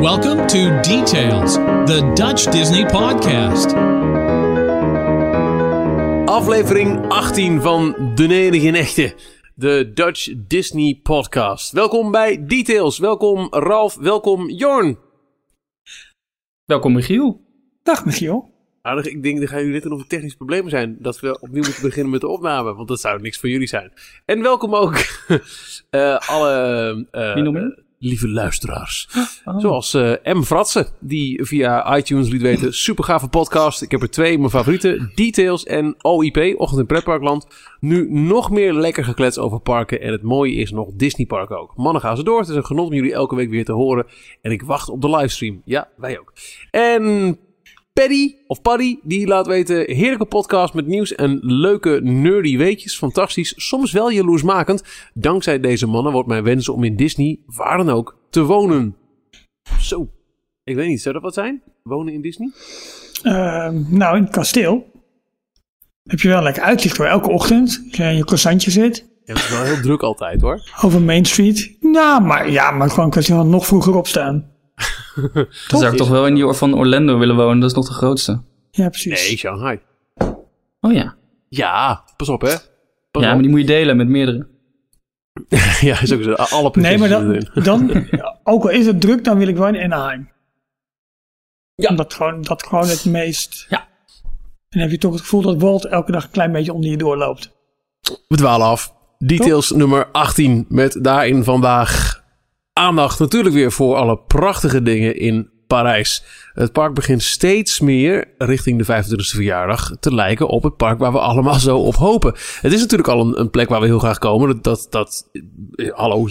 Welcome 0.00 0.46
to 0.46 0.80
Details, 0.80 1.54
the 1.86 2.12
Dutch 2.14 2.44
Disney 2.44 2.86
podcast. 2.86 3.74
Aflevering 6.24 7.08
18 7.08 7.60
van 7.60 8.12
De 8.14 8.28
Enige 8.28 8.78
Echte, 8.78 9.14
de 9.54 9.90
Dutch 9.94 10.32
Disney 10.46 11.00
podcast. 11.02 11.72
Welkom 11.72 12.10
bij 12.10 12.46
Details, 12.46 12.98
welkom 12.98 13.46
Ralf, 13.50 13.96
welkom 13.96 14.50
Jorn. 14.50 14.98
Welkom 16.64 16.92
Michiel. 16.92 17.40
Dag 17.82 18.04
Michiel. 18.04 18.54
Aardig, 18.82 19.06
ik 19.06 19.22
denk 19.22 19.40
dat 19.40 19.48
gaan 19.48 19.64
jullie 19.64 19.82
net 19.82 19.92
of 19.92 20.06
technische 20.06 20.36
problemen 20.36 20.70
zijn. 20.70 20.96
Dat 20.98 21.20
we 21.20 21.40
opnieuw 21.40 21.62
moeten 21.62 21.82
beginnen 21.82 22.12
met 22.12 22.20
de 22.20 22.28
opname. 22.28 22.74
Want 22.74 22.88
dat 22.88 23.00
zou 23.00 23.20
niks 23.20 23.38
voor 23.38 23.48
jullie 23.48 23.68
zijn. 23.68 23.92
En 24.24 24.42
welkom 24.42 24.74
ook 24.74 24.94
eh, 25.90 26.18
alle 26.18 27.06
eh, 27.10 27.34
Wie 27.34 27.42
nog 27.42 27.52
meer? 27.52 27.84
Lieve 28.06 28.28
luisteraars. 28.28 29.08
Oh. 29.44 29.58
Zoals 29.58 29.94
eh, 29.94 30.34
M. 30.34 30.42
Fratsen, 30.42 30.86
die 31.00 31.44
via 31.44 31.96
iTunes 31.96 32.28
liet 32.28 32.42
weten. 32.42 32.74
Super 32.74 33.04
gave 33.04 33.28
podcast. 33.28 33.82
Ik 33.82 33.90
heb 33.90 34.02
er 34.02 34.10
twee, 34.10 34.38
mijn 34.38 34.50
favorieten. 34.50 35.12
Details 35.14 35.64
en 35.64 35.94
OIP, 36.04 36.54
Ochtend 36.56 36.80
in 36.80 36.86
Pretparkland. 36.86 37.46
Nu 37.80 38.10
nog 38.10 38.50
meer 38.50 38.72
lekker 38.72 39.04
geklets 39.04 39.38
over 39.38 39.60
parken. 39.60 40.00
En 40.00 40.12
het 40.12 40.22
mooie 40.22 40.54
is 40.54 40.70
nog 40.70 40.90
Disney 40.94 41.26
Park 41.26 41.50
ook. 41.50 41.76
Mannen 41.76 42.02
gaan 42.02 42.16
ze 42.16 42.22
door. 42.22 42.40
Het 42.40 42.48
is 42.48 42.56
een 42.56 42.64
genot 42.64 42.86
om 42.86 42.94
jullie 42.94 43.12
elke 43.12 43.34
week 43.34 43.50
weer 43.50 43.64
te 43.64 43.72
horen. 43.72 44.06
En 44.40 44.50
ik 44.50 44.62
wacht 44.62 44.88
op 44.88 45.00
de 45.00 45.10
livestream. 45.10 45.62
Ja, 45.64 45.88
wij 45.96 46.18
ook. 46.18 46.32
En 46.70 47.38
Paddy, 48.00 48.34
of 48.46 48.60
Paddy, 48.60 48.98
die 49.02 49.26
laat 49.26 49.46
weten... 49.46 49.94
heerlijke 49.94 50.24
podcast 50.24 50.74
met 50.74 50.86
nieuws 50.86 51.14
en 51.14 51.38
leuke 51.42 52.00
nerdy 52.02 52.56
weetjes. 52.56 52.98
Fantastisch, 52.98 53.54
soms 53.56 53.92
wel 53.92 54.10
jaloersmakend. 54.10 54.82
Dankzij 55.14 55.60
deze 55.60 55.86
mannen 55.86 56.12
wordt 56.12 56.28
mijn 56.28 56.42
wens 56.44 56.68
om 56.68 56.84
in 56.84 56.96
Disney, 56.96 57.38
waar 57.46 57.76
dan 57.76 57.90
ook, 57.90 58.18
te 58.30 58.42
wonen. 58.42 58.96
Zo, 59.80 60.08
ik 60.64 60.74
weet 60.74 60.88
niet, 60.88 61.00
zou 61.02 61.14
dat 61.14 61.22
wat 61.22 61.34
zijn? 61.34 61.62
Wonen 61.82 62.12
in 62.12 62.20
Disney? 62.22 62.50
Ehm, 63.22 63.82
nou, 63.88 64.16
in 64.16 64.22
het 64.22 64.32
kasteel 64.32 64.86
heb 66.02 66.20
je 66.20 66.28
wel 66.28 66.42
lekker 66.42 66.62
uitzicht 66.62 66.96
hoor. 66.96 67.06
Elke 67.06 67.30
ochtend, 67.30 67.82
als 67.88 67.96
je 67.96 68.02
in 68.02 68.16
je 68.16 68.24
croissantje 68.24 68.70
zit, 68.70 69.04
Ja, 69.24 69.32
het 69.34 69.42
is 69.42 69.50
wel 69.50 69.62
heel 69.62 69.80
druk 69.80 70.02
altijd 70.02 70.40
hoor. 70.40 70.70
over 70.82 71.02
Main 71.02 71.24
Street. 71.24 71.76
Nou, 71.80 72.22
maar, 72.22 72.50
ja, 72.50 72.70
maar 72.70 72.90
gewoon 72.90 73.10
kan 73.10 73.22
je 73.26 73.34
wel 73.34 73.46
nog 73.46 73.66
vroeger 73.66 73.96
opstaan. 73.96 74.50
Dan 75.68 75.80
zou 75.80 75.92
ik 75.92 75.96
toch 75.98 76.08
wel 76.08 76.26
in 76.26 76.34
die 76.34 76.52
van 76.52 76.74
Orlando 76.74 77.18
willen 77.18 77.36
wonen. 77.36 77.60
Dat 77.60 77.70
is 77.70 77.76
nog 77.76 77.86
de 77.86 77.94
grootste. 77.94 78.42
Ja, 78.70 78.88
precies. 78.88 79.28
Nee, 79.28 79.36
Shanghai. 79.36 79.80
Oh 80.80 80.92
ja. 80.92 81.14
Ja, 81.48 82.04
pas 82.16 82.28
op 82.28 82.40
hè. 82.40 82.54
Pas 83.10 83.22
Ja, 83.22 83.28
op. 83.28 83.34
maar 83.34 83.42
die 83.42 83.50
moet 83.50 83.60
je 83.60 83.66
delen 83.66 83.96
met 83.96 84.08
meerdere. 84.08 84.46
ja, 85.80 86.00
is 86.00 86.12
ook 86.12 86.22
zo. 86.22 86.32
Alle 86.32 86.70
nee, 86.72 86.98
maar 86.98 87.08
dan, 87.08 88.06
ook 88.44 88.62
al 88.62 88.70
is 88.70 88.86
het 88.86 89.00
druk, 89.00 89.24
dan 89.24 89.38
wil 89.38 89.48
ik 89.48 89.56
wel 89.56 89.68
in 89.68 89.92
Anaheim. 89.92 90.30
Ja. 91.74 91.88
Omdat 91.88 92.14
gewoon, 92.14 92.42
dat 92.42 92.62
gewoon 92.62 92.88
het 92.88 93.04
meest... 93.04 93.66
Ja. 93.68 93.88
En 94.68 94.68
dan 94.68 94.80
heb 94.80 94.90
je 94.90 94.98
toch 94.98 95.12
het 95.12 95.20
gevoel 95.20 95.42
dat 95.42 95.60
Walt 95.60 95.84
elke 95.84 96.12
dag 96.12 96.24
een 96.24 96.30
klein 96.30 96.52
beetje 96.52 96.72
onder 96.72 96.90
je 96.90 96.96
doorloopt. 96.96 97.52
We 98.28 98.36
dwalen 98.36 98.66
af. 98.66 98.94
Details 99.18 99.70
nummer 99.70 100.06
18 100.12 100.66
met 100.68 100.98
daarin 101.04 101.44
vandaag 101.44 102.24
aandacht 102.76 103.18
natuurlijk 103.18 103.54
weer 103.54 103.72
voor 103.72 103.96
alle 103.96 104.18
prachtige 104.18 104.82
dingen 104.82 105.16
in 105.16 105.50
Parijs. 105.66 106.24
Het 106.54 106.72
park 106.72 106.94
begint 106.94 107.22
steeds 107.22 107.80
meer 107.80 108.28
richting 108.38 108.78
de 108.78 109.02
25e 109.04 109.34
verjaardag 109.34 109.96
te 110.00 110.14
lijken 110.14 110.48
op 110.48 110.62
het 110.62 110.76
park 110.76 110.98
waar 110.98 111.12
we 111.12 111.18
allemaal 111.18 111.58
zo 111.58 111.78
op 111.78 111.94
hopen. 111.94 112.34
Het 112.60 112.72
is 112.72 112.80
natuurlijk 112.80 113.08
al 113.08 113.20
een, 113.20 113.40
een 113.40 113.50
plek 113.50 113.68
waar 113.68 113.80
we 113.80 113.86
heel 113.86 113.98
graag 113.98 114.18
komen. 114.18 114.48
Dat, 114.48 114.62
dat, 114.62 114.86
dat 114.90 115.30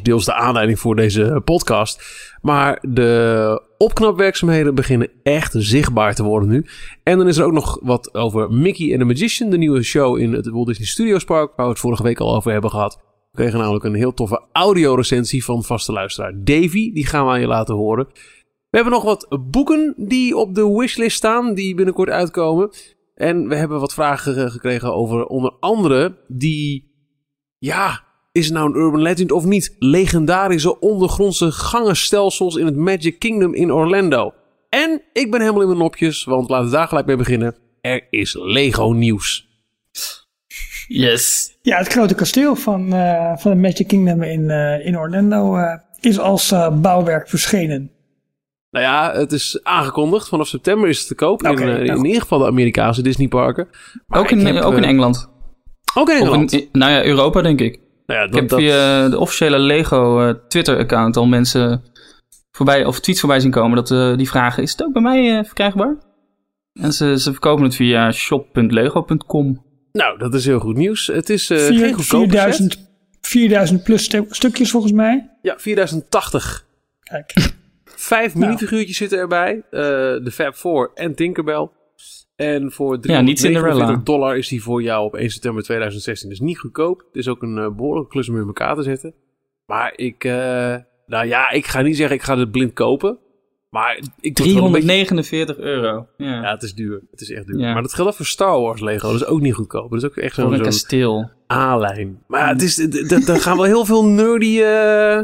deels 0.01 0.25
de 0.25 0.33
aanleiding 0.33 0.79
voor 0.79 0.95
deze 0.95 1.41
podcast. 1.45 2.03
Maar 2.41 2.79
de 2.81 3.61
opknapwerkzaamheden 3.77 4.75
beginnen 4.75 5.09
echt 5.23 5.53
zichtbaar 5.57 6.15
te 6.15 6.23
worden 6.23 6.49
nu. 6.49 6.65
En 7.03 7.17
dan 7.17 7.27
is 7.27 7.37
er 7.37 7.45
ook 7.45 7.53
nog 7.53 7.79
wat 7.81 8.13
over 8.13 8.51
Mickey 8.51 8.89
and 8.89 8.99
the 8.99 9.05
Magician, 9.05 9.49
de 9.49 9.57
nieuwe 9.57 9.83
show 9.83 10.17
in 10.17 10.33
het 10.33 10.49
Walt 10.49 10.67
Disney 10.67 10.87
Studios 10.87 11.23
Park, 11.23 11.51
waar 11.55 11.65
we 11.65 11.71
het 11.71 11.81
vorige 11.81 12.03
week 12.03 12.19
al 12.19 12.35
over 12.35 12.51
hebben 12.51 12.69
gehad. 12.69 13.14
We 13.35 13.41
kregen 13.41 13.59
namelijk 13.59 13.85
een 13.85 13.95
heel 13.95 14.13
toffe 14.13 14.45
audiorecensie 14.51 15.43
van 15.43 15.63
vaste 15.63 15.91
luisteraar 15.91 16.33
Davy. 16.43 16.93
Die 16.93 17.05
gaan 17.05 17.25
we 17.25 17.31
aan 17.31 17.39
je 17.39 17.47
laten 17.47 17.75
horen. 17.75 18.07
We 18.69 18.81
hebben 18.81 18.93
nog 18.93 19.03
wat 19.03 19.37
boeken 19.51 19.93
die 19.97 20.37
op 20.37 20.55
de 20.55 20.69
wishlist 20.77 21.17
staan, 21.17 21.53
die 21.53 21.75
binnenkort 21.75 22.09
uitkomen. 22.09 22.69
En 23.15 23.47
we 23.47 23.55
hebben 23.55 23.79
wat 23.79 23.93
vragen 23.93 24.33
ge- 24.33 24.49
gekregen 24.49 24.93
over 24.93 25.25
onder 25.25 25.53
andere 25.59 26.17
die, 26.27 26.91
ja, 27.57 28.03
is 28.31 28.45
het 28.45 28.53
nou 28.53 28.69
een 28.69 28.79
urban 28.81 29.01
legend 29.01 29.31
of 29.31 29.45
niet? 29.45 29.75
Legendarische 29.79 30.79
ondergrondse 30.79 31.51
gangenstelsels 31.51 32.55
in 32.55 32.65
het 32.65 32.75
Magic 32.75 33.19
Kingdom 33.19 33.53
in 33.53 33.71
Orlando. 33.71 34.33
En 34.69 35.01
ik 35.13 35.31
ben 35.31 35.39
helemaal 35.39 35.61
in 35.61 35.67
mijn 35.67 35.79
nopjes, 35.79 36.23
want 36.23 36.49
laten 36.49 36.65
we 36.65 36.71
daar 36.71 36.87
gelijk 36.87 37.05
mee 37.05 37.17
beginnen. 37.17 37.55
Er 37.81 38.07
is 38.09 38.33
Lego 38.39 38.91
nieuws. 38.91 39.47
Yes. 40.87 41.57
Ja, 41.61 41.77
het 41.77 41.87
grote 41.87 42.15
kasteel 42.15 42.55
van, 42.55 42.93
eh, 42.93 43.37
van 43.37 43.51
de 43.51 43.57
Magic 43.57 43.87
Kingdom 43.87 44.23
in, 44.23 44.49
eh, 44.49 44.85
in 44.85 44.97
Orlando 44.97 45.55
eh, 45.55 45.77
is 45.99 46.19
als 46.19 46.51
eh, 46.51 46.79
bouwwerk 46.79 47.29
verschenen. 47.29 47.91
Nou 48.69 48.85
ja, 48.85 49.13
het 49.13 49.31
is 49.31 49.59
aangekondigd. 49.63 50.27
Vanaf 50.27 50.47
september 50.47 50.89
is 50.89 50.97
het 50.99 51.07
te 51.07 51.15
koop. 51.15 51.43
In, 51.43 51.53
nou 51.53 51.69
in 51.85 51.95
goed. 51.95 52.05
ieder 52.05 52.21
geval 52.21 52.39
de 52.39 52.45
Amerikaanse 52.45 53.01
Disneyparken. 53.01 53.67
Ook, 54.07 54.31
in, 54.31 54.47
ik 54.47 54.53
heb, 54.53 54.63
ook 54.63 54.73
in 54.77 54.83
Engeland. 54.83 55.29
Ook 55.95 56.09
in 56.09 56.15
Of 56.15 56.21
Engeland. 56.21 56.51
in, 56.53 56.69
nou 56.71 56.91
ja, 56.91 57.03
Europa 57.03 57.41
denk 57.41 57.61
ik. 57.61 57.79
nou 58.05 58.19
ja, 58.19 58.25
Ik 58.25 58.31
dat, 58.31 58.39
heb 58.39 58.49
dat- 58.49 58.59
via 58.59 59.09
de 59.09 59.19
officiële 59.19 59.59
Lego 59.59 60.21
eh, 60.27 60.33
Twitter-account 60.47 61.17
al 61.17 61.25
mensen 61.25 61.83
voorbij, 62.51 62.85
of 62.85 62.99
tweets 62.99 63.19
voorbij 63.19 63.39
zien 63.39 63.51
komen 63.51 63.75
dat 63.75 63.91
eh, 63.91 64.17
die 64.17 64.29
vragen, 64.29 64.63
is 64.63 64.71
het 64.71 64.83
ook 64.83 64.93
bij 64.93 65.01
mij 65.01 65.37
eh, 65.37 65.45
verkrijgbaar? 65.45 65.97
En 66.73 66.93
ze, 66.93 67.19
ze 67.19 67.31
verkopen 67.31 67.63
het 67.63 67.75
via 67.75 68.11
shop.lego.com. 68.11 69.64
nou, 69.95 70.17
dat 70.17 70.33
is 70.33 70.45
heel 70.45 70.59
goed 70.59 70.75
nieuws. 70.75 71.07
Het 71.07 71.29
is 71.29 71.49
eh, 71.49 71.57
geen 71.65 71.93
goedkope 71.93 72.29
4000, 72.29 72.71
set. 72.73 72.81
4000 73.21 73.83
plus 73.83 74.03
stu- 74.03 74.25
stukjes 74.29 74.71
volgens 74.71 74.91
mij. 74.93 75.29
Ja, 75.41 75.55
4080. 75.57 76.65
Kijk. 77.03 77.33
Vijf 77.85 78.33
Nou. 78.35 78.45
minifiguurtjes 78.45 78.97
zitten 78.97 79.17
erbij. 79.17 79.61
Eh, 79.71 79.79
de 80.23 80.29
Fab 80.31 80.55
Four 80.55 80.91
en 80.95 81.15
Tinkerbell. 81.15 81.69
En 82.35 82.71
voor 82.71 82.97
Ja, 83.01 83.21
niet 83.21 83.37
349 83.37 83.37
Cinderella. 83.37 84.01
dollar 84.03 84.37
is 84.37 84.47
die 84.47 84.63
voor 84.63 84.81
jou 84.81 85.05
op 85.05 85.15
1 85.15 85.29
september 85.29 85.63
2016. 85.63 86.29
Dus 86.29 86.39
niet 86.39 86.59
goedkoop. 86.59 86.99
Het 87.07 87.15
is 87.15 87.27
ook 87.27 87.41
een 87.41 87.57
eh, 87.57 87.69
behoorlijke 87.69 88.09
klus 88.09 88.29
om 88.29 88.35
in 88.39 88.45
elkaar 88.47 88.75
te 88.75 88.83
zetten. 88.83 89.13
Maar 89.65 89.93
ik, 89.95 90.23
eh, 90.23 90.75
nou 91.05 91.25
ja, 91.27 91.49
ik 91.49 91.65
ga 91.65 91.81
niet 91.81 91.95
zeggen 91.97 92.15
ik 92.15 92.21
ga 92.23 92.37
het 92.37 92.51
blind 92.51 92.73
kopen. 92.73 93.17
Maar 93.75 93.99
ik 94.19 94.37
word 94.37 94.53
wel 94.53 94.65
een 94.65 94.71
beetje- 94.71 94.87
349 94.87 95.57
euro. 95.57 96.07
Ja. 96.17 96.41
Ja, 96.41 96.51
het 96.51 96.63
is 96.63 96.73
duur. 96.73 97.01
Het 97.11 97.21
is 97.21 97.31
echt 97.31 97.47
duur. 97.47 97.59
Ja. 97.59 97.73
Maar 97.73 97.81
dat 97.81 97.93
geldt 97.93 98.09
ook 98.11 98.17
voor 98.17 98.25
Star 98.25 98.59
Wars 98.59 98.81
Lego. 98.81 99.11
Dat 99.11 99.21
is 99.21 99.25
ook 99.25 99.41
niet 99.41 99.53
goedkoop. 99.53 99.89
Dat 99.91 100.03
is 100.03 100.05
ook 100.09 100.15
echt 100.15 100.35
zo'n 100.35 100.49
kasteel. 100.63 101.29
A-lijn. 101.53 102.19
Maar 102.27 102.47
het 102.47 102.61
is, 102.61 102.75
d- 102.75 103.07
d- 103.09 103.29
er 103.29 103.39
gaan 103.39 103.55
wel 103.57 103.65
heel 103.65 103.85
veel 103.85 104.05
nerdy 104.05 104.59
eh, 104.61 105.19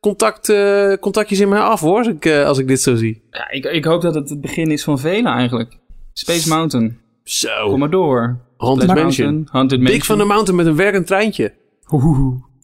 contact, 0.00 0.48
eh, 0.48 0.92
contactjes 1.00 1.40
in 1.40 1.48
mij 1.48 1.60
af 1.60 1.80
hoor. 1.80 1.98
Als 1.98 2.06
ik, 2.08 2.24
eh, 2.24 2.44
als 2.44 2.58
ik 2.58 2.68
dit 2.68 2.80
zo 2.80 2.94
zie. 2.94 3.22
Ja, 3.30 3.50
ik, 3.50 3.64
ik 3.64 3.84
hoop 3.84 4.02
dat 4.02 4.14
het 4.14 4.28
het 4.30 4.40
begin 4.40 4.70
is 4.70 4.84
van 4.84 4.98
velen 4.98 5.32
eigenlijk. 5.32 5.78
Space 6.12 6.48
Mountain. 6.48 6.98
Zo. 7.24 7.68
Kom 7.70 7.78
maar 7.78 7.90
door. 7.90 8.38
Haunted 8.56 8.86
Mansion. 8.86 9.02
Mountain, 9.04 9.48
Haunted 9.52 9.78
Mansion. 9.78 9.98
Big 9.98 10.06
van 10.06 10.18
the 10.18 10.24
Mountain 10.24 10.56
met 10.56 10.66
een 10.66 10.76
werkend 10.76 11.06
treintje. 11.06 11.52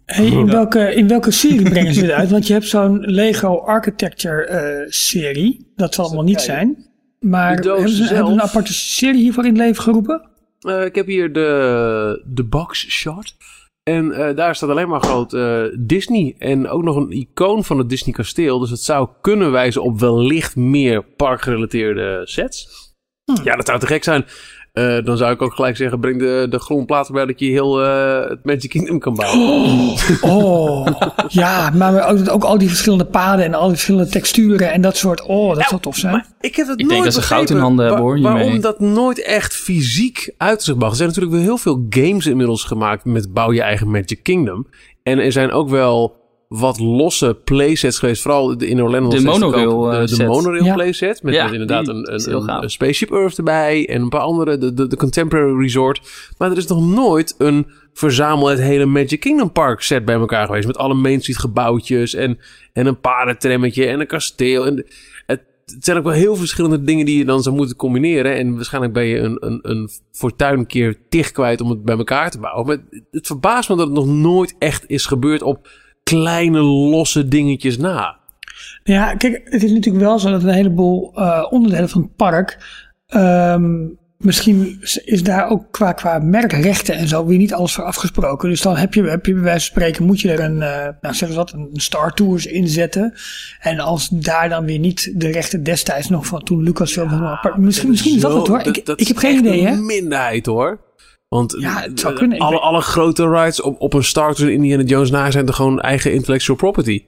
Hey, 0.04 0.26
in, 0.26 0.47
welke, 0.47 0.94
in 0.94 1.09
welke 1.09 1.31
serie 1.31 1.62
brengen 1.70 1.94
ze 1.94 2.00
dit 2.00 2.10
uit? 2.10 2.31
Want 2.31 2.47
je 2.47 2.53
hebt 2.53 2.66
zo'n 2.66 2.98
Lego 2.98 3.59
Architecture 3.59 4.44
eh, 4.44 4.91
serie. 4.91 5.72
Dat 5.76 5.94
zal 5.94 6.04
allemaal 6.04 6.25
niet 6.25 6.41
zijn. 6.41 6.87
Maar 7.20 7.54
hebben 7.54 7.88
ze, 7.88 7.97
zelf. 7.97 8.09
hebben 8.09 8.26
ze 8.26 8.32
een 8.32 8.43
aparte 8.43 8.72
serie 8.72 9.20
hiervoor 9.20 9.44
in 9.44 9.50
het 9.50 9.59
leven 9.59 9.82
geroepen? 9.82 10.28
Eh, 10.60 10.84
ik 10.84 10.94
heb 10.94 11.06
hier 11.06 11.32
de, 11.32 12.22
de 12.26 12.44
box 12.44 12.88
shot. 12.88 13.34
En 13.82 14.12
eh, 14.12 14.37
daar 14.37 14.56
staat 14.56 14.70
alleen 14.70 14.88
maar 14.88 15.03
groot 15.03 15.32
eh, 15.32 15.62
Disney. 15.78 16.34
En 16.38 16.69
ook 16.69 16.82
nog 16.82 16.97
een 16.97 17.10
icoon 17.10 17.64
van 17.64 17.78
het 17.78 17.88
Disney 17.88 18.14
kasteel. 18.14 18.59
Dus 18.59 18.70
het 18.70 18.81
zou 18.81 19.09
kunnen 19.20 19.50
wijzen 19.50 19.82
op 19.82 20.00
wellicht 20.00 20.56
meer 20.56 21.02
parkgerelateerde 21.05 22.20
sets. 22.25 22.69
Ja, 23.44 23.56
dat 23.56 23.67
zou 23.67 23.79
te 23.79 23.87
gek 23.87 24.05
zijn. 24.05 24.25
Eh, 24.75 25.05
dan 25.05 25.17
zou 25.17 25.32
ik 25.32 25.43
ook 25.43 25.55
gelijk 25.55 25.76
zeggen, 25.76 26.00
breng 26.00 26.19
de, 26.19 26.47
de 26.50 26.59
grondplaat 26.59 27.06
erbij 27.06 27.26
dat 27.26 27.41
je 27.41 27.47
heel 27.47 27.85
eh, 27.85 28.29
het 28.29 28.44
Magic 28.44 28.71
Kingdom 28.71 28.99
kan 28.99 29.15
bouwen. 29.15 29.97
Oh, 30.21 30.87
ja, 31.29 31.71
maar 31.71 32.09
ook, 32.09 32.31
ook 32.31 32.44
al 32.44 32.59
die 32.59 32.69
verschillende 32.69 33.05
paden 33.05 33.44
en 33.44 33.55
al 33.55 33.62
die 33.62 33.73
verschillende 33.73 34.11
texturen 34.11 34.73
en 34.73 34.81
dat 34.81 34.97
soort. 34.97 35.23
Oh, 35.23 35.55
dat 35.55 35.69
zou 35.69 35.81
tof 35.81 35.97
zijn. 35.97 36.12
Maar 36.12 36.26
ik 36.41 36.56
heb 36.56 36.67
het 36.67 36.81
Ik 36.81 36.87
nooit 36.87 36.91
denk 36.91 37.05
dat 37.05 37.15
ze 37.15 37.23
goud 37.23 37.50
in 37.50 37.56
begrepen 37.56 37.65
handen 37.65 37.87
hebben, 37.87 38.05
hoor. 38.05 38.21
Waarom 38.21 38.61
dat 38.61 38.81
nooit 38.81 39.23
echt 39.23 39.55
fysiek 39.55 40.35
uit 40.37 40.62
zich 40.62 40.77
mag. 40.77 40.91
Er 40.91 40.97
zijn 40.97 41.09
natuurlijk 41.09 41.35
wel 41.35 41.44
heel 41.44 41.59
veel 41.59 41.87
games 41.91 42.27
inmiddels 42.27 42.65
gemaakt 42.65 43.05
met 43.05 43.32
bouw 43.32 43.53
je 43.53 43.62
eigen 43.62 43.91
Magic 43.91 44.23
Kingdom. 44.23 44.67
En 45.03 45.19
er 45.19 45.32
zijn 45.32 45.50
ook 45.50 45.69
wel 45.69 46.24
wat 46.59 46.79
losse 46.79 47.37
playsets 47.45 47.99
geweest. 47.99 48.23
Vooral 48.23 48.59
de- 48.59 48.67
in 48.69 48.83
Orlando. 48.83 49.09
De 49.09 49.21
monorail, 49.23 49.87
ook, 49.87 49.93
eh, 49.93 50.01
de, 50.01 50.06
de 50.06 50.15
set. 50.15 50.27
monorail 50.27 50.65
Ja. 50.65 50.75
playset. 50.75 51.23
Met, 51.23 51.35
Ja, 51.35 51.45
met 51.45 51.53
inderdaad 51.53 51.89
een, 51.89 52.12
een, 52.62 52.71
Spaceship 52.71 53.11
Earth 53.12 53.39
erbij. 53.39 53.89
En 53.89 54.03
een 54.03 54.09
paar 54.09 54.21
andere. 54.21 54.59
De, 54.59 54.75
de, 54.75 54.87
de 54.87 54.97
Contemporary 54.97 55.61
Resort. 55.61 56.01
Maar 56.39 56.51
er 56.51 56.56
is 56.56 56.67
nog 56.67 56.87
nooit 56.95 57.35
een 57.39 57.67
verzamel 57.93 58.47
het 58.47 58.59
hele 58.61 58.85
Magic 58.87 59.21
Kingdom 59.21 59.53
Park 59.53 59.81
set 59.81 60.05
bij 60.05 60.15
elkaar 60.15 60.47
geweest. 60.47 60.67
Met 60.67 60.77
alle 60.79 60.95
Main 60.95 61.21
Street 61.21 61.39
gebouwtjes. 61.39 62.15
En, 62.15 62.39
en 62.73 62.87
een 62.87 63.01
paardentrammetje. 63.01 63.87
En 63.87 64.01
een 64.01 64.06
kasteel. 64.06 64.67
En 64.67 64.77
het, 65.27 65.41
het 65.65 65.85
zijn 65.85 65.97
ook 65.97 66.05
wel 66.05 66.12
heel 66.12 66.37
verschillende 66.37 66.83
dingen 66.85 67.06
die 67.06 67.19
je 67.19 67.25
dan 67.25 67.43
zou 67.43 67.56
moeten 67.56 67.77
combineren. 67.77 68.37
En 68.37 68.55
waarschijnlijk 68.55 68.93
ben 68.93 69.05
je 69.05 69.19
een, 69.19 69.37
een, 69.41 69.59
een 69.62 69.89
fortuin 70.12 70.67
keer 70.67 70.97
tig 71.09 71.31
kwijt 71.33 71.61
om 71.61 71.71
het 71.71 71.85
bij 71.85 71.97
elkaar 71.97 72.31
te 72.31 72.39
bouwen. 72.39 72.67
Maar 72.67 72.77
het, 72.91 73.03
het 73.11 73.27
verbaast 73.27 73.69
me 73.69 73.77
dat 73.77 73.87
het 73.87 73.95
nog 73.95 74.06
nooit 74.06 74.55
echt 74.59 74.85
is 74.87 75.06
gebeurd 75.06 75.43
op 75.43 75.69
kleine 76.05 76.61
losse 76.61 77.29
dingetjes 77.29 77.77
na. 77.77 78.17
Ja, 78.85 79.15
kijk, 79.15 79.41
het 79.45 79.62
is 79.62 79.71
natuurlijk 79.71 80.05
wel 80.05 80.19
zo 80.19 80.31
dat 80.31 80.43
een 80.43 80.49
heleboel 80.49 81.12
eh, 81.15 81.47
onderdelen 81.51 81.89
van 81.89 82.03
het 82.03 82.17
park. 82.17 82.59
ehm, 83.06 83.87
misschien 84.19 84.79
is 85.05 85.23
daar 85.23 85.51
ook 85.51 85.65
qua, 85.71 85.93
qua 85.93 86.19
merkrechten 86.19 86.95
en 86.95 87.09
zo 87.09 87.27
weer 87.27 87.39
niet 87.39 87.55
alles 87.55 87.73
voor 87.73 87.85
afgesproken. 87.85 88.49
Dus 88.49 88.61
dan 88.61 88.77
heb 88.77 88.95
je, 88.95 89.03
heb 89.03 89.27
je 89.27 89.33
bij 89.35 89.43
wijze 89.43 89.67
van 89.67 89.77
spreken, 89.77 90.05
moet 90.05 90.21
je 90.21 90.33
er 90.33 90.41
een, 90.41 90.62
eh 90.62 90.89
nou 91.01 91.15
zeggen 91.15 91.29
ze 91.29 91.35
wat, 91.35 91.53
een 91.53 91.71
Star 91.73 92.15
Tours 92.15 92.47
inzetten. 92.47 93.15
En 93.61 93.79
als 93.79 94.09
daar 94.09 94.49
dan 94.49 94.65
weer 94.65 94.79
niet 94.79 95.12
de 95.15 95.31
rechten 95.31 95.62
destijds 95.62 96.09
nog 96.09 96.27
van 96.27 96.43
toen 96.43 96.62
Lucasfilm 96.62 97.09
van 97.09 97.25
apart. 97.25 97.56
Misschien, 97.56 97.91
misschien 97.91 98.15
is 98.15 98.21
dat 98.21 98.35
het 98.35 98.47
hoor. 98.47 98.61
Ik, 98.61 98.87
dat 98.87 99.01
ik 99.01 99.09
heb 99.09 99.17
geen 99.17 99.39
idee 99.39 99.67
hè. 99.67 99.73
een 99.73 99.87
minderheid 99.87 100.47
hoor. 100.47 100.81
Want 101.34 101.56
Ja, 101.58 101.81
het 101.81 102.00
zou 102.00 102.14
kunnen. 102.14 102.36
Ik 102.36 102.42
alle, 102.42 102.58
alle 102.58 102.81
grote 102.81 103.28
rides 103.28 103.60
op, 103.60 103.81
op 103.81 103.92
een 103.92 104.04
Star 104.04 104.34
Tours 104.34 104.50
en 104.50 104.56
Indiana 104.56 104.82
Jones 104.82 105.10
na 105.10 105.31
zijn 105.31 105.46
toch 105.46 105.56
gewoon 105.56 105.81
eigen 105.81 106.12
intellectual 106.12 106.56
property. 106.56 107.04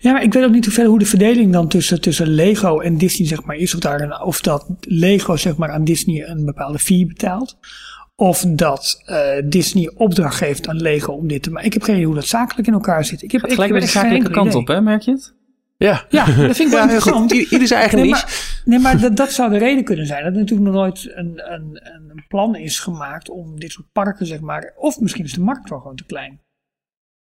Ja, 0.00 0.12
maar 0.12 0.22
ik 0.22 0.32
weet 0.32 0.44
ook 0.44 0.50
niet 0.50 0.64
hoeveel 0.64 0.88
hoe 0.88 0.98
de 0.98 1.06
verdeling 1.06 1.52
dan 1.52 1.68
tussen, 1.68 2.00
tussen 2.00 2.26
Lego 2.28 2.80
en 2.80 2.98
Disney 2.98 3.28
zeg 3.28 3.44
maar 3.44 3.56
is. 3.56 3.74
Of, 3.74 3.80
daar 3.80 4.00
een, 4.00 4.20
of 4.20 4.40
dat 4.40 4.66
Lego 4.80 5.36
zeg 5.36 5.56
maar 5.56 5.70
aan 5.70 5.84
Disney 5.84 6.28
een 6.28 6.44
bepaalde 6.44 6.78
fee 6.78 7.06
betaalt. 7.06 7.58
Of 8.16 8.44
dat 8.48 9.02
eh, 9.04 9.20
Disney 9.44 9.90
opdracht 9.94 10.36
geeft 10.36 10.68
aan 10.68 10.80
Lego 10.80 11.12
om 11.12 11.28
dit 11.28 11.42
te 11.42 11.50
maken. 11.50 11.66
Ik 11.66 11.72
heb 11.72 11.82
geen 11.82 11.94
idee 11.94 12.06
hoe 12.06 12.14
dat 12.14 12.26
zakelijk 12.26 12.68
in 12.68 12.74
elkaar 12.74 13.04
zit. 13.04 13.22
Ik 13.22 13.32
heb 13.32 13.40
Het 13.40 13.50
ik 13.50 13.56
gelijk 13.56 13.72
heb 13.72 13.80
weer 13.80 13.92
de 13.92 13.98
geen 13.98 14.02
zakelijke 14.02 14.34
kant 14.34 14.48
idee. 14.48 14.60
op, 14.60 14.68
hè? 14.68 14.80
Merk 14.80 15.02
je 15.02 15.10
het? 15.10 15.34
Ja, 15.78 16.06
Ja, 16.08 16.24
dat 16.24 16.34
vind 16.56 16.58
ik 16.58 16.68
wel 16.68 16.78
ja 16.78 16.88
heel 16.88 17.00
goed. 17.00 17.12
interessant. 17.12 17.32
Ieder, 17.32 17.66
zijn 17.66 17.80
eigen 17.80 17.98
Nee, 17.98 18.06
niche. 18.06 18.24
maar, 18.26 18.62
nee, 18.64 18.78
maar 18.78 19.00
dat, 19.00 19.16
dat 19.16 19.32
zou 19.32 19.50
de 19.50 19.58
reden 19.58 19.84
kunnen 19.84 20.06
zijn. 20.06 20.24
Dat 20.24 20.32
er 20.32 20.38
natuurlijk 20.38 20.70
nog 20.70 20.76
nooit 20.76 21.10
een, 21.14 21.52
een, 21.52 21.80
een 22.08 22.24
plan 22.28 22.56
is 22.56 22.78
gemaakt 22.78 23.30
om 23.30 23.60
dit 23.60 23.72
soort 23.72 23.92
parken, 23.92 24.26
zeg 24.26 24.40
maar. 24.40 24.72
Of 24.76 25.00
misschien 25.00 25.24
is 25.24 25.32
de 25.32 25.40
markt 25.40 25.68
wel 25.70 25.78
gewoon 25.80 25.96
te 25.96 26.04
klein. 26.04 26.40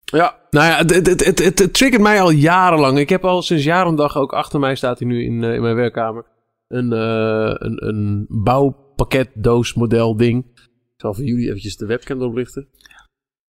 Ja, 0.04 0.36
nou 0.50 0.66
ja, 0.66 0.76
het, 0.76 0.90
het, 0.94 1.06
het, 1.06 1.24
het, 1.24 1.38
het, 1.38 1.58
het 1.58 1.74
triggert 1.74 2.02
mij 2.02 2.20
al 2.20 2.30
jarenlang. 2.30 2.98
Ik 2.98 3.08
heb 3.08 3.24
al 3.24 3.42
sinds 3.42 3.64
jaren 3.64 3.88
en 3.90 3.96
dag, 3.96 4.16
ook 4.16 4.32
achter 4.32 4.60
mij 4.60 4.74
staat 4.74 4.98
hij 4.98 5.08
nu 5.08 5.24
in, 5.24 5.44
eh, 5.44 5.54
in 5.54 5.62
mijn 5.62 5.74
werkkamer, 5.74 6.24
een, 6.68 6.92
eh 6.92 7.54
een, 7.58 7.86
een 7.88 8.26
bouwpakketdoos 8.28 9.74
model 9.74 10.16
ding. 10.16 10.44
Ik 10.54 11.00
zal 11.08 11.14
voor 11.14 11.24
jullie 11.24 11.48
eventjes 11.48 11.76
de 11.76 11.86
webcam 11.86 12.20
erop 12.20 12.34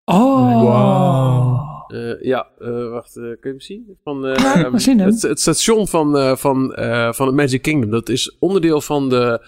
Oh. 0.06 1.60
Eh, 1.88 2.22
ja, 2.22 2.48
eh, 2.60 2.90
wacht, 2.90 3.16
eh, 3.18 3.24
kun 3.24 3.38
je 3.42 3.48
hem 3.50 3.60
zien? 3.60 3.98
Van, 4.04 4.26
eh, 4.26 4.44
Ja, 4.44 4.64
ehm, 4.64 4.72
we 4.72 4.80
zien 4.80 5.00
hem. 5.00 5.10
het, 5.10 5.22
het 5.22 5.40
station 5.40 5.88
van, 5.88 6.18
eh, 6.18 6.36
van, 6.36 6.74
eh, 6.74 7.14
van 7.14 7.28
het 7.28 7.36
Magic 7.36 7.62
Kingdom. 7.62 7.90
Dat 7.92 8.10
is 8.10 8.36
onderdeel 8.40 8.82
van 8.82 9.10
de 9.10 9.48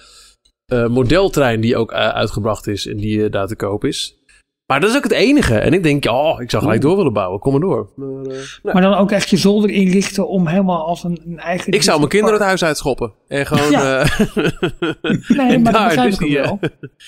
eh, 0.66 0.88
modeltrein 0.88 1.62
die 1.62 1.78
ook 1.78 1.92
eh, 1.92 2.08
uitgebracht 2.10 2.68
is 2.68 2.88
en 2.88 2.98
die 2.98 3.30
daar 3.30 3.48
te 3.48 3.56
koop 3.56 3.84
is. 3.84 4.24
Maar 4.66 4.80
dat 4.80 4.90
is 4.90 4.96
ook 4.96 5.04
het 5.04 5.12
enige. 5.12 5.56
En 5.58 5.74
ik 5.74 5.84
denk, 5.84 6.04
ja, 6.04 6.14
oh, 6.32 6.42
ik 6.42 6.50
zou 6.50 6.64
gelijk 6.64 6.82
door 6.82 6.96
willen 6.98 7.14
bouwen. 7.14 7.40
Kom 7.40 7.52
maar 7.52 7.62
door. 7.62 7.90
Maar, 7.96 8.08
eh, 8.08 8.16
nou, 8.26 8.40
Maar 8.74 8.82
dan 8.82 8.94
ook 8.94 9.12
echt 9.12 9.30
je 9.30 9.38
zolder 9.38 9.70
inrichten 9.70 10.28
om 10.28 10.48
helemaal 10.48 10.86
als 10.86 11.04
een, 11.04 11.22
een 11.26 11.40
eigen... 11.40 11.74
ik 11.74 11.82
zou 11.84 11.98
mijn 11.98 12.10
kinderen 12.10 12.36
het 12.38 12.46
huis 12.48 12.64
uitschoppen. 12.64 13.14
En 13.28 13.46
gewoon... 13.46 13.72
Ja. 13.72 14.00
eh, 14.02 14.20
Nee, 15.38 15.60
maar 15.60 15.74
dat 15.74 15.84
begrijp 15.84 16.10
dus 16.10 16.16
ik 16.16 16.22
ook 16.22 16.28
die, 16.28 16.38
wel. 16.40 16.60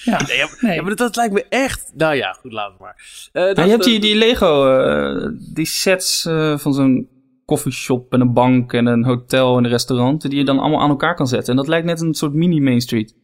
Ja. 0.03 0.21
nee, 0.27 0.37
ja, 0.37 0.47
Nee. 0.59 0.75
ja, 0.75 0.81
maar 0.81 0.89
dat, 0.89 0.97
dat 0.97 1.15
lijkt 1.15 1.33
me 1.33 1.45
echt... 1.49 1.91
Nou 1.95 2.15
ja, 2.15 2.31
goed, 2.41 2.51
laten 2.51 2.77
we 2.77 2.83
maar. 2.83 3.29
Eh, 3.31 3.43
dat- 3.43 3.57
Ja, 3.57 3.63
je 3.63 3.69
hebt 3.69 3.83
die, 3.83 3.99
die 3.99 4.15
Lego, 4.15 4.77
eh, 4.77 5.29
die 5.53 5.65
sets 5.65 6.25
eh, 6.25 6.57
van 6.57 6.73
zo'n 6.73 7.07
coffeeshop 7.45 8.13
en 8.13 8.21
een 8.21 8.33
bank 8.33 8.73
en 8.73 8.85
een 8.85 9.05
hotel 9.05 9.57
en 9.57 9.63
een 9.63 9.69
restaurant, 9.69 10.21
die 10.21 10.35
je 10.37 10.45
dan 10.45 10.59
allemaal 10.59 10.81
aan 10.81 10.89
elkaar 10.89 11.15
kan 11.15 11.27
zetten. 11.27 11.49
En 11.49 11.55
dat 11.55 11.67
lijkt 11.67 11.85
net 11.85 12.01
een 12.01 12.13
soort 12.13 12.33
mini 12.33 12.59
Main 12.61 12.81
Street. 12.81 13.15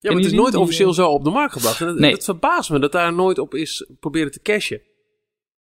Ja, 0.00 0.10
maar 0.12 0.20
het 0.22 0.30
is 0.30 0.36
nooit 0.38 0.52
die- 0.52 0.60
officieel 0.60 0.92
zo 0.92 1.08
op 1.08 1.24
de 1.24 1.30
markt 1.30 1.52
gebracht. 1.52 1.80
En 1.80 1.86
het, 1.86 1.98
Nee. 1.98 2.16
verbaast 2.16 2.70
me 2.70 2.78
dat 2.78 2.92
daar 2.92 3.12
nooit 3.14 3.38
op 3.38 3.54
is 3.54 3.90
proberen 4.00 4.30
te 4.30 4.40
cashen. 4.42 4.80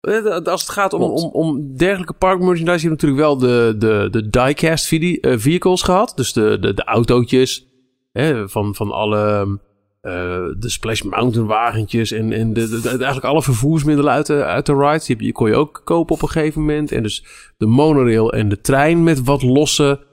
Eh, 0.01 0.25
Als 0.45 0.61
het 0.61 0.71
gaat 0.71 0.93
om, 0.93 1.03
om, 1.03 1.31
om 1.33 1.77
dergelijke 1.77 2.13
parkmerchandise, 2.13 2.83
je 2.83 2.89
hebt 2.89 3.03
natuurlijk 3.03 3.21
wel 3.21 3.39
de, 3.39 3.75
de, 3.79 4.09
de 4.11 4.29
diecast 4.31 4.93
eh, 4.93 5.39
vehicles 5.39 5.83
gehad. 5.83 6.13
Dus 6.17 6.33
de, 6.33 6.59
de, 6.61 6.75
de 6.75 6.85
autootjes 6.85 7.67
hè, 8.13 8.49
van, 8.49 8.75
van 8.75 8.91
alle 8.91 9.61
eh, 10.01 10.13
de 10.59 10.69
Splash 10.69 11.01
Mountain 11.03 11.47
wagentjes 11.47 12.11
en, 12.13 12.33
en 12.33 12.53
de, 12.53 12.69
de- 12.69 12.81
de- 12.81 12.89
eigenlijk 12.89 13.25
alle 13.25 13.43
vervoersmiddelen 13.43 14.13
uit 14.13 14.27
de, 14.27 14.45
uit 14.45 14.67
de 14.67 14.77
rides. 14.77 15.05
Die, 15.07 15.17
die 15.17 15.33
kon 15.33 15.49
je 15.49 15.55
ook 15.57 15.81
kopen 15.85 16.15
op 16.15 16.23
een 16.23 16.29
gegeven 16.29 16.61
moment. 16.61 16.93
En 16.93 17.03
dus 17.03 17.25
de 17.57 17.67
monorail 17.67 18.33
en 18.33 18.49
de 18.49 18.61
trein 18.61 19.03
met 19.03 19.23
wat 19.25 19.43
losse 19.43 20.07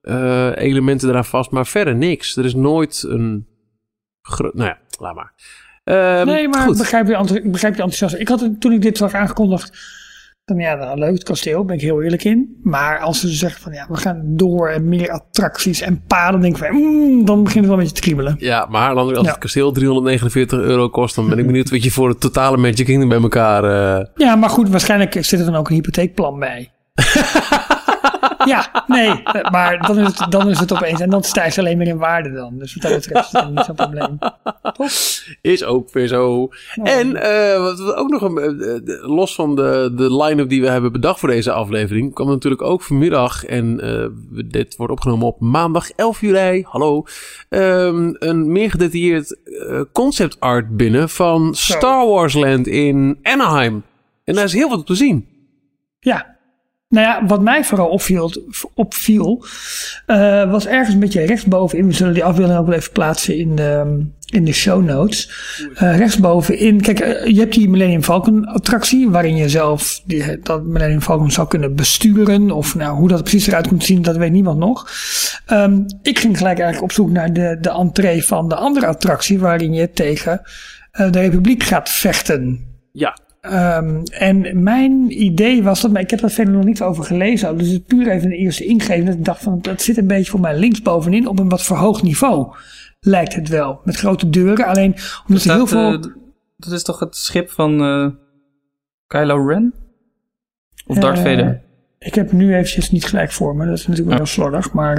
eh, 0.00 0.50
elementen 0.56 1.08
eraan 1.08 1.24
vast. 1.24 1.50
Maar 1.50 1.66
verder 1.66 1.94
niks. 1.96 2.36
Er 2.36 2.44
is 2.44 2.54
nooit 2.54 3.04
een... 3.08 3.48
Nou 4.38 4.52
ja, 4.68 4.78
laat 4.98 5.14
maar. 5.14 5.32
Ehm, 5.84 6.26
Nee, 6.26 6.48
maar 6.48 6.60
goed. 6.60 6.72
ik 6.72 6.78
begrijp 6.78 7.06
je, 7.06 7.14
ik 7.42 7.52
begrijp 7.52 7.74
je 7.74 7.82
enthousiasme. 7.82 8.18
Ik 8.18 8.28
had 8.28 8.40
het, 8.40 8.60
toen 8.60 8.72
ik 8.72 8.82
dit 8.82 8.96
zag 8.96 9.12
aangekondigd, 9.14 9.78
dan 10.44 10.58
ja, 10.58 10.74
nou, 10.74 10.98
leuk, 10.98 11.12
het 11.12 11.22
kasteel, 11.22 11.64
ben 11.64 11.76
ik 11.76 11.82
heel 11.82 12.02
eerlijk 12.02 12.24
in. 12.24 12.60
Maar 12.62 12.98
als 12.98 13.20
ze 13.20 13.28
zeggen 13.28 13.60
van 13.62 13.72
ja, 13.72 13.86
we 13.88 13.96
gaan 13.96 14.22
door 14.24 14.68
en 14.68 14.88
meer 14.88 15.10
attracties 15.10 15.80
en 15.80 16.02
paden, 16.06 16.40
denk 16.40 16.56
ik 16.56 16.64
van, 16.64 16.76
mm, 16.76 17.24
dan 17.24 17.42
begint 17.44 17.58
het 17.64 17.64
wel 17.64 17.74
een 17.74 17.80
beetje 17.80 17.94
te 17.94 18.00
kriebelen. 18.00 18.36
Ja, 18.38 18.66
maar 18.70 18.94
dan, 18.94 19.08
als 19.16 19.24
Ja. 19.26 19.30
het 19.30 19.38
kasteel 19.40 19.72
349 19.72 20.58
euro 20.58 20.88
kost, 20.88 21.14
dan 21.14 21.28
ben 21.28 21.38
ik 21.38 21.46
benieuwd 21.46 21.70
wat 21.70 21.84
je 21.84 21.90
voor 21.90 22.08
het 22.08 22.20
totale 22.20 22.56
Magic 22.56 22.84
Kingdom 22.86 23.08
bij 23.08 23.20
elkaar... 23.20 23.64
eh, 23.98 24.06
Ja, 24.14 24.36
maar 24.36 24.50
goed, 24.50 24.68
waarschijnlijk 24.68 25.12
zit 25.24 25.38
er 25.40 25.44
dan 25.46 25.56
ook 25.56 25.68
een 25.68 25.74
hypotheekplan 25.74 26.38
bij. 26.38 26.70
ja, 28.50 28.84
nee, 28.86 29.22
maar 29.50 29.86
dan 29.86 29.98
is, 29.98 30.18
het, 30.18 30.30
dan 30.30 30.48
is 30.48 30.58
het 30.58 30.72
opeens. 30.72 31.00
En 31.00 31.10
dan 31.10 31.22
stijgt 31.22 31.58
alleen 31.58 31.76
maar 31.76 31.86
in 31.86 31.98
waarde 31.98 32.32
dan. 32.32 32.58
Dus 32.58 32.74
wat 32.74 32.82
dat 32.82 32.92
betreft 32.92 33.26
is 33.26 33.30
dat 33.30 33.50
niet 33.50 33.64
zo'n 33.64 33.74
probleem. 33.74 34.18
Is 35.40 35.64
ook 35.64 35.92
weer 35.92 36.06
zo. 36.06 36.48
En 36.82 37.16
eh, 37.16 37.62
wat 37.62 37.78
we 37.78 37.94
ook 37.94 38.10
nog 38.10 38.22
een, 38.22 38.60
eh, 38.60 39.08
los 39.08 39.34
van 39.34 39.56
de, 39.56 39.92
de 39.96 40.16
line-up 40.16 40.48
die 40.48 40.60
we 40.60 40.68
hebben 40.68 40.92
bedacht 40.92 41.20
voor 41.20 41.28
deze 41.28 41.52
aflevering, 41.52 42.14
kwam 42.14 42.28
natuurlijk 42.28 42.62
ook 42.62 42.82
vanmiddag, 42.82 43.44
en 43.44 43.80
eh, 43.80 44.06
dit 44.50 44.76
wordt 44.76 44.92
opgenomen 44.92 45.26
op 45.26 45.40
maandag 45.40 45.90
11 45.90 46.20
juli, 46.20 46.64
hallo, 46.68 47.04
ehm, 47.48 48.14
een 48.18 48.52
meer 48.52 48.70
gedetailleerd 48.70 49.38
concept 49.92 50.40
art 50.40 50.76
binnen 50.76 51.08
van 51.08 51.54
Star 51.54 52.06
Wars 52.06 52.34
Land 52.34 52.66
in 52.66 53.18
Anaheim. 53.22 53.82
En 54.24 54.34
daar 54.34 54.44
is 54.44 54.52
heel 54.52 54.68
wat 54.68 54.78
op 54.78 54.86
te 54.86 54.94
zien. 54.94 55.28
Ja. 56.00 56.38
Nou 56.90 57.06
ja, 57.06 57.26
wat 57.26 57.42
mij 57.42 57.64
vooral 57.64 57.88
opviel, 57.88 58.32
opviel 58.74 59.44
eh, 60.06 60.50
was 60.50 60.66
ergens 60.66 60.94
een 60.94 61.00
beetje 61.00 61.26
rechtsbovenin. 61.26 61.86
We 61.86 61.92
zullen 61.92 62.14
die 62.14 62.24
afbeelding 62.24 62.58
ook 62.58 62.66
wel 62.66 62.76
even 62.76 62.92
plaatsen 62.92 63.36
in 63.36 63.56
de, 63.56 64.04
in 64.26 64.44
de 64.44 64.52
show 64.52 64.84
notes. 64.84 65.30
Eh, 65.74 65.96
rechtsbovenin, 65.96 66.80
kijk, 66.80 67.00
eh, 67.00 67.26
je 67.26 67.40
hebt 67.40 67.54
die 67.54 67.68
Millennium 67.68 68.02
Falcon 68.02 68.46
attractie, 68.46 69.10
waarin 69.10 69.36
je 69.36 69.48
zelf 69.48 70.02
die, 70.04 70.40
dat 70.42 70.64
Millennium 70.64 71.00
Falcon 71.00 71.30
zou 71.30 71.48
kunnen 71.48 71.76
besturen. 71.76 72.50
Of 72.50 72.74
nou, 72.74 72.96
hoe 72.96 73.08
dat 73.08 73.22
precies 73.22 73.46
eruit 73.46 73.68
komt 73.68 73.80
te 73.80 73.86
zien, 73.86 74.02
dat 74.02 74.16
weet 74.16 74.32
niemand 74.32 74.58
nog. 74.58 74.90
Ehm, 75.46 75.82
ik 76.02 76.18
ging 76.18 76.36
gelijk 76.36 76.58
eigenlijk 76.58 76.90
op 76.90 76.92
zoek 76.92 77.10
naar 77.10 77.32
de, 77.32 77.58
de 77.60 77.70
entree 77.70 78.24
van 78.24 78.48
de 78.48 78.54
andere 78.54 78.86
attractie, 78.86 79.38
waarin 79.38 79.72
je 79.72 79.90
tegen 79.90 80.40
de 80.92 81.20
Republiek 81.20 81.62
gaat 81.62 81.88
vechten. 81.88 82.68
Ja, 82.92 83.16
Ehm, 83.40 84.02
en 84.04 84.62
mijn 84.62 85.22
idee 85.22 85.62
was 85.62 85.80
dat, 85.80 85.90
maar 85.90 86.00
ik 86.02 86.10
heb 86.10 86.22
er 86.22 86.30
verder 86.30 86.54
nog 86.54 86.64
niet 86.64 86.82
over 86.82 87.04
gelezen. 87.04 87.58
Dus 87.58 87.66
het 87.68 87.76
is 87.76 87.84
puur 87.86 88.08
even 88.10 88.26
een 88.26 88.36
eerste 88.38 88.64
ingeving. 88.64 89.06
Dat 89.06 89.14
ik 89.14 89.24
dacht 89.24 89.42
van, 89.42 89.58
dat 89.62 89.82
zit 89.82 89.96
een 89.96 90.06
beetje 90.06 90.30
voor 90.30 90.40
mij 90.40 90.58
linksbovenin 90.58 91.26
op 91.28 91.38
een 91.38 91.48
wat 91.48 91.62
verhoogd 91.62 92.02
niveau. 92.02 92.54
Lijkt 93.00 93.34
het 93.34 93.48
wel. 93.48 93.80
Met 93.84 93.96
grote 93.96 94.30
deuren. 94.30 94.66
Alleen 94.66 94.94
omdat 95.28 95.44
er 95.44 95.50
heel 95.50 95.58
Dat, 95.58 95.68
veel... 95.68 95.92
eh, 95.92 96.00
dat 96.56 96.72
is 96.72 96.82
toch 96.82 96.98
het 97.00 97.16
schip 97.16 97.50
van 97.50 97.80
eh, 97.82 98.06
Kylo 99.06 99.46
Ren? 99.46 99.74
Of 100.86 100.98
Darth 100.98 101.16
Eh, 101.18 101.24
Vader? 101.24 101.60
Ik 101.98 102.14
heb 102.14 102.32
nu 102.32 102.54
eventjes 102.54 102.90
niet 102.90 103.04
gelijk 103.04 103.32
voor 103.32 103.56
me. 103.56 103.64
Dat 103.66 103.74
is 103.74 103.80
natuurlijk 103.80 104.08
wel 104.08 104.16
heel 104.16 104.26
slordig. 104.26 104.72
Maar 104.72 104.96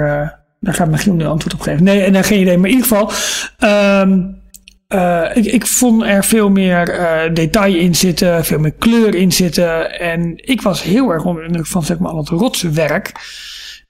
daar 0.60 0.74
gaat 0.74 0.90
Michiel 0.90 1.14
nu 1.14 1.24
antwoord 1.24 1.54
op 1.54 1.60
geven. 1.60 1.84
Nee, 1.84 2.02
en 2.02 2.12
dan 2.12 2.24
geen 2.24 2.40
idee. 2.40 2.58
Maar 2.58 2.68
in 2.70 2.74
ieder 2.76 2.88
geval... 2.88 3.10
ehm, 3.58 4.22
eh, 4.92 5.36
ik, 5.36 5.44
ik 5.44 5.66
vond 5.66 6.02
er 6.02 6.24
veel 6.24 6.50
meer 6.50 6.88
eh, 6.88 7.34
detail 7.34 7.74
in 7.74 7.94
zitten. 7.94 8.44
Veel 8.44 8.58
meer 8.58 8.72
kleur 8.72 9.14
in 9.14 9.32
zitten. 9.32 10.00
En 10.00 10.32
ik 10.36 10.62
was 10.62 10.82
heel 10.82 11.10
erg 11.10 11.24
onder 11.24 11.42
de 11.42 11.48
indruk 11.48 11.66
van 11.66 11.82
zeg 11.84 11.98
maar, 11.98 12.10
al 12.10 12.16
het 12.18 12.28
rotswerk. 12.28 13.12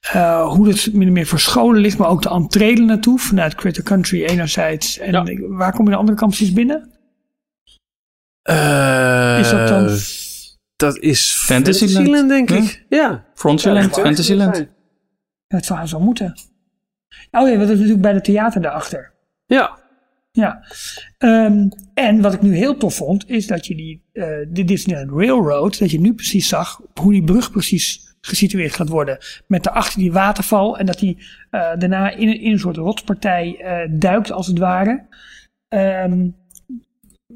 Eh, 0.01 0.47
hoe 0.49 0.69
het 0.69 0.93
min 0.93 1.09
of 1.09 1.15
meer 1.15 1.27
verscholen 1.27 1.81
ligt. 1.81 1.99
Maar 1.99 2.09
ook 2.09 2.23
de 2.23 2.29
entree 2.31 2.81
naartoe. 2.81 3.19
Vanuit 3.19 3.55
Critter 3.55 3.83
Country 3.83 4.25
enerzijds. 4.25 4.99
En 4.99 5.13
Ja. 5.13 5.25
ik- 5.27 5.41
waar 5.49 5.73
kom 5.73 5.85
je 5.85 5.91
de 5.91 5.97
andere 5.97 6.19
kant 6.19 6.35
precies 6.37 6.55
binnen? 6.55 6.91
Eh, 8.43 9.37
Is 9.41 9.51
dat 9.51 9.69
dan- 9.69 9.99
Dat 10.77 10.99
is 10.99 11.33
Fantasyland, 11.35 11.93
Fantasyland, 11.95 12.29
denk 12.29 12.51
ik. 12.51 12.85
Ja. 12.89 13.25
Frontierland, 13.35 13.97
Ja, 13.97 14.03
Fantasyland. 14.03 14.57
Ja, 14.57 14.67
het 15.57 15.65
zou 15.65 15.87
zo 15.87 16.01
moeten. 16.01 16.35
Oh 17.31 17.49
ja, 17.49 17.55
dat 17.57 17.63
is 17.69 17.75
natuurlijk 17.75 18.01
bij 18.01 18.13
de 18.13 18.21
theater 18.21 18.63
daarachter. 18.63 19.13
Ja. 19.47 19.79
Ja. 20.33 20.65
Ehm, 21.19 21.69
en 21.95 22.21
wat 22.21 22.33
ik 22.35 22.43
nu 22.43 22.55
heel 22.57 22.77
tof 22.77 22.95
vond, 22.95 23.29
is 23.31 23.47
dat 23.47 23.67
je 23.67 23.75
die, 23.75 24.03
eh 24.13 24.25
de 24.49 24.65
Disneyland 24.65 25.11
Railroad, 25.11 25.79
dat 25.79 25.91
je 25.91 26.01
nu 26.01 26.15
precies 26.15 26.49
zag 26.49 26.81
hoe 27.01 27.13
die 27.13 27.25
brug 27.25 27.51
precies 27.51 28.17
gesitueerd 28.21 28.75
gaat 28.75 28.89
worden. 28.89 29.19
Met 29.47 29.63
daarachter 29.65 29.99
die 29.99 30.13
waterval 30.13 30.79
en 30.79 30.87
dat 30.87 30.99
die 30.99 31.19
eh, 31.51 31.61
daarna 31.79 32.11
in, 32.11 32.29
een- 32.29 32.41
in 32.41 32.53
een 32.53 32.59
soort 32.59 32.77
rotspartij 32.77 33.57
eh, 33.61 33.89
duikt 33.91 34.31
als 34.33 34.47
het 34.47 34.59
ware. 34.59 35.07
Ehm, 35.69 36.29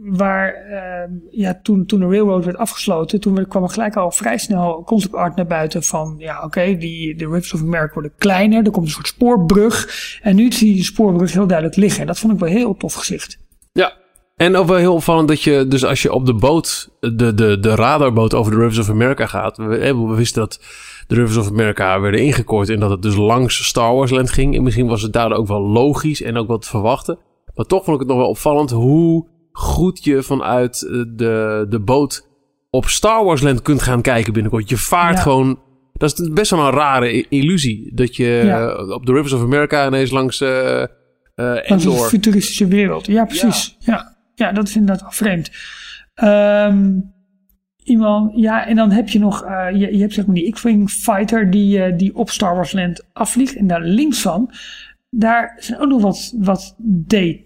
waar 0.03 0.55
ehm, 0.55 1.11
ja, 1.31 1.61
toen, 1.63 1.87
toen 1.87 2.01
de 2.01 2.07
railroad 2.07 2.45
werd 2.45 2.57
afgesloten, 2.57 3.21
toen 3.21 3.47
kwam 3.49 3.63
er 3.63 3.69
gelijk 3.69 3.97
al 3.97 4.11
vrij 4.11 4.39
snel 4.39 4.83
concept 4.85 5.15
art 5.15 5.37
naar 5.37 5.47
buiten 5.47 5.83
van, 5.83 6.15
ja 6.19 6.43
oké, 6.43 6.77
die 6.77 7.15
de 7.15 7.25
Rivers 7.25 7.53
of 7.53 7.61
America 7.61 7.93
worden 7.93 8.13
kleiner, 8.19 8.65
er 8.65 8.71
komt 8.71 8.87
een 8.87 8.93
soort 8.93 9.07
spoorbrug 9.07 9.89
en 10.23 10.37
nu 10.37 10.53
zie 10.53 10.69
je 10.69 10.75
die 10.75 10.85
spoorbrug 10.85 11.33
heel 11.33 11.47
duidelijk 11.47 11.77
liggen. 11.77 12.07
Dat 12.07 12.19
vond 12.19 12.33
ik 12.33 12.39
wel 12.39 12.49
heel 12.49 12.77
tof 12.77 12.95
gezicht. 12.95 13.39
Ja. 13.73 14.05
En 14.37 14.57
ook 14.57 14.67
wel 14.67 14.77
heel 14.77 14.95
opvallend 14.95 15.29
dat 15.29 15.43
je, 15.43 15.67
dus 15.69 15.85
als 15.85 16.03
je 16.03 16.13
op 16.13 16.27
de 16.27 16.35
boot, 16.35 16.91
de, 17.01 17.35
de, 17.35 17.59
de 17.61 17.75
radarboot 17.75 18.35
over 18.35 18.53
de 18.53 18.59
Rivers 18.59 18.79
of 18.79 18.91
America 18.91 19.27
gaat. 19.27 19.57
We, 19.57 19.77
eh, 19.77 19.93
we 19.93 20.15
wisten 20.15 20.41
dat 20.41 20.61
de 21.07 21.15
Rivers 21.15 21.37
of 21.37 21.49
America 21.49 22.01
werden 22.01 22.21
ingekort 22.21 22.69
en 22.69 22.81
dat 22.81 22.91
het 22.91 23.03
dus 23.03 23.17
langs 23.17 23.67
Star 23.67 23.95
Wars 23.95 24.11
Land 24.11 24.31
ging. 24.31 24.57
En 24.57 24.63
misschien 24.63 24.87
was 24.87 25.03
het 25.03 25.13
daardoor 25.13 25.39
ook 25.39 25.47
wel 25.47 25.61
logisch 25.61 26.23
en 26.23 26.37
ook 26.37 26.49
wat 26.49 26.63
te 26.63 26.69
verwachten. 26.69 27.19
Maar 27.55 27.67
toch 27.67 27.85
vond 27.85 27.97
ik 27.97 28.03
het 28.03 28.09
nog 28.09 28.19
wel 28.19 28.29
opvallend 28.29 28.71
hoe 28.71 29.27
goed 29.59 30.05
je 30.05 30.23
vanuit 30.23 30.83
eh, 30.83 30.91
de, 31.17 31.67
de 31.69 31.81
boot 31.81 32.29
op 32.71 32.87
Star 32.87 33.25
Wars 33.25 33.41
Land 33.43 33.63
kunt 33.63 33.83
gaan 33.83 34.03
kijken 34.03 34.33
binnenkort. 34.33 34.69
Je 34.69 34.77
vaart 34.77 35.15
Ja. 35.15 35.21
gewoon. 35.21 35.61
Dat 35.93 36.19
is 36.21 36.31
best 36.31 36.51
wel 36.51 36.61
een 36.67 36.71
rare 36.73 37.29
illusie. 37.29 37.95
Dat 37.95 38.17
je 38.17 38.43
Ja. 38.45 38.69
eh, 38.69 38.89
op 38.91 39.07
de 39.07 39.13
Rivers 39.13 39.33
of 39.33 39.41
America 39.41 39.87
ineens 39.87 40.11
langs 40.11 40.41
eh 40.41 40.85
Dat 41.35 41.71
is 41.79 41.85
een 41.85 41.93
futuristische 41.93 42.67
wereld. 42.67 43.07
Ja, 43.07 43.25
precies. 43.25 43.77
Ja, 43.79 44.17
ja. 44.35 44.53
dat 44.53 44.69
is 44.69 44.77
inderdaad 44.77 45.15
vreemd. 45.15 45.51
Ehm, 46.15 46.99
iemand, 47.85 48.33
ja, 48.35 48.67
en 48.67 48.77
dan 48.77 48.91
heb 48.91 49.09
je 49.09 49.19
nog, 49.19 49.45
je, 49.73 49.89
je 49.93 49.99
hebt 50.01 50.13
zeg 50.15 50.27
maar 50.27 50.35
die 50.35 50.53
X-Wing 50.53 50.91
fighter 50.91 51.51
die, 51.51 51.97
die 51.97 52.15
op 52.15 52.31
Star 52.31 52.55
Wars 52.55 52.73
Land 52.73 53.05
afvliegt. 53.13 53.57
En 53.57 53.67
daar 53.67 53.83
links 53.83 54.21
van, 54.21 54.51
daar 55.11 55.57
zijn 55.59 55.81
ook 55.81 55.89
nog 55.89 56.03
wat, 56.03 56.35
wat 56.39 56.75
details. 56.79 57.45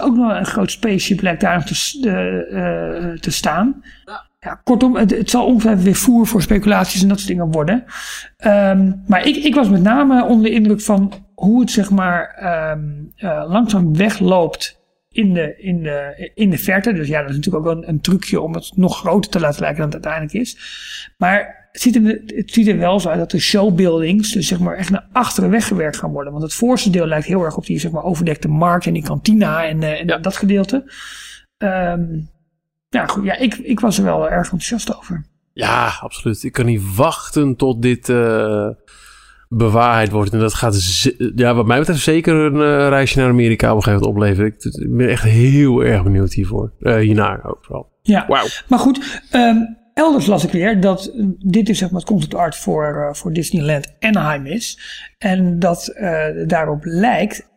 Ook 0.00 0.16
nog 0.16 0.36
een 0.36 0.46
groot 0.46 0.70
spaceship 0.70 1.20
lijkt 1.20 1.40
daar 1.40 1.54
nog 1.54 1.64
te, 1.64 2.10
eh, 2.50 3.20
te 3.20 3.30
staan. 3.30 3.82
Ja, 4.40 4.60
kortom, 4.64 4.96
het, 4.96 5.10
het 5.10 5.30
zal 5.30 5.46
ongeveer 5.46 5.78
weer 5.78 5.94
voer 5.94 6.26
voor 6.26 6.42
speculaties 6.42 7.02
en 7.02 7.08
dat 7.08 7.16
soort 7.16 7.28
dingen 7.28 7.50
worden. 7.50 7.84
Ehm, 8.36 8.92
maar 9.06 9.26
ik, 9.26 9.36
ik 9.36 9.54
was 9.54 9.68
met 9.68 9.82
name 9.82 10.24
onder 10.24 10.44
de 10.44 10.54
indruk 10.54 10.80
van 10.80 11.12
hoe 11.34 11.60
het 11.60 11.70
zeg 11.70 11.90
maar 11.90 12.34
ehm, 12.34 12.80
eh, 13.16 13.44
langzaam 13.48 13.96
wegloopt 13.96 14.80
in 15.10 15.34
de, 15.34 15.56
in, 15.58 15.82
de, 15.82 16.30
in 16.34 16.50
de 16.50 16.58
verte. 16.58 16.92
Dus 16.92 17.08
ja, 17.08 17.20
dat 17.20 17.30
is 17.30 17.36
natuurlijk 17.36 17.66
ook 17.66 17.76
een, 17.76 17.88
een 17.88 18.00
trucje 18.00 18.40
om 18.40 18.54
het 18.54 18.72
nog 18.74 18.98
groter 18.98 19.30
te 19.30 19.40
laten 19.40 19.60
lijken 19.60 19.78
dan 19.78 19.90
het 19.90 20.06
uiteindelijk 20.06 20.46
is. 20.46 20.58
Maar 21.18 21.65
het 21.76 21.84
ziet, 21.84 21.96
er, 21.96 22.22
het 22.26 22.52
ziet 22.52 22.68
er 22.68 22.78
wel 22.78 23.00
zo 23.00 23.08
uit 23.08 23.18
dat 23.18 23.30
de 23.30 23.38
showbuildings 23.40 24.32
dus 24.32 24.46
zeg 24.46 24.58
maar 24.58 24.76
echt 24.76 24.90
naar 24.90 25.06
achteren 25.12 25.50
weggewerkt 25.50 25.96
gaan 25.96 26.10
worden. 26.12 26.32
Want 26.32 26.44
het 26.44 26.54
voorste 26.54 26.90
deel 26.90 27.06
lijkt 27.06 27.26
heel 27.26 27.42
erg 27.44 27.56
op 27.56 27.66
die 27.66 27.78
zeg 27.78 27.90
maar 27.90 28.02
overdekte 28.02 28.48
markt 28.48 28.86
en 28.86 28.92
die 28.92 29.02
kantina 29.02 29.64
en, 29.66 29.82
eh, 29.82 30.00
en 30.00 30.06
Ja. 30.06 30.18
dat 30.18 30.36
gedeelte. 30.36 30.92
Ehm, 31.58 32.02
ja, 32.88 33.06
goed, 33.06 33.24
ja 33.24 33.36
ik, 33.36 33.54
ik 33.54 33.80
was 33.80 33.98
er 33.98 34.04
wel 34.04 34.30
erg 34.30 34.42
enthousiast 34.42 34.96
over. 34.96 35.24
Ja, 35.52 35.92
absoluut. 36.00 36.42
Ik 36.42 36.52
kan 36.52 36.66
niet 36.66 36.94
wachten 36.94 37.56
tot 37.56 37.82
dit 37.82 38.08
eh, 38.08 38.68
bewaarheid 39.48 40.10
wordt. 40.10 40.32
En 40.32 40.38
dat 40.38 40.54
gaat, 40.54 41.02
ja, 41.34 41.54
wat 41.54 41.66
mij 41.66 41.78
betreft, 41.78 42.00
zeker 42.02 42.34
een 42.34 42.54
eh, 42.54 42.88
reisje 42.88 43.18
naar 43.18 43.28
Amerika 43.28 43.70
op 43.70 43.76
een 43.76 43.82
gegeven 43.82 44.06
moment 44.08 44.22
opleveren. 44.22 44.80
Ik, 44.80 44.96
ben 44.96 45.08
echt 45.08 45.22
heel 45.22 45.84
erg 45.84 46.02
benieuwd 46.02 46.32
hiervoor. 46.32 46.72
Hiernaar 46.78 47.44
ook 47.44 47.58
vooral. 47.64 47.90
Ja, 48.02 48.24
Wauw. 48.28 48.46
maar 48.68 48.78
goed. 48.78 49.22
ehm, 49.30 49.56
elders 49.96 50.26
las 50.26 50.44
ik 50.44 50.50
weer 50.52 50.80
dat 50.80 51.06
eh, 51.06 51.24
dit 51.38 51.68
is 51.68 51.78
zeg 51.78 51.90
maar 51.90 52.00
het 52.00 52.08
concept 52.08 52.34
art 52.34 52.56
voor, 52.56 52.96
eh, 53.08 53.14
voor 53.14 53.32
Disneyland 53.32 53.92
Anaheim 54.00 54.46
is. 54.46 54.78
En 55.18 55.58
dat 55.58 55.86
eh, 55.88 56.24
daarop 56.46 56.84
lijkt 56.84 57.48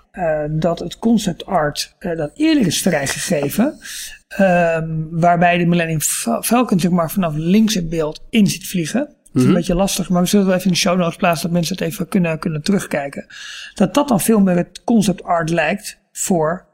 dat 0.50 0.80
het 0.80 0.98
concept 1.00 1.46
art 1.46 1.96
dat 2.00 2.32
eerder 2.34 2.66
is 2.66 2.82
vrijgegeven. 2.82 3.78
ehm, 4.28 4.90
waarbij 5.12 5.58
de 5.58 5.66
Millennium 5.66 6.02
Fal- 6.02 6.42
Falcon 6.44 6.80
zeg 6.80 6.92
maar 6.92 7.12
vanaf 7.12 7.34
links 7.36 7.74
het 7.74 7.90
beeld 7.90 8.24
in 8.30 8.48
zit 8.48 8.68
vliegen. 8.68 9.00
Dat 9.06 9.42
is 9.42 9.44
een 9.48 9.54
beetje 9.54 9.76
lastig, 9.76 10.10
maar 10.10 10.22
we 10.22 10.28
zullen 10.28 10.46
het 10.46 10.54
wel 10.56 10.60
even 10.62 10.72
in 10.72 10.78
de 10.82 10.84
show 10.90 10.98
notes 11.00 11.16
plaatsen 11.16 11.44
dat 11.48 11.52
mensen 11.58 11.76
het 11.76 11.86
even 11.86 12.08
kunnen, 12.08 12.40
kunnen 12.40 12.62
terugkijken. 12.64 13.26
Dat 13.74 13.94
dat 13.94 14.08
dan 14.08 14.20
veel 14.20 14.40
meer 14.40 14.56
het 14.56 14.84
concept 14.84 15.24
art 15.24 15.50
lijkt 15.50 16.00
voor 16.12 16.66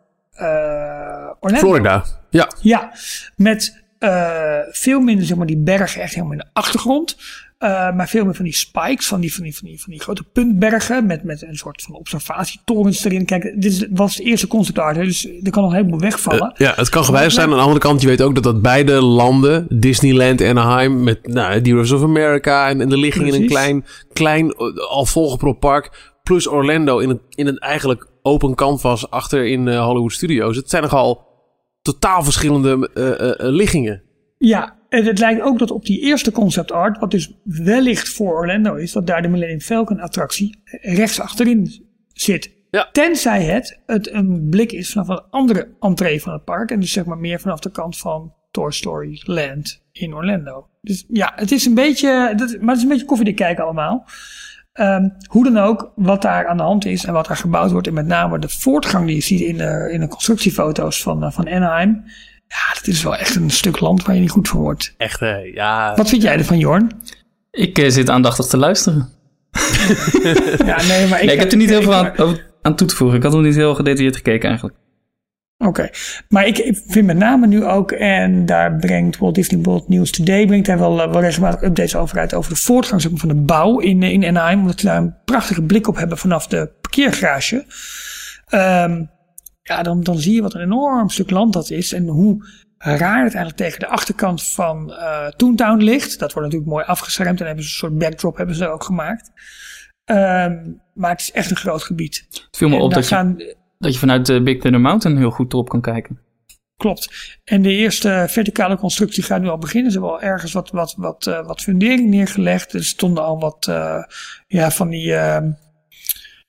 Orlando. 1.39 1.57
Florida. 1.67 2.03
Ja. 2.29 2.51
Ja, 2.61 2.91
met 3.35 3.83
eh, 4.05 4.73
veel 4.73 4.99
minder 4.99 5.25
zeg 5.25 5.37
maar, 5.37 5.45
die 5.45 5.57
bergen 5.57 6.01
echt 6.01 6.13
helemaal 6.13 6.33
in 6.33 6.39
de 6.39 6.49
achtergrond. 6.53 7.17
Eh, 7.57 7.95
maar 7.95 8.07
veel 8.07 8.25
meer 8.25 8.35
van 8.35 8.45
die 8.45 8.55
spikes, 8.55 9.07
van 9.07 9.19
die, 9.19 9.33
van 9.33 9.43
die, 9.43 9.57
van 9.57 9.67
die, 9.67 9.81
van 9.81 9.91
die 9.91 10.01
grote 10.01 10.23
puntbergen. 10.23 11.05
Met, 11.05 11.23
met 11.23 11.41
een 11.41 11.55
soort 11.55 11.81
van 11.81 11.95
observatietorens 11.95 13.05
erin. 13.05 13.25
Kijk, 13.25 13.61
dit 13.61 13.87
was 13.91 14.15
de 14.15 14.23
eerste 14.23 14.47
concept 14.47 14.79
art, 14.79 14.95
hè, 14.95 15.03
dus 15.03 15.25
er 15.43 15.51
kan 15.51 15.61
nog 15.63 15.71
een 15.71 15.77
heleboel 15.77 15.99
wegvallen. 15.99 16.51
Eh, 16.51 16.67
ja, 16.67 16.73
het 16.75 16.89
kan 16.89 17.03
gewijzigd 17.03 17.35
zijn. 17.35 17.49
Aan 17.49 17.55
de 17.55 17.61
andere 17.61 17.79
kant, 17.79 18.01
je 18.01 18.07
weet 18.07 18.21
ook 18.21 18.35
dat 18.35 18.43
dat 18.43 18.61
beide 18.61 19.01
landen, 19.01 19.65
Disneyland 19.69 20.41
en 20.41 20.57
Anaheim, 20.57 21.03
met 21.03 21.27
nou, 21.27 21.61
die 21.61 21.73
Rivers 21.73 21.91
of 21.91 22.03
America 22.03 22.69
en, 22.69 22.81
en 22.81 22.89
de 22.89 22.97
ligging 22.97 23.27
in 23.27 23.41
een 23.41 23.47
klein, 23.47 23.85
klein 24.13 24.55
al 24.89 25.05
volgepropt 25.05 25.59
park, 25.59 26.13
plus 26.23 26.47
Orlando 26.47 26.99
in 26.99 27.09
een, 27.09 27.21
in 27.29 27.47
een 27.47 27.57
eigenlijk 27.57 28.07
open 28.21 28.55
canvas 28.55 29.09
achter 29.09 29.45
in 29.45 29.77
Hollywood 29.77 30.11
Studios. 30.11 30.55
Het 30.55 30.69
zijn 30.69 30.83
nogal 30.83 31.34
totaal 31.85 32.23
verschillende 32.23 32.89
eh, 32.93 33.09
eh, 33.09 33.29
eh, 33.29 33.35
liggingen. 33.37 34.01
Ja, 34.37 34.75
en 34.89 35.05
het 35.05 35.19
lijkt 35.19 35.41
ook 35.41 35.59
dat 35.59 35.71
op 35.71 35.85
die 35.85 35.99
eerste 35.99 36.31
concept 36.31 36.71
art, 36.71 36.99
wat 36.99 37.11
dus 37.11 37.33
wellicht 37.43 38.09
voor 38.09 38.33
Orlando 38.33 38.75
is, 38.75 38.91
dat 38.91 39.07
daar 39.07 39.21
de 39.21 39.27
Millennium 39.27 39.61
Falcon 39.61 39.99
attractie 39.99 40.59
rechts 40.81 41.19
achterin 41.19 41.85
zit. 42.13 42.53
Ja. 42.69 42.89
Tenzij 42.91 43.43
het, 43.43 43.79
het 43.85 44.13
een 44.13 44.47
blik 44.49 44.71
is 44.71 44.91
vanaf 44.91 45.07
een 45.07 45.23
andere 45.29 45.67
entree 45.79 46.21
van 46.21 46.33
het 46.33 46.43
park. 46.43 46.71
En 46.71 46.79
dus 46.79 46.91
zeg 46.91 47.05
maar 47.05 47.17
meer 47.17 47.39
vanaf 47.39 47.59
de 47.59 47.71
kant 47.71 47.97
van 47.97 48.33
Toy 48.51 48.71
Story 48.71 49.21
Land 49.23 49.83
in 49.91 50.13
Orlando. 50.13 50.67
Dus 50.81 51.05
ja, 51.07 51.31
het 51.35 51.51
is 51.51 51.65
een 51.65 51.73
beetje, 51.73 52.33
dat, 52.35 52.57
maar 52.59 52.69
het 52.69 52.77
is 52.77 52.83
een 52.83 52.89
beetje 52.89 53.05
koffiedik 53.05 53.35
kijken 53.35 53.63
allemaal. 53.63 54.05
Ehm, 54.75 55.09
hoe 55.29 55.43
dan 55.43 55.57
ook, 55.57 55.91
wat 55.95 56.21
daar 56.21 56.47
aan 56.47 56.57
de 56.57 56.63
hand 56.63 56.85
is 56.85 57.05
en 57.05 57.13
wat 57.13 57.29
er 57.29 57.35
gebouwd 57.35 57.71
wordt. 57.71 57.87
En 57.87 57.93
met 57.93 58.05
name 58.05 58.39
de 58.39 58.49
voortgang 58.49 59.05
die 59.05 59.15
je 59.15 59.21
ziet 59.21 59.41
in 59.41 59.57
de, 59.57 59.89
in 59.91 59.99
de 59.99 60.07
constructiefoto's 60.07 61.01
van, 61.01 61.23
eh, 61.23 61.31
van 61.31 61.49
Anaheim. 61.49 62.03
Ja, 62.47 62.73
dat 62.73 62.87
is 62.87 63.03
wel 63.03 63.15
echt 63.15 63.35
een 63.35 63.49
stuk 63.49 63.79
land 63.79 64.05
waar 64.05 64.15
je 64.15 64.21
niet 64.21 64.29
goed 64.29 64.47
voor 64.47 64.61
wordt. 64.61 64.93
Echt, 64.97 65.21
eh, 65.21 65.53
ja. 65.53 65.95
Wat 65.95 66.09
vind 66.09 66.21
jij 66.21 66.37
ervan, 66.37 66.57
Jorn? 66.57 66.91
Ik 67.51 67.77
eh, 67.77 67.89
zit 67.89 68.09
aandachtig 68.09 68.45
te 68.45 68.57
luisteren. 68.57 69.09
Ja, 70.65 70.81
nee, 70.81 71.07
maar 71.07 71.19
ik, 71.19 71.25
Nee, 71.25 71.35
ik 71.35 71.39
heb 71.39 71.51
er 71.51 71.57
niet 71.57 71.69
heel 71.69 71.81
veel 71.81 71.93
aan, 71.93 72.37
aan 72.61 72.75
toe 72.75 72.87
te 72.87 72.95
voegen. 72.95 73.17
Ik 73.17 73.23
had 73.23 73.31
nog 73.31 73.41
niet 73.41 73.55
heel 73.55 73.75
gedetailleerd 73.75 74.15
gekeken 74.15 74.49
eigenlijk. 74.49 74.77
Oké, 75.57 75.89
maar 76.29 76.45
ik, 76.47 76.81
vind 76.87 77.05
met 77.05 77.17
name 77.17 77.47
nu 77.47 77.65
ook, 77.65 77.91
en 77.91 78.45
daar 78.45 78.75
brengt 78.75 79.17
Walt 79.17 79.35
Disney 79.35 79.61
World 79.61 79.87
News 79.87 80.11
Today, 80.11 80.45
brengt 80.45 80.67
hij 80.67 80.77
wel, 80.77 81.01
eh, 81.01 81.11
wel 81.11 81.21
regelmatig 81.21 81.61
updates 81.61 81.95
over 81.95 82.19
uit, 82.19 82.33
over 82.33 82.51
de 82.53 82.59
voortgang 82.59 83.01
van 83.01 83.29
de 83.29 83.35
bouw 83.35 83.79
in, 83.79 84.03
eh, 84.03 84.11
in 84.11 84.25
Anaheim, 84.25 84.59
omdat 84.59 84.79
ze 84.79 84.85
daar 84.85 84.97
een 84.97 85.15
prachtige 85.25 85.61
blik 85.61 85.87
op 85.87 85.95
hebben 85.95 86.17
vanaf 86.17 86.47
de 86.47 86.71
parkeergarage. 86.81 87.65
Ehm, 88.45 89.05
ja, 89.61 89.83
dan, 89.83 90.01
dan 90.03 90.19
zie 90.19 90.33
je 90.33 90.41
wat 90.41 90.53
een 90.53 90.61
enorm 90.61 91.09
stuk 91.09 91.29
land 91.29 91.53
dat 91.53 91.69
is 91.69 91.93
en 91.93 92.07
hoe 92.07 92.45
raar 92.77 93.23
het 93.23 93.33
eigenlijk 93.33 93.55
tegen 93.55 93.79
de 93.79 93.87
achterkant 93.87 94.43
van 94.43 94.93
eh 94.93 95.27
Toontown 95.27 95.83
ligt. 95.83 96.19
Dat 96.19 96.33
wordt 96.33 96.47
natuurlijk 96.47 96.71
mooi 96.71 96.85
afgeschermd 96.85 97.39
en 97.39 97.45
hebben 97.45 97.63
ze 97.63 97.69
een 97.69 97.75
soort 97.75 97.97
backdrop 97.97 98.37
hebben 98.37 98.55
ze 98.55 98.67
ook 98.67 98.83
gemaakt. 98.83 99.31
Ehm, 100.05 100.71
maar 100.93 101.11
het 101.11 101.21
is 101.21 101.31
echt 101.31 101.49
een 101.49 101.57
groot 101.57 101.83
gebied. 101.83 102.25
Het 102.29 102.57
viel 102.57 102.69
me 102.69 102.75
En 102.75 102.81
op 102.81 102.89
daar 102.89 102.99
dat 102.99 103.09
je, 103.09 103.15
gaan, 103.15 103.37
dat 103.77 103.93
je 103.93 103.99
vanuit 103.99 104.25
de 104.25 104.41
Big 104.41 104.61
Thunder 104.61 104.81
Mountain 104.81 105.17
heel 105.17 105.31
goed 105.31 105.53
erop 105.53 105.69
kan 105.69 105.81
kijken. 105.81 106.19
Klopt. 106.77 107.37
En 107.43 107.61
de 107.61 107.71
eerste 107.71 108.25
verticale 108.29 108.77
constructie 108.77 109.23
gaat 109.23 109.41
nu 109.41 109.47
al 109.47 109.57
beginnen. 109.57 109.91
Ze 109.91 109.99
hebben 109.99 110.17
al 110.17 110.23
ergens 110.23 110.51
wat, 110.51 110.69
wat, 110.69 110.93
wat, 110.97 111.27
eh, 111.27 111.45
wat 111.45 111.61
fundering 111.61 112.09
neergelegd. 112.09 112.73
Er 112.73 112.85
stonden 112.85 113.23
al 113.23 113.39
wat 113.39 113.67
eh, 113.67 114.03
ja, 114.47 114.71
van, 114.71 114.89
die, 114.89 115.13
eh, 115.13 115.47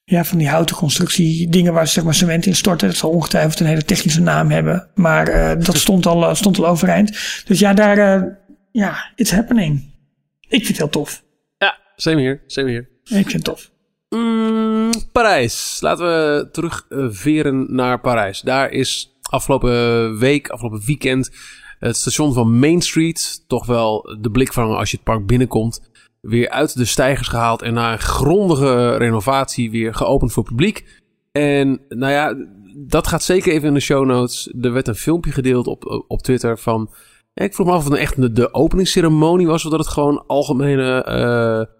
ja, 0.04 0.24
van 0.24 0.38
die 0.38 0.48
houten 0.48 0.76
constructie 0.76 1.48
dingen 1.48 1.72
waar 1.72 1.86
ze 1.86 1.92
zeg 1.92 2.04
maar, 2.04 2.14
cement 2.14 2.46
in 2.46 2.54
storten. 2.54 2.88
Dat 2.88 2.96
zal 2.96 3.10
ongetwijfeld 3.10 3.60
een 3.60 3.66
hele 3.66 3.84
technische 3.84 4.20
naam 4.20 4.50
hebben. 4.50 4.88
Maar 4.94 5.28
eh, 5.28 5.64
dat 5.64 5.76
stond 5.76 6.06
al, 6.06 6.28
eh, 6.28 6.34
stond 6.34 6.58
al 6.58 6.66
overeind. 6.66 7.08
Dus 7.44 7.58
ja, 7.58 7.74
daar, 7.74 7.98
eh, 7.98 8.28
ja, 8.72 9.12
it's 9.14 9.30
happening. 9.30 9.94
Ik 10.40 10.64
vind 10.64 10.68
het 10.68 10.76
heel 10.76 10.88
tof. 10.88 11.24
Ja, 11.58 11.78
same 11.96 12.20
hier, 12.20 12.42
same 12.46 12.68
hier. 12.68 12.88
Ik 13.04 13.30
vind 13.30 13.32
het 13.32 13.44
tof. 13.44 13.70
Mm, 14.08 14.75
Parijs. 15.12 15.78
Laten 15.80 16.06
we 16.06 16.48
terugveren 16.52 17.74
naar 17.74 18.00
Parijs. 18.00 18.40
Daar 18.40 18.70
is 18.70 19.16
afgelopen 19.30 20.18
week, 20.18 20.48
afgelopen 20.48 20.82
weekend, 20.86 21.30
Het 21.78 21.96
station 21.96 22.32
van 22.32 22.58
Main 22.58 22.80
Street, 22.80 23.44
toch 23.46 23.66
wel 23.66 24.16
de 24.20 24.30
blikvanger 24.30 24.76
als 24.76 24.90
je 24.90 24.96
het 24.96 25.04
park 25.04 25.26
binnenkomt, 25.26 25.90
weer 26.20 26.50
uit 26.50 26.76
de 26.76 26.84
stijgers 26.84 27.28
gehaald 27.28 27.62
en 27.62 27.74
na 27.74 27.92
een 27.92 27.98
grondige 27.98 28.96
renovatie 28.96 29.70
weer 29.70 29.94
geopend 29.94 30.32
voor 30.32 30.44
publiek. 30.44 31.02
En 31.32 31.80
nou 31.88 32.12
ja, 32.12 32.34
dat 32.76 33.06
gaat 33.06 33.22
zeker 33.22 33.52
even 33.52 33.68
in 33.68 33.74
de 33.74 33.80
show 33.80 34.06
notes. 34.06 34.54
Er 34.60 34.72
werd 34.72 34.88
een 34.88 34.94
filmpje 34.94 35.32
gedeeld 35.32 35.66
op, 35.66 36.04
op 36.08 36.22
Twitter 36.22 36.58
van. 36.58 36.90
ik 37.34 37.54
vroeg 37.54 37.66
me 37.66 37.72
af 37.72 37.78
of 37.78 37.90
het 37.90 37.98
echt 37.98 38.20
de, 38.20 38.32
de 38.32 38.54
openingsceremonie 38.54 39.46
was, 39.46 39.64
of 39.64 39.70
dat 39.70 39.80
het 39.80 39.88
gewoon 39.88 40.24
algemene 40.26 41.06
uh, 41.08 41.75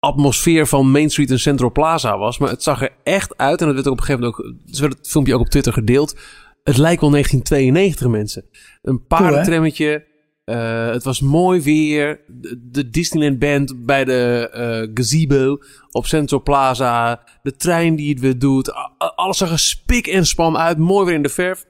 atmosfeer 0.00 0.66
van 0.66 0.90
Main 0.90 1.10
Street 1.10 1.30
en 1.30 1.38
Central 1.40 1.72
Plaza 1.72 2.18
was. 2.18 2.38
Maar 2.38 2.50
het 2.50 2.62
zag 2.62 2.82
er 2.82 2.90
echt 3.02 3.36
uit. 3.36 3.60
En 3.60 3.66
dat 3.66 3.74
werd 3.74 3.86
ook 3.86 3.92
op 3.92 3.98
een 3.98 4.04
gegeven 4.04 4.26
moment 4.28 4.56
ook. 4.64 4.74
Ze 4.74 4.80
werd 4.80 4.98
het 4.98 5.08
filmpje 5.08 5.34
ook 5.34 5.40
op 5.40 5.48
Twitter 5.48 5.72
gedeeld. 5.72 6.16
Het 6.62 6.76
lijkt 6.76 7.00
wel 7.00 7.10
1992 7.10 8.08
mensen. 8.08 8.44
Een 8.82 9.06
paardentrammetje. 9.06 10.08
Uh, 10.44 10.90
het 10.90 11.04
was 11.04 11.20
mooi 11.20 11.60
weer. 11.60 12.20
De, 12.26 12.68
de 12.70 12.90
Disneyland 12.90 13.38
Band 13.38 13.86
bij 13.86 14.04
de 14.04 14.50
uh, 14.54 14.90
gazebo 14.94 15.58
op 15.90 16.06
Central 16.06 16.42
Plaza. 16.42 17.22
De 17.42 17.56
trein 17.56 17.96
die 17.96 18.10
het 18.10 18.20
weer 18.20 18.38
doet. 18.38 18.72
Alles 18.98 19.38
zag 19.38 19.50
er 19.50 19.58
spik 19.58 20.06
en 20.06 20.26
span 20.26 20.58
uit. 20.58 20.78
Mooi 20.78 21.06
weer 21.06 21.14
in 21.14 21.22
de 21.22 21.28
verf. 21.28 21.66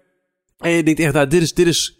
En 0.59 0.71
je 0.71 0.83
denkt 0.83 1.01
echt, 1.01 1.13
nou, 1.13 1.27
dit 1.27 1.43
is, 1.43 1.55
dit 1.55 1.67
is 1.67 1.99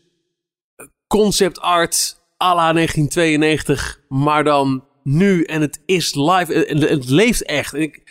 concept 1.07 1.61
art 1.61 2.17
à 2.43 2.55
la 2.55 2.73
1992. 2.73 4.01
Maar 4.09 4.45
dan 4.45 4.85
nu. 5.03 5.43
En 5.43 5.61
het 5.61 5.81
is 5.87 6.15
live. 6.15 6.67
En 6.67 6.81
het 6.81 7.09
leeft 7.09 7.45
echt. 7.45 7.75
En 7.75 7.81
ik, 7.81 8.03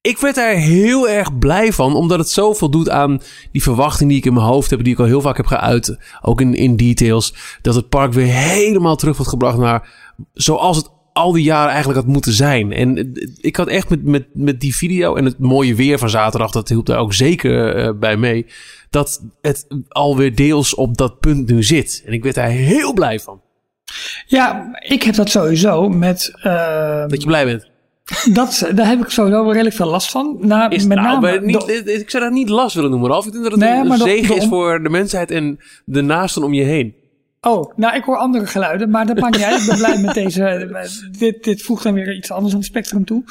ik 0.00 0.18
werd 0.18 0.34
daar 0.34 0.54
heel 0.54 1.08
erg 1.08 1.38
blij 1.38 1.72
van, 1.72 1.94
omdat 1.94 2.18
het 2.18 2.28
zoveel 2.28 2.70
doet 2.70 2.90
aan 2.90 3.20
die 3.52 3.62
verwachting 3.62 4.08
die 4.08 4.18
ik 4.18 4.24
in 4.24 4.34
mijn 4.34 4.46
hoofd 4.46 4.70
heb, 4.70 4.84
die 4.84 4.92
ik 4.92 4.98
al 4.98 5.06
heel 5.06 5.20
vaak 5.20 5.36
heb 5.36 5.46
geuit, 5.46 5.98
ook 6.22 6.40
in, 6.40 6.54
in 6.54 6.76
details, 6.76 7.34
dat 7.62 7.74
het 7.74 7.88
park 7.88 8.12
weer 8.12 8.32
helemaal 8.32 8.96
terug 8.96 9.16
wordt 9.16 9.30
gebracht 9.30 9.58
naar 9.58 9.88
zoals 10.32 10.76
het 10.76 10.90
al 11.12 11.32
die 11.32 11.42
jaren 11.42 11.70
eigenlijk 11.70 11.98
had 11.98 12.12
moeten 12.12 12.32
zijn. 12.32 12.72
En 12.72 13.12
ik 13.40 13.56
had 13.56 13.68
echt 13.68 13.88
met, 13.88 14.04
met, 14.04 14.26
met 14.32 14.60
die 14.60 14.76
video 14.76 15.14
en 15.14 15.24
het 15.24 15.38
mooie 15.38 15.74
weer 15.74 15.98
van 15.98 16.10
zaterdag, 16.10 16.50
dat 16.50 16.68
hielp 16.68 16.86
daar 16.86 16.98
ook 16.98 17.14
zeker 17.14 17.86
uh, 17.86 17.98
bij 17.98 18.16
mee, 18.16 18.46
dat 18.90 19.24
het 19.40 19.66
alweer 19.88 20.34
deels 20.34 20.74
op 20.74 20.96
dat 20.96 21.20
punt 21.20 21.50
nu 21.50 21.62
zit. 21.62 22.02
En 22.06 22.12
ik 22.12 22.22
werd 22.22 22.34
daar 22.34 22.48
heel 22.48 22.92
blij 22.92 23.20
van. 23.20 23.40
Ja, 24.26 24.76
ik 24.78 25.02
heb 25.02 25.14
dat 25.14 25.30
sowieso 25.30 25.88
met... 25.88 26.32
Uh, 26.44 27.06
dat 27.06 27.20
je 27.20 27.26
blij 27.26 27.44
bent. 27.44 27.70
Dat, 28.32 28.70
daar 28.74 28.86
heb 28.86 29.00
ik 29.00 29.08
sowieso 29.08 29.42
wel 29.42 29.52
redelijk 29.52 29.76
veel 29.76 29.86
last 29.86 30.10
van. 30.10 30.36
Na, 30.40 30.70
is, 30.70 30.86
met 30.86 30.98
nou, 30.98 31.20
name, 31.20 31.40
niet, 31.40 31.88
ik 31.88 32.10
zou 32.10 32.24
dat 32.24 32.32
niet 32.32 32.48
last 32.48 32.74
willen 32.74 32.90
noemen, 32.90 33.10
Ralf. 33.10 33.26
Ik 33.26 33.32
denk 33.32 33.44
dat 33.44 33.52
het 33.52 33.60
nee, 33.60 33.78
een, 33.78 33.96
zegen 33.96 34.36
is 34.36 34.46
voor 34.46 34.82
de 34.82 34.88
mensheid 34.88 35.30
en 35.30 35.58
de 35.84 36.02
naasten 36.02 36.42
om 36.42 36.52
je 36.52 36.62
heen. 36.62 36.94
Oh, 37.40 37.72
nou, 37.76 37.96
ik 37.96 38.04
hoor 38.04 38.16
andere 38.16 38.46
geluiden, 38.46 38.90
maar 38.90 39.06
dat 39.06 39.18
maakt 39.18 39.36
niet 39.36 39.44
uit. 39.44 39.60
Ik 39.60 39.66
ben 39.66 39.76
blij 39.76 40.00
met 40.00 40.14
deze. 40.24 41.08
Dit, 41.18 41.44
dit 41.44 41.62
voegt 41.62 41.82
dan 41.82 41.94
weer 41.94 42.14
iets 42.14 42.30
anders 42.30 42.52
aan 42.52 42.58
het 42.58 42.68
spectrum 42.68 43.04
toe. 43.04 43.24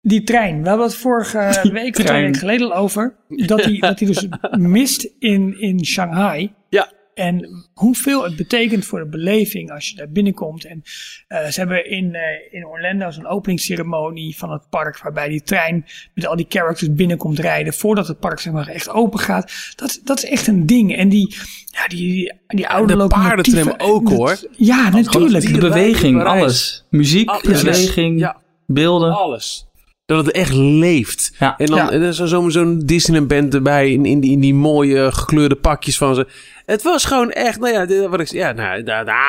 Die 0.00 0.22
trein, 0.22 0.62
we 0.62 0.68
hebben 0.68 0.86
het 0.86 0.96
vorige 0.96 1.58
die 1.62 1.72
week, 1.72 1.94
twee 1.94 2.22
weken 2.22 2.34
geleden 2.38 2.72
al 2.72 2.76
over. 2.76 3.14
Dat 3.28 3.64
die, 3.64 3.80
dat 3.80 3.98
die 3.98 4.06
dus 4.06 4.26
mist 4.50 5.08
in, 5.18 5.60
in 5.60 5.84
Shanghai. 5.84 6.52
Ja. 6.68 6.92
En 7.14 7.66
hoeveel 7.74 8.24
het 8.24 8.36
betekent 8.36 8.84
voor 8.84 8.98
de 8.98 9.08
beleving 9.08 9.70
als 9.70 9.88
je 9.88 9.96
daar 9.96 10.10
binnenkomt. 10.10 10.64
En 10.64 10.82
uh, 11.28 11.46
ze 11.46 11.60
hebben 11.60 11.90
in, 11.90 12.04
uh, 12.04 12.20
in 12.50 12.66
Orlando 12.66 13.10
zo'n 13.10 13.26
openingsceremonie 13.26 14.36
van 14.36 14.52
het 14.52 14.68
park. 14.70 14.98
Waarbij 14.98 15.28
die 15.28 15.42
trein 15.42 15.86
met 16.14 16.26
al 16.26 16.36
die 16.36 16.46
characters 16.48 16.94
binnenkomt 16.94 17.38
rijden. 17.38 17.72
Voordat 17.72 18.08
het 18.08 18.18
park 18.18 18.40
zeg 18.40 18.52
maar, 18.52 18.68
echt 18.68 18.88
open 18.88 19.18
gaat. 19.18 19.52
Dat, 19.76 20.00
dat 20.04 20.16
is 20.22 20.30
echt 20.30 20.46
een 20.46 20.66
ding. 20.66 20.96
En 20.96 21.08
die, 21.08 21.36
ja, 21.64 21.86
die, 21.86 22.32
die 22.46 22.68
oude 22.68 22.96
de 22.96 23.06
paardentram 23.06 23.74
ook 23.78 24.08
hoor. 24.08 24.38
Ja, 24.56 24.88
natuurlijk. 24.88 25.52
De 25.52 25.58
beweging, 25.58 26.24
alles. 26.24 26.86
Muziek, 26.90 27.28
alles. 27.28 27.62
beweging, 27.62 28.18
ja. 28.18 28.36
beelden. 28.66 29.12
Alles 29.12 29.70
dat 30.06 30.26
het 30.26 30.34
echt 30.34 30.54
leeft. 30.54 31.32
Ja. 31.38 31.58
En 31.58 31.66
dan 31.66 32.00
ja. 32.00 32.12
zo'n 32.12 32.50
zo 32.50 32.76
Disneyland 32.84 33.28
band 33.28 33.54
erbij 33.54 33.92
in, 33.92 34.04
in, 34.04 34.20
die, 34.20 34.30
in 34.30 34.40
die 34.40 34.54
mooie 34.54 35.12
gekleurde 35.12 35.54
pakjes 35.54 35.96
van 35.96 36.14
ze. 36.14 36.26
Het 36.72 36.82
was 36.82 37.04
gewoon 37.04 37.30
echt, 37.30 37.60
nou 37.60 37.72
ja, 37.72 38.08
wat 38.08 38.20
ik 38.20 38.30
ja, 38.30 38.52
nou, 38.52 38.82
da, 38.82 39.04
da, 39.04 39.20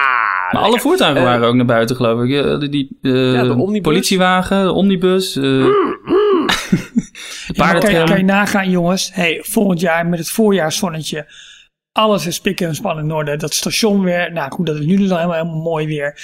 maar 0.51 0.61
alle 0.61 0.79
voertuigen 0.79 1.21
uh, 1.21 1.27
waren 1.27 1.47
ook 1.47 1.55
naar 1.55 1.65
buiten, 1.65 1.95
geloof 1.95 2.23
ik. 2.23 2.59
Die, 2.59 2.69
die 2.69 2.97
uh, 3.01 3.33
ja, 3.33 3.43
de 3.43 3.81
politiewagen, 3.81 4.63
de 4.63 4.71
omnibus. 4.71 5.35
Uh, 5.35 5.43
de 5.43 5.69
ja, 7.47 7.73
kan, 7.73 7.91
je, 7.91 8.03
kan 8.03 8.17
je 8.17 8.23
nagaan, 8.23 8.69
jongens. 8.69 9.13
Hey, 9.13 9.39
volgend 9.41 9.79
jaar 9.79 10.05
met 10.05 10.19
het 10.19 10.29
voorjaarszonnetje. 10.29 11.25
Alles 11.91 12.25
is 12.25 12.39
pikken 12.39 12.67
en 12.67 12.75
spannen 12.75 13.03
in 13.03 13.11
orde. 13.11 13.37
Dat 13.37 13.53
station 13.53 14.03
weer. 14.03 14.31
Nou 14.31 14.51
goed, 14.51 14.65
dat 14.65 14.75
is 14.75 14.85
nu 14.85 14.97
dus 14.97 15.09
al 15.09 15.17
helemaal, 15.17 15.37
helemaal 15.37 15.61
mooi 15.61 15.87
weer. 15.87 16.19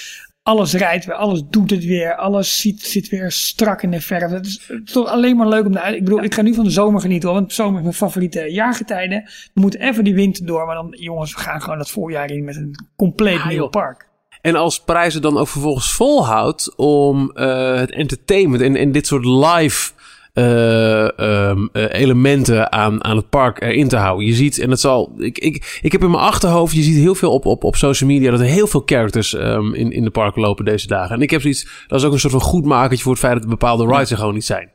Alles 0.49 0.73
rijdt 0.73 1.05
weer, 1.05 1.15
alles 1.15 1.41
doet 1.49 1.69
het 1.69 1.85
weer, 1.85 2.15
alles 2.15 2.59
ziet, 2.59 2.81
zit 2.81 3.09
weer 3.09 3.31
strak 3.31 3.81
in 3.81 3.91
de 3.91 4.01
verf. 4.01 4.31
Het 4.31 4.45
is, 4.45 4.71
toch 4.85 5.07
alleen 5.07 5.35
maar 5.35 5.47
leuk 5.47 5.65
om 5.65 5.71
naar 5.71 5.95
Ik 5.95 6.03
bedoel, 6.03 6.23
ik 6.23 6.33
ga 6.33 6.41
nu 6.41 6.53
van 6.53 6.63
de 6.63 6.69
zomer 6.69 7.01
genieten 7.01 7.33
want 7.33 7.53
zomer 7.53 7.77
is 7.77 7.81
mijn 7.81 7.93
favoriete 7.93 8.51
jaargetijden. 8.51 9.23
We 9.53 9.61
moeten 9.61 9.81
even 9.81 10.03
die 10.03 10.13
winter 10.13 10.45
door, 10.45 10.65
maar 10.65 10.75
dan, 10.75 10.95
jongens, 10.99 11.33
we 11.33 11.39
gaan 11.39 11.61
gewoon 11.61 11.77
dat 11.77 11.89
voorjaar 11.89 12.31
in 12.31 12.43
met 12.43 12.55
een 12.55 12.75
compleet 12.95 13.45
nieuw 13.45 13.67
park. 13.67 14.07
En 14.41 14.55
als 14.55 14.83
prijzen 14.83 15.21
dan 15.21 15.37
ook 15.37 15.47
vervolgens 15.47 15.91
volhoudt 15.91 16.75
om 16.75 17.31
uh, 17.33 17.75
het 17.75 17.91
entertainment 17.91 18.61
en, 18.61 18.75
en 18.75 18.91
dit 18.91 19.07
soort 19.07 19.25
live 19.25 19.91
uh, 20.39 21.51
elementen 21.73 22.71
aan, 22.71 23.03
aan 23.03 23.15
het 23.15 23.29
park 23.29 23.61
erin 23.61 23.87
te 23.87 23.97
houden. 23.97 24.25
Je 24.25 24.33
ziet, 24.33 24.59
en 24.59 24.69
het 24.69 24.79
zal. 24.79 25.13
Ik, 25.17 25.37
ik, 25.37 25.79
ik 25.81 25.91
heb 25.91 26.03
in 26.03 26.11
mijn 26.11 26.23
achterhoofd, 26.23 26.75
je 26.75 26.81
ziet 26.81 26.95
heel 26.95 27.15
veel 27.15 27.31
op, 27.31 27.45
op, 27.45 27.63
op 27.63 27.75
social 27.75 28.09
media 28.09 28.31
dat 28.31 28.39
er 28.39 28.45
heel 28.45 28.67
veel 28.67 28.81
characters 28.85 29.33
um, 29.33 29.73
in, 29.73 29.91
in 29.91 30.03
de 30.03 30.11
park 30.11 30.35
lopen 30.35 30.65
deze 30.65 30.87
dagen. 30.87 31.15
En 31.15 31.21
ik 31.21 31.29
heb 31.29 31.41
zoiets, 31.41 31.85
dat 31.87 31.99
is 31.99 32.05
ook 32.05 32.13
een 32.13 32.19
soort 32.19 32.33
van 32.33 32.41
goedmakertje 32.41 33.03
voor 33.03 33.11
het 33.11 33.21
feit 33.21 33.33
dat 33.33 33.43
er 33.43 33.49
bepaalde 33.49 33.85
rides 33.85 34.11
er 34.11 34.17
gewoon 34.17 34.33
niet 34.33 34.45
zijn. 34.45 34.71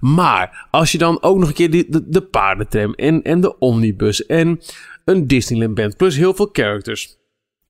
Maar 0.00 0.68
als 0.70 0.92
je 0.92 0.98
dan 0.98 1.22
ook 1.22 1.38
nog 1.38 1.48
een 1.48 1.54
keer 1.54 1.70
de, 1.70 1.86
de, 1.88 2.08
de 2.08 2.22
paardentram 2.22 2.94
en, 2.94 3.22
en 3.22 3.40
de 3.40 3.58
omnibus 3.58 4.26
en 4.26 4.60
een 5.04 5.26
Disneyland 5.26 5.74
band 5.74 5.96
plus 5.96 6.16
heel 6.16 6.34
veel 6.34 6.48
characters. 6.52 7.18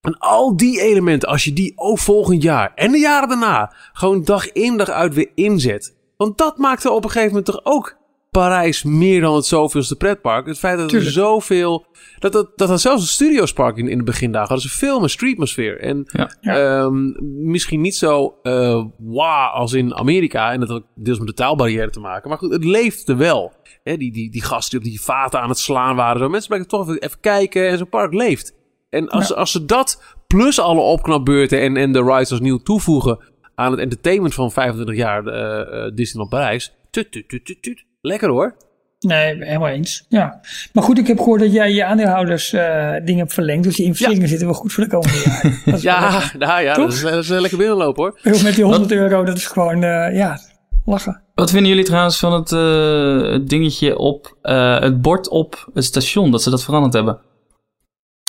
En 0.01 0.19
al 0.19 0.57
die 0.57 0.81
elementen, 0.81 1.29
als 1.29 1.45
je 1.45 1.53
die 1.53 1.73
ook 1.77 1.99
volgend 1.99 2.43
jaar 2.43 2.73
en 2.75 2.93
de 2.93 2.99
jaren 2.99 3.29
daarna 3.29 3.75
gewoon 3.93 4.25
dag 4.25 4.53
in 4.53 4.77
dag 4.77 4.89
uit 4.89 5.15
weer 5.15 5.31
inzet. 5.35 5.99
Want 6.21 6.39
dat 6.39 6.59
maakte 6.59 6.91
op 6.91 7.05
een 7.05 7.11
gegeven 7.11 7.29
moment 7.29 7.47
toch 7.47 7.61
ook 7.65 7.97
Parijs 8.31 8.83
meer 8.83 9.21
dan 9.21 9.35
het 9.35 9.47
zoveelste 9.47 9.97
pretpark. 9.97 10.47
Het 10.47 10.59
feit 10.59 10.79
dat 10.79 10.93
er 10.93 11.03
zoveel... 11.03 11.87
Dat 12.19 12.33
dat, 12.33 12.51
dat 12.57 12.69
dat 12.69 12.81
zelfs 12.81 13.03
een 13.03 13.09
studiospark 13.09 13.77
in, 13.77 13.89
in 13.89 13.99
de 13.99 14.05
begindagen 14.05 14.49
hadden 14.49 14.71
ze 14.71 14.77
veel 14.77 15.01
meer 15.01 15.09
streetmosfeer. 15.09 15.81
En 15.81 16.07
ja. 16.41 16.81
Um, 16.83 17.17
misschien 17.51 17.81
niet 17.81 17.97
zo 17.97 18.39
uh, 18.43 18.85
wow 18.99 19.55
als 19.55 19.73
in 19.73 19.95
Amerika. 19.95 20.53
En 20.53 20.61
dat 20.61 20.69
had 20.69 20.83
deels 20.95 21.19
met 21.19 21.27
de 21.27 21.35
taalbarrière 21.35 21.91
te 21.91 22.01
maken. 22.01 22.29
Maar 22.29 22.39
goed, 22.39 22.53
het 22.53 22.65
leefde 22.65 23.17
wel. 23.17 23.53
He, 23.83 23.97
die, 23.97 24.13
die, 24.13 24.31
die 24.31 24.43
gasten 24.43 24.81
die 24.81 24.91
op 24.91 24.97
die 24.97 25.05
vaten 25.05 25.41
aan 25.41 25.49
het 25.49 25.59
slaan 25.59 25.97
waren. 25.97 26.21
Zo. 26.21 26.29
Mensen 26.29 26.49
blijven 26.49 26.69
toch 26.69 26.89
even, 26.89 27.01
even 27.01 27.21
kijken 27.21 27.69
en 27.69 27.79
zo'n 27.79 27.89
park 27.89 28.13
leeft. 28.13 28.55
En 28.91 29.09
als, 29.09 29.29
ja. 29.29 29.35
als 29.35 29.51
ze 29.51 29.65
dat 29.65 30.03
plus 30.27 30.61
alle 30.61 30.81
opknapbeurten 30.81 31.61
en, 31.61 31.77
en 31.77 31.93
de 31.93 32.03
rides 32.03 32.31
als 32.31 32.41
nieuw 32.41 32.59
toevoegen 32.59 33.19
aan 33.61 33.71
het 33.71 33.81
entertainment 33.81 34.35
van 34.35 34.53
25 34.53 34.97
jaar 34.97 35.27
uh, 35.27 35.35
uh, 35.35 35.91
Disneyland 35.95 36.31
Parijs. 36.31 36.73
Tut, 36.91 37.13
tut, 37.13 37.29
tut, 37.29 37.45
tut, 37.45 37.63
tut. 37.63 37.85
Lekker 38.01 38.29
hoor. 38.29 38.55
Nee, 38.99 39.45
helemaal 39.45 39.69
eens. 39.69 40.05
Ja. 40.09 40.41
Maar 40.73 40.85
goed, 40.85 40.99
ik 40.99 41.07
heb 41.07 41.19
gehoord 41.19 41.41
dat 41.41 41.53
jij 41.53 41.73
je 41.73 41.85
aandeelhouders 41.85 42.53
uh, 42.53 42.61
dingen 43.05 43.19
hebt 43.19 43.35
verlengd. 43.35 43.65
Dus 43.65 43.77
die 43.77 43.85
investeringen 43.85 44.23
ja. 44.23 44.29
zitten 44.29 44.47
wel 44.47 44.57
goed 44.57 44.73
voor 44.73 44.85
de 44.85 44.91
komende 44.91 45.17
jaren. 45.17 45.81
ja, 45.89 46.31
nou 46.39 46.63
ja, 46.63 46.75
dat 46.75 46.93
is, 46.93 47.01
dat 47.01 47.13
is, 47.25 47.29
lekker 47.29 47.59
binnenlopen 47.59 48.03
hoor. 48.03 48.43
Met 48.43 48.55
die 48.55 48.65
100 48.65 48.93
euro, 48.93 49.25
dat 49.25 49.37
is 49.37 49.47
gewoon, 49.47 49.77
uh, 49.77 50.17
ja, 50.17 50.39
lachen. 50.85 51.23
Wat 51.35 51.51
vinden 51.51 51.69
jullie 51.69 51.85
trouwens 51.85 52.19
van 52.19 52.33
het, 52.33 52.51
uh, 52.51 53.49
dingetje 53.49 53.99
op, 53.99 54.37
het 54.81 55.03
bord 55.03 55.29
op 55.29 55.71
het 55.75 55.85
station, 55.85 56.31
dat 56.31 56.43
ze 56.43 56.51
dat 56.51 56.65
veranderd 56.65 56.95
hebben? 56.95 57.15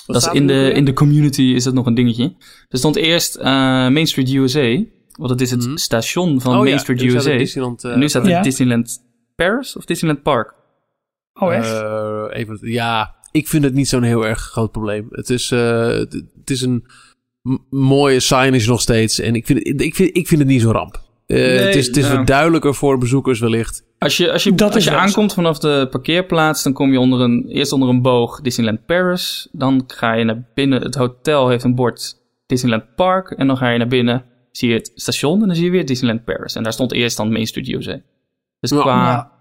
Wat 0.06 0.22
dat 0.22 0.34
is 0.34 0.39
in 0.39 0.48
de, 0.48 0.72
in 0.74 0.86
de 0.86 0.94
community 0.94 1.41
is 1.41 1.63
dat 1.63 1.74
nog 1.74 1.86
een 1.86 1.96
dingetje. 1.96 2.36
Er 2.70 2.78
stond 2.78 2.96
eerst 2.96 3.41
Main 3.41 4.08
Street 4.08 4.34
USA. 4.34 4.84
Want 5.22 5.34
het 5.34 5.42
is 5.42 5.52
het 5.52 5.60
mm 5.60 5.66
-hmm. 5.66 5.78
station 5.78 6.42
van 6.42 6.56
oh, 6.56 6.62
Main 6.62 6.80
Street 6.80 7.02
ja, 7.02 7.08
USA. 7.08 7.38
Disneyland, 7.38 7.84
uh, 7.84 7.96
nu 7.96 8.10
staat 8.10 8.22
het 8.22 8.32
ja. 8.32 8.42
Disneyland 8.42 9.00
Paris 9.36 9.76
of 9.78 9.86
Disneyland 9.86 10.24
Park? 10.24 10.54
Oh, 11.34 11.54
echt? 11.54 11.72
Uh, 11.72 12.24
even, 12.30 12.60
ja, 12.62 13.16
ik 13.32 13.48
vind 13.48 13.64
het 13.64 13.74
niet 13.74 13.88
zo'n 13.88 14.04
heel 14.04 14.26
erg 14.28 14.40
groot 14.40 14.72
probleem. 14.72 15.08
Het 15.12 15.30
is, 15.30 15.52
uh, 15.52 15.88
het, 15.88 16.50
is 16.50 16.62
een 16.62 16.86
mooie 17.70 18.20
signage 18.20 18.70
nog 18.70 18.82
steeds. 18.82 19.20
En 19.20 19.36
ik 19.36 19.46
vind, 19.46 19.82
ik 19.82 19.96
vind, 19.96 20.18
ik 20.18 20.28
vind 20.28 20.42
het 20.42 20.50
niet 20.50 20.62
zo 20.62 20.72
ramp. 20.72 21.02
Nee, 21.28 21.40
het 21.40 21.76
is, 21.76 21.88
het 21.88 21.98
is 21.98 22.08
nou. 22.08 22.26
duidelijker 22.26 22.76
voor 22.76 22.98
bezoekers 22.98 23.40
wellicht. 23.40 23.84
Als 23.98 24.18
je, 24.18 24.32
als 24.32 24.44
je, 24.44 24.56
dat 24.56 24.76
als 24.76 24.84
je 24.84 24.96
aankomt 24.96 25.34
vanaf 25.34 25.60
de 25.60 25.88
parkeerplaats, 25.92 26.64
dan 26.64 26.74
kom 26.74 26.92
je 26.92 27.00
onder 27.00 27.20
een, 27.20 27.46
eerst 27.48 27.72
onder 27.72 27.90
een 27.90 28.02
boog 28.02 28.42
Disneyland 28.42 28.86
Paris. 28.86 29.50
Dan 29.52 29.84
ga 29.88 30.14
je 30.14 30.24
naar 30.24 30.44
binnen. 30.54 30.82
Het 30.82 30.96
hotel 30.96 31.50
heeft 31.50 31.64
een 31.64 31.76
bord 31.76 32.16
Disneyland 32.46 32.96
Park. 32.96 33.32
En 33.32 33.48
dan 33.48 33.58
ga 33.58 33.70
je 33.70 33.78
naar 33.78 33.88
binnen 33.88 34.26
zie 34.52 34.70
je 34.70 34.76
het 34.76 34.92
station 34.96 35.42
en 35.42 35.48
dan 35.48 35.56
zie 35.56 35.66
je 35.66 35.72
weer 35.72 35.86
Disneyland 35.86 36.24
Paris. 36.26 36.56
En 36.56 36.64
daar 36.64 36.74
stond 36.74 36.92
eerst 36.94 37.18
dan 37.18 37.32
Main 37.32 37.48
Studio 37.48 37.78
USA. 37.78 38.00
Dus 38.60 38.72
qua 38.72 39.32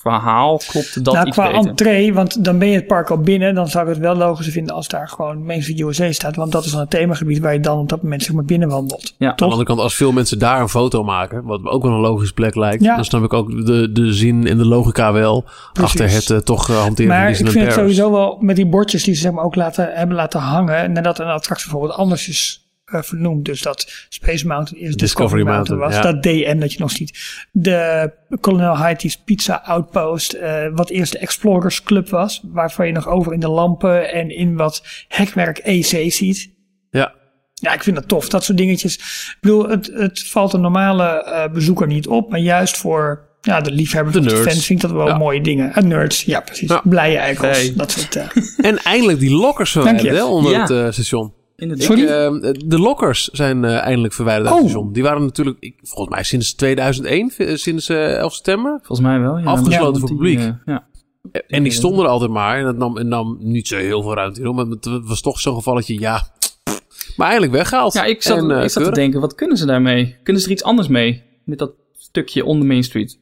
verhaal 0.00 0.60
klopte 0.66 1.02
dat 1.02 1.14
nou, 1.14 1.26
iets 1.26 1.36
qua 1.36 1.46
beter. 1.50 1.66
entree, 1.68 2.12
want 2.14 2.44
dan 2.44 2.58
ben 2.58 2.68
je 2.68 2.74
het 2.74 2.86
park 2.86 3.10
al 3.10 3.18
binnen. 3.18 3.54
Dan 3.54 3.68
zou 3.68 3.84
ik 3.84 3.90
het 3.94 4.02
wel 4.02 4.14
logischer 4.16 4.52
vinden 4.52 4.74
als 4.74 4.88
daar 4.88 5.08
gewoon 5.08 5.44
Main 5.44 5.62
Street 5.62 5.80
USA 5.80 6.12
staat. 6.12 6.36
Want 6.36 6.52
dat 6.52 6.64
is 6.64 6.70
dan 6.70 6.80
het 6.80 6.90
themagebied 6.90 7.38
waar 7.38 7.52
je 7.52 7.60
dan 7.60 7.78
op 7.78 7.88
dat 7.88 8.02
moment 8.02 8.22
zeg 8.22 8.34
maar 8.34 8.44
binnen 8.44 8.68
wandelt. 8.68 9.14
Ja. 9.18 9.28
Aan 9.30 9.36
de 9.36 9.44
andere 9.44 9.64
kant, 9.64 9.80
als 9.80 9.94
veel 9.94 10.12
mensen 10.12 10.38
daar 10.38 10.60
een 10.60 10.68
foto 10.68 11.04
maken, 11.04 11.44
wat 11.44 11.64
ook 11.64 11.82
wel 11.82 11.92
een 11.92 12.00
logische 12.00 12.34
plek 12.34 12.54
lijkt, 12.54 12.82
Ja. 12.82 12.94
dan 12.94 13.04
snap 13.04 13.22
ik 13.24 13.32
ook 13.32 13.66
de, 13.66 13.92
de 13.92 14.12
zin 14.12 14.46
en 14.46 14.56
de 14.58 14.66
logica 14.66 15.12
wel 15.12 15.44
Precies. 15.72 16.00
achter 16.00 16.10
het 16.16 16.30
eh, 16.30 16.36
toch 16.38 16.68
eh, 16.70 16.76
hanteren 16.82 17.10
van 17.10 17.20
Maar 17.20 17.28
ik 17.30 17.36
Disneyland 17.36 17.58
vind 17.58 17.66
het 17.66 17.74
Paris. 17.84 17.96
sowieso 17.96 18.12
wel 18.18 18.38
met 18.40 18.56
die 18.56 18.66
bordjes 18.66 19.04
die 19.04 19.14
ze 19.14 19.20
zeg 19.20 19.32
maar 19.32 19.44
ook 19.44 19.54
laten, 19.54 19.90
hebben 19.92 20.16
laten 20.16 20.40
hangen. 20.40 20.92
Nadat 20.92 21.18
een 21.18 21.26
attractie 21.26 21.70
bijvoorbeeld 21.70 21.98
anders 21.98 22.28
is 22.28 22.61
eh, 22.92 23.02
vernoemd. 23.02 23.44
Dus 23.44 23.62
dat 23.62 24.06
Space 24.08 24.46
Mountain 24.46 24.82
eerst 24.82 24.98
Discovery 24.98 25.44
Discovery, 25.44 25.56
Mountain, 25.56 25.78
Mountain, 25.78 26.02
was. 26.02 26.12
Dat 26.12 26.22
DM 26.22 26.58
dat 26.60 26.72
je 26.72 26.78
nog 26.78 26.90
ziet. 26.90 27.18
De 27.52 28.12
Colonel 28.40 28.76
Haiti's 28.76 29.16
Pizza 29.16 29.62
Outpost. 29.64 30.32
eh, 30.32 30.64
wat 30.74 30.90
eerst 30.90 31.12
de 31.12 31.18
Explorers 31.18 31.82
Club 31.82 32.08
was. 32.08 32.40
Waarvan 32.52 32.86
je 32.86 32.92
nog 32.92 33.08
over 33.08 33.32
in 33.32 33.40
de 33.40 33.48
lampen 33.48 34.12
en 34.12 34.30
in 34.36 34.56
wat 34.56 34.82
hekwerk 35.08 35.58
EC 35.58 36.12
ziet. 36.12 36.50
Ja, 36.90 37.12
Ja, 37.54 37.72
ik 37.74 37.82
vind 37.82 37.96
dat 37.96 38.08
tof. 38.08 38.28
Dat 38.28 38.44
soort 38.44 38.58
dingetjes. 38.58 38.94
Ik 38.96 39.36
bedoel, 39.40 39.68
het, 39.68 39.90
het 39.94 40.22
valt 40.28 40.52
een 40.52 40.60
normale 40.60 41.04
eh, 41.24 41.52
bezoeker 41.52 41.86
niet 41.86 42.06
op. 42.06 42.30
Maar 42.30 42.38
juist 42.40 42.76
voor 42.76 43.30
ja, 43.40 43.60
de 43.60 43.70
liefhebbers 43.70 44.14
De 44.14 44.20
of 44.20 44.26
de 44.26 44.32
nerds. 44.34 44.50
fans 44.52 44.66
vind 44.66 44.82
ik 44.82 44.88
dat 44.88 44.96
wel 44.96 45.06
Ja. 45.06 45.16
mooie 45.16 45.40
dingen. 45.40 45.72
En 45.74 45.88
nerds, 45.88 46.22
ja 46.24 46.40
precies. 46.40 46.68
Ja. 46.68 46.80
Blije 46.84 47.16
eikels. 47.16 47.56
Hey. 47.58 47.72
Dat 47.76 47.90
soort... 47.90 48.16
eh, 48.16 48.26
en 48.70 48.78
eindelijk 48.78 49.18
die 49.18 49.30
lokkers 49.34 49.72
Dank 49.72 49.86
je. 49.86 49.92
verwijderd 49.92 50.24
hè, 50.26 50.32
onder 50.32 50.52
Ja. 50.52 50.66
het 50.84 50.94
station. 50.94 51.32
Inderdaad. 51.62 51.86
Sorry? 51.86 52.06
Eh, 52.06 52.52
de 52.66 52.78
lokkers 52.78 53.28
zijn 53.28 53.64
eh, 53.64 53.78
eindelijk 53.78 54.14
verwijderd 54.14 54.50
uit 54.50 54.64
het 54.64 54.76
Oh. 54.76 54.92
Die 54.92 55.02
waren 55.02 55.22
natuurlijk, 55.22 55.56
ik, 55.60 55.74
volgens 55.82 56.14
mij 56.14 56.24
sinds 56.24 56.54
2001, 56.54 57.32
eh, 57.36 57.54
sinds 57.54 57.88
eh 57.88 58.16
11 58.16 58.34
september. 58.34 58.78
Volgens 58.82 59.08
mij 59.08 59.20
wel. 59.20 59.38
Ja. 59.38 59.44
Afgesloten 59.44 60.00
voor 60.00 60.08
die, 60.08 60.18
publiek. 60.18 60.54
ja. 60.64 60.86
En 61.46 61.62
die 61.62 61.72
stonden 61.72 62.04
er 62.04 62.10
altijd 62.10 62.30
maar. 62.30 62.58
En 62.58 62.64
dat 62.64 62.76
nam, 62.76 62.98
en 62.98 63.08
nam 63.08 63.36
niet 63.40 63.68
zo 63.68 63.76
heel 63.76 64.02
veel 64.02 64.14
ruimte 64.14 64.40
in. 64.40 64.54
Maar 64.54 64.66
het 64.66 64.88
was 65.04 65.20
toch 65.20 65.40
zo'n 65.40 65.54
gevalletje, 65.54 66.00
ja. 66.00 66.26
Maar 67.16 67.26
eindelijk 67.26 67.52
weggehaald. 67.52 67.92
ja, 67.92 68.04
ik 68.04 68.22
zat, 68.22 68.38
En, 68.38 68.50
eh, 68.50 68.62
ik 68.62 68.70
zat 68.70 68.84
te 68.84 68.90
denken, 68.90 69.20
wat 69.20 69.34
kunnen 69.34 69.56
ze 69.56 69.66
daarmee? 69.66 70.16
Kunnen 70.22 70.42
ze 70.42 70.48
er 70.48 70.54
iets 70.54 70.62
anders 70.62 70.88
mee? 70.88 71.22
Met 71.44 71.58
dat 71.58 71.72
stukje 71.96 72.44
onder 72.44 72.66
Main 72.66 72.84
Street. 72.84 73.18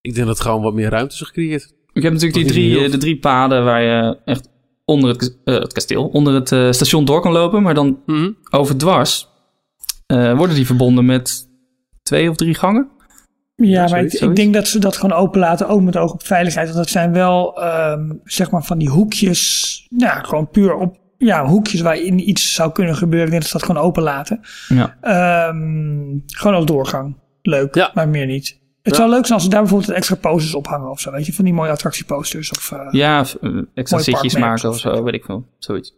Ik 0.00 0.14
denk 0.14 0.26
dat 0.26 0.40
gewoon 0.40 0.62
wat 0.62 0.74
meer 0.74 0.88
ruimte 0.88 1.14
is 1.14 1.20
gecreëerd. 1.20 1.74
Ik 1.92 2.02
heb 2.02 2.12
natuurlijk 2.12 2.42
die 2.44 2.52
drie, 2.52 2.88
de 2.88 2.98
drie 2.98 3.18
paden 3.18 3.64
waar 3.64 3.82
je 3.82 4.18
echt 4.24 4.49
onder 4.90 5.10
het, 5.10 5.38
eh, 5.44 5.54
het 5.54 5.72
kasteel, 5.72 6.06
onder 6.06 6.34
het 6.34 6.52
eh, 6.52 6.70
station 6.70 7.04
door 7.04 7.20
kan 7.20 7.32
lopen. 7.32 7.62
Maar 7.62 7.74
dan 7.74 7.98
Mhm. 8.06 8.30
overdwars 8.50 9.28
eh, 10.06 10.36
worden 10.36 10.56
die 10.56 10.66
verbonden 10.66 11.04
met 11.04 11.48
twee 12.02 12.30
of 12.30 12.36
drie 12.36 12.54
gangen. 12.54 12.88
Ja, 13.56 13.78
maar 13.80 13.88
zoiets, 13.88 14.14
ik, 14.14 14.28
ik 14.30 14.36
denk 14.36 14.54
dat 14.54 14.68
ze 14.68 14.78
dat 14.78 14.96
gewoon 14.96 15.18
open 15.18 15.40
laten, 15.40 15.68
ook 15.68 15.80
met 15.82 15.96
oog 15.96 16.12
op 16.12 16.26
veiligheid. 16.26 16.66
Want 16.66 16.78
dat 16.78 16.88
zijn 16.88 17.12
wel, 17.12 17.62
ehm, 17.62 18.12
zeg 18.24 18.50
maar, 18.50 18.64
van 18.64 18.78
die 18.78 18.88
hoekjes. 18.88 19.86
Ja, 19.96 20.22
gewoon 20.22 20.48
puur 20.50 20.74
op, 20.74 20.96
ja, 21.18 21.46
hoekjes 21.46 21.80
waarin 21.80 22.28
iets 22.28 22.54
zou 22.54 22.72
kunnen 22.72 22.94
gebeuren. 22.96 23.24
Ik 23.26 23.30
denk 23.30 23.42
dat 23.42 23.50
ze 23.52 23.58
dat 23.58 23.66
gewoon 23.66 23.82
open 23.82 24.02
laten. 24.02 24.40
Ja. 24.68 24.96
Ehm, 25.00 26.18
gewoon 26.26 26.56
als 26.56 26.64
doorgang. 26.64 27.16
Leuk, 27.42 27.74
Ja. 27.74 27.90
maar 27.94 28.08
meer 28.08 28.26
niet. 28.26 28.59
Het 28.82 28.92
Ja. 28.92 28.98
zou 29.00 29.10
leuk 29.10 29.22
zijn 29.22 29.32
als 29.34 29.42
ze 29.42 29.48
daar 29.50 29.60
bijvoorbeeld 29.60 29.90
extra 29.90 30.14
posters 30.16 30.54
ophangen 30.54 30.90
of 30.90 31.00
zo. 31.00 31.10
Weet 31.10 31.26
je, 31.26 31.32
van 31.32 31.44
die 31.44 31.54
mooie 31.54 31.70
attractieposters. 31.70 32.50
Of, 32.50 32.72
eh, 32.72 32.88
Ja, 32.90 33.24
eh, 33.40 33.50
extra 33.74 33.98
zitjes 33.98 34.36
maken 34.36 34.68
of 34.68 34.74
of 34.74 34.80
zo, 34.80 35.02
weet 35.02 35.14
ik 35.14 35.24
veel. 35.24 35.46
Zoiets. 35.58 35.94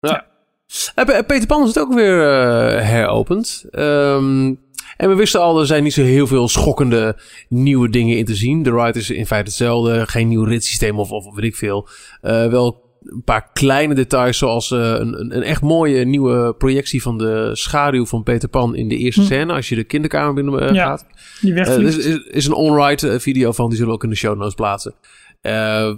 Eh, 0.00 1.04
Pe- 1.04 1.24
Peter 1.26 1.46
Pan 1.46 1.62
is 1.62 1.68
het 1.68 1.78
ook 1.78 1.94
weer 1.94 2.20
eh, 2.22 2.86
heropend. 2.88 3.64
Ehm, 3.70 4.54
en 4.96 5.08
we 5.08 5.14
wisten 5.14 5.40
al, 5.40 5.60
er 5.60 5.66
zijn 5.66 5.82
niet 5.82 5.92
zo 5.92 6.02
heel 6.02 6.26
veel 6.26 6.48
schokkende 6.48 7.16
nieuwe 7.48 7.88
dingen 7.88 8.16
in 8.16 8.24
te 8.24 8.34
zien. 8.34 8.62
De 8.62 8.70
ride 8.70 8.98
is 8.98 9.10
in 9.10 9.26
feite 9.26 9.48
hetzelfde. 9.48 10.06
Geen 10.06 10.28
nieuw 10.28 10.44
ritssysteem 10.44 10.98
of, 10.98 11.10
of 11.10 11.34
weet 11.34 11.44
ik 11.44 11.56
veel. 11.56 11.88
Eh, 12.20 12.46
wel 12.46 12.87
een 13.12 13.22
paar 13.24 13.50
kleine 13.52 13.94
details, 13.94 14.38
zoals 14.38 14.70
eh, 14.70 14.78
een, 14.80 15.20
een, 15.36 15.42
echt 15.42 15.62
mooie 15.62 16.04
nieuwe 16.04 16.54
projectie 16.58 17.02
van 17.02 17.18
de 17.18 17.50
schaduw 17.52 18.06
van 18.06 18.22
Peter 18.22 18.48
Pan 18.48 18.74
in 18.74 18.88
de 18.88 18.96
eerste 18.96 19.20
Hm. 19.20 19.26
scène. 19.26 19.52
Als 19.52 19.68
je 19.68 19.74
de 19.74 19.84
kinderkamer 19.84 20.34
binnen 20.34 20.60
eh, 20.68 20.74
Ja. 20.74 20.84
gaat. 20.86 21.06
die 21.40 21.54
Eh, 21.54 21.64
wegvliegt. 21.64 21.98
is, 21.98 22.04
is, 22.06 22.18
is 22.30 22.46
een 22.46 22.52
on-ride 22.52 23.20
video 23.20 23.52
van, 23.52 23.66
die 23.68 23.74
zullen 23.76 23.90
we 23.90 23.96
ook 23.96 24.04
in 24.04 24.10
de 24.10 24.16
show 24.16 24.36
notes 24.38 24.54
plaatsen. 24.54 24.94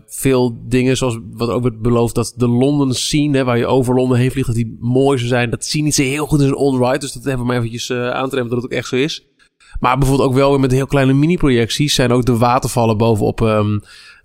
Veel 0.06 0.58
dingen, 0.68 0.96
zoals 0.96 1.18
wat 1.32 1.48
ook 1.48 1.62
werd 1.62 1.80
beloofd, 1.82 2.14
dat 2.14 2.34
de 2.36 2.48
London 2.48 2.92
scene, 2.94 3.36
hè, 3.36 3.44
waar 3.44 3.58
je 3.58 3.66
over 3.66 3.94
Londen 3.94 4.18
heen 4.18 4.30
vliegt, 4.30 4.46
dat 4.46 4.56
die 4.56 4.76
mooi 4.80 5.18
zou 5.18 5.28
zijn. 5.28 5.50
Dat 5.50 5.64
zie 5.64 5.78
je 5.78 5.84
niet 5.84 5.94
zo 5.94 6.02
heel 6.02 6.26
goed 6.26 6.40
in 6.40 6.46
een 6.46 6.54
on-ride. 6.56 6.98
Dus 6.98 7.12
dat 7.12 7.22
hebben 7.24 7.40
we 7.40 7.46
maar 7.46 7.56
eventjes 7.56 7.90
aan 7.92 8.28
te 8.28 8.34
remmen 8.34 8.54
dat 8.54 8.62
het 8.62 8.72
ook 8.72 8.78
echt 8.78 8.88
zo 8.88 8.96
is. 8.96 9.24
Maar 9.80 9.98
bijvoorbeeld 9.98 10.28
ook 10.28 10.34
wel 10.34 10.50
weer 10.50 10.60
met 10.60 10.70
heel 10.72 10.86
kleine 10.86 11.12
mini-projecties 11.12 11.94
zijn 11.94 12.12
ook 12.12 12.24
de 12.24 12.36
watervallen 12.36 12.96
bovenop 12.96 13.40
ehm 13.40 13.78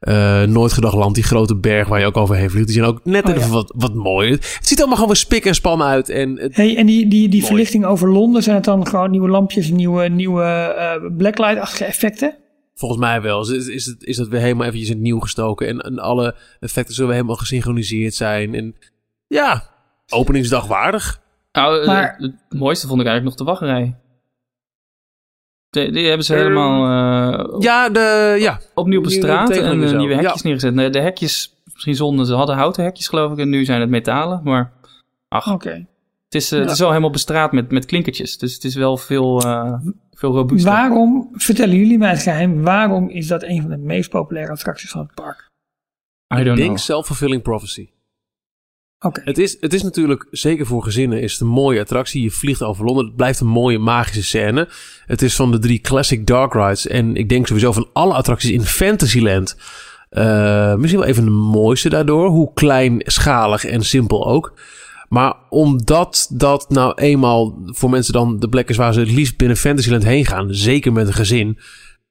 eh 0.05 0.43
Nooit 0.43 0.73
Gedacht 0.73 0.95
Land, 0.95 1.15
die 1.15 1.23
grote 1.23 1.55
berg 1.55 1.87
waar 1.87 1.99
je 1.99 2.05
ook 2.05 2.17
overheen 2.17 2.49
vliegt. 2.49 2.65
Die 2.65 2.75
zijn 2.75 2.87
ook 2.87 2.99
net 3.03 3.23
Oh, 3.25 3.29
even 3.29 3.41
ja. 3.47 3.49
wat, 3.53 3.73
wat 3.75 3.93
mooi. 3.93 4.31
Het 4.31 4.57
ziet 4.61 4.77
allemaal 4.77 4.95
gewoon 4.95 5.11
weer 5.11 5.19
spik 5.21 5.45
en 5.45 5.55
span 5.55 5.81
uit. 5.81 6.09
En 6.09 6.39
het, 6.39 6.55
Hey, 6.55 6.77
en 6.77 6.85
die, 6.85 7.07
die, 7.07 7.29
die 7.29 7.45
verlichting 7.45 7.85
over 7.85 8.09
Londen, 8.11 8.43
zijn 8.43 8.55
het 8.55 8.65
dan 8.65 8.87
gewoon 8.87 9.11
nieuwe 9.11 9.29
lampjes, 9.29 9.69
nieuwe, 9.69 10.07
nieuwe 10.07 10.43
eh, 10.43 11.17
blacklight-achtige 11.17 11.85
effecten? 11.85 12.35
Volgens 12.75 13.01
mij 13.01 13.21
wel. 13.21 13.41
Is, 13.41 13.49
is, 13.49 13.67
is, 13.67 13.85
het, 13.85 14.03
is 14.03 14.17
dat 14.17 14.27
weer 14.27 14.39
helemaal 14.41 14.65
eventjes 14.65 14.89
in 14.89 14.95
het 14.95 15.03
nieuw 15.03 15.19
gestoken. 15.19 15.67
En, 15.67 15.79
en 15.79 15.99
alle 15.99 16.35
effecten 16.59 16.93
zullen 16.93 17.09
weer 17.09 17.19
helemaal 17.19 17.39
gesynchroniseerd 17.39 18.13
zijn. 18.13 18.53
En 18.55 18.75
ja, 19.27 19.63
openingsdag 20.09 20.67
waardig. 20.67 21.21
Nou, 21.51 21.81
eh, 21.81 21.87
Maar- 21.87 22.15
het 22.17 22.59
mooiste 22.59 22.87
vond 22.87 23.01
ik 23.01 23.07
eigenlijk 23.07 23.37
nog 23.37 23.47
de 23.47 23.53
wachtrij. 23.53 23.95
Die, 25.69 25.91
die 25.91 26.07
hebben 26.07 26.25
ze 26.25 26.33
Eh, 26.35 26.41
helemaal 26.41 26.83
eh, 26.85 27.14
Ja, 27.60 27.89
de, 27.89 28.36
ja. 28.39 28.60
opnieuw 28.74 28.98
op 29.00 29.04
de 29.04 29.10
nieuwe 29.10 29.26
straat 29.28 29.50
en 29.50 29.84
eh, 29.84 29.98
nieuwe 29.98 30.13
hekjes 30.13 30.34
Ja. 30.34 30.39
neergezet. 30.43 30.74
Nee, 30.74 30.89
de 30.89 31.00
hekjes, 31.00 31.56
misschien 31.74 31.95
zonder, 31.95 32.26
ze 32.26 32.34
hadden 32.34 32.56
houten 32.56 32.84
hekjes 32.84 33.08
geloof 33.08 33.32
ik 33.32 33.38
en 33.38 33.50
nu 33.50 33.65
zijn 33.65 33.82
het 33.82 33.89
metalen. 33.89 34.41
Maar 34.43 34.71
ach, 35.28 35.54
Oké. 35.54 35.69
het, 36.26 36.36
is, 36.36 36.52
eh, 36.52 36.60
het 36.60 36.71
is 36.71 36.80
wel 36.80 36.89
helemaal 36.89 37.10
bestraat 37.10 37.52
met, 37.52 37.71
met 37.71 37.86
klinkertjes. 37.86 38.38
Dus 38.38 38.54
het 38.54 38.63
is 38.63 38.76
wel 38.76 38.98
veel, 38.98 39.41
eh 39.41 39.74
veel 40.17 40.32
robuuster. 40.34 40.71
Waarom, 40.71 41.30
vertellen 41.34 41.76
jullie 41.76 41.98
mij 41.98 42.10
het 42.10 42.21
geheim, 42.21 42.62
waarom 42.63 43.10
is 43.10 43.28
dat 43.28 43.43
een 43.43 43.62
van 43.62 43.69
de 43.69 43.78
meest 43.78 44.10
populaire 44.10 44.52
attracties 44.52 44.89
van 44.89 45.02
het 45.02 45.13
park? 45.13 45.50
I 46.34 46.36
don't 46.36 46.48
Ik 46.48 46.56
denk 46.56 46.65
know. 46.67 46.78
self-fulfilling 46.78 47.41
prophecy. 47.41 47.89
Het 49.23 49.38
is, 49.38 49.58
het 49.60 49.73
is 49.73 49.84
natuurlijk, 49.84 50.27
zeker 50.31 50.65
voor 50.65 50.84
gezinnen, 50.84 51.21
is 51.21 51.31
het 51.31 51.41
een 51.41 51.47
mooie 51.47 51.79
attractie. 51.79 52.21
Je 52.23 52.31
vliegt 52.31 52.63
over 52.63 52.86
Londen. 52.86 53.05
Het 53.05 53.15
blijft 53.15 53.39
een 53.39 53.47
mooie 53.47 53.79
magische 53.79 54.23
scène. 54.23 54.69
Het 55.05 55.21
is 55.21 55.36
van 55.36 55.51
de 55.51 55.60
drie 55.60 55.79
classic 55.79 56.27
dark 56.27 56.53
rides. 56.53 56.88
En 56.88 57.15
ik 57.15 57.29
denk 57.29 57.47
sowieso 57.47 57.71
van 57.71 57.89
alle 57.93 58.13
attracties 58.13 58.51
in 58.51 58.62
Fantasyland. 58.62 59.58
eh, 60.10 60.75
misschien 60.75 60.99
wel 60.99 61.10
even 61.10 61.23
de 61.23 61.29
mooiste 61.29 61.89
daardoor. 61.89 62.27
Hoe 62.27 62.53
kleinschalig 62.53 63.65
en 63.65 63.84
simpel 63.84 64.27
ook. 64.27 64.53
Maar 65.10 65.34
omdat 65.49 66.27
dat 66.34 66.69
nou 66.69 66.93
eenmaal 66.95 67.60
voor 67.65 67.89
mensen 67.89 68.13
dan 68.13 68.39
de 68.39 68.49
plek 68.49 68.69
is 68.69 68.77
waar 68.77 68.93
ze 68.93 68.99
het 68.99 69.12
liefst 69.12 69.38
binnen 69.38 69.58
Fantasyland 69.58 70.03
heen 70.03 70.25
gaan. 70.25 70.53
Zeker 70.53 70.93
met 70.93 71.08
een 71.08 71.13
gezin. 71.13 71.60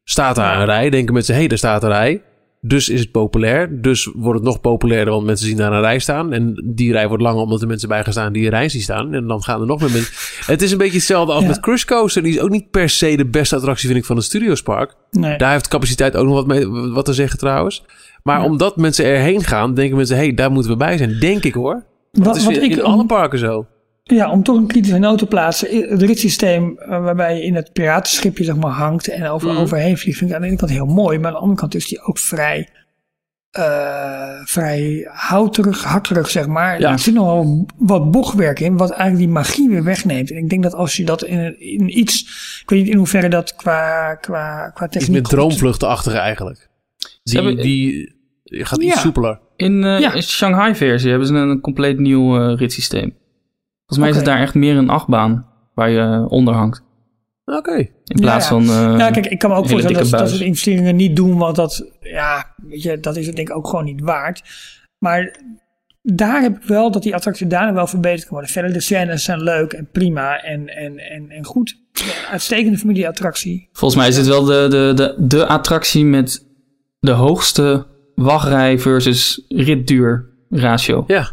Staat 0.05 0.37
daar 0.37 0.59
een 0.59 0.65
rij. 0.65 0.91
Denken 0.91 1.15
mensen, 1.15 1.35
hé, 1.35 1.41
hey, 1.41 1.49
daar 1.49 1.59
staat 1.59 1.83
een 1.83 1.89
rij. 1.89 2.23
Dus 2.67 2.89
is 2.89 3.01
het 3.01 3.11
populair. 3.11 3.83
Dus 3.83 4.11
wordt 4.15 4.39
het 4.39 4.49
nog 4.49 4.61
populairder, 4.61 5.13
want 5.15 5.27
mensen 5.27 5.47
zien 5.47 5.57
daar 5.57 5.73
een 5.73 5.81
rij 5.81 5.99
staan. 5.99 6.33
En 6.33 6.63
die 6.75 6.93
rij 6.93 7.09
wordt 7.09 7.23
langer 7.23 7.43
omdat 7.43 7.63
er 7.63 7.67
mensen 7.69 7.89
bij 7.89 8.03
gaan 8.05 8.13
staan 8.13 8.33
die 8.33 8.45
een 8.45 8.51
rij 8.51 8.69
zien 8.69 8.81
staan. 8.83 9.15
En 9.15 9.27
dan 9.27 9.43
gaan 9.43 9.61
er 9.61 9.67
nog 9.67 9.81
meer 9.81 9.91
mensen. 9.91 10.15
Het 10.53 10.63
is 10.63 10.73
een 10.73 10.79
beetje 10.79 10.97
hetzelfde 10.97 11.33
als 11.33 11.43
Ja. 11.43 11.49
met 11.49 11.61
Cruise 11.61 11.87
Coaster. 11.87 12.23
Die 12.23 12.33
is 12.33 12.41
ook 12.41 12.51
niet 12.51 12.71
per 12.71 12.89
se 12.89 13.17
de 13.17 13.27
beste 13.27 13.57
attractie, 13.57 13.87
vind 13.89 14.01
ik, 14.01 14.05
van 14.07 14.17
het 14.17 14.25
Studiospark. 14.25 14.95
Nee. 15.11 15.39
Daar 15.39 15.53
heeft 15.53 15.69
capaciteit 15.69 16.17
ook 16.17 16.25
nog 16.27 16.35
wat, 16.35 16.47
mee, 16.47 16.69
wat 16.69 17.05
te 17.05 17.13
zeggen 17.13 17.39
trouwens. 17.39 17.85
Maar 18.23 18.39
Ja. 18.39 18.45
omdat 18.45 18.77
mensen 18.77 19.05
erheen 19.05 19.43
gaan, 19.45 19.75
denken 19.75 19.97
mensen... 19.97 20.17
hé, 20.17 20.23
hey, 20.23 20.35
daar 20.35 20.51
moeten 20.51 20.71
we 20.71 20.77
bij 20.77 20.97
zijn. 20.97 21.19
Denk 21.21 21.45
ik 21.45 21.55
hoor. 21.55 21.85
Dat 22.13 22.37
is 22.37 22.45
wat 22.45 22.55
in, 22.57 22.63
ik, 22.63 22.71
in 22.71 22.83
alle 22.83 23.07
parken 23.07 23.39
zo. 23.39 23.67
Ja, 24.05 24.31
om 24.31 24.43
toch 24.43 24.57
een 24.57 24.67
kritische 24.67 24.99
noot 24.99 25.19
te 25.19 25.27
plaatsen. 25.27 25.89
Het 25.91 26.03
ritssysteem 26.03 26.77
uh, 26.81 26.89
waarbij 26.89 27.37
je 27.37 27.43
in 27.45 27.55
het 27.55 27.73
piratenschipje 27.73 28.45
zeg 28.45 28.57
maar, 28.57 28.71
hangt 28.71 29.09
en 29.09 29.27
over, 29.29 29.49
Mhm. 29.53 29.61
overheen 29.61 29.99
vliegt, 29.99 30.19
vind 30.19 30.31
ik 30.31 30.37
aan 30.37 30.43
de 30.43 30.49
ene 30.49 30.57
kant 30.57 30.71
heel 30.71 30.87
mooi. 30.87 31.19
Maar 31.19 31.27
aan 31.27 31.33
de 31.33 31.39
andere 31.41 31.61
kant 31.61 31.75
is 31.75 31.89
die 31.89 32.01
ook 32.03 32.19
vrij, 32.19 32.69
eh, 33.51 34.41
vrij 34.45 35.09
houterig, 35.13 35.85
hakkerig, 35.85 36.31
zeg 36.31 36.47
maar. 36.47 36.81
Ja. 36.81 36.91
Er 36.93 36.99
zit 36.99 37.15
nog 37.15 37.25
wel 37.27 37.67
wat 37.77 38.11
bochtwerk 38.11 38.61
in, 38.61 38.77
wat 38.77 38.91
eigenlijk 38.91 39.19
die 39.21 39.29
magie 39.35 39.69
weer 39.69 39.85
wegneemt. 39.85 40.31
En 40.31 40.37
ik 40.37 40.49
denk 40.49 40.63
dat 40.63 40.75
als 40.75 40.97
je 40.97 41.05
dat 41.05 41.25
in, 41.25 41.61
in 41.61 41.99
iets, 41.99 42.21
ik 42.63 42.71
weet 42.71 42.83
niet 42.83 42.91
in 42.93 42.97
hoeverre 42.97 43.29
dat 43.29 43.57
qua, 43.57 44.15
qua, 44.15 44.71
qua 44.75 44.85
Iets 44.87 44.97
techniek... 44.97 45.17
met 45.23 45.29
droomvluchtenachtige 45.31 46.19
eigenlijk. 46.19 46.69
Die, 47.23 47.35
hebben- 47.35 47.57
die 47.63 48.13
gaat 48.47 48.83
iets 48.83 48.95
Ja. 48.95 49.01
soepeler. 49.01 49.41
In 49.57 49.85
eh 49.85 50.01
Ja. 50.01 50.13
in 50.13 50.23
Shanghai-versie 50.23 51.11
hebben 51.11 51.29
ze 51.29 51.35
een 51.35 51.61
compleet 51.61 51.99
nieuw 51.99 52.39
eh, 52.41 52.57
ritssysteem. 52.59 53.15
Volgens 53.87 53.99
mij 53.99 54.09
is 54.09 54.17
het 54.17 54.25
daar 54.25 54.41
echt 54.41 54.55
meer 54.55 54.77
een 54.77 54.89
achtbaan 54.89 55.47
waar 55.75 55.91
je 55.91 56.01
eh, 56.01 56.25
onder 56.29 56.55
hangt. 56.55 56.83
Oké. 57.45 57.77
In 58.05 58.21
plaats 58.21 58.49
Ja, 58.49 58.57
ja. 58.57 58.63
van... 58.65 58.75
eh, 58.93 58.99
Ja, 58.99 59.11
kijk, 59.11 59.27
ik 59.27 59.39
kan 59.39 59.51
me 59.51 59.57
ook 59.57 59.69
voorstellen 59.69 60.11
dat, 60.11 60.11
dat 60.21 60.31
ze 60.31 60.39
de 60.39 60.45
investeringen 60.45 60.97
niet 60.97 61.17
doen, 61.17 61.39
want 61.39 61.57
dat, 61.57 61.91
ja, 62.01 62.55
weet 62.57 62.83
je, 62.83 63.01
dat 63.01 63.17
is 63.17 63.27
het 63.27 63.37
denk 63.37 63.49
ik 63.49 63.57
ook 63.57 63.69
gewoon 63.69 63.85
niet 63.85 64.01
waard. 64.01 64.43
Maar 64.99 65.37
daar 66.03 66.43
heb 66.43 66.57
ik 66.57 66.63
wel 66.63 66.91
dat 66.91 67.03
die 67.03 67.15
attractie 67.15 67.47
daarna 67.47 67.73
wel 67.73 67.87
verbeterd 67.87 68.21
kan 68.23 68.31
worden. 68.31 68.51
Verder, 68.51 68.73
de 68.73 68.81
scènes 68.81 69.25
zijn 69.25 69.43
leuk 69.43 69.73
en 69.73 69.89
prima 69.93 70.43
en, 70.43 70.69
en, 70.69 70.99
en, 70.99 71.31
en 71.31 71.45
goed. 71.45 71.77
Uitstekende 72.31 72.79
familieattractie. 72.79 73.69
Volgens 73.73 74.01
mij 74.01 74.09
is 74.09 74.17
het 74.17 74.27
wel 74.27 74.45
de, 74.45 74.67
de, 74.69 74.93
de, 74.95 75.15
de 75.27 75.47
attractie 75.47 76.05
met 76.05 76.47
de 77.01 77.11
hoogste 77.11 77.87
wachtrij 78.15 78.79
versus 78.79 79.45
ritduur 79.49 80.33
ratio. 80.51 81.05
Ja. 81.07 81.29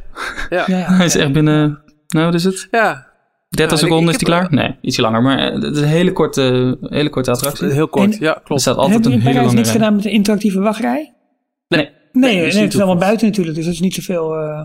Ja. 0.50 0.64
Ja, 0.68 0.78
ja, 0.78 0.94
Hij 0.94 1.06
is 1.06 1.14
ja. 1.14 1.20
echt 1.20 1.32
binnen, 1.32 1.81
nou 2.14 2.26
wat 2.26 2.36
is 2.36 2.44
het? 2.44 2.68
ja. 2.72 3.10
30 3.50 3.78
Ja, 3.80 3.84
ik- 3.84 3.90
seconden 3.90 4.06
ik 4.08 4.12
is 4.12 4.18
die 4.18 4.28
klaar? 4.28 4.54
Nee, 4.54 4.76
ietsje 4.82 5.02
langer. 5.02 5.22
Maar 5.22 5.38
eh, 5.40 5.54
het 5.62 5.76
is 5.76 5.82
een 5.82 5.88
hele 5.88 6.12
korte, 6.12 6.78
hele 6.82 7.10
korte 7.10 7.32
attractie. 7.32 7.68
Heel 7.72 7.88
kort. 7.88 8.14
En- 8.14 8.18
ja, 8.20 8.36
Er 8.36 8.42
klopt. 8.44 8.62
staat 8.62 8.76
En 8.76 8.82
altijd 8.82 9.00
Hebben 9.04 9.20
een 9.20 9.26
hele 9.26 9.34
Parijs 9.34 9.46
lange 9.52 9.58
niks 9.62 9.70
rij. 9.72 9.78
gedaan 9.80 9.96
met 9.96 10.06
een 10.06 10.12
interactieve 10.12 10.60
wachtrij? 10.60 11.14
Nee, 11.68 11.90
Nee, 12.12 12.38
het 12.46 12.74
is 12.74 12.78
allemaal 12.78 12.96
buiten 12.98 13.28
natuurlijk, 13.28 13.56
dus 13.56 13.66
dat 13.66 13.74
is 13.74 13.80
niet 13.80 13.94
zoveel... 13.94 14.36
eh 14.36 14.62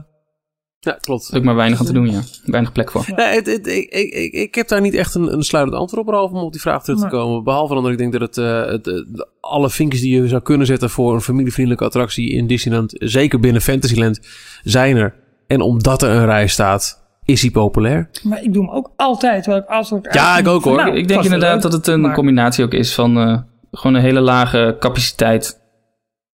Ja, 0.79 0.93
klopt. 1.01 1.27
er 1.27 1.33
is 1.33 1.39
ook 1.39 1.45
maar 1.45 1.55
weinig 1.55 1.79
aan 1.81 1.87
te 1.87 1.93
doen, 1.93 2.11
ja. 2.11 2.21
Weinig 2.45 2.73
plek 2.73 2.91
voor. 2.91 3.05
Nee, 3.17 3.27
het, 3.35 3.47
het- 3.47 3.67
ik, 3.67 3.89
ik, 3.91 4.13
ik, 4.15 4.33
ik 4.33 4.55
heb 4.55 4.69
daar 4.69 4.81
niet 4.81 4.95
echt 4.95 5.15
een, 5.15 5.33
een 5.33 5.43
sluitend 5.43 5.77
antwoord 5.77 6.03
op, 6.03 6.09
behalve 6.11 6.35
om 6.35 6.41
op 6.43 6.53
die 6.53 6.61
vraag 6.61 6.83
terug 6.83 6.99
te 6.99 7.05
Nee. 7.07 7.13
komen. 7.15 7.45
Behalve 7.45 7.75
dan 7.75 7.83
dat 7.83 7.93
ik 7.93 7.99
denk 7.99 8.13
dat 8.13 8.21
het, 8.21 8.39
eh, 8.39 8.65
het, 8.67 9.05
alle 9.41 9.71
vinkjes 9.71 10.01
die 10.01 10.21
je 10.23 10.29
zou 10.29 10.43
kunnen 10.43 10.67
zetten 10.67 10.91
voor 10.91 11.15
een 11.15 11.21
familievriendelijke 11.21 11.85
attractie 11.85 12.31
in 12.33 12.47
Disneyland, 12.47 12.93
zeker 12.99 13.41
binnen 13.41 13.63
Fantasyland, 13.63 14.21
zijn 14.63 14.97
er. 14.97 15.15
En 15.47 15.61
omdat 15.61 16.03
er 16.03 16.11
een 16.11 16.25
rij 16.25 16.47
staat, 16.47 17.06
is 17.27 17.41
hij 17.43 17.51
populair. 17.51 18.11
maar 18.23 18.43
ik 18.43 18.53
doe 18.53 18.65
hem 18.65 18.75
ook 18.75 18.91
altijd, 18.97 19.43
terwijl 19.43 19.63
ik 19.65 19.69
altijd... 19.69 20.15
Ja, 20.15 20.39
ik 20.39 20.49
ook, 20.49 20.65
hoor. 20.65 20.77
Nou, 20.77 20.89
ik 20.97 21.09
denk 21.09 21.09
wel 21.23 21.33
inderdaad 21.33 21.53
leuk, 21.53 21.63
dat 21.63 21.73
het 21.73 21.87
een 21.87 22.01
maar- 22.01 22.15
combinatie 22.15 22.65
ook 22.65 22.73
is 22.73 22.95
van 22.95 23.19
eh, 23.19 23.39
gewoon 23.71 23.97
een 23.97 24.03
hele 24.03 24.21
lage 24.21 24.77
capaciteit 24.81 25.61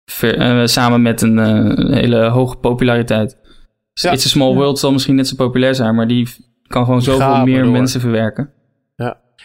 ver- 0.04 0.38
eh, 0.38 0.66
samen 0.66 1.02
met 1.02 1.22
een 1.22 1.38
eh, 1.38 1.94
hele 1.94 2.28
hoge 2.28 2.56
populariteit. 2.56 3.36
Dus 3.92 4.02
Ja. 4.02 4.10
It's 4.12 4.24
a 4.26 4.28
Small 4.28 4.48
Ja. 4.50 4.54
World 4.54 4.78
zal 4.78 4.92
misschien 4.92 5.14
net 5.14 5.28
zo 5.28 5.34
populair 5.36 5.74
zijn, 5.74 5.94
maar 5.94 6.08
die 6.08 6.28
kan 6.66 6.84
gewoon 6.84 7.02
zoveel 7.02 7.44
meer 7.44 7.62
door. 7.62 7.72
mensen 7.72 8.00
verwerken. 8.00 8.50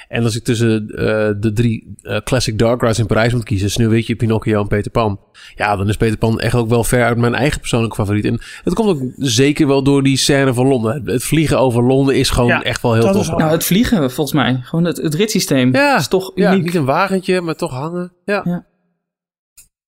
En 0.08 0.24
als 0.24 0.36
ik 0.36 0.44
tussen 0.44 0.88
eh, 0.90 1.06
de 1.40 1.52
drie 1.54 1.96
eh, 2.02 2.18
classic 2.18 2.58
dark 2.60 2.82
rides 2.82 3.00
in 3.00 3.06
Parijs 3.06 3.34
moet 3.34 3.44
kiezen, 3.44 3.72
Sneeuwwitje, 3.72 4.16
Pinocchio 4.16 4.62
en 4.62 4.68
Peter 4.68 4.92
Pan. 4.92 5.20
Ja, 5.56 5.76
dan 5.76 5.90
is 5.90 5.98
Peter 5.98 6.18
Pan 6.18 6.40
echt 6.40 6.56
ook 6.56 6.70
wel 6.70 6.84
ver 6.84 7.04
uit 7.04 7.18
mijn 7.18 7.36
eigen 7.36 7.60
persoonlijke 7.60 7.96
favoriet. 7.96 8.26
En 8.26 8.42
het 8.64 8.74
komt 8.74 8.90
ook 8.90 9.02
zeker 9.18 9.68
wel 9.68 9.84
door 9.84 10.04
die 10.04 10.18
scène 10.18 10.54
van 10.54 10.68
Londen. 10.68 11.02
Het- 11.06 11.24
vliegen 11.24 11.60
over 11.60 11.84
Londen 11.84 12.16
is 12.16 12.30
gewoon 12.30 12.50
Ja, 12.50 12.62
echt 12.64 12.82
wel 12.82 12.94
heel 12.94 13.04
dat 13.04 13.14
tof. 13.14 13.28
Nou, 13.38 13.52
het 13.52 13.64
vliegen 13.64 14.12
volgens 14.12 14.34
mij, 14.36 14.60
gewoon 14.64 14.86
het, 14.86 14.98
het 14.98 15.14
ritssysteem 15.14 15.74
Ja, 15.74 15.98
is 15.98 16.08
toch 16.08 16.32
Ja, 16.36 16.54
niet 16.56 16.76
een 16.76 16.86
wagentje, 16.86 17.42
maar 17.42 17.56
toch 17.56 17.72
hangen. 17.72 18.14
Ja. 18.26 18.42
Ja. 18.46 18.66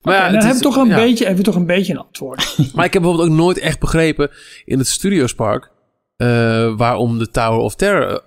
Maar, 0.02 0.16
ja, 0.16 0.24
dan 0.24 0.34
hebben 0.38 0.56
we 0.58 0.62
toch 0.64 0.76
een 0.76 0.88
ja. 0.88 0.96
beetje, 0.96 1.26
hebben 1.26 1.44
we 1.44 1.50
toch 1.52 1.60
een 1.60 1.66
beetje 1.66 1.94
een 1.94 2.00
antwoord. 2.00 2.58
Maar 2.76 2.86
ik 2.86 2.94
heb 2.94 3.02
bijvoorbeeld 3.02 3.30
ook 3.32 3.36
nooit 3.38 3.58
echt 3.60 3.80
begrepen 3.80 4.30
in 4.66 4.78
het 4.78 4.88
Studiospark 4.88 5.72
eh 6.16 6.74
waarom 6.78 7.18
de 7.20 7.30
Tower 7.30 7.60
of 7.60 7.76
Terror 7.76 8.24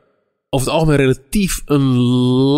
over 0.51 0.67
het 0.67 0.77
algemeen 0.77 0.97
relatief 0.97 1.63
een, 1.65 1.83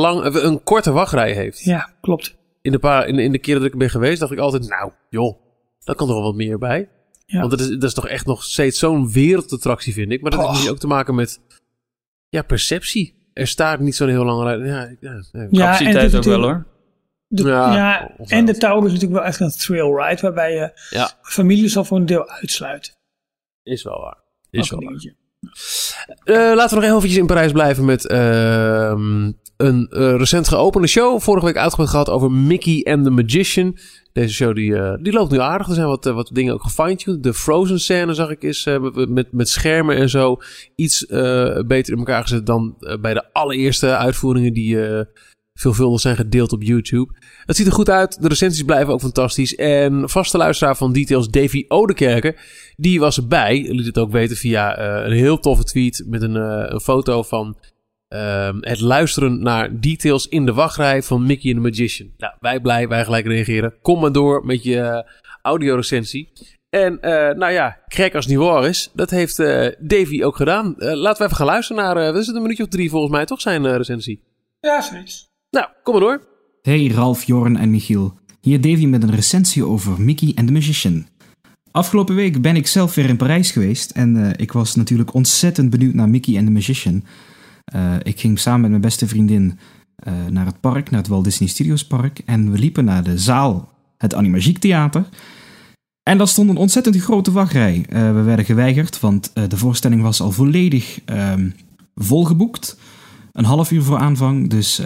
lang, 0.00 0.24
een 0.34 0.62
korte 0.62 0.90
wachtrij 0.92 1.32
heeft. 1.32 1.60
ja, 1.64 1.90
klopt. 2.00 2.36
In, 2.62 2.72
de 2.72 2.78
paar, 2.78 3.06
in, 3.08 3.18
in 3.18 3.32
de 3.32 3.38
keren 3.38 3.60
dat 3.62 3.72
ik 3.72 3.78
ben 3.78 3.90
geweest 3.90 4.20
dacht 4.20 4.32
ik 4.32 4.38
altijd, 4.38 4.68
nou 4.68 4.92
joh, 5.08 5.40
daar 5.84 5.94
kan 5.96 6.06
toch 6.06 6.16
wel 6.16 6.24
wat 6.24 6.34
meer 6.34 6.58
bij. 6.58 6.88
Ja. 7.26 7.38
Want 7.38 7.50
dat 7.50 7.60
is, 7.60 7.68
dat 7.68 7.82
is 7.82 7.94
toch 7.94 8.08
echt 8.08 8.26
nog 8.26 8.44
steeds 8.44 8.78
zo'n 8.78 9.12
wereldattractie 9.12 9.92
vind 9.92 10.12
ik. 10.12 10.20
Maar 10.22 10.30
dat 10.30 10.40
heeft 10.40 10.50
Oh. 10.52 10.56
misschien 10.56 10.74
ook 10.74 10.80
te 10.80 10.94
maken 10.94 11.14
met 11.14 11.40
ja, 12.28 12.42
perceptie. 12.42 13.28
Er 13.32 13.46
staat 13.46 13.80
niet 13.80 13.94
zo'n 13.96 14.08
heel 14.08 14.24
lange 14.24 14.44
rij. 14.56 14.66
Ja, 14.66 14.96
ja, 15.30 15.48
Capaciteit 15.50 16.14
ook 16.16 16.24
wel 16.24 16.40
hoor. 16.42 16.66
De- 17.26 17.42
Ja, 17.48 18.10
en 18.18 18.44
de 18.44 18.56
Tower 18.56 18.84
is 18.86 18.92
natuurlijk 18.92 19.20
wel 19.20 19.28
echt 19.28 19.40
een 19.40 19.50
thrill 19.50 19.94
ride, 19.94 20.20
waarbij 20.20 20.52
je 20.54 20.72
Ja. 20.90 21.10
families 21.22 21.76
al 21.76 21.84
voor 21.84 21.96
een 21.98 22.06
deel 22.06 22.28
uitsluit. 22.28 22.98
Is 23.62 23.82
wel 23.82 24.00
waar. 24.00 24.18
Is 24.50 24.70
wel 24.70 24.80
waar. 24.80 25.14
Eh, 26.24 26.34
laten 26.54 26.78
we 26.78 26.86
nog 26.86 26.94
eventjes 26.94 27.16
in 27.20 27.26
Parijs 27.26 27.52
blijven 27.52 27.84
met 27.84 28.06
ehm, 28.06 29.32
een 29.56 29.88
eh, 29.88 30.16
recent 30.16 30.48
geopende 30.48 30.86
show. 30.86 31.20
Vorige 31.20 31.46
week 31.46 31.56
uitgebreid 31.56 31.90
gehad 31.90 32.10
over 32.10 32.30
Mickey 32.30 32.86
and 32.92 33.04
the 33.04 33.10
Magician. 33.10 33.76
Deze 34.12 34.34
show 34.34 34.54
die, 34.54 34.76
eh, 34.76 34.94
die 35.02 35.12
loopt 35.12 35.30
nu 35.30 35.40
aardig. 35.40 35.68
Er 35.68 35.74
zijn 35.74 35.86
wat, 35.86 36.04
wat 36.04 36.30
dingen 36.32 36.54
ook 36.54 36.62
gefine-tuned. 36.62 37.22
De 37.22 37.34
Frozen 37.34 37.80
scène 37.80 38.14
zag 38.14 38.30
ik 38.30 38.42
is 38.42 38.66
met- 39.08 39.32
met, 39.32 39.48
schermen 39.48 39.96
en 39.96 40.08
zo 40.08 40.36
iets 40.74 41.06
beter 41.66 41.92
in 41.92 41.98
elkaar 41.98 42.22
gezet 42.22 42.46
dan 42.46 42.76
bij 43.00 43.14
de 43.14 43.32
allereerste 43.32 43.96
uitvoeringen 43.96 44.52
die 44.52 44.76
veelvuldig 45.60 46.00
zijn 46.00 46.16
gedeeld 46.16 46.52
op 46.52 46.62
YouTube. 46.62 47.14
Het 47.44 47.56
ziet 47.56 47.66
er 47.66 47.72
goed 47.72 47.90
uit. 47.90 48.22
De 48.22 48.28
recensies 48.28 48.62
blijven 48.62 48.92
ook 48.92 49.00
fantastisch. 49.00 49.54
En 49.54 50.08
vaste 50.08 50.36
luisteraar 50.36 50.76
van 50.76 50.92
Details, 50.92 51.28
Davy 51.28 51.64
Odekerke, 51.68 52.36
die 52.80 53.00
was 53.00 53.16
erbij. 53.16 53.66
Liet 53.68 53.86
het 53.86 53.98
ook 53.98 54.10
weten 54.10 54.36
via 54.36 54.76
eh, 54.76 55.06
een 55.06 55.16
heel 55.16 55.38
toffe 55.38 55.64
tweet 55.64 56.04
met 56.06 56.22
een, 56.22 56.36
eh, 56.36 56.64
een 56.66 56.80
foto 56.80 57.22
van 57.22 57.56
ehm, 58.08 58.56
het 58.60 58.80
luisteren 58.80 59.42
naar 59.42 59.80
Details 59.80 60.28
in 60.28 60.46
de 60.46 60.52
wachtrij 60.52 61.02
van 61.02 61.26
Mickey 61.26 61.54
and 61.54 61.62
the 61.62 61.68
Magician. 61.68 62.10
Nou, 62.16 62.34
wij 62.40 62.60
blij, 62.60 62.88
wij 62.88 63.04
gelijk 63.04 63.26
reageren. 63.26 63.74
Kom 63.82 64.00
maar 64.00 64.12
door 64.12 64.46
met 64.46 64.62
je 64.62 64.80
eh, 64.80 65.02
audiorecensie. 65.42 66.32
En 66.70 67.00
eh, 67.00 67.36
nou 67.36 67.52
ja, 67.52 67.78
gek 67.86 68.14
als 68.14 68.24
het 68.24 68.34
niet 68.34 68.44
waar 68.44 68.64
is, 68.64 68.90
dat 68.94 69.10
heeft 69.10 69.38
eh, 69.38 69.66
Davy 69.78 70.22
ook 70.22 70.36
gedaan. 70.36 70.76
Eh, 70.78 70.94
laten 70.94 71.18
we 71.18 71.24
even 71.24 71.36
gaan 71.36 71.46
luisteren 71.46 71.82
naar, 71.82 71.96
eh, 71.96 72.12
wat 72.12 72.20
is 72.20 72.26
het, 72.26 72.36
een 72.36 72.42
minuutje 72.42 72.62
of 72.62 72.68
drie 72.68 72.90
volgens 72.90 73.12
mij, 73.12 73.24
toch 73.24 73.40
zijn 73.40 73.76
recensie? 73.76 74.22
Ja, 74.60 74.80
zoiets. 74.80 75.28
Nou, 75.50 75.66
kom 75.82 75.94
maar 75.94 76.02
door. 76.02 76.28
Hey 76.62 76.86
Ralf, 76.86 77.24
Jorn 77.24 77.56
en 77.56 77.70
Michiel. 77.70 78.18
Hier 78.40 78.60
Davy 78.60 78.86
met 78.86 79.02
een 79.02 79.14
recensie 79.14 79.64
over 79.64 80.00
Mickey 80.00 80.32
and 80.36 80.46
the 80.46 80.52
Magician. 80.52 81.06
Afgelopen 81.72 82.14
week 82.14 82.42
ben 82.42 82.56
ik 82.56 82.66
zelf 82.66 82.94
weer 82.94 83.08
in 83.08 83.16
Parijs 83.16 83.50
geweest 83.50 83.90
en 83.90 84.24
eh, 84.24 84.30
ik 84.36 84.52
was 84.52 84.74
natuurlijk 84.74 85.14
ontzettend 85.14 85.70
benieuwd 85.70 85.94
naar 85.94 86.08
Mickey 86.08 86.36
and 86.36 86.46
the 86.46 86.52
Magician. 86.52 87.04
Eh, 87.64 87.94
ik 88.02 88.20
ging 88.20 88.38
samen 88.38 88.60
met 88.60 88.70
mijn 88.70 88.82
beste 88.82 89.08
vriendin 89.08 89.58
eh, 89.96 90.12
naar 90.30 90.46
het 90.46 90.60
park, 90.60 90.90
naar 90.90 91.00
het 91.00 91.08
Walt 91.08 91.24
Disney 91.24 91.48
Studios 91.48 91.86
Park 91.86 92.18
en 92.24 92.50
we 92.52 92.58
liepen 92.58 92.84
naar 92.84 93.04
de 93.04 93.18
zaal, 93.18 93.72
het 93.96 94.14
Animagiek 94.14 94.58
Theater. 94.58 95.04
En 96.02 96.18
daar 96.18 96.28
stond 96.28 96.50
een 96.50 96.56
ontzettend 96.56 96.96
grote 96.96 97.32
wachtrij. 97.32 97.84
We 97.88 98.22
werden 98.22 98.44
geweigerd, 98.44 99.00
want 99.00 99.30
de 99.34 99.56
voorstelling 99.56 100.02
was 100.02 100.20
al 100.20 100.32
volledig 100.32 101.00
ehm, 101.04 101.50
volgeboekt. 101.94 102.78
Een 103.32 103.44
half 103.44 103.70
uur 103.70 103.82
voor 103.82 103.98
aanvang, 103.98 104.48
dus 104.50 104.82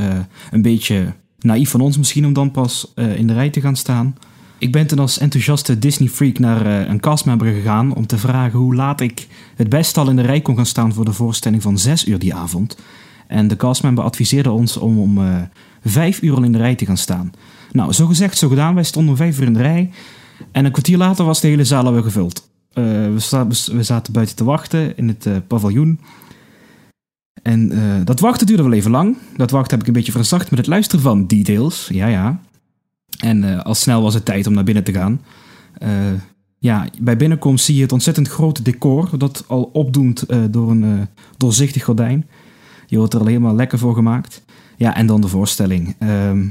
een 0.51 0.63
beetje 0.63 1.13
naïef 1.39 1.71
van 1.71 1.81
ons 1.81 1.99
misschien 1.99 2.27
om 2.27 2.33
dan 2.33 2.51
pas 2.51 2.93
in 2.95 3.27
de 3.27 3.33
rij 3.33 3.51
te 3.51 3.61
gaan 3.61 3.77
staan. 3.77 4.17
Ik 4.65 4.73
ben 4.73 4.87
toen 4.87 4.99
als 4.99 5.19
enthousiaste 5.19 5.79
Disney-freak 5.79 6.39
naar 6.39 6.67
eh, 6.67 6.89
een 6.89 7.01
castmember 7.01 7.53
gegaan 7.53 7.95
om 7.95 8.07
te 8.07 8.19
vragen 8.19 8.59
hoe 8.59 8.75
laat 8.75 9.01
ik 9.01 9.27
het 9.57 9.69
best 9.69 9.97
al 9.97 10.09
in 10.09 10.17
de 10.17 10.23
rij 10.23 10.41
kon 10.41 10.57
gaan 10.57 10.67
staan 10.67 10.93
voor 10.93 11.05
de 11.05 11.13
voorstelling 11.13 11.63
van 11.63 11.79
6 11.79 12.07
uur 12.07 12.19
die 12.19 12.35
avond. 12.35 12.77
En 13.27 13.49
de 13.49 13.57
castmember 13.57 14.05
adviseerde 14.05 14.51
ons 14.51 14.77
om 14.77 14.99
om 14.99 15.19
eh 15.19 15.43
5 15.83 16.23
uur 16.23 16.35
al 16.35 16.43
in 16.43 16.53
de 16.53 16.59
rij 16.59 16.75
te 16.75 16.87
gaan 16.87 16.97
staan. 16.97 17.33
Nou, 17.73 17.93
zo 17.93 18.07
gezegd, 18.07 18.39
zo 18.39 18.49
gedaan. 18.49 18.75
Wij 18.75 18.85
stonden 18.85 19.11
om 19.11 19.17
5 19.17 19.41
uur 19.41 19.47
in 19.47 19.53
de 19.53 19.63
rij. 19.63 19.91
En 20.53 20.65
een 20.65 20.73
kwartier 20.73 20.97
later 20.97 21.25
was 21.25 21.41
de 21.41 21.49
hele 21.49 21.65
zaal 21.65 21.85
alweer 21.85 22.03
gevuld. 22.03 22.49
Eh, 22.73 22.85
we, 22.85 23.47
we 23.73 23.83
zaten 23.83 24.13
buiten 24.13 24.37
te 24.37 24.45
wachten 24.45 24.97
in 24.97 25.09
het 25.09 25.47
paviljoen. 25.47 26.01
En 27.43 27.73
dat 28.05 28.21
wachten 28.21 28.47
duurde 28.47 28.63
wel 28.63 28.73
even 28.73 28.91
lang. 28.91 29.17
Dat 29.37 29.51
wachten 29.51 29.71
heb 29.71 29.81
ik 29.81 29.87
een 29.87 29.93
beetje 29.93 30.13
verzacht 30.13 30.51
met 30.51 30.59
het 30.59 30.69
luisteren 30.69 31.05
van 31.05 31.27
details. 31.27 31.89
Ja, 31.93 32.07
ja. 32.07 32.41
En 33.25 33.45
eh, 33.45 33.65
al 33.65 33.75
snel 33.75 34.03
was 34.03 34.15
het 34.15 34.25
tijd 34.25 34.47
om 34.47 34.55
naar 34.55 34.65
binnen 34.65 34.85
te 34.85 34.93
gaan. 34.93 35.21
Eh, 35.79 35.91
ja, 36.59 36.89
bij 37.01 37.17
binnenkomst 37.17 37.65
zie 37.65 37.77
je 37.77 37.83
het 37.83 37.93
ontzettend 37.93 38.29
grote 38.29 38.63
decor. 38.63 39.19
Dat 39.19 39.45
al 39.47 39.63
opdoemt 39.73 40.23
eh, 40.23 40.39
door 40.51 40.71
een 40.71 41.09
doorzichtig 41.37 41.85
gordijn. 41.85 42.29
Je 42.87 42.99
wordt 42.99 43.15
er 43.15 43.21
al 43.21 43.27
helemaal 43.27 43.55
lekker 43.55 43.79
voor 43.79 43.95
gemaakt. 43.95 44.43
Ja, 44.77 44.97
en 44.97 45.07
dan 45.07 45.21
de 45.21 45.29
voorstelling. 45.29 45.97
Ehm, 45.99 46.49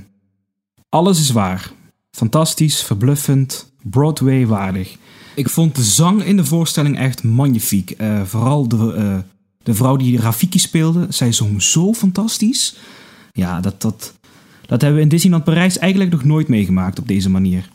alles 0.89 1.19
is 1.19 1.31
waar. 1.31 1.71
Fantastisch, 2.11 2.83
verbluffend, 2.83 3.73
Broadway-waardig. 3.81 4.97
Ik 5.35 5.49
vond 5.49 5.75
de 5.75 5.83
zang 5.83 6.23
in 6.23 6.37
de 6.37 6.45
voorstelling 6.45 6.97
echt 6.97 7.23
magnifiek. 7.23 7.95
Vooral 8.23 8.67
de, 8.67 9.23
de 9.63 9.73
vrouw 9.73 9.95
die 9.95 10.19
Rafiki 10.19 10.59
speelde, 10.59 11.05
zij 11.09 11.31
zong 11.31 11.61
zo 11.61 11.93
fantastisch. 11.93 12.75
Ja, 13.31 13.59
dat, 13.59 13.81
dat, 13.81 14.13
dat 14.73 14.81
hebben 14.81 14.99
we 14.99 15.05
in 15.05 15.09
Disneyland 15.09 15.43
Parijs 15.43 15.77
eigenlijk 15.77 16.11
nog 16.11 16.23
nooit 16.23 16.47
meegemaakt 16.47 16.99
op 16.99 17.07
deze 17.07 17.29
manier. 17.29 17.69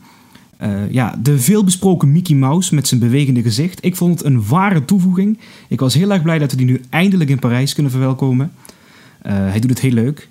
Eh, 0.57 0.91
ja, 0.91 1.19
de 1.23 1.39
veelbesproken 1.39 2.13
Mickey 2.13 2.37
Mouse 2.37 2.75
met 2.75 2.89
zijn 2.89 3.01
bewegende 3.01 3.43
gezicht. 3.43 3.85
Ik 3.85 3.97
vond 3.97 4.19
het 4.19 4.27
een 4.27 4.47
ware 4.47 4.85
toevoeging. 4.85 5.39
Ik 5.69 5.81
was 5.81 5.95
heel 5.95 6.13
erg 6.13 6.23
blij 6.23 6.39
dat 6.39 6.51
we 6.51 6.57
die 6.57 6.67
nu 6.67 6.81
eindelijk 6.91 7.31
in 7.31 7.39
Parijs 7.39 7.75
kunnen 7.75 7.93
verwelkomen. 7.93 8.53
Eh, 9.23 9.33
hij 9.33 9.61
doet 9.61 9.71
het 9.71 9.81
heel 9.81 9.93
leuk. 9.93 10.29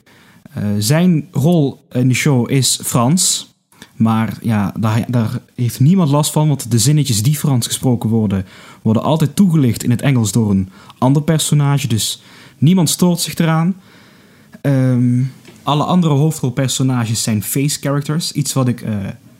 Eh, 0.53 0.63
zijn 0.77 1.27
rol 1.31 1.85
in 1.91 2.07
de 2.07 2.13
show 2.13 2.51
is 2.51 2.79
Frans. 2.83 3.55
Maar 3.95 4.37
ja, 4.41 4.73
daar, 4.79 5.05
daar 5.07 5.41
heeft 5.55 5.79
niemand 5.79 6.09
last 6.09 6.31
van, 6.31 6.47
want 6.47 6.71
de 6.71 6.79
zinnetjes 6.79 7.23
die 7.23 7.37
Frans 7.37 7.67
gesproken 7.67 8.09
worden, 8.09 8.45
worden 8.81 9.03
altijd 9.03 9.35
toegelicht 9.35 9.83
in 9.83 9.91
het 9.91 10.01
Engels 10.01 10.31
door 10.31 10.49
een 10.49 10.69
ander 10.97 11.21
personage. 11.21 11.87
Dus 11.87 12.21
niemand 12.57 12.89
stoort 12.89 13.19
zich 13.19 13.35
eraan. 13.35 13.75
Ehm, 14.61 15.21
alle 15.67 15.83
andere 15.83 16.13
hoofdrolpersonages 16.13 17.23
zijn 17.23 17.43
face 17.43 17.79
characters. 17.79 18.31
Iets 18.31 18.53
wat 18.53 18.67
ik 18.67 18.81
eh, 18.81 18.95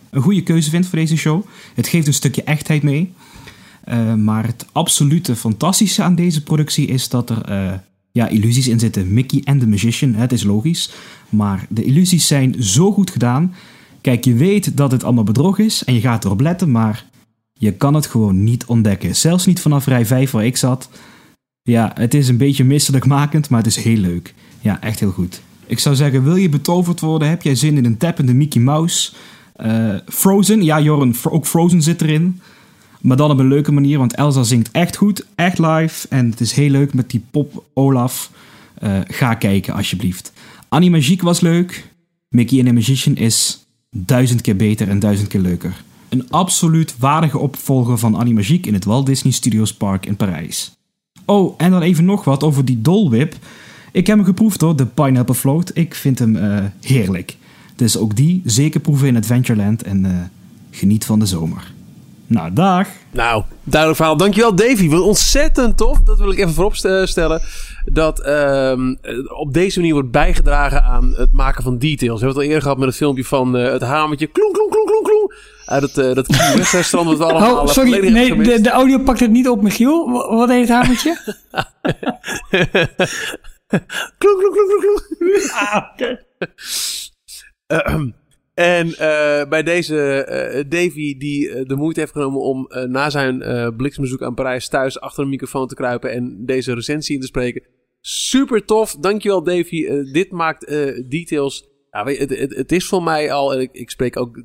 een 0.10 0.22
goede 0.22 0.44
keuze 0.44 0.70
vind 0.70 0.88
voor 0.88 1.00
deze 1.00 1.18
show. 1.18 1.44
Het 1.76 1.88
geeft 1.88 2.08
een 2.08 2.14
stukje 2.14 2.44
echtheid 2.44 2.84
mee. 2.84 3.14
Eh, 3.84 4.14
maar 4.14 4.46
het 4.46 4.66
absolute 4.72 5.36
fantastische 5.36 6.04
aan 6.04 6.16
deze 6.16 6.44
productie 6.44 6.88
is 6.88 7.10
dat 7.10 7.30
er 7.30 7.42
eh, 7.42 7.74
ja, 8.12 8.28
illusies 8.28 8.68
in 8.68 8.80
zitten. 8.80 9.14
Mickey 9.14 9.42
en 9.44 9.60
The 9.60 9.68
Magician, 9.68 10.14
het 10.14 10.32
is 10.32 10.44
logisch. 10.44 10.92
Maar 11.30 11.66
de 11.70 11.84
illusies 11.84 12.28
zijn 12.28 12.56
zo 12.60 12.92
goed 12.92 13.12
gedaan. 13.12 13.56
Kijk, 14.02 14.26
je 14.26 14.34
weet 14.34 14.78
dat 14.78 14.92
het 14.92 15.04
allemaal 15.04 15.24
bedrog 15.24 15.60
is 15.60 15.84
en 15.84 15.94
je 15.94 16.02
gaat 16.02 16.26
erop 16.26 16.40
letten, 16.40 16.72
maar 16.72 17.06
je 17.54 17.74
kan 17.74 17.94
het 17.94 18.06
gewoon 18.06 18.44
niet 18.44 18.66
ontdekken. 18.66 19.16
Zelfs 19.16 19.46
niet 19.46 19.60
vanaf 19.60 19.86
rij 19.86 20.06
5 20.06 20.32
waar 20.32 20.46
ik 20.46 20.58
zat. 20.58 20.90
Ja, 21.62 21.92
het 21.96 22.14
is 22.14 22.28
een 22.28 22.38
beetje 22.38 22.64
misselijkmakend, 22.64 23.50
maar 23.50 23.64
het 23.64 23.68
is 23.68 23.84
heel 23.84 23.98
leuk. 23.98 24.34
Ja, 24.60 24.82
echt 24.82 25.00
heel 25.00 25.12
goed. 25.12 25.42
Ik 25.68 25.80
zou 25.80 25.96
zeggen, 25.96 26.24
wil 26.24 26.36
je 26.36 26.50
betoverd 26.50 27.00
worden? 27.00 27.30
Heb 27.30 27.42
jij 27.42 27.56
zin 27.56 27.78
in 27.78 27.86
een 27.86 27.98
tappende 27.98 28.34
Mickey 28.34 28.62
Mouse? 28.62 29.12
Eh, 29.56 29.96
Frozen, 30.08 30.64
ja 30.64 30.82
Joren, 30.82 31.16
ook 31.30 31.46
Frozen 31.46 31.82
zit 31.82 32.02
erin. 32.02 32.42
Maar 33.02 33.18
dan 33.18 33.32
op 33.32 33.40
een 33.40 33.48
leuke 33.48 33.72
manier, 33.72 33.98
want 33.98 34.16
Elsa 34.16 34.44
zingt 34.44 34.72
echt 34.72 34.96
goed, 34.96 35.26
echt 35.36 35.60
live. 35.60 36.08
En 36.10 36.30
het 36.30 36.40
is 36.40 36.52
heel 36.52 36.70
leuk 36.70 36.94
met 36.94 37.10
die 37.10 37.24
pop 37.32 37.64
Olaf. 37.74 38.32
Eh, 38.74 39.00
ga 39.08 39.34
kijken 39.34 39.74
alsjeblieft. 39.74 40.34
Animagiek 40.70 41.22
was 41.22 41.40
leuk. 41.40 41.88
Mickey 42.30 42.58
and 42.58 42.68
the 42.68 42.74
Magician 42.74 43.16
is 43.16 43.66
duizend 43.92 44.42
keer 44.42 44.56
beter 44.56 44.90
en 44.90 45.00
duizend 45.00 45.28
keer 45.28 45.42
leuker. 45.42 45.84
Een 46.10 46.30
absoluut 46.30 46.96
waardige 46.98 47.38
opvolger 47.38 47.98
van 47.98 48.18
Animagiek 48.18 48.66
in 48.66 48.74
het 48.74 48.86
Walt 48.86 49.06
Disney 49.06 49.34
Studios 49.34 49.74
Park 49.74 50.06
in 50.06 50.16
Parijs. 50.16 50.76
Oh, 51.26 51.54
en 51.58 51.72
dan 51.72 51.82
even 51.82 52.06
nog 52.06 52.24
wat 52.24 52.44
over 52.44 52.66
die 52.66 52.82
Dol 52.82 53.10
Whip. 53.10 53.36
Ik 53.92 54.08
heb 54.08 54.18
hem 54.18 54.26
geproefd 54.26 54.62
hoor, 54.62 54.76
de 54.76 54.86
Pineapple 54.86 55.36
Float. 55.36 55.72
Ik 55.74 55.96
vind 55.96 56.20
hem 56.20 56.36
uh, 56.36 56.58
heerlijk. 56.82 57.38
Dus 57.76 57.98
ook 57.98 58.16
die 58.16 58.42
zeker 58.46 58.80
proeven 58.80 59.08
in 59.08 59.16
Adventureland 59.16 59.84
en 59.84 60.06
uh, 60.06 60.12
geniet 60.72 61.06
van 61.06 61.20
de 61.20 61.26
zomer. 61.26 61.76
Nou, 62.28 62.54
dag. 62.54 62.88
Nou, 63.12 63.44
duidelijk 63.64 64.00
verhaal. 64.00 64.18
Dankjewel 64.18 64.56
Davy. 64.56 64.90
Wat 64.90 65.02
ontzettend 65.02 65.78
tof. 65.78 66.00
Dat 66.02 66.18
wil 66.18 66.32
ik 66.32 66.38
even 66.38 66.54
vooropstellen. 66.54 67.42
Dat 67.86 68.28
uh, 68.28 68.74
op 69.40 69.54
deze 69.54 69.80
manier 69.80 69.94
wordt 69.94 70.12
bijgedragen 70.12 70.84
aan 70.84 71.14
het 71.16 71.32
maken 71.32 71.64
van 71.64 71.78
details. 71.78 72.20
We 72.20 72.26
hebben 72.26 72.28
het 72.28 72.38
al 72.38 72.44
eerder 72.44 72.62
gehad 72.62 72.78
met 72.78 72.88
het 72.88 72.98
filmpje 72.98 73.24
van 73.24 73.56
uh, 73.56 73.72
het 73.72 73.82
hamertje. 73.82 74.28
Kloen, 74.28 74.52
kloen, 74.52 74.70
kloen, 74.70 74.86
kloen, 74.86 75.04
kloen. 75.04 75.34
Uit 75.66 75.82
het, 75.82 75.98
uh, 75.98 76.14
dat 76.14 76.28
restaurant 76.72 77.18
wat 77.18 77.18
we 77.18 77.34
allemaal 77.34 77.62
Oh, 77.62 77.68
sorry. 77.68 78.12
Nee, 78.12 78.36
de, 78.36 78.62
de, 78.62 78.70
audio 78.70 79.00
pakt 79.00 79.20
het 79.20 79.32
niet 79.32 79.50
op, 79.50 79.62
Michiel. 79.62 80.10
Wat 80.30 80.50
heet 80.50 80.60
het 80.60 80.70
hamertje? 80.70 81.18
kloen, 84.18 84.38
kloen, 84.38 84.54
kloen, 84.54 84.80
kloen. 85.18 85.50
Ah. 85.52 86.00
En 88.54 88.88
uh, 88.88 89.50
bij 89.50 89.64
deze 89.64 90.28
uh, 90.30 90.70
Davy 90.70 91.18
die 91.18 91.50
uh, 91.50 91.66
de 91.66 91.76
moeite 91.76 92.00
heeft 92.00 92.12
genomen 92.12 92.42
om 92.42 92.68
na 92.88 93.10
zijn 93.10 93.44
bliksembezoek 93.76 94.22
aan 94.22 94.34
Parijs 94.34 94.68
thuis 94.68 95.00
achter 95.00 95.24
een 95.24 95.30
microfoon 95.30 95.68
te 95.68 95.76
kruipen 95.76 96.12
en 96.12 96.46
deze 96.46 96.74
recensie 96.74 97.16
in 97.16 97.22
te 97.22 97.28
spreken. 97.28 97.64
Super 98.02 98.66
tof. 98.66 98.96
Dankjewel 98.96 99.44
Davy. 99.44 99.88
dit 100.12 100.32
maakt 100.32 100.68
details. 101.10 101.70
Ja, 101.92 102.04
weet, 102.04 102.20
het, 102.20 102.30
het, 102.30 102.56
het, 102.56 102.72
is 102.72 102.88
voor 102.88 103.04
mij 103.04 103.32
al, 103.32 103.54
en 103.54 103.60
ik, 103.60 103.70
ik 103.72 103.90
spreek 103.90 104.18
ook, 104.18 104.44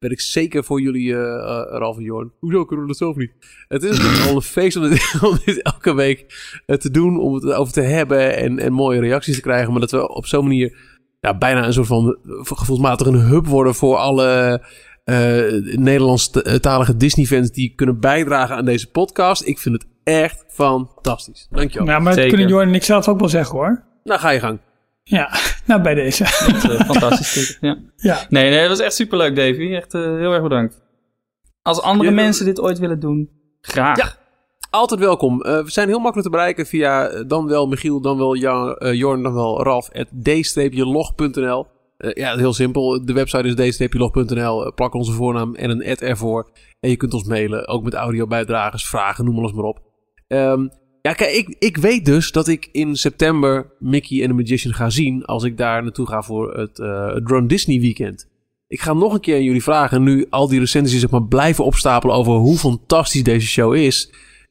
ben 0.00 0.10
ik 0.10 0.20
zeker 0.20 0.64
voor 0.64 0.80
jullie, 0.80 1.14
Ralf 1.14 1.96
en 1.96 2.02
Jorn. 2.02 2.32
Hoezo 2.38 2.64
kunnen 2.64 2.84
we 2.84 2.90
dat 2.90 3.00
zelf 3.00 3.16
niet? 3.16 3.32
Het 3.68 3.82
is 3.82 4.28
al 4.28 4.34
een 4.34 4.42
feest 4.42 4.76
om 4.76 4.88
dit, 4.88 5.14
om 5.30 5.38
dit 5.44 5.62
elke 5.62 5.94
week 5.94 6.26
te 6.66 6.90
doen, 6.90 7.20
om 7.20 7.34
het 7.34 7.44
over 7.52 7.72
te 7.72 7.80
hebben 7.80 8.36
en, 8.36 8.58
en 8.58 8.72
mooie 8.72 9.00
reacties 9.00 9.34
te 9.34 9.40
krijgen. 9.40 9.70
Maar 9.70 9.80
dat 9.80 9.90
we 9.90 10.08
op 10.08 10.26
zo'n 10.26 10.44
manier 10.44 10.76
ja, 11.20 11.38
bijna 11.38 11.66
een 11.66 11.72
soort 11.72 11.86
van 11.86 12.18
gevoelsmatig 12.36 13.06
een 13.06 13.20
hub 13.20 13.46
worden 13.46 13.74
voor 13.74 13.96
alle 13.96 14.62
uh, 15.04 15.76
Nederlandstalige 15.76 16.96
Disney-fans 16.96 17.50
die 17.50 17.74
kunnen 17.74 18.00
bijdragen 18.00 18.56
aan 18.56 18.64
deze 18.64 18.90
podcast. 18.90 19.46
Ik 19.46 19.58
vind 19.58 19.74
het 19.74 19.86
echt 20.04 20.44
fantastisch. 20.48 21.46
Dankjewel. 21.50 21.86
Ja, 21.86 21.98
maar 21.98 22.16
dat 22.16 22.26
kunnen 22.26 22.48
Jorn 22.48 22.68
en 22.68 22.74
ik 22.74 22.84
zelf 22.84 23.08
ook 23.08 23.18
wel 23.18 23.28
zeggen 23.28 23.56
hoor. 23.56 23.84
Nou, 24.04 24.20
ga 24.20 24.30
je 24.30 24.40
gang. 24.40 24.60
Ja, 25.10 25.30
nou 25.66 25.82
bij 25.82 25.94
deze. 25.94 26.24
Dat, 26.52 26.64
uh, 26.64 26.80
fantastisch. 26.80 27.58
Ja. 27.60 27.78
ja. 27.96 28.26
Nee, 28.28 28.50
nee, 28.50 28.60
dat 28.60 28.68
was 28.68 28.80
echt 28.80 28.94
superleuk, 28.94 29.36
Davy. 29.36 29.74
Echt 29.74 29.94
uh, 29.94 30.02
heel 30.02 30.32
erg 30.32 30.42
bedankt. 30.42 30.82
Als 31.62 31.82
andere 31.82 32.08
ja, 32.08 32.14
mensen 32.14 32.44
dit 32.44 32.60
ooit 32.60 32.78
willen 32.78 33.00
doen, 33.00 33.30
graag. 33.60 33.96
Ja, 33.96 34.12
altijd 34.70 35.00
welkom. 35.00 35.46
Uh, 35.46 35.62
we 35.62 35.70
zijn 35.70 35.88
heel 35.88 35.98
makkelijk 35.98 36.28
te 36.28 36.36
bereiken 36.36 36.66
via 36.66 37.22
dan 37.24 37.46
wel 37.46 37.66
Michiel, 37.66 38.00
dan 38.00 38.18
wel 38.18 38.34
Jan, 38.36 38.76
uh, 38.78 38.92
Jorn, 38.92 39.22
dan 39.22 39.34
wel 39.34 39.62
Ralf, 39.62 39.88
d-log.nl. 40.22 41.66
Uh, 41.98 42.12
ja, 42.12 42.36
heel 42.36 42.52
simpel. 42.52 43.04
De 43.04 43.12
website 43.12 43.66
is 43.66 43.76
d-log.nl. 43.76 44.72
Plak 44.74 44.94
onze 44.94 45.12
voornaam 45.12 45.54
en 45.54 45.70
een 45.70 45.86
ad 45.86 46.00
ervoor. 46.00 46.50
En 46.80 46.90
je 46.90 46.96
kunt 46.96 47.14
ons 47.14 47.24
mailen, 47.24 47.68
ook 47.68 47.82
met 47.82 47.94
audiobijdragers, 47.94 48.88
vragen, 48.88 49.24
noem 49.24 49.38
alles 49.38 49.52
maar 49.52 49.64
op. 49.64 49.80
Um, 50.28 50.70
ja, 51.02 51.12
kijk, 51.12 51.34
ik, 51.34 51.56
ik 51.58 51.76
weet 51.76 52.04
dus 52.04 52.32
dat 52.32 52.48
ik 52.48 52.68
in 52.72 52.96
september 52.96 53.72
Mickey 53.78 54.22
en 54.22 54.28
the 54.28 54.34
Magician 54.34 54.74
ga 54.74 54.90
zien 54.90 55.24
als 55.24 55.44
ik 55.44 55.56
daar 55.56 55.82
naartoe 55.82 56.06
ga 56.06 56.22
voor 56.22 56.54
het, 56.54 56.76
het 57.14 57.26
Drone 57.26 57.46
Disney 57.46 57.80
weekend. 57.80 58.28
Ik 58.66 58.80
ga 58.80 58.92
nog 58.92 59.12
een 59.12 59.20
keer 59.20 59.36
aan 59.36 59.42
jullie 59.42 59.62
vragen, 59.62 60.02
nu 60.02 60.26
al 60.30 60.48
die 60.48 60.58
recensies 60.58 61.00
zeg 61.00 61.10
maar 61.10 61.24
blijven 61.24 61.64
opstapelen 61.64 62.16
over 62.16 62.32
hoe 62.32 62.58
fantastisch 62.58 63.22
deze 63.22 63.46
show 63.46 63.74
is 63.74 64.10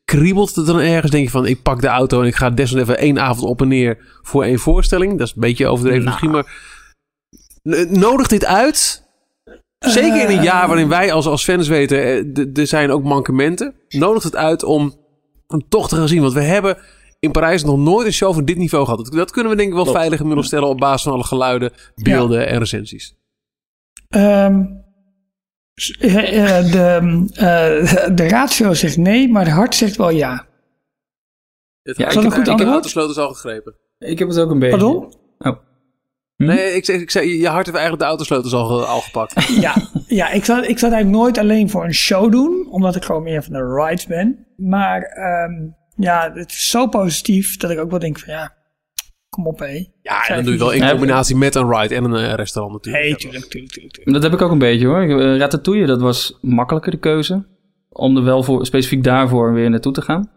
kriebelt 0.09 0.55
het 0.55 0.65
dan 0.65 0.79
ergens? 0.79 1.11
Denk 1.11 1.23
je 1.23 1.29
van, 1.29 1.45
ik 1.45 1.61
pak 1.61 1.81
de 1.81 1.87
auto 1.87 2.21
en 2.21 2.27
ik 2.27 2.35
ga 2.35 2.49
desnoods 2.49 2.83
even 2.83 2.97
één 2.97 3.19
avond 3.19 3.49
op 3.49 3.61
en 3.61 3.67
neer 3.67 3.97
voor 4.21 4.43
één 4.43 4.59
voorstelling? 4.59 5.17
Dat 5.17 5.27
is 5.27 5.33
een 5.33 5.41
beetje 5.41 5.67
overdreven 5.67 6.03
nou. 6.03 6.09
misschien, 6.09 6.31
maar... 6.31 7.97
Nodig 7.99 8.27
dit 8.27 8.45
uit? 8.45 9.07
Zeker 9.79 10.29
in 10.29 10.37
een 10.37 10.43
jaar 10.43 10.67
waarin 10.67 10.89
wij 10.89 11.11
als, 11.11 11.25
als 11.25 11.43
fans 11.43 11.67
weten, 11.67 11.97
er 12.53 12.67
zijn 12.67 12.91
ook 12.91 13.03
mankementen. 13.03 13.73
Nodigt 13.89 14.23
het 14.23 14.35
uit 14.35 14.63
om 14.63 14.93
hem 15.51 15.69
toch 15.69 15.89
te 15.89 15.95
gaan 15.95 16.07
zien. 16.07 16.21
Want 16.21 16.33
we 16.33 16.41
hebben 16.41 16.77
in 17.19 17.31
Parijs 17.31 17.63
nog 17.63 17.77
nooit 17.77 18.05
een 18.05 18.13
show 18.13 18.33
van 18.33 18.45
dit 18.45 18.57
niveau 18.57 18.85
gehad. 18.85 19.11
Dat 19.11 19.31
kunnen 19.31 19.51
we 19.51 19.57
denk 19.57 19.69
ik 19.69 19.75
wel 19.75 19.85
veilig 19.85 20.19
inmiddels 20.19 20.47
stellen 20.47 20.67
op 20.67 20.77
basis 20.77 21.01
van 21.01 21.13
alle 21.13 21.23
geluiden, 21.23 21.71
beelden 21.95 22.39
ja. 22.39 22.45
en 22.45 22.59
recensies. 22.59 23.15
Um, 24.09 24.83
de, 25.99 27.25
uh, 27.33 28.15
de 28.17 28.27
ratio 28.27 28.73
zegt 28.73 28.97
nee, 28.97 29.29
maar 29.29 29.45
de 29.45 29.51
hart 29.51 29.75
zegt 29.75 29.95
wel 29.95 30.09
ja. 30.09 30.47
Het, 31.81 31.97
ja, 31.97 32.07
ik, 32.07 32.21
heb, 32.21 32.31
goed 32.31 32.47
ik 32.47 32.59
heb 32.59 32.67
autosleutels 32.67 33.17
al 33.17 33.33
gegrepen. 33.33 33.75
Ik 33.97 34.19
heb 34.19 34.27
het 34.27 34.39
ook 34.39 34.51
een 34.51 34.59
beetje. 34.59 34.77
Pardon? 34.77 35.13
Oh. 35.37 35.57
Hm? 36.35 36.45
Nee, 36.45 36.75
ik 36.75 36.85
zei, 36.85 37.01
ik 37.01 37.11
zei, 37.11 37.39
je 37.39 37.47
hart 37.47 37.65
heeft 37.65 37.77
eigenlijk 37.77 37.99
de 37.99 38.09
autosleutels 38.09 38.53
al, 38.53 38.85
al 38.85 39.01
gepakt. 39.01 39.47
ja, 39.61 39.75
ja 40.07 40.29
ik, 40.29 40.45
zou, 40.45 40.59
ik 40.59 40.79
zou 40.79 40.91
het 40.91 41.01
eigenlijk 41.01 41.09
nooit 41.09 41.37
alleen 41.37 41.69
voor 41.69 41.83
een 41.83 41.93
show 41.93 42.31
doen, 42.31 42.67
omdat 42.69 42.95
ik 42.95 43.03
gewoon 43.03 43.23
meer 43.23 43.43
van 43.43 43.53
de 43.53 43.73
rides 43.73 44.05
ben. 44.05 44.47
Maar 44.59 45.01
um, 45.47 45.75
ja, 45.95 46.31
het 46.33 46.49
is 46.49 46.69
zo 46.69 46.87
positief 46.87 47.57
dat 47.57 47.71
ik 47.71 47.79
ook 47.79 47.89
wel 47.89 47.99
denk 47.99 48.19
van 48.19 48.33
ja, 48.33 48.53
kom 49.29 49.47
op 49.47 49.59
hé. 49.59 49.85
Ja, 50.01 50.27
en 50.27 50.35
dan 50.35 50.43
doe 50.43 50.53
je 50.53 50.59
wel 50.59 50.71
in 50.71 50.89
combinatie 50.89 51.35
met 51.35 51.55
een 51.55 51.71
ride 51.71 51.95
en 51.95 52.03
een 52.03 52.23
uh, 52.23 52.33
restaurant 52.33 52.73
natuurlijk. 52.75 53.03
Nee, 53.03 53.15
tuurlijk, 53.15 53.45
tuurlijk, 53.45 53.73
tuurlijk, 53.73 54.13
Dat 54.13 54.23
heb 54.23 54.33
ik 54.33 54.41
ook 54.41 54.51
een 54.51 54.57
beetje 54.57 54.87
hoor. 54.87 55.03
Uh, 55.03 55.37
Ratatouille, 55.37 55.85
dat 55.85 56.01
was 56.01 56.37
makkelijker 56.41 56.91
de 56.91 56.97
keuze. 56.97 57.45
Om 57.89 58.17
er 58.17 58.23
wel 58.23 58.43
voor, 58.43 58.65
specifiek 58.65 59.03
daarvoor 59.03 59.53
weer 59.53 59.69
naartoe 59.69 59.93
te 59.93 60.01
gaan. 60.01 60.29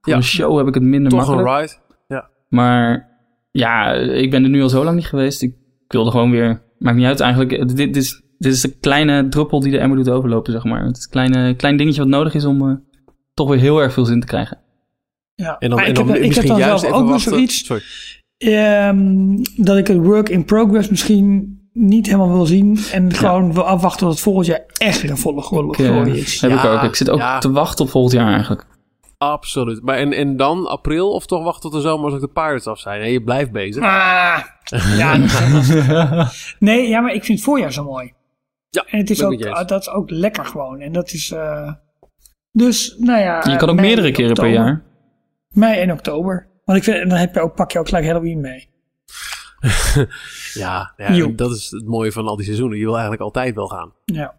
Voor 0.00 0.12
ja. 0.12 0.18
een 0.18 0.24
show 0.24 0.58
heb 0.58 0.66
ik 0.66 0.74
het 0.74 0.82
minder 0.82 1.10
Toch 1.10 1.18
makkelijk. 1.18 1.48
een 1.48 1.60
ride, 1.60 1.74
ja. 2.06 2.30
Maar 2.48 3.08
ja, 3.50 3.92
ik 3.92 4.30
ben 4.30 4.42
er 4.42 4.50
nu 4.50 4.62
al 4.62 4.68
zo 4.68 4.84
lang 4.84 4.96
niet 4.96 5.06
geweest. 5.06 5.42
Ik 5.42 5.54
wilde 5.88 6.10
gewoon 6.10 6.30
weer... 6.30 6.66
Maakt 6.78 6.96
niet 6.96 7.06
uit 7.06 7.20
eigenlijk. 7.20 7.50
Dit, 7.68 7.76
dit, 7.76 7.96
is, 7.96 8.22
dit 8.38 8.52
is 8.52 8.60
de 8.60 8.78
kleine 8.78 9.28
druppel 9.28 9.60
die 9.60 9.72
de 9.72 9.78
emmer 9.78 9.96
doet 9.96 10.10
overlopen, 10.10 10.52
zeg 10.52 10.64
maar. 10.64 10.84
Het 10.84 10.96
is 10.96 11.04
een 11.04 11.10
kleine, 11.10 11.54
klein 11.54 11.76
dingetje 11.76 12.00
wat 12.00 12.10
nodig 12.10 12.34
is 12.34 12.44
om 12.44 12.68
uh, 12.68 12.76
toch 13.38 13.48
weer 13.48 13.58
heel 13.58 13.78
erg 13.78 13.92
veel 13.92 14.04
zin 14.04 14.20
te 14.20 14.26
krijgen. 14.26 14.58
Ja, 15.34 15.58
en 15.58 15.70
dan, 15.70 15.78
en 15.78 15.94
dan 15.94 16.08
ik 16.08 16.14
heb, 16.14 16.22
ik 16.22 16.34
heb 16.34 16.46
dan 16.46 16.58
zelf 16.58 16.84
ook 16.84 17.08
nog 17.08 17.20
zoiets... 17.20 17.64
Sorry. 17.64 17.82
Um, 18.38 19.42
dat 19.56 19.76
ik 19.76 19.86
het 19.86 19.96
work 19.96 20.28
in 20.28 20.44
progress 20.44 20.88
misschien 20.88 21.58
niet 21.72 22.06
helemaal 22.06 22.32
wil 22.32 22.46
zien. 22.46 22.78
En 22.92 23.14
gewoon 23.14 23.52
wil 23.52 23.62
afwachten 23.62 24.00
tot 24.00 24.10
het 24.10 24.20
volgend 24.20 24.46
jaar 24.46 24.64
echt 24.72 25.00
weer 25.00 25.10
een 25.10 25.18
volle 25.18 25.42
glorie 25.42 26.18
is. 26.18 26.40
Heb 26.40 26.50
ja, 26.50 26.62
ik 26.62 26.64
ook. 26.64 26.82
Ik 26.82 26.94
zit 26.94 27.10
ook 27.10 27.18
ja. 27.18 27.38
te 27.38 27.50
wachten 27.50 27.84
op 27.84 27.90
volgend 27.90 28.14
jaar 28.14 28.32
eigenlijk. 28.32 28.66
Absoluut. 29.18 29.82
Maar 29.82 29.96
en, 29.96 30.12
en 30.12 30.36
dan 30.36 30.66
april 30.66 31.10
of 31.12 31.26
toch 31.26 31.44
wachten 31.44 31.70
tot 31.70 31.72
de 31.72 31.88
zomer 31.88 32.04
als 32.04 32.14
ik 32.14 32.20
de 32.20 32.28
Pirates 32.28 32.66
af 32.66 32.78
zijn? 32.78 33.02
En 33.02 33.10
je 33.10 33.22
blijft 33.22 33.52
bezig. 33.52 33.82
Ah, 33.82 34.38
ja, 34.96 35.16
nee, 36.58 36.88
ja, 36.88 37.00
maar 37.00 37.14
ik 37.14 37.24
vind 37.24 37.38
het 37.38 37.46
voorjaar 37.46 37.72
zo 37.72 37.84
mooi. 37.84 38.12
Ja, 38.70 38.84
en 38.86 38.98
het 38.98 39.10
is 39.10 39.22
ook, 39.22 39.68
dat 39.68 39.80
is 39.80 39.90
ook 39.90 40.10
lekker 40.10 40.44
gewoon. 40.44 40.80
En 40.80 40.92
dat 40.92 41.12
is. 41.12 41.30
Uh, 41.30 41.72
dus, 42.52 42.96
nou 42.98 43.20
ja. 43.20 43.50
Je 43.50 43.56
kan 43.56 43.70
ook 43.70 43.80
meerdere 43.80 44.10
keren 44.10 44.30
oktober. 44.30 44.52
per 44.52 44.60
jaar. 44.60 44.82
Mei 45.48 45.80
en 45.80 45.92
oktober. 45.92 46.48
Want 46.64 46.78
ik 46.78 46.84
vind, 46.84 47.10
dan 47.10 47.18
heb 47.18 47.34
je 47.34 47.40
ook, 47.40 47.54
pak 47.54 47.70
je 47.70 47.78
ook 47.78 47.88
gelijk 47.88 48.06
Halloween 48.06 48.40
mee. 48.40 48.68
ja, 50.64 50.94
ja 50.96 51.26
dat 51.26 51.50
is 51.50 51.70
het 51.70 51.86
mooie 51.86 52.12
van 52.12 52.26
al 52.26 52.36
die 52.36 52.44
seizoenen. 52.44 52.78
Je 52.78 52.84
wil 52.84 52.92
eigenlijk 52.92 53.22
altijd 53.22 53.54
wel 53.54 53.66
gaan. 53.66 53.92
Ja. 54.04 54.36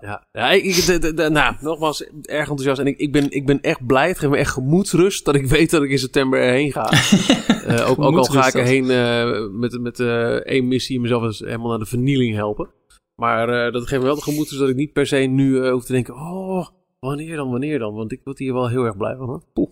Ja, 0.00 0.26
ja 0.32 0.50
ik, 0.50 0.64
ik, 0.64 0.86
de, 0.86 0.98
de, 0.98 1.14
de, 1.14 1.30
nou, 1.30 1.54
nogmaals, 1.60 2.02
erg 2.22 2.48
enthousiast. 2.48 2.80
En 2.80 2.86
ik, 2.86 2.98
ik, 2.98 3.12
ben, 3.12 3.30
ik 3.30 3.46
ben 3.46 3.60
echt 3.60 3.86
blij. 3.86 4.08
Het 4.08 4.18
geeft 4.18 4.32
me 4.32 4.38
echt 4.38 4.52
gemoedsrust 4.52 5.24
dat 5.24 5.34
ik 5.34 5.46
weet 5.56 5.70
dat 5.70 5.82
ik 5.82 5.90
in 5.90 5.98
september 5.98 6.40
erheen 6.40 6.72
ga. 6.72 6.92
uh, 6.92 7.88
ook, 7.90 7.98
ook 7.98 8.16
al 8.16 8.24
ga 8.24 8.46
ik 8.46 8.54
erheen 8.54 8.84
uh, 8.84 9.48
met, 9.52 9.80
met 9.80 9.98
uh, 9.98 10.34
één 10.34 10.68
missie 10.68 10.96
en 10.96 11.02
mezelf 11.02 11.22
eens 11.22 11.38
helemaal 11.38 11.68
naar 11.68 11.78
de 11.78 11.86
vernieling 11.86 12.34
helpen. 12.34 12.68
Maar 13.14 13.72
dat 13.72 13.86
geeft 13.86 14.00
me 14.00 14.06
wel 14.06 14.16
de 14.16 14.22
gemoedsrust 14.22 14.60
dat 14.60 14.70
ik 14.70 14.76
niet 14.76 14.92
per 14.92 15.06
se 15.06 15.16
nu 15.16 15.68
hoef 15.68 15.84
te 15.84 15.92
denken... 15.92 16.14
Oh, 16.14 16.66
wanneer 17.00 17.36
dan, 17.36 17.50
wanneer 17.50 17.78
dan? 17.78 17.94
Want 17.94 18.12
ik 18.12 18.20
word 18.24 18.38
hier 18.38 18.52
wel 18.52 18.68
heel 18.68 18.84
erg 18.84 18.96
blij 18.96 19.16
van. 19.16 19.26
Hoor. 19.26 19.42
Poeh, 19.52 19.68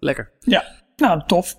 lekker. 0.00 0.30
Ja, 0.40 0.64
nou, 0.96 1.20
tof. 1.26 1.54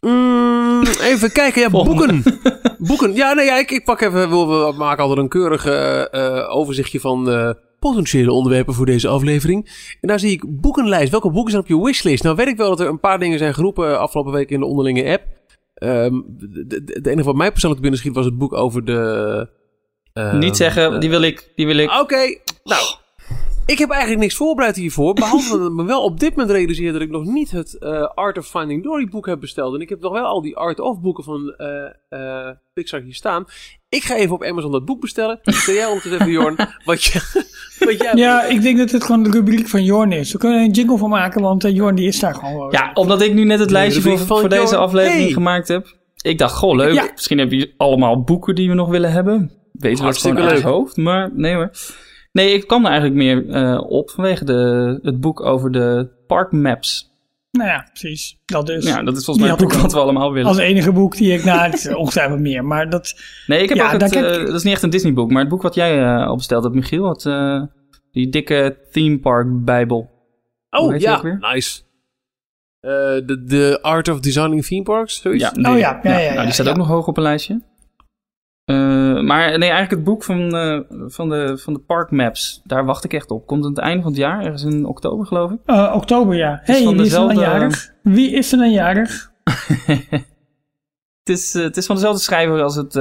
Mm, 0.00 0.82
even 1.00 1.32
kijken, 1.32 1.60
ja, 1.62 1.70
boeken. 1.70 2.22
boeken. 2.88 3.14
Ja, 3.14 3.32
nee, 3.32 3.44
ja, 3.46 3.58
ik, 3.58 3.70
ik 3.70 3.84
pak 3.84 4.00
even, 4.00 4.30
we, 4.30 4.72
maken 4.76 5.02
altijd 5.02 5.20
een 5.20 5.28
keurig 5.28 5.66
eh, 5.66 6.14
eh, 6.14 6.56
overzichtje 6.56 7.00
van 7.00 7.30
eh, 7.30 7.50
potentiële 7.78 8.32
onderwerpen 8.32 8.74
voor 8.74 8.86
deze 8.86 9.08
aflevering. 9.08 9.70
En 10.00 10.08
daar 10.08 10.18
zie 10.18 10.30
ik 10.30 10.60
boekenlijst. 10.60 11.10
Welke 11.10 11.30
boeken 11.30 11.50
zijn 11.50 11.62
op 11.62 11.68
je 11.68 11.82
wishlist? 11.84 12.22
Nou 12.22 12.36
weet 12.36 12.46
ik 12.48 12.56
wel 12.56 12.68
dat 12.68 12.80
er 12.80 12.86
een 12.88 13.00
paar 13.00 13.18
dingen 13.18 13.38
zijn 13.38 13.54
geroepen 13.54 13.98
afgelopen 14.00 14.32
week 14.32 14.50
in 14.50 14.60
de 14.60 14.66
onderlinge 14.66 15.10
app. 15.12 15.24
De, 15.74 16.64
de, 16.84 17.00
de 17.00 17.10
enige 17.10 17.26
wat 17.26 17.36
mij 17.36 17.50
persoonlijk 17.50 17.82
binnen 17.82 18.00
schiet 18.00 18.14
was 18.14 18.24
het 18.24 18.38
boek 18.38 18.52
over 18.52 18.84
de... 18.84 19.48
eh, 20.12 20.34
Niet 20.34 20.56
zeggen, 20.56 21.00
die 21.00 21.10
wil 21.10 21.22
ik, 21.22 21.52
die 21.56 21.66
wil 21.66 21.76
ik. 21.76 21.90
Oké, 22.00 22.36
nou. 22.64 22.82
Ik 23.66 23.78
heb 23.78 23.90
eigenlijk 23.90 24.20
niks 24.20 24.34
voorbereid 24.34 24.76
hiervoor. 24.76 25.14
Behalve 25.14 25.58
dat 25.58 25.66
ik 25.66 25.72
me 25.72 25.84
wel 25.84 26.02
op 26.02 26.20
dit 26.20 26.30
moment 26.30 26.50
realiseer 26.50 26.92
dat 26.92 27.02
ik 27.02 27.10
nog 27.10 27.24
niet 27.24 27.50
het 27.50 27.78
eh, 27.78 28.08
Art 28.14 28.38
of 28.38 28.46
Finding 28.46 28.82
Dory 28.82 29.08
boek 29.08 29.26
heb 29.26 29.40
besteld. 29.40 29.74
En 29.74 29.80
ik 29.80 29.88
heb 29.88 30.00
nog 30.00 30.12
wel 30.12 30.24
al 30.24 30.42
die 30.42 30.56
Art 30.56 30.80
of 30.80 31.00
boeken 31.00 31.24
van 31.24 31.54
eh, 31.56 31.84
eh, 32.08 32.54
Pixar 32.72 33.00
hier 33.00 33.14
staan. 33.14 33.44
Ik 33.88 34.02
ga 34.02 34.16
even 34.16 34.34
op 34.34 34.42
Amazon 34.44 34.72
dat 34.72 34.84
boek 34.84 35.00
bestellen. 35.00 35.40
Kun 35.64 35.74
jij 35.74 35.86
ondertussen 35.86 36.20
even, 36.20 36.32
Jorn, 36.32 36.56
wat, 36.84 37.04
je, 37.04 37.20
wat 37.86 37.98
jij... 38.02 38.12
Ja, 38.14 38.44
ik 38.44 38.62
denk 38.62 38.78
dat 38.78 38.90
het 38.90 39.04
gewoon 39.04 39.22
de 39.22 39.30
rubriek 39.30 39.68
van 39.68 39.84
Jorn 39.84 40.12
is. 40.12 40.32
We 40.32 40.38
kunnen 40.38 40.58
er 40.58 40.64
een 40.64 40.70
jingle 40.70 40.98
van 40.98 41.10
maken, 41.10 41.40
want 41.40 41.64
uh, 41.64 41.74
Jorn 41.74 41.94
die 41.94 42.06
is 42.06 42.20
daar 42.20 42.34
gewoon. 42.34 42.70
Ja, 42.70 42.90
omdat 42.94 43.22
ik 43.22 43.32
nu 43.34 43.44
net 43.44 43.58
het 43.58 43.68
De 43.68 43.74
lijstje 43.74 44.16
voor, 44.16 44.48
deze 44.48 44.62
Jorn. 44.62 44.76
aflevering 44.76 45.22
Hey. 45.22 45.32
gemaakt 45.32 45.68
heb. 45.68 45.96
Ik 46.22 46.38
dacht, 46.38 46.54
goh, 46.54 46.76
leuk. 46.76 46.94
Ja. 46.94 47.08
Misschien 47.12 47.38
hebben 47.38 47.58
jullie 47.58 47.74
allemaal 47.76 48.22
boeken 48.22 48.54
die 48.54 48.68
we 48.68 48.74
nog 48.74 48.88
willen 48.88 49.12
hebben. 49.12 49.38
Weten 49.72 49.80
we 49.80 49.88
het 49.88 49.98
Hartstikke 49.98 50.36
gewoon 50.36 50.52
uit 50.52 50.62
het 50.62 50.72
hoofd. 50.72 50.96
Maar 50.96 51.30
nee 51.34 51.54
hoor. 51.54 51.70
Nee, 52.32 52.52
ik 52.54 52.66
kwam 52.66 52.84
er 52.84 52.90
eigenlijk 52.90 53.20
meer 53.20 53.48
eh, 53.50 53.80
op 53.90 54.10
vanwege 54.10 54.44
de, 54.44 54.98
het 55.02 55.20
boek 55.20 55.40
over 55.40 55.70
de 55.70 56.08
park 56.26 56.52
maps. 56.52 57.10
Nou 57.50 57.68
ja, 57.68 57.88
precies. 57.92 58.38
Dat 58.44 58.66
dus. 58.66 58.84
Ja, 58.84 59.02
dat 59.02 59.16
is 59.16 59.24
volgens 59.24 59.46
mij 59.46 59.54
het 59.56 59.64
boek 59.64 59.72
wat 59.72 59.92
we 59.92 59.98
allemaal 59.98 60.32
willen. 60.32 60.48
Als 60.48 60.58
enige 60.58 60.92
boek 60.92 61.16
die 61.16 61.32
ik... 61.32 61.44
Nou, 61.44 61.60
het 61.60 61.74
is 61.74 61.94
ongetwijfeld 61.94 62.40
meer. 62.40 62.64
Maar 62.64 62.90
dat... 62.90 63.14
Nee, 63.46 63.62
ik 63.62 63.68
heb 63.68 63.78
Ja, 63.78 63.84
ook 63.92 64.00
het, 64.00 64.14
eh, 64.16 64.40
ik- 64.40 64.46
dat 64.46 64.54
is 64.54 64.62
niet 64.62 64.72
echt 64.72 64.82
een 64.82 64.90
Disney 64.90 65.12
boek, 65.12 65.30
maar 65.30 65.40
het 65.40 65.48
boek 65.50 65.62
wat 65.62 65.74
jij 65.74 66.02
eh, 66.04 66.34
besteld 66.34 66.62
hebt, 66.62 66.74
Michiel. 66.74 67.14
Eh, 67.14 67.62
die 68.12 68.28
dikke 68.28 68.78
theme 68.90 69.18
park 69.18 69.64
bijbel. 69.64 70.10
Oh, 70.70 70.98
ja, 70.98 71.22
nice. 71.22 71.80
Eh, 72.80 72.90
De 73.26 73.42
de 73.46 73.78
Art 73.82 74.08
of 74.08 74.20
Designing 74.20 74.64
Theme 74.66 74.82
Parks, 74.82 75.20
zoiets? 75.20 75.50
Ja, 75.54 75.72
Oh 75.72 75.78
ja, 75.78 76.00
ja, 76.02 76.10
ja, 76.18 76.24
nou, 76.24 76.34
ja, 76.34 76.42
die 76.42 76.52
staat 76.52 76.66
ja. 76.66 76.72
ook 76.72 76.78
nog 76.78 76.88
hoog 76.88 77.06
op 77.06 77.16
een 77.16 77.22
lijstje. 77.22 77.62
Eh, 78.64 78.76
maar 79.20 79.48
nee, 79.48 79.70
eigenlijk 79.70 79.90
het 79.90 80.04
boek 80.04 80.24
van, 80.24 80.56
eh, 80.56 80.80
van, 81.06 81.28
de, 81.28 81.58
van 81.58 81.72
de 81.72 81.78
park 81.80 82.10
maps, 82.10 82.60
daar 82.64 82.84
wacht 82.84 83.04
ik 83.04 83.12
echt 83.12 83.30
op. 83.30 83.46
Komt 83.46 83.64
aan 83.64 83.70
het 83.70 83.78
einde 83.78 84.02
van 84.02 84.10
het 84.10 84.20
jaar, 84.20 84.44
ergens 84.44 84.62
in 84.64 84.84
oktober 84.86 85.26
geloof 85.26 85.50
ik. 85.50 85.58
eh, 85.64 85.92
oktober, 85.96 86.34
ja. 86.36 86.60
is 86.60 86.66
hey, 86.66 86.76
wie 86.86 87.00
is 87.02 87.12
er 87.12 87.18
dan 87.18 87.28
dezelfde- 87.28 87.40
jarig? 87.40 87.92
Wie 88.02 88.30
is 88.30 88.52
er 88.52 88.58
dan 88.58 88.72
jarig? 88.72 89.30
Het 91.22 91.28
is, 91.38 91.52
het 91.52 91.76
is 91.76 91.86
van 91.86 91.94
dezelfde 91.96 92.20
schrijver 92.22 92.62
als 92.62 92.76
het 92.76 92.92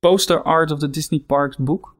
poster 0.00 0.42
art 0.42 0.70
of 0.70 0.78
the 0.78 0.90
Disney 0.90 1.20
Parks 1.26 1.56
boek. 1.56 1.96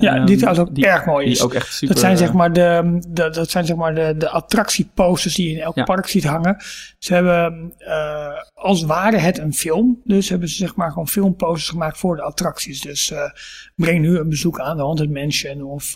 Ja, 0.00 0.14
Ehm, 0.16 0.26
die 0.26 0.36
trouwens 0.36 0.68
ook 0.68 0.74
die- 0.74 0.86
erg 0.86 1.04
mooi 1.04 1.26
is. 1.26 1.32
Die 1.36 1.42
ook 1.44 1.54
echt 1.54 1.72
super... 1.72 1.88
dat 1.94 1.98
zijn 1.98 2.16
zeg 2.16 2.28
eh, 2.28 2.34
maar 2.34 2.52
de, 2.52 2.98
de, 3.08 3.30
dat 3.30 3.50
zijn 3.50 3.66
zeg 3.66 3.76
maar 3.76 3.94
de, 3.94 4.14
de 4.18 4.28
attractieposters 4.28 5.34
die 5.34 5.48
je 5.50 5.54
in 5.56 5.60
elk 5.62 5.74
Ja. 5.74 5.84
park 5.84 6.06
ziet 6.06 6.24
hangen. 6.24 6.56
Ze 6.98 7.14
hebben, 7.14 7.72
eh, 7.78 8.42
als 8.54 8.82
ware 8.84 9.16
het 9.16 9.38
een 9.38 9.54
film. 9.54 10.00
Dus 10.04 10.28
hebben 10.28 10.48
ze 10.48 10.54
zeg 10.56 10.74
maar 10.74 10.88
gewoon 10.90 11.08
filmposters 11.08 11.68
gemaakt 11.68 11.98
voor 11.98 12.16
de 12.16 12.22
attracties. 12.22 12.80
Dus 12.80 13.10
eh, 13.10 13.18
breng 13.74 14.00
nu 14.00 14.18
een 14.18 14.28
bezoek 14.28 14.60
aan 14.60 14.76
de 14.76 14.82
Haunted 14.82 15.10
Mansion 15.10 15.62
of 15.62 15.94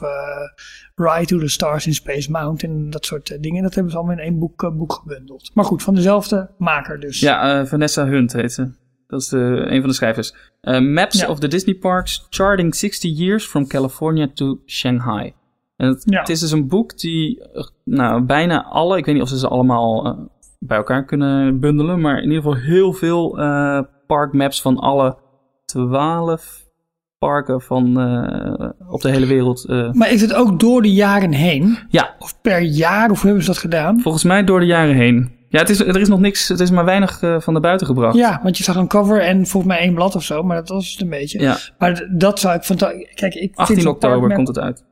Ride 0.95 1.27
to 1.27 1.39
the 1.39 1.49
Stars 1.49 1.87
in 1.87 1.95
Space 1.95 2.31
Mountain. 2.31 2.91
Dat 2.91 3.07
soort 3.07 3.37
dingen. 3.43 3.63
Dat 3.63 3.75
hebben 3.75 3.93
ze 3.93 3.99
allemaal 3.99 4.17
in 4.17 4.23
één 4.23 4.39
boek, 4.39 4.73
boek 4.77 4.93
gebundeld. 4.93 5.51
Maar 5.55 5.65
goed, 5.65 5.83
van 5.83 5.95
dezelfde 5.95 6.51
maker 6.59 7.01
dus. 7.01 7.21
Ja, 7.21 7.67
Vanessa 7.67 8.07
Hunt 8.07 8.33
heet 8.33 8.53
ze. 8.53 8.71
Dat 9.11 9.21
is 9.21 9.29
de, 9.29 9.65
een 9.69 9.81
van 9.81 9.89
de 9.89 9.95
schrijvers. 9.95 10.35
Eh, 10.61 10.81
Maps 10.81 11.21
Ja. 11.21 11.29
of 11.29 11.39
the 11.39 11.49
Disney 11.49 11.75
Parks, 11.75 12.27
Charting 12.31 12.75
60 12.75 13.19
Years 13.19 13.47
from 13.47 13.67
California 13.67 14.29
to 14.35 14.59
Shanghai. 14.67 15.33
En 15.77 15.89
het, 15.89 16.03
Ja. 16.07 16.19
het 16.19 16.29
is 16.29 16.41
dus 16.41 16.51
een 16.51 16.69
boek 16.69 16.99
die 16.99 17.43
eh, 17.53 17.65
nou, 17.85 18.23
bijna 18.23 18.65
alle, 18.65 18.99
ik 18.99 19.05
weet 19.05 19.15
niet 19.15 19.23
of 19.25 19.29
ze 19.31 19.39
ze 19.39 19.49
allemaal 19.49 20.07
eh, 20.07 20.13
bij 20.59 20.77
elkaar 20.77 21.05
kunnen 21.05 21.61
bundelen, 21.61 22.01
maar 22.01 22.17
in 22.17 22.23
ieder 22.31 22.37
geval 22.43 22.57
heel 22.59 22.93
veel 22.93 23.39
eh 23.39 23.81
parkmaps 24.07 24.63
van 24.63 24.77
alle 24.79 25.17
12 25.65 26.69
parken 27.19 27.61
van, 27.61 28.01
eh, 28.01 28.69
op 28.89 29.01
de 29.01 29.11
hele 29.11 29.27
wereld. 29.27 29.65
eh, 29.65 29.93
Maar 29.93 30.11
is 30.11 30.21
het 30.21 30.35
ook 30.35 30.61
door 30.61 30.83
de 30.83 30.93
jaren 30.93 31.33
heen? 31.33 31.79
ja, 31.89 32.15
Of 32.19 32.41
per 32.41 32.61
jaar? 32.63 33.11
Of 33.11 33.17
hoe 33.17 33.25
hebben 33.27 33.43
ze 33.45 33.51
dat 33.51 33.59
gedaan? 33.61 34.01
volgens 34.01 34.25
mij 34.25 34.45
door 34.45 34.61
de 34.61 34.67
jaren 34.67 34.95
heen. 34.95 35.39
Ja, 35.51 35.59
het 35.59 35.69
is, 35.69 35.81
er 35.81 36.01
is 36.01 36.09
nog 36.09 36.21
niks, 36.21 36.49
het 36.49 36.61
is 36.61 36.71
maar 36.71 36.85
weinig 36.85 37.23
eh, 37.23 37.41
van 37.41 37.55
de 37.55 37.61
buiten 37.61 37.87
gebracht. 37.87 38.17
Ja, 38.17 38.41
want 38.43 38.59
je 38.59 38.65
zag 38.65 38.77
een 38.77 38.89
cover 38.89 39.21
en 39.21 39.47
volgens 39.47 39.73
mij 39.73 39.83
één 39.83 39.95
blad 39.95 40.15
of 40.15 40.23
zo, 40.23 40.43
maar 40.43 40.57
dat 40.57 40.69
was 40.69 40.93
het 40.93 41.01
een 41.01 41.09
beetje. 41.09 41.41
Ja, 41.41 41.59
Maar 41.79 42.09
dat 42.17 42.41
zou 42.41 42.55
ik 42.57 42.63
fantastisch. 42.63 43.11
Kijk, 43.15 43.35
ik 43.35 43.51
18 43.55 43.67
vind 43.67 43.87
zo'n 43.87 43.95
oktober 43.95 44.17
parkmap- 44.19 44.37
komt 44.37 44.49
het 44.49 44.59
uit. 44.59 44.85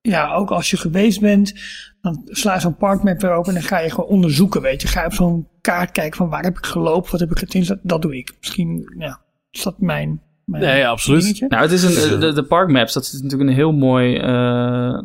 Ja, 0.00 0.34
ook 0.34 0.50
als 0.50 0.70
je 0.70 0.76
geweest 0.76 1.20
bent, 1.20 1.54
dan 2.00 2.22
sla 2.24 2.54
je 2.54 2.60
zo'n 2.60 2.76
parkmap 2.76 3.20
weer 3.20 3.30
open 3.30 3.48
en 3.48 3.54
dan 3.54 3.68
ga 3.68 3.78
je 3.78 3.90
gewoon 3.90 4.10
onderzoeken, 4.10 4.62
weet 4.62 4.82
je. 4.82 4.88
Ga 4.88 5.00
je 5.00 5.06
op 5.06 5.12
zo'n 5.12 5.48
kaart 5.60 5.90
kijken 5.90 6.16
van 6.16 6.28
waar 6.28 6.42
heb 6.42 6.58
ik 6.58 6.66
gelopen, 6.66 7.10
wat 7.10 7.20
heb 7.20 7.30
ik 7.30 7.38
het 7.38 7.54
in. 7.54 7.78
Dat 7.82 8.02
doe 8.02 8.16
ik. 8.16 8.32
Misschien, 8.40 8.94
ja, 8.98 9.20
is 9.50 9.62
dat 9.62 9.74
mijn, 9.80 10.20
mijn 10.44 10.62
Nee, 10.62 10.86
absoluut. 10.88 11.22
dingetje? 11.22 11.46
Nou, 11.48 11.62
het 11.62 11.72
is 11.72 11.82
een, 12.10 12.20
de, 12.20 12.32
de 12.32 12.42
parkmaps, 12.44 12.92
dat 12.92 13.02
is 13.02 13.12
natuurlijk 13.22 13.50
een 13.50 13.56
heel 13.56 13.72
mooi 13.72 14.16
eh, 14.16 14.98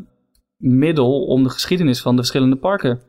middel 0.58 1.26
om 1.26 1.44
de 1.44 1.50
geschiedenis 1.50 2.02
van 2.02 2.12
de 2.12 2.18
verschillende 2.18 2.56
parken 2.56 3.00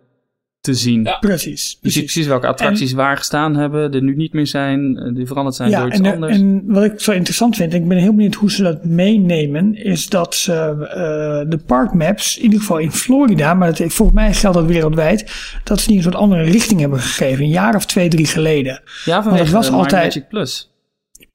te 0.73 0.75
zien. 0.75 1.03
Ja. 1.05 1.17
Precies, 1.19 1.47
Je 1.51 1.57
ziet 1.69 1.81
precies. 1.81 2.01
precies 2.03 2.27
welke 2.27 2.47
attracties 2.47 2.93
waar 2.93 3.17
gestaan 3.17 3.57
hebben, 3.57 3.91
die 3.91 4.03
nu 4.03 4.17
niet 4.17 4.33
meer 4.33 4.47
zijn, 4.47 4.97
eh, 4.97 5.15
die 5.15 5.27
veranderd 5.27 5.57
zijn 5.57 5.71
Ja, 5.71 5.79
door 5.79 5.87
iets 5.89 5.97
en, 5.97 6.03
de- 6.03 6.13
anders. 6.13 6.37
en 6.37 6.63
wat 6.67 6.85
ik 6.85 7.01
zo 7.01 7.13
interessant 7.13 7.57
vind, 7.57 7.73
en 7.73 7.81
ik 7.83 7.89
ben 7.89 7.99
heel 7.99 8.15
benieuwd 8.15 8.35
hoe 8.35 8.51
ze 8.51 8.63
dat 8.63 8.85
meenemen, 8.85 9.75
is 9.85 10.09
dat 10.09 10.35
ze 10.35 10.53
eh, 10.53 11.51
de 11.51 11.59
parkmaps, 11.67 12.37
in 12.37 12.43
ieder 12.45 12.59
geval 12.61 12.79
in 12.79 12.93
Florida, 12.93 13.55
maar 13.55 13.69
dat, 13.77 13.93
volgens 13.93 14.19
mij 14.19 14.35
geldt 14.35 14.57
dat 14.57 14.67
wereldwijd, 14.67 15.33
dat 15.65 15.81
ze 15.81 15.87
die 15.87 15.97
een 15.97 16.03
soort 16.03 16.15
andere 16.15 16.43
richting 16.43 16.81
hebben 16.81 16.99
gegeven, 17.01 17.45
een 17.45 17.51
jaar 17.51 17.75
of 17.75 17.87
twee, 17.87 18.09
drie 18.09 18.27
geleden. 18.27 18.81
ja, 19.05 19.23
vanwege 19.23 19.45
het 19.45 19.53
was 19.53 19.71
My 19.71 19.77
altijd- 19.77 20.05
Magic 20.05 20.29
Plus. 20.29 20.68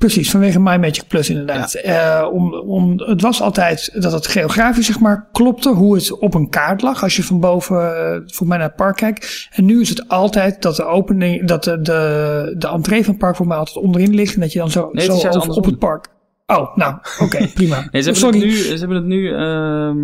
Precies, 0.04 0.32
vanwege 0.32 0.60
My 0.60 0.78
Magic 0.78 1.08
Plus 1.08 1.30
inderdaad. 1.30 1.74
Eh, 1.74 2.28
om, 2.32 2.54
om, 2.54 3.00
het 3.00 3.22
was 3.22 3.42
altijd 3.42 4.02
dat 4.02 4.12
het 4.12 4.28
geografisch 4.28 4.86
zeg 4.86 5.00
maar 5.00 5.30
klopte, 5.32 5.70
hoe 5.70 5.96
het 5.96 6.20
op 6.20 6.34
een 6.34 6.50
kaart 6.50 6.82
lag 6.82 7.04
als 7.04 7.16
je 7.16 7.24
van 7.24 7.40
boven 7.40 7.98
eh, 7.98 8.12
volgens 8.12 8.40
mij 8.40 8.58
naar 8.58 8.68
het 8.68 8.76
park 8.76 8.96
kijkt. 8.96 9.48
En 9.52 9.66
nu 9.66 9.82
is 9.82 9.90
het 9.90 10.08
altijd 10.08 10.62
dat 10.62 10.76
de 10.76 10.86
opening, 10.86 11.48
dat 11.48 11.64
de, 11.64 11.82
de, 11.82 12.56
de 12.58 12.68
entree 12.68 13.04
van 13.04 13.14
het 13.14 13.22
park 13.22 13.36
voor 13.36 13.48
mij 13.48 13.58
altijd 13.58 13.78
onderin 13.78 14.14
ligt 14.14 14.36
en 14.36 14.42
dat 14.42 14.54
je 14.54 14.60
dan 14.60 14.72
zo, 14.72 14.90
het 14.92 15.02
is 15.02 15.20
zo 15.20 15.28
over, 15.28 15.50
op 15.50 15.66
het 15.66 15.80
park. 15.80 16.08
Oh, 16.46 16.76
nou, 16.76 16.96
oké, 17.20 17.48
prima. 17.54 17.88
Nee, 17.92 18.02
ze 18.02 18.12
hebben 18.12 18.16
Sorry. 18.16 18.40
het 18.40 18.48
nu, 18.48 18.56
ze 18.56 18.78
hebben 18.78 18.98
het 18.98 19.06
nu 19.06 19.34
ehm, 19.34 19.98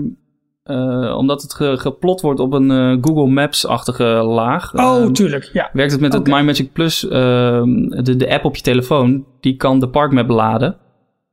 eh, 0.70 1.16
omdat 1.18 1.42
het 1.42 1.54
ge- 1.54 1.78
geplot 1.78 2.22
wordt 2.22 2.40
op 2.40 2.54
een 2.54 2.72
eh, 2.72 2.98
Google 3.02 3.28
Maps-achtige 3.28 4.04
laag. 4.24 4.74
Oh, 4.74 5.02
ehm, 5.02 5.12
tuurlijk, 5.14 5.50
ja. 5.54 5.70
werkt 5.74 5.92
het 5.92 6.02
met 6.02 6.14
het 6.14 6.28
My 6.28 6.42
Magic 6.42 6.74
Plus, 6.74 7.08
ehm, 7.08 7.88
de, 8.04 8.16
de 8.16 8.30
app 8.34 8.46
op 8.46 8.56
je 8.56 8.62
telefoon, 8.62 9.26
die 9.40 9.56
kan 9.56 9.80
de 9.80 9.90
parkmap 9.90 10.30
laden. 10.30 10.78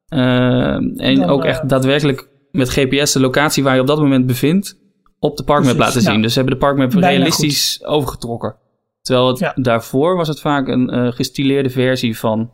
Ehm, 0.08 0.82
en 0.96 1.14
Dan, 1.14 1.28
ook 1.28 1.42
eh, 1.44 1.48
echt 1.50 1.68
daadwerkelijk 1.68 2.28
met 2.50 2.70
GPS 2.70 3.12
de 3.12 3.20
locatie 3.20 3.62
waar 3.62 3.74
je 3.74 3.80
op 3.80 3.86
dat 3.86 3.98
moment 4.00 4.26
bevindt 4.26 4.78
op 5.18 5.36
de 5.36 5.44
parkmap 5.44 5.74
Precies, 5.76 5.86
laten 5.94 6.02
zien. 6.06 6.16
ja. 6.16 6.22
Dus 6.22 6.32
ze 6.32 6.38
hebben 6.38 6.58
de 6.58 6.64
parkmap 6.64 6.90
Bijna 6.90 7.08
realistisch 7.08 7.84
overgetrokken. 7.84 8.56
Terwijl 9.00 9.26
het 9.28 9.38
Ja. 9.38 9.52
daarvoor 9.54 10.16
was 10.16 10.28
het 10.28 10.40
vaak 10.40 10.68
een 10.68 10.90
eh, 10.90 11.12
gestileerde 11.12 11.70
versie 11.70 12.18
van, 12.18 12.50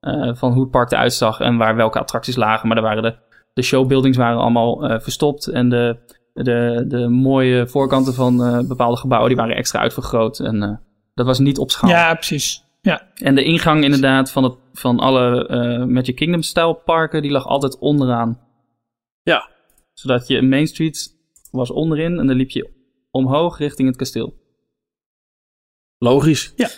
eh, 0.00 0.30
van 0.34 0.52
hoe 0.52 0.62
het 0.62 0.70
park 0.70 0.90
eruit 0.92 1.12
zag 1.12 1.40
en 1.40 1.56
waar 1.56 1.76
welke 1.76 1.98
attracties 1.98 2.36
lagen. 2.36 2.66
Maar 2.66 2.76
daar 2.76 2.84
waren 2.86 3.02
de, 3.02 3.14
de 3.54 3.62
showbuildings 3.62 4.16
waren 4.16 4.38
allemaal 4.40 4.88
eh, 4.88 5.00
verstopt 5.00 5.46
en 5.46 5.68
de, 5.68 5.96
de, 6.32 6.84
de 6.88 7.08
mooie 7.08 7.66
voorkanten 7.66 8.14
van 8.14 8.42
eh, 8.44 8.68
bepaalde 8.68 8.96
gebouwen 8.96 9.28
die 9.28 9.38
waren 9.38 9.56
extra 9.56 9.80
uitvergroot. 9.80 10.38
En 10.38 10.62
eh, 10.62 10.76
dat 11.14 11.26
was 11.26 11.38
niet 11.38 11.58
op 11.58 11.70
schaal. 11.70 11.90
Ja, 11.90 12.14
precies. 12.14 12.64
Ja, 12.80 13.08
En 13.14 13.34
de 13.34 13.44
ingang 13.44 13.84
inderdaad 13.84 14.30
van, 14.30 14.44
het, 14.44 14.56
van 14.72 14.98
alle 14.98 15.46
eh 15.48 15.84
Magic 15.84 16.16
Kingdom 16.16 16.42
stijl 16.42 16.74
parken, 16.74 17.22
die 17.22 17.30
lag 17.30 17.46
altijd 17.46 17.78
onderaan. 17.78 18.40
Ja. 19.22 19.48
Zodat 19.92 20.26
je 20.26 20.42
Main 20.42 20.66
Street 20.66 21.16
was 21.50 21.70
onderin 21.70 22.18
en 22.18 22.26
dan 22.26 22.36
liep 22.36 22.50
je 22.50 22.70
omhoog 23.10 23.58
richting 23.58 23.88
het 23.88 23.96
kasteel. 23.96 24.34
Logisch. 25.98 26.52
ja, 26.56 26.68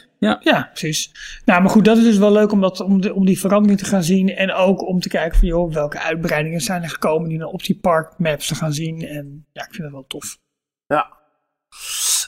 precies. 0.70 1.10
Nou, 1.44 1.60
maar 1.62 1.70
goed, 1.70 1.84
dat 1.84 1.96
is 1.96 2.04
dus 2.04 2.16
wel 2.18 2.32
leuk 2.32 2.52
om, 2.52 2.60
dat, 2.60 2.80
om, 2.80 3.00
de, 3.00 3.14
om 3.14 3.26
die 3.26 3.40
verandering 3.40 3.78
te 3.78 3.84
gaan 3.84 4.02
zien. 4.02 4.28
En 4.28 4.52
ook 4.52 4.88
om 4.88 5.00
te 5.00 5.08
kijken 5.08 5.38
van, 5.38 5.48
joh, 5.48 5.72
welke 5.72 6.00
uitbreidingen 6.00 6.60
zijn 6.60 6.82
er 6.82 6.88
gekomen 6.90 7.28
die 7.28 7.38
dan 7.38 7.52
op 7.52 7.62
die 7.64 7.78
parkmaps 7.80 8.46
te 8.46 8.54
gaan 8.54 8.72
zien. 8.72 9.06
En 9.06 9.46
ja, 9.52 9.62
ik 9.62 9.74
vind 9.74 9.82
dat 9.82 9.92
wel 9.92 10.04
tof. 10.08 10.38
Ja. 10.86 11.12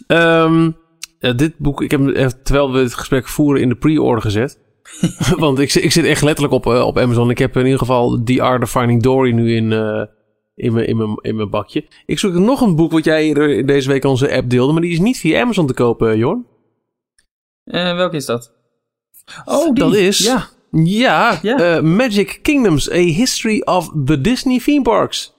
Ehm, 0.06 0.70
ja, 1.18 1.32
dit 1.32 1.58
boek, 1.58 1.82
ik 1.82 1.90
heb 1.90 2.08
eh, 2.08 2.26
terwijl 2.26 2.72
we 2.72 2.78
het 2.78 2.94
gesprek 2.94 3.28
voeren, 3.28 3.62
in 3.62 3.68
de 3.68 3.74
pre-order 3.76 4.22
gezet. 4.22 4.58
Want 5.38 5.58
ik, 5.58 5.70
zit- 5.70 5.84
ik 5.84 5.92
zit 5.92 6.04
echt 6.04 6.22
letterlijk 6.22 6.54
op, 6.54 6.66
eh, 6.66 6.86
op 6.86 6.98
Amazon. 6.98 7.30
Ik 7.30 7.38
heb 7.38 7.56
in 7.56 7.64
ieder 7.64 7.78
geval 7.78 8.22
The 8.22 8.42
Art 8.42 8.62
of 8.62 8.70
Finding 8.70 9.02
Dory 9.02 9.32
nu 9.32 9.54
in, 9.54 9.72
eh, 9.72 10.02
in, 10.54 10.72
mijn, 10.72 10.86
in, 10.86 10.96
mijn, 10.96 11.18
in 11.20 11.36
mijn 11.36 11.50
bakje. 11.50 11.84
Ik 12.06 12.18
zoek 12.18 12.32
nog 12.32 12.60
een 12.60 12.76
boek 12.76 12.92
wat 12.92 13.04
jij 13.04 13.32
deze 13.64 13.88
week 13.88 14.04
onze 14.04 14.36
app 14.36 14.50
deelde. 14.50 14.72
Maar 14.72 14.82
die 14.82 14.92
is 14.92 14.98
niet 15.00 15.18
via 15.18 15.40
Amazon 15.40 15.66
te 15.66 15.74
kopen, 15.74 16.18
Jorn. 16.18 16.46
Eh, 17.66 17.94
welke 17.96 18.16
is 18.16 18.26
dat? 18.26 18.52
Oh, 19.44 19.64
die. 19.64 19.74
Dat 19.74 19.94
is... 19.94 20.18
Ja. 20.18 20.44
Ja, 20.70 21.38
Ja. 21.42 21.58
eh, 21.76 21.82
Magic 21.82 22.38
Kingdoms, 22.42 22.90
A 22.90 22.94
History 22.94 23.60
of 23.64 23.90
the 24.04 24.20
Disney 24.20 24.58
Theme 24.58 24.82
Parks. 24.82 25.34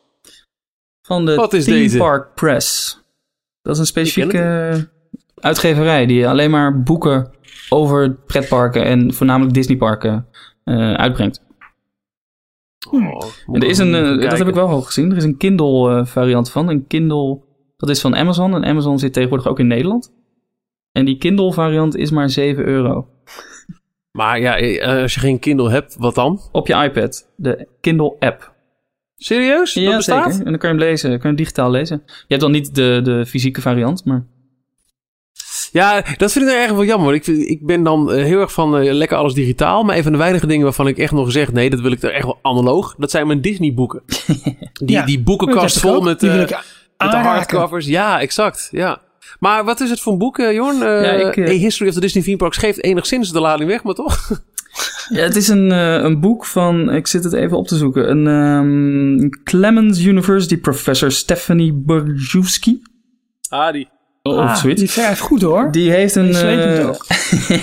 Van 1.01 1.25
de 1.25 1.35
Wat 1.35 1.53
is 1.53 1.65
Theme 1.65 1.77
deze? 1.77 1.97
Park 1.97 2.33
Press. 2.35 2.99
Dat 3.61 3.73
is 3.73 3.79
een 3.79 3.85
specifieke 3.85 4.89
uitgeverij 5.35 6.05
die 6.05 6.27
alleen 6.27 6.51
maar 6.51 6.83
boeken 6.83 7.31
over 7.69 8.15
pretparken 8.15 8.83
en 8.85 9.13
voornamelijk 9.13 9.53
Disneyparken 9.53 10.27
eh 10.63 10.93
uitbrengt. 10.93 11.41
Oh, 12.91 13.23
En 13.47 13.61
er 13.61 13.67
is 13.67 13.77
een, 13.77 13.91
dat 14.19 14.37
heb 14.37 14.47
ik 14.47 14.53
wel 14.53 14.67
al 14.67 14.81
gezien. 14.81 15.11
Er 15.11 15.17
is 15.17 15.23
een 15.23 15.37
Kindle 15.37 16.05
variant 16.05 16.51
van. 16.51 16.69
Een 16.69 16.87
Kindle, 16.87 17.41
dat 17.77 17.89
is 17.89 18.01
van 18.01 18.15
Amazon. 18.15 18.53
En 18.55 18.65
Amazon 18.65 18.99
zit 18.99 19.13
tegenwoordig 19.13 19.47
ook 19.47 19.59
in 19.59 19.67
Nederland. 19.67 20.13
En 20.91 21.05
die 21.05 21.17
Kindle 21.17 21.53
variant 21.53 21.95
is 21.95 22.11
maar 22.11 22.29
7 22.29 22.65
euro. 22.65 23.07
Maar 24.11 24.39
ja, 24.39 24.57
eh, 24.57 25.01
als 25.01 25.13
je 25.13 25.19
geen 25.19 25.39
Kindle 25.39 25.69
hebt, 25.69 25.95
wat 25.99 26.15
dan? 26.15 26.41
Op 26.51 26.67
je 26.67 26.73
iPad. 26.83 27.27
De 27.35 27.67
Kindle 27.81 28.15
app. 28.19 28.53
Serieus? 29.17 29.73
dat 29.73 29.83
ja, 29.83 29.95
bestaat? 29.95 30.23
zeker. 30.31 30.45
En 30.45 30.51
dan 30.51 30.59
kan 30.59 30.69
je 30.73 30.75
hem 30.75 30.85
lezen. 30.85 31.09
Kan 31.09 31.19
je 31.19 31.27
hem 31.27 31.35
digitaal 31.35 31.71
lezen. 31.71 32.01
Je 32.05 32.13
hebt 32.27 32.41
dan 32.41 32.51
niet 32.51 32.75
de, 32.75 32.99
de 33.03 33.25
fysieke 33.25 33.61
variant, 33.61 34.05
maar... 34.05 34.25
Ja, 35.71 36.01
dat 36.17 36.31
vind 36.31 36.45
ik 36.45 36.51
nou 36.51 36.63
erg 36.63 36.71
wel 36.71 36.83
jammer. 36.85 37.13
Ik, 37.13 37.23
vind- 37.23 37.49
ik 37.49 37.65
ben 37.65 37.83
dan 37.83 38.11
eh, 38.11 38.23
heel 38.23 38.39
erg 38.39 38.53
van 38.53 38.77
eh, 38.77 38.93
lekker 38.93 39.17
alles 39.17 39.33
digitaal. 39.33 39.83
Maar 39.83 39.97
een 39.97 40.03
van 40.03 40.11
de 40.11 40.17
weinige 40.17 40.47
dingen 40.47 40.63
waarvan 40.63 40.87
ik 40.87 40.97
echt 40.97 41.11
nog 41.11 41.31
zeg... 41.31 41.51
nee, 41.51 41.69
dat 41.69 41.79
wil 41.79 41.91
ik 41.91 42.01
er 42.01 42.13
echt 42.13 42.23
wel 42.25 42.39
analoog. 42.41 42.95
Dat 42.97 43.11
zijn 43.11 43.27
mijn 43.27 43.41
Disney 43.41 43.73
boeken. 43.73 44.01
Die, 44.73 44.91
Ja, 44.95 45.05
die 45.05 45.19
boekenkast 45.19 45.79
vol 45.79 46.01
met, 46.01 46.19
die 46.19 46.29
wil 46.29 46.41
ik 46.41 46.49
met 46.97 47.11
de 47.11 47.17
hardcovers. 47.17 47.85
Ja, 47.85 48.19
exact. 48.21 48.67
Ja. 48.71 49.01
Maar 49.39 49.63
wat 49.65 49.79
is 49.79 49.89
het 49.89 49.99
voor 49.99 50.11
een 50.13 50.17
boek, 50.19 50.37
eh, 50.39 50.53
Jorn? 50.53 50.75
Eh, 50.81 51.03
Ja, 51.03 51.11
ik, 51.11 51.37
eh, 51.37 51.47
A 51.49 51.51
History 51.51 51.89
of 51.89 51.95
the 51.95 52.01
Disney 52.01 52.23
Theme 52.23 52.37
Parks 52.37 52.57
geeft 52.57 52.83
enigszins 52.83 53.31
de 53.31 53.39
lading 53.39 53.69
weg, 53.69 53.83
maar 53.83 53.93
toch? 53.93 54.17
Ja, 55.09 55.21
het 55.21 55.35
is 55.35 55.47
een, 55.47 55.71
eh, 55.71 55.93
een 55.93 56.19
boek 56.19 56.45
van, 56.45 56.91
ik 56.93 57.07
zit 57.07 57.23
het 57.23 57.33
even 57.33 57.57
op 57.57 57.67
te 57.67 57.75
zoeken, 57.75 58.09
een 58.09 58.27
ehm, 58.27 59.29
Clemens 59.43 59.99
University 60.05 60.57
professor 60.57 61.11
Stephanie 61.11 61.73
Borjewski. 61.73 62.81
Ah, 63.49 63.71
die. 63.73 63.89
Of 64.23 64.35
Ah, 64.35 64.55
zoiets. 64.55 64.79
die 64.79 64.89
schrijft 64.89 65.19
goed 65.19 65.41
hoor. 65.41 65.71
Die 65.71 65.91
heeft 65.91 66.15
een, 66.15 66.31
Die 66.31 66.41
eh, 66.41 66.89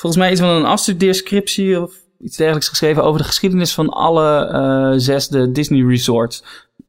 volgens 0.00 0.16
mij 0.16 0.30
iets 0.30 0.40
van 0.40 0.48
een 0.48 0.64
afstudeerscriptie 0.64 1.80
of 1.82 1.92
iets 2.20 2.36
dergelijks 2.36 2.68
geschreven 2.68 3.04
over 3.04 3.20
de 3.20 3.26
geschiedenis 3.26 3.74
van 3.74 3.88
alle 3.88 4.46
eh, 4.46 4.92
zes 5.00 5.28
de 5.28 5.50
Disney 5.50 5.86
resorts. 5.86 6.44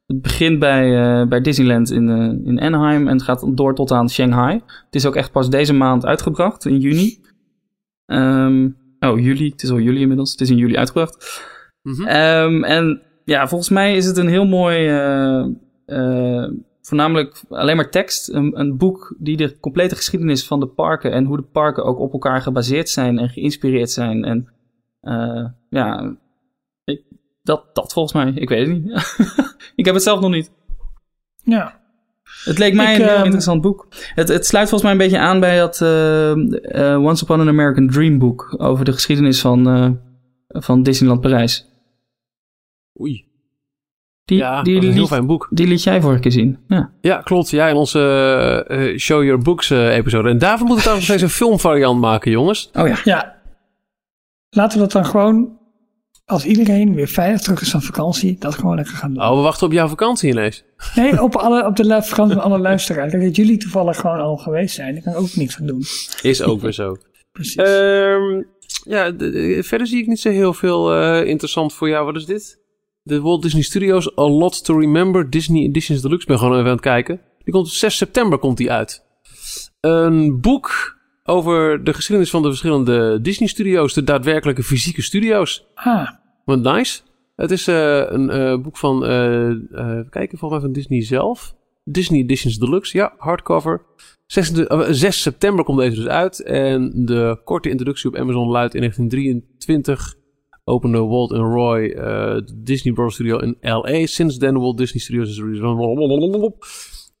Het 0.06 0.22
begint 0.22 0.58
bij, 0.58 1.02
eh, 1.02 1.28
bij 1.28 1.40
Disneyland 1.40 1.90
in, 1.90 2.08
eh, 2.08 2.48
in 2.48 2.60
Anaheim 2.60 3.08
en 3.08 3.12
het 3.12 3.22
gaat 3.22 3.56
door 3.56 3.74
tot 3.74 3.90
aan 3.90 4.10
Shanghai. 4.10 4.54
Het 4.84 4.94
is 4.94 5.06
ook 5.06 5.16
echt 5.16 5.32
pas 5.32 5.50
deze 5.50 5.72
maand 5.72 6.06
uitgebracht, 6.06 6.64
in 6.64 6.80
juni. 6.80 7.20
Ehm, 8.06 8.68
oh, 9.00 9.20
juli. 9.20 9.50
Het 9.50 9.62
is 9.62 9.70
al 9.70 9.78
juli 9.78 10.00
inmiddels. 10.00 10.30
Het 10.30 10.40
is 10.40 10.50
in 10.50 10.56
juli 10.56 10.76
uitgebracht. 10.76 11.42
Mhm. 11.82 12.02
Ehm, 12.02 12.64
en 12.64 13.02
ja, 13.24 13.48
volgens 13.48 13.70
mij 13.70 13.96
is 13.96 14.06
het 14.06 14.16
een 14.16 14.28
heel 14.28 14.46
mooi, 14.46 14.88
eh, 15.86 16.48
voornamelijk 16.82 17.42
alleen 17.48 17.76
maar 17.76 17.90
tekst. 17.90 18.28
Een, 18.32 18.60
een 18.60 18.76
boek 18.76 19.16
die 19.18 19.36
de 19.36 19.58
complete 19.60 19.96
geschiedenis 19.96 20.46
van 20.46 20.60
de 20.60 20.66
parken 20.66 21.12
en 21.12 21.24
hoe 21.24 21.36
de 21.36 21.42
parken 21.42 21.84
ook 21.84 21.98
op 21.98 22.12
elkaar 22.12 22.42
gebaseerd 22.42 22.88
zijn 22.88 23.18
en 23.18 23.28
geïnspireerd 23.28 23.90
zijn. 23.90 24.24
En 24.24 24.48
ja, 25.68 26.16
dat, 27.46 27.64
dat 27.72 27.92
volgens 27.92 28.14
mij. 28.14 28.32
Ik 28.34 28.48
weet 28.48 28.66
het 28.66 28.84
niet. 28.84 29.16
ik 29.76 29.84
heb 29.84 29.94
het 29.94 30.02
zelf 30.02 30.20
nog 30.20 30.30
niet. 30.30 30.50
Ja. 31.42 31.80
Het 32.44 32.58
leek 32.58 32.74
mij 32.74 32.94
Ik, 32.94 32.98
een 32.98 33.04
heel 33.04 33.14
ehm, 33.14 33.24
interessant 33.24 33.60
boek. 33.60 33.86
Het, 34.14 34.28
het 34.28 34.46
sluit 34.46 34.68
volgens 34.68 34.82
mij 34.82 34.92
een 34.92 35.10
beetje 35.10 35.26
aan 35.26 35.40
bij 35.40 35.58
dat 35.58 35.80
eh, 35.80 36.30
eh, 36.92 37.04
Once 37.04 37.24
Upon 37.24 37.40
an 37.40 37.48
American 37.48 37.88
Dream 37.88 38.18
boek 38.18 38.54
over 38.58 38.84
de 38.84 38.92
geschiedenis 38.92 39.40
van, 39.40 39.68
eh, 39.68 39.90
van 40.48 40.82
Disneyland 40.82 41.20
Parijs. 41.20 41.66
Oei. 43.00 43.24
Die, 44.24 44.38
Ja, 44.38 44.62
die, 44.62 44.74
dat 44.74 44.82
is 44.82 44.88
een 44.88 44.94
heel 44.94 45.02
liet, 45.02 45.12
fijn 45.12 45.26
boek. 45.26 45.48
die 45.50 45.66
liet 45.66 45.82
jij 45.82 46.00
vorige 46.00 46.20
keer 46.20 46.32
zien. 46.32 46.58
Ja. 46.68 46.90
Ja, 47.00 47.16
klopt. 47.16 47.50
Ja, 47.50 47.68
in 47.68 47.76
onze 47.76 48.94
Show 48.98 49.24
Your 49.24 49.42
Books 49.42 49.70
eh, 49.70 49.96
episode. 49.96 50.28
En 50.28 50.38
daarvan 50.38 50.66
moet 50.66 50.76
ik 50.76 50.82
trouwens 50.82 51.08
nog 51.08 51.18
steeds 51.18 51.32
een 51.32 51.38
filmvariant 51.38 52.00
maken, 52.00 52.30
jongens. 52.30 52.70
Oh 52.72 52.88
ja. 52.88 52.98
ja. 53.04 53.36
Laten 54.50 54.78
we 54.78 54.84
dat 54.84 54.92
dan 54.92 55.04
gewoon, 55.06 55.58
als 56.26 56.44
iedereen 56.44 56.94
weer 56.94 57.08
veilig 57.08 57.40
terug 57.40 57.60
is 57.60 57.70
van 57.70 57.82
vakantie, 57.82 58.36
dat 58.38 58.54
gewoon 58.54 58.76
lekker 58.76 58.94
gaan 58.94 59.14
doen. 59.14 59.22
Oh, 59.22 59.36
we 59.36 59.42
wachten 59.42 59.66
op 59.66 59.72
jouw 59.72 59.88
vakantie 59.88 60.30
ineens. 60.30 60.64
Nee, 60.94 61.22
op, 61.22 61.36
alle, 61.44 61.66
op 61.66 61.76
de 61.76 62.02
vakantie 62.02 62.34
van 62.34 62.44
alle 62.44 62.58
luisteraars. 62.58 63.12
Dat 63.12 63.36
jullie 63.36 63.56
toevallig 63.56 64.00
gewoon 64.00 64.20
al 64.20 64.36
geweest 64.36 64.74
zijn. 64.74 64.94
Daar 64.94 65.02
kan 65.02 65.12
ik 65.12 65.18
ook 65.18 65.34
niks 65.34 65.58
aan 65.58 65.66
doen. 65.66 65.82
Is 66.22 66.42
ook 66.42 66.60
weer 66.60 66.72
zo. 66.72 66.96
Precies. 67.32 67.54
Ehm, 67.54 68.42
ja, 68.84 69.12
verder 69.62 69.86
zie 69.86 70.00
ik 70.00 70.06
niet 70.06 70.20
zo 70.20 70.30
heel 70.30 70.54
veel 70.54 70.94
eh, 70.94 71.28
interessant 71.28 71.72
voor 71.72 71.88
jou. 71.88 72.04
Wat 72.04 72.16
is 72.16 72.26
dit? 72.26 72.58
De 73.02 73.20
Walt 73.20 73.42
Disney 73.42 73.62
Studios 73.62 74.18
A 74.18 74.28
Lot 74.28 74.64
to 74.64 74.78
Remember 74.78 75.30
Disney 75.30 75.62
Editions 75.62 76.02
Deluxe. 76.02 76.22
Ik 76.22 76.28
ben 76.28 76.38
gewoon 76.38 76.52
even 76.52 76.66
aan 76.66 76.72
het 76.72 76.80
kijken. 76.80 77.20
Die 77.44 77.52
komt 77.52 77.66
op 77.66 77.72
6 77.72 77.96
september 77.96 78.38
komt 78.38 78.56
die 78.56 78.72
uit. 78.72 79.04
Een 79.80 80.40
boek 80.40 80.95
over 81.26 81.84
de 81.84 81.92
geschiedenis 81.94 82.30
van 82.30 82.42
de 82.42 82.48
verschillende 82.48 83.20
Disney 83.20 83.48
Studios. 83.48 83.92
De 83.94 84.04
daadwerkelijke 84.04 84.62
fysieke 84.62 85.02
studio's. 85.02 85.66
ah, 85.74 86.08
Wat 86.44 86.60
nice. 86.60 87.00
Het 87.36 87.50
is 87.50 87.68
eh, 87.68 88.02
een 88.06 88.30
eh, 88.30 88.58
boek 88.58 88.76
van, 88.76 89.04
even 89.04 90.06
kijken, 90.10 90.38
volgens 90.38 90.50
mij 90.50 90.70
van 90.70 90.72
Disney 90.72 91.02
zelf. 91.02 91.54
Disney 91.84 92.20
Editions 92.20 92.58
Deluxe, 92.58 92.96
ja, 92.96 93.14
hardcover. 93.18 93.82
6, 94.26 94.52
de- 94.52 94.66
eh, 94.68 94.86
6 94.90 95.22
september 95.22 95.64
komt 95.64 95.78
deze 95.78 95.96
dus 95.96 96.06
uit. 96.06 96.42
En 96.42 96.92
de 97.04 97.40
korte 97.44 97.70
introductie 97.70 98.08
op 98.10 98.16
Amazon 98.16 98.48
luidt 98.48 98.74
in 98.74 98.80
1923 98.80 100.14
opende 100.64 100.98
Walt 100.98 101.32
en 101.32 101.40
Roy 101.40 101.88
de 101.88 102.60
Disney 102.62 102.94
Bros 102.94 103.14
Studio 103.14 103.38
in 103.38 103.56
L.A. 103.60 104.06
Since 104.06 104.38
then 104.38 104.58
Walt 104.58 104.78
Disney 104.78 105.02
Studios 105.02 105.28
is 105.28 105.38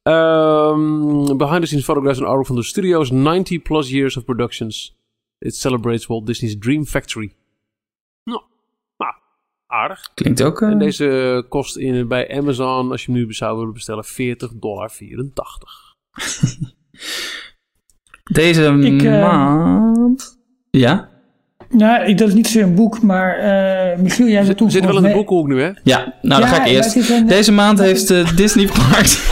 um, 0.06 1.36
behind 1.36 1.60
the 1.60 1.66
scenes 1.66 1.84
photographs 1.84 2.18
and 2.20 2.28
artwork 2.28 2.46
from 2.46 2.56
the 2.56 2.62
studio's 2.62 3.10
90 3.10 3.58
plus 3.58 3.90
years 3.90 4.16
of 4.16 4.24
productions. 4.24 4.94
It 5.38 5.54
celebrates 5.54 6.06
Walt 6.06 6.26
Disney's 6.26 6.56
Dream 6.58 6.84
Factory. 6.84 7.34
Nou, 8.24 8.42
nou 8.96 9.14
aardig. 9.66 10.10
Klinkt 10.14 10.42
ook... 10.42 10.60
eh, 10.62 10.68
En 10.70 10.78
deze 10.78 11.44
kost 11.48 11.76
in, 11.76 12.08
bij 12.08 12.38
Amazon, 12.38 12.90
als 12.90 13.04
je 13.04 13.12
hem 13.12 13.20
nu 13.20 13.32
zou 13.32 13.58
willen 13.58 13.72
bestellen, 13.72 14.04
40,84 14.04 14.10
dollar. 14.58 14.92
Deze 18.32 18.62
Ik, 18.62 19.02
eh, 19.02 19.20
maand... 19.20 20.38
Ja? 20.70 21.15
Nou, 21.70 22.04
ik- 22.04 22.18
dat 22.18 22.28
is 22.28 22.34
niet 22.34 22.46
zozeer 22.46 22.62
een 22.62 22.74
boek, 22.74 23.02
maar 23.02 23.36
eh 23.38 23.98
Michiel, 23.98 24.26
jij 24.26 24.42
zei 24.44 24.56
toen... 24.56 24.70
Zitten 24.70 24.90
wel 24.92 25.02
in 25.02 25.08
de 25.08 25.14
boekhoek 25.16 25.46
nu, 25.46 25.62
hè? 25.62 25.70
Ja, 25.82 26.14
nou 26.22 26.40
dan 26.40 26.50
ga 26.50 26.64
ik 26.64 26.72
eerst. 26.72 27.10
een- 27.10 27.26
Deze 27.26 27.52
maand 27.52 27.78
heeft 27.88 28.10
eh, 28.10 28.36
Disney 28.36 28.66
Parks... 28.66 29.18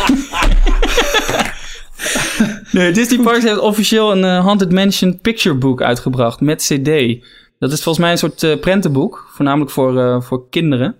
nee, 2.72 2.92
Disney 2.92 3.24
Parks 3.24 3.44
heeft 3.44 3.58
officieel 3.58 4.12
een 4.12 4.24
eh, 4.24 4.44
Haunted 4.44 4.72
Mansion 4.72 5.18
picture 5.20 5.54
book 5.54 5.82
uitgebracht 5.82 6.40
met 6.40 6.62
cd. 6.62 7.22
Dat 7.58 7.72
is 7.72 7.82
volgens 7.82 7.98
mij 7.98 8.10
een 8.10 8.18
soort 8.18 8.42
eh, 8.42 8.58
prentenboek, 8.60 9.28
voornamelijk 9.34 9.70
voor, 9.70 9.98
eh, 10.00 10.20
voor 10.20 10.48
kinderen. 10.50 10.94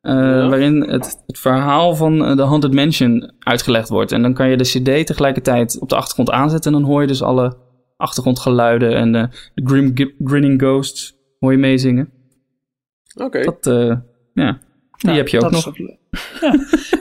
eh, 0.00 0.14
Waarin 0.48 0.80
het, 0.90 1.22
het 1.26 1.38
verhaal 1.38 1.94
van 1.96 2.24
eh, 2.24 2.36
de 2.36 2.42
Haunted 2.42 2.74
Mansion 2.74 3.32
uitgelegd 3.38 3.88
wordt. 3.88 4.12
En 4.12 4.22
dan 4.22 4.34
kan 4.34 4.48
je 4.48 4.56
de 4.56 4.64
cd 4.64 5.06
tegelijkertijd 5.06 5.76
op 5.80 5.88
de 5.88 5.96
achtergrond 5.96 6.30
aanzetten. 6.30 6.72
En 6.72 6.80
dan 6.80 6.88
hoor 6.90 7.00
je 7.00 7.06
dus 7.06 7.22
alle 7.22 7.56
achtergrondgeluiden 8.02 8.94
en 8.94 9.14
eh, 9.14 9.24
de 9.54 9.62
grim, 9.64 10.14
Grinning 10.24 10.60
Ghosts 10.60 11.16
hoor 11.38 11.52
je 11.52 11.58
meezingen. 11.58 12.10
Oké. 13.14 13.42
Dat, 13.42 13.66
eh, 13.66 13.96
ja, 14.34 14.52
die 14.52 14.60
Nou, 14.98 15.16
heb 15.16 15.28
je 15.28 15.40
ook 15.44 15.50
nog. 15.50 15.76
is. 15.78 15.96
Ja. 16.40 16.54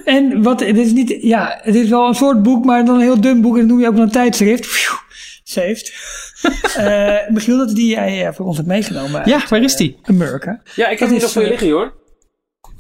En 0.06 0.42
wat, 0.44 0.60
het 0.60 0.78
is 0.78 0.92
niet, 0.92 1.18
ja, 1.22 1.60
het 1.62 1.76
is 1.76 1.90
wel 1.90 2.08
een 2.08 2.16
soort 2.16 2.44
boek, 2.44 2.66
maar 2.66 2.86
dan 2.86 2.96
een 2.96 3.02
heel 3.02 3.22
dun 3.22 3.42
boek. 3.42 3.54
En 3.54 3.60
dat 3.60 3.70
noem 3.70 3.80
je 3.80 3.88
ook 3.88 3.98
een 3.98 4.12
tijdschrift. 4.12 4.66
Phew, 4.66 4.98
Saved. 5.44 5.94
Eh 6.78 7.30
Michiel, 7.30 7.58
dat 7.58 7.68
is 7.68 7.74
die 7.74 7.90
jij 7.90 8.34
voor 8.34 8.46
ons 8.46 8.56
hebt 8.56 8.68
meegenomen. 8.68 9.22
Ja, 9.30 9.40
uit, 9.40 9.50
waar 9.50 9.64
is 9.64 9.76
die? 9.76 9.98
Amerika. 10.04 10.62
Ja, 10.76 10.88
ik 10.88 11.00
heb 11.00 11.10
is, 11.10 11.22
nog 11.22 11.32
voor 11.32 11.42
je 11.42 11.48
liggen, 11.48 11.70
hoor. 11.70 11.94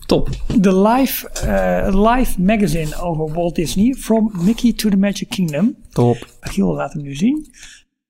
Top. 0.05 0.29
De 0.59 0.77
live, 0.81 1.29
eh, 1.29 2.13
live 2.15 2.41
magazine 2.41 3.01
over 3.01 3.33
Walt 3.33 3.55
Disney. 3.55 3.93
From 3.93 4.31
Mickey 4.43 4.73
to 4.73 4.89
the 4.89 4.97
Magic 4.97 5.29
Kingdom. 5.29 5.75
Top. 5.89 6.27
Michiel 6.41 6.73
laat 6.73 6.93
hem 6.93 7.01
nu 7.01 7.15
zien. 7.15 7.47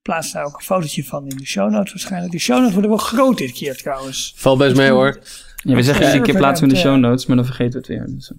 Plaats 0.01 0.31
daar 0.31 0.45
ook 0.45 0.55
een 0.55 0.61
fotootje 0.65 1.03
van 1.03 1.27
in 1.27 1.37
de 1.37 1.45
show 1.45 1.71
notes 1.71 1.91
waarschijnlijk. 1.91 2.31
De 2.31 2.39
show 2.39 2.57
notes 2.57 2.71
worden 2.73 2.89
wel 2.91 2.99
groot 2.99 3.37
dit 3.37 3.51
keer 3.51 3.77
trouwens. 3.77 4.33
Valt 4.35 4.57
best 4.57 4.75
mee, 4.75 4.89
hoor. 4.89 5.19
Ja, 5.63 5.75
we 5.75 5.83
zeggen 5.83 6.05
Ja. 6.05 6.11
iedere 6.11 6.31
keer 6.31 6.39
plaatsen 6.39 6.67
we 6.67 6.73
in 6.73 6.81
de 6.81 6.87
show 6.87 6.97
notes, 6.99 7.25
maar 7.25 7.35
dan 7.35 7.45
vergeten 7.45 7.71
we 7.71 7.77
het 7.77 7.87
weer. 7.87 8.15
Dus, 8.15 8.31
eh. 8.31 8.37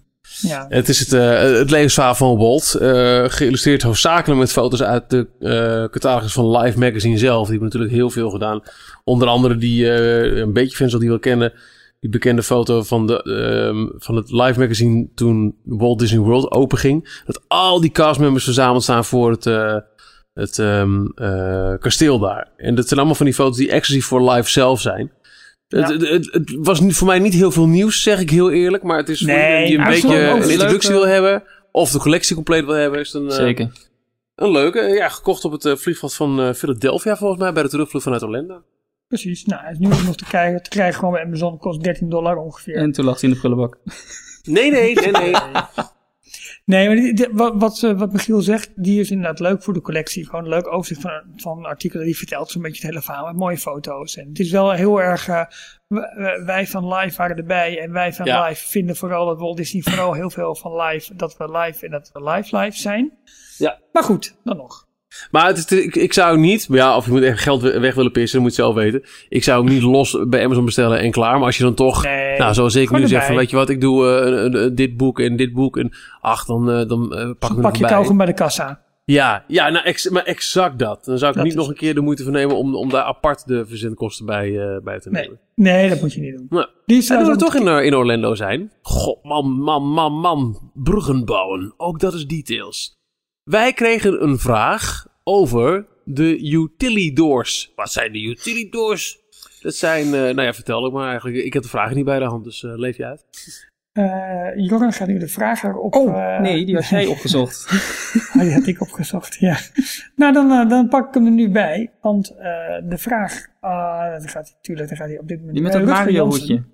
Ja. 0.50 0.66
Het 0.68 0.88
is 0.88 0.98
het, 0.98 1.12
eh, 1.12 1.40
het 1.58 1.70
levensverhaal 1.70 2.14
van 2.14 2.36
Walt. 2.36 2.74
eh, 2.74 3.24
geïllustreerd 3.26 3.82
hoofdzakelijk 3.82 4.40
met 4.40 4.52
foto's 4.52 4.82
uit 4.82 5.10
de 5.10 5.26
eh 5.40 5.90
catalogus 5.90 6.32
van 6.32 6.56
Live 6.58 6.78
Magazine 6.78 7.18
zelf. 7.18 7.40
Die 7.42 7.50
hebben 7.50 7.64
natuurlijk 7.68 7.92
heel 7.92 8.10
veel 8.10 8.30
gedaan. 8.30 8.60
Onder 9.04 9.28
andere 9.28 9.56
die, 9.56 9.90
eh, 9.92 10.36
een 10.38 10.52
beetje 10.52 10.76
fans 10.76 10.90
zal 10.90 11.00
die 11.00 11.08
wel 11.08 11.18
kennen. 11.18 11.52
Die 12.00 12.10
bekende 12.10 12.42
foto 12.42 12.82
van, 12.82 13.06
de, 13.06 13.22
ehm, 13.22 14.02
van 14.04 14.16
het 14.16 14.30
Live 14.30 14.60
Magazine 14.60 15.08
toen 15.14 15.56
Walt 15.64 15.98
Disney 15.98 16.20
World 16.20 16.50
openging. 16.50 17.22
Dat 17.26 17.42
al 17.48 17.80
die 17.80 17.90
castmembers 17.90 18.44
verzameld 18.44 18.82
staan 18.82 19.04
voor 19.04 19.30
het, 19.30 19.46
eh, 19.46 19.76
het 20.34 20.58
ehm, 20.58 21.06
eh, 21.14 21.74
kasteel 21.78 22.18
daar. 22.18 22.48
En 22.56 22.74
dat 22.74 22.86
zijn 22.86 22.98
allemaal 22.98 23.16
van 23.16 23.26
die 23.26 23.34
foto's 23.34 23.56
die 23.56 23.70
exclusief 23.70 24.06
voor 24.06 24.30
live 24.30 24.50
zelf 24.50 24.80
zijn. 24.80 25.12
Het, 25.68 25.88
Ja. 25.88 25.92
het, 25.92 26.08
het, 26.08 26.32
het 26.32 26.56
was 26.60 26.80
voor 26.86 27.06
mij 27.06 27.18
niet 27.18 27.34
heel 27.34 27.50
veel 27.50 27.66
nieuws, 27.68 28.02
zeg 28.02 28.20
ik 28.20 28.30
heel 28.30 28.50
eerlijk. 28.50 28.82
Maar 28.82 28.96
het 28.96 29.08
is 29.08 29.18
voor 29.18 29.26
Nee, 29.28 29.66
die 29.66 29.78
een 29.78 29.84
beetje 29.84 30.20
een 30.20 30.50
introductie 30.50 30.90
wil 30.90 31.06
hebben. 31.06 31.42
Of 31.70 31.90
de 31.90 31.98
collectie 31.98 32.34
compleet 32.34 32.64
wil 32.64 32.74
hebben. 32.74 33.00
Is 33.00 33.12
een, 33.12 33.28
eh, 33.28 33.34
Zeker. 33.36 33.72
een 34.34 34.50
leuke. 34.50 34.80
Ja, 34.80 35.08
gekocht 35.08 35.44
op 35.44 35.52
het 35.52 35.64
eh, 35.64 35.76
vliegveld 35.76 36.14
van 36.14 36.54
Philadelphia 36.54 37.16
volgens 37.16 37.40
mij. 37.40 37.52
Bij 37.52 37.62
de 37.62 37.68
terugvlucht 37.68 38.04
vanuit 38.04 38.22
Orlando. 38.22 38.62
Precies. 39.08 39.44
Nou, 39.44 39.62
hij 39.62 39.72
is 39.72 39.78
nu 39.78 39.86
ook 39.86 40.02
nog 40.02 40.16
te 40.16 40.24
krijgen. 40.24 40.62
Te 40.62 40.70
krijgen 40.70 40.98
gewoon 40.98 41.12
bij 41.14 41.22
Amazon 41.22 41.58
kost 41.58 41.82
13 41.82 42.08
dollar 42.08 42.36
ongeveer. 42.36 42.76
En 42.76 42.92
toen 42.92 43.04
lag 43.04 43.20
hij 43.20 43.28
in 43.28 43.34
de 43.34 43.40
prullenbak. 43.40 43.78
Nee, 44.42 44.70
nee, 44.70 44.94
nee, 44.94 45.10
nee. 45.10 45.34
Nee, 46.64 46.86
maar 46.86 46.96
die- 46.96 47.14
die- 47.14 47.28
wat, 47.32 47.52
wat, 47.56 47.82
eh, 47.82 47.98
wat 47.98 48.12
Michiel 48.12 48.40
zegt, 48.40 48.70
die 48.74 49.00
is 49.00 49.10
inderdaad 49.10 49.40
leuk 49.40 49.62
voor 49.62 49.74
de 49.74 49.80
collectie. 49.80 50.24
Gewoon 50.26 50.44
een 50.44 50.50
leuk 50.50 50.72
overzicht 50.72 51.00
van, 51.00 51.22
van 51.36 51.64
artikelen. 51.64 52.04
Die 52.06 52.16
vertelt 52.16 52.50
zo'n 52.50 52.62
beetje 52.62 52.80
het 52.82 52.90
hele 52.90 53.02
verhaal 53.04 53.26
met 53.26 53.36
mooie 53.36 53.58
foto's. 53.58 54.16
En 54.16 54.28
het 54.28 54.38
is 54.38 54.50
wel 54.50 54.70
heel 54.70 55.00
erg, 55.02 55.28
eh, 55.28 55.44
wij 56.44 56.66
van 56.66 56.94
live 56.94 57.16
waren 57.16 57.36
erbij. 57.36 57.80
En 57.80 57.92
wij 57.92 58.12
van 58.12 58.26
Ja. 58.26 58.46
live 58.46 58.68
vinden 58.68 58.96
vooral 58.96 59.26
dat 59.26 59.38
Walt 59.38 59.56
Disney 59.56 59.82
vooral 59.82 60.12
heel 60.12 60.30
veel 60.30 60.54
van 60.56 60.76
live, 60.76 61.14
dat 61.16 61.36
we 61.36 61.50
live 61.58 61.84
en 61.84 61.90
dat 61.90 62.10
we 62.12 62.22
live 62.30 62.56
live 62.58 62.78
zijn. 62.78 63.12
Ja. 63.58 63.78
Maar 63.92 64.02
goed, 64.02 64.36
dan 64.44 64.56
nog. 64.56 64.86
Maar 65.30 65.46
het 65.46 65.58
is, 65.58 65.66
ik, 65.78 65.96
ik 65.96 66.12
zou 66.12 66.38
niet, 66.38 66.66
ja, 66.70 66.96
of 66.96 67.04
je 67.04 67.10
moet 67.10 67.22
echt 67.22 67.40
geld 67.40 67.62
we- 67.62 67.78
weg 67.80 67.94
willen 67.94 68.12
pissen, 68.12 68.38
dat 68.38 68.46
moet 68.48 68.56
je 68.56 68.62
zelf 68.62 68.74
weten. 68.74 69.02
Ik 69.28 69.44
zou 69.44 69.60
ook 69.62 69.68
niet 69.68 69.82
los 69.82 70.18
bij 70.28 70.44
Amazon 70.44 70.64
bestellen 70.64 70.98
en 70.98 71.10
klaar. 71.10 71.36
Maar 71.36 71.46
als 71.46 71.56
je 71.56 71.62
dan 71.62 71.74
toch, 71.74 72.02
Nee, 72.04 72.38
nou, 72.38 72.54
zoals 72.54 72.74
ik 72.74 72.90
nu 72.90 73.06
zeg, 73.08 73.26
van 73.26 73.36
weet 73.36 73.50
je 73.50 73.56
wat, 73.56 73.68
ik 73.68 73.80
doe 73.80 74.08
eh, 74.08 74.26
een- 74.42 74.56
een- 74.56 74.74
dit 74.74 74.96
boek 74.96 75.20
en 75.20 75.36
dit 75.36 75.52
boek. 75.52 75.76
En 75.76 75.92
ach, 76.20 76.44
dan, 76.44 76.70
eh, 76.70 76.88
dan 76.88 77.14
eh, 77.14 77.24
pak 77.38 77.48
ik 77.50 77.54
hem 77.56 77.60
Pak 77.60 77.76
je 77.76 77.84
kauwgom 77.86 78.16
bij 78.16 78.26
de 78.26 78.34
kassa. 78.34 78.80
Ja, 79.04 79.44
ja 79.48 79.68
nou, 79.68 79.84
ex- 79.84 80.08
maar 80.08 80.24
exact 80.24 80.78
dat. 80.78 81.04
Dan 81.04 81.18
zou 81.18 81.30
ik 81.30 81.36
Dat 81.36 81.44
niet 81.46 81.52
is 81.52 81.58
nog 81.58 81.68
een 81.68 81.76
keer 81.76 81.94
de 81.94 82.00
moeite 82.00 82.22
van 82.22 82.32
nemen 82.32 82.56
om, 82.56 82.74
om 82.74 82.88
daar 82.90 83.02
apart 83.02 83.46
de 83.46 83.66
verzendkosten 83.66 84.26
bij, 84.26 84.58
eh, 84.60 84.76
bij 84.82 84.98
te 85.00 85.10
nemen. 85.10 85.38
nee, 85.54 85.88
dat 85.88 86.00
moet 86.00 86.12
je 86.12 86.20
niet 86.20 86.36
doen. 86.36 86.46
Nou, 86.50 86.66
Die 86.86 87.08
en 87.10 87.18
dat 87.18 87.26
we 87.28 87.36
toch 87.36 87.54
in, 87.54 87.68
eh, 87.68 87.84
in 87.84 87.94
Orlando 87.94 88.34
zijn. 88.34 88.72
God, 88.82 89.18
man, 89.24 89.50
man, 89.50 89.82
man, 89.82 90.12
man. 90.12 90.70
Bruggen 90.74 91.24
bouwen. 91.24 91.74
Ook 91.76 92.00
dat 92.00 92.14
is 92.14 92.26
details. 92.26 93.00
Wij 93.44 93.72
kregen 93.72 94.22
een 94.22 94.38
vraag 94.38 95.06
over 95.24 95.86
de 96.04 96.38
utility 96.50 97.12
doors. 97.12 97.72
Wat 97.76 97.92
zijn 97.92 98.12
de 98.12 98.22
utility 98.22 98.70
doors? 98.70 99.20
Dat 99.60 99.74
zijn, 99.74 100.04
eh, 100.06 100.12
nou 100.12 100.42
ja, 100.42 100.54
vertel 100.54 100.86
ik 100.86 100.92
maar 100.92 101.08
eigenlijk. 101.08 101.36
Ik 101.36 101.52
heb 101.52 101.62
de 101.62 101.68
vragen 101.68 101.96
niet 101.96 102.04
bij 102.04 102.18
de 102.18 102.24
hand, 102.24 102.44
dus 102.44 102.62
eh, 102.64 102.72
leef 102.76 102.96
je 102.96 103.04
uit. 103.06 103.24
Eh, 103.92 104.48
Jorren 104.56 104.92
gaat 104.92 105.08
nu 105.08 105.18
de 105.18 105.28
vraag 105.28 105.62
erop. 105.62 105.94
Oh, 105.94 106.34
eh, 106.34 106.40
nee, 106.40 106.64
die 106.66 106.74
had 106.74 106.88
jij 106.88 107.06
opgezocht. 107.16 107.66
Oh, 108.34 108.40
die 108.42 108.52
had 108.52 108.66
ik 108.66 108.80
opgezocht, 108.80 109.34
ja. 109.34 109.56
Nou, 110.16 110.32
dan, 110.32 110.68
dan 110.68 110.88
pak 110.88 111.08
ik 111.08 111.14
hem 111.14 111.26
er 111.26 111.32
nu 111.32 111.50
bij. 111.50 111.90
Want 112.00 112.30
eh, 112.30 112.44
de 112.88 112.98
vraag... 112.98 113.46
ah, 113.60 114.12
dat 114.12 114.30
gaat 114.30 114.48
hij, 114.48 114.58
tuurlijk, 114.60 114.88
dan 114.88 114.96
gaat 114.96 115.08
hij 115.08 115.18
op 115.18 115.28
dit 115.28 115.36
moment... 115.36 115.54
Die 115.54 115.62
met 115.62 115.72
dat 115.72 115.82
Rutger 115.82 116.10
Jansen. 116.10 116.40
Mario-hoedje. 116.40 116.64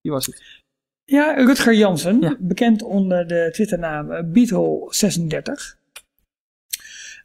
Die 0.00 0.12
was 0.12 0.26
het. 0.26 0.62
Ja, 1.04 1.32
Rutger 1.32 1.74
Jansen. 1.74 2.20
Ja. 2.20 2.36
Bekend 2.38 2.82
onder 2.82 3.26
de 3.26 3.48
Twitternaam 3.52 4.10
eh, 4.10 4.24
Beatle36. 4.24 5.82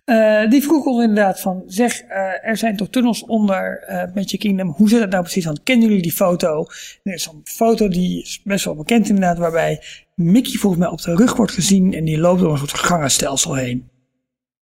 Eh, 0.09 0.49
die 0.49 0.63
vroeg 0.63 0.85
ons 0.85 1.03
inderdaad 1.03 1.39
van, 1.39 1.63
zeg, 1.67 2.01
eh, 2.01 2.47
er 2.49 2.57
zijn 2.57 2.77
toch 2.77 2.89
tunnels 2.89 3.25
onder 3.25 3.83
eh 3.87 4.03
Magic 4.15 4.39
Kingdom. 4.39 4.69
Hoe 4.69 4.89
zit 4.89 4.99
het 4.99 5.09
nou 5.09 5.23
precies? 5.23 5.45
Want 5.45 5.63
kennen 5.63 5.87
jullie 5.87 6.01
die 6.01 6.11
foto? 6.11 6.67
Er 7.03 7.13
is 7.13 7.25
een 7.25 7.41
foto 7.43 7.87
die 7.87 8.21
is 8.21 8.41
best 8.43 8.65
wel 8.65 8.75
bekend 8.75 9.09
inderdaad, 9.09 9.37
waarbij 9.37 9.81
Mickey 10.15 10.53
volgens 10.53 10.81
mij 10.81 10.91
op 10.91 11.01
de 11.01 11.15
rug 11.15 11.35
wordt 11.35 11.51
gezien 11.51 11.93
en 11.93 12.05
die 12.05 12.17
loopt 12.17 12.39
door 12.39 12.51
een 12.51 12.57
soort 12.57 12.73
gangenstelsel 12.73 13.55
heen. 13.55 13.89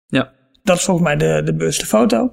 Ja. 0.07 0.33
Dat 0.63 0.77
is 0.77 0.85
volgens 0.85 1.07
mij 1.07 1.17
de, 1.17 1.43
de 1.45 1.55
bewuste 1.55 1.87
foto. 1.87 2.33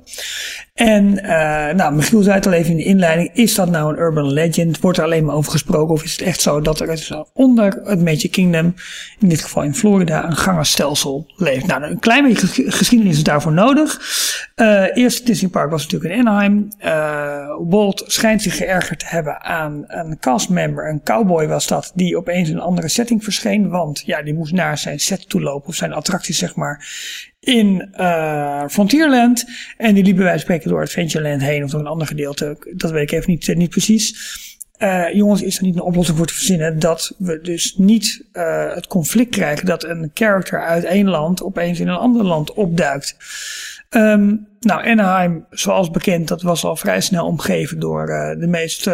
En 0.73 1.23
eh, 1.23 1.75
nou, 1.75 1.95
Michiel 1.95 2.21
zei 2.21 2.35
het 2.35 2.45
al 2.45 2.51
even 2.53 2.71
in 2.71 2.77
de 2.77 2.83
inleiding. 2.83 3.29
Is 3.33 3.55
dat 3.55 3.69
nou 3.69 3.93
een 3.93 3.99
urban 3.99 4.31
legend? 4.33 4.79
Wordt 4.79 4.97
er 4.97 5.03
alleen 5.03 5.25
maar 5.25 5.35
over 5.35 5.51
gesproken? 5.51 5.93
Of 5.93 6.03
is 6.03 6.11
het 6.11 6.21
echt 6.21 6.41
zo 6.41 6.61
dat 6.61 6.79
er 6.79 7.25
onder 7.33 7.81
het 7.83 8.01
Magic 8.01 8.31
Kingdom, 8.31 8.73
in 9.19 9.29
dit 9.29 9.41
geval 9.41 9.63
in 9.63 9.75
Florida, 9.75 10.25
een 10.25 10.35
gangenstelsel 10.35 11.31
leeft? 11.35 11.65
Nou, 11.67 11.83
een 11.83 11.99
klein 11.99 12.23
beetje 12.23 12.47
ges- 12.47 12.75
geschiedenis 12.75 13.15
is 13.17 13.23
daarvoor 13.23 13.51
nodig. 13.51 13.99
Eh 14.55 14.85
eerst 14.93 15.25
Disney 15.25 15.49
Park 15.49 15.69
was 15.71 15.83
natuurlijk 15.83 16.13
in 16.13 16.19
Anaheim. 16.27 16.67
Eh 16.77 17.47
Walt 17.69 18.03
schijnt 18.07 18.41
zich 18.41 18.55
geërgerd 18.57 18.99
te 18.99 19.05
hebben 19.09 19.41
aan 19.41 19.83
een 19.87 20.17
castmember. 20.19 20.89
Een 20.89 21.03
cowboy 21.03 21.47
was 21.47 21.67
dat, 21.67 21.91
die 21.95 22.17
opeens 22.17 22.49
in 22.49 22.55
een 22.55 22.61
andere 22.61 22.87
setting 22.87 23.23
verscheen. 23.23 23.69
Want 23.69 24.03
ja, 24.05 24.21
die 24.21 24.33
moest 24.33 24.53
naar 24.53 24.77
zijn 24.77 24.99
set 24.99 25.29
toe 25.29 25.41
lopen, 25.41 25.67
of 25.67 25.75
zijn 25.75 25.93
attractie 25.93 26.33
zeg 26.35 26.55
maar 26.55 26.87
in 27.39 27.89
Frontierland. 28.69 29.45
En 29.77 29.93
die 29.93 30.03
liep 30.03 30.15
bij 30.15 30.25
wijze 30.25 30.45
van 30.45 30.55
spreken 30.63 30.69
door 30.69 30.81
Adventureland 30.81 31.41
heen 31.41 31.63
of 31.63 31.71
door 31.71 31.79
een 31.79 31.87
ander 31.87 32.07
gedeelte. 32.07 32.57
Dat 32.75 32.91
weet 32.91 33.11
ik 33.11 33.11
even 33.11 33.31
niet, 33.31 33.49
eh, 33.49 33.55
niet 33.55 33.69
precies. 33.69 34.41
Eh, 34.77 35.13
jongens, 35.13 35.41
is 35.41 35.57
er 35.57 35.63
niet 35.63 35.75
een 35.75 35.81
oplossing 35.81 36.17
voor 36.17 36.27
te 36.27 36.33
verzinnen 36.33 36.79
dat 36.79 37.15
we 37.17 37.41
dus 37.41 37.75
niet 37.77 38.25
eh, 38.31 38.73
het 38.73 38.87
conflict 38.87 39.29
krijgen 39.29 39.65
dat 39.65 39.83
een 39.83 40.11
character 40.13 40.65
uit 40.65 40.83
één 40.83 41.09
land 41.09 41.43
opeens 41.43 41.79
in 41.79 41.87
een 41.87 41.97
ander 41.97 42.23
land 42.23 42.53
opduikt. 42.53 43.17
Ehm, 43.89 44.35
nou, 44.59 44.87
Anaheim, 44.89 45.45
zoals 45.49 45.91
bekend, 45.91 46.27
dat 46.27 46.41
was 46.41 46.63
al 46.63 46.75
vrij 46.75 47.01
snel 47.01 47.25
omgeven 47.25 47.79
door 47.79 48.05
de 48.39 48.47
meest 48.47 48.89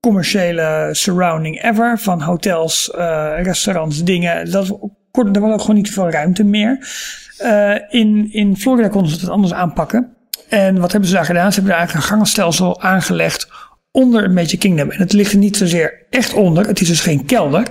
commerciële 0.00 0.88
surrounding 0.92 1.62
ever. 1.62 1.98
Van 1.98 2.20
hotels, 2.20 2.90
restaurants, 3.42 4.04
dingen. 4.04 4.50
Dat, 4.50 4.78
kort, 5.10 5.36
er 5.36 5.42
was 5.42 5.52
ook 5.52 5.60
gewoon 5.60 5.76
niet 5.76 5.88
zoveel 5.88 6.10
ruimte 6.10 6.44
meer. 6.44 6.88
In, 7.88 8.32
in 8.32 8.56
Florida 8.56 8.88
konden 8.88 9.10
ze 9.10 9.20
het 9.20 9.28
anders 9.28 9.52
aanpakken. 9.52 10.15
En 10.48 10.78
wat 10.80 10.90
hebben 10.90 11.08
ze 11.08 11.16
daar 11.16 11.24
gedaan? 11.24 11.48
Ze 11.48 11.54
hebben 11.54 11.70
daar 11.70 11.78
eigenlijk 11.78 12.06
een 12.06 12.12
gangenstelsel 12.12 12.80
aangelegd 12.82 13.48
onder 13.96 14.22
het 14.22 14.32
Magic 14.32 14.58
Kingdom. 14.58 14.90
En 14.90 14.98
het 14.98 15.12
ligt 15.12 15.32
er 15.32 15.38
niet 15.38 15.56
zozeer 15.56 16.06
echt 16.10 16.34
onder. 16.34 16.66
Het 16.66 16.80
is 16.80 16.88
dus 16.88 17.00
geen 17.00 17.24
kelder. 17.24 17.68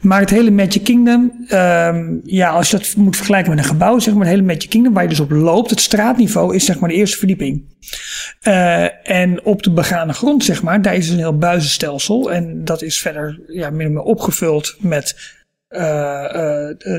Maar 0.00 0.20
het 0.20 0.30
hele 0.30 0.50
Magic 0.50 0.84
Kingdom, 0.84 1.44
ehm, 1.48 2.16
ja, 2.24 2.50
als 2.50 2.70
je 2.70 2.76
dat 2.76 2.94
moet 2.96 3.16
vergelijken 3.16 3.50
met 3.50 3.58
een 3.58 3.70
gebouw, 3.70 3.98
zeg 3.98 4.14
maar, 4.14 4.22
het 4.22 4.34
hele 4.34 4.46
Magic 4.46 4.68
Kingdom 4.68 4.92
waar 4.92 5.02
je 5.02 5.08
dus 5.08 5.20
op 5.20 5.30
loopt, 5.30 5.70
het 5.70 5.80
straatniveau 5.80 6.54
is 6.54 6.64
zeg 6.64 6.78
maar 6.78 6.88
de 6.88 6.94
eerste 6.94 7.18
verdieping. 7.18 7.76
Eh, 8.40 9.10
en 9.10 9.44
op 9.44 9.62
de 9.62 9.70
begane 9.70 10.12
grond, 10.12 10.44
zeg 10.44 10.62
maar, 10.62 10.82
daar 10.82 10.94
is 10.94 11.04
dus 11.04 11.14
een 11.14 11.20
heel 11.20 11.38
buizenstelsel. 11.38 12.32
En 12.32 12.64
dat 12.64 12.82
is 12.82 12.98
verder 12.98 13.40
ja, 13.46 13.70
min 13.70 13.86
of 13.86 13.92
meer 13.92 14.02
opgevuld 14.02 14.76
met 14.78 15.36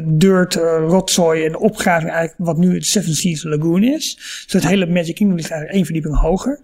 dirt, 0.06 0.56
eh, 0.56 0.78
rotzooi 0.88 1.46
en 1.46 1.58
opgraving 1.58 2.12
eigenlijk 2.12 2.50
wat 2.50 2.58
nu 2.58 2.74
het 2.74 2.86
Seven 2.86 3.16
Seas 3.16 3.44
Lagoon 3.44 3.84
is. 3.84 4.16
Dus 4.16 4.54
het 4.54 4.68
hele 4.68 4.86
Magic 4.86 5.16
Kingdom 5.16 5.38
ligt 5.38 5.52
eigenlijk 5.52 5.74
één 5.74 5.86
verdieping 5.86 6.20
hoger. 6.20 6.60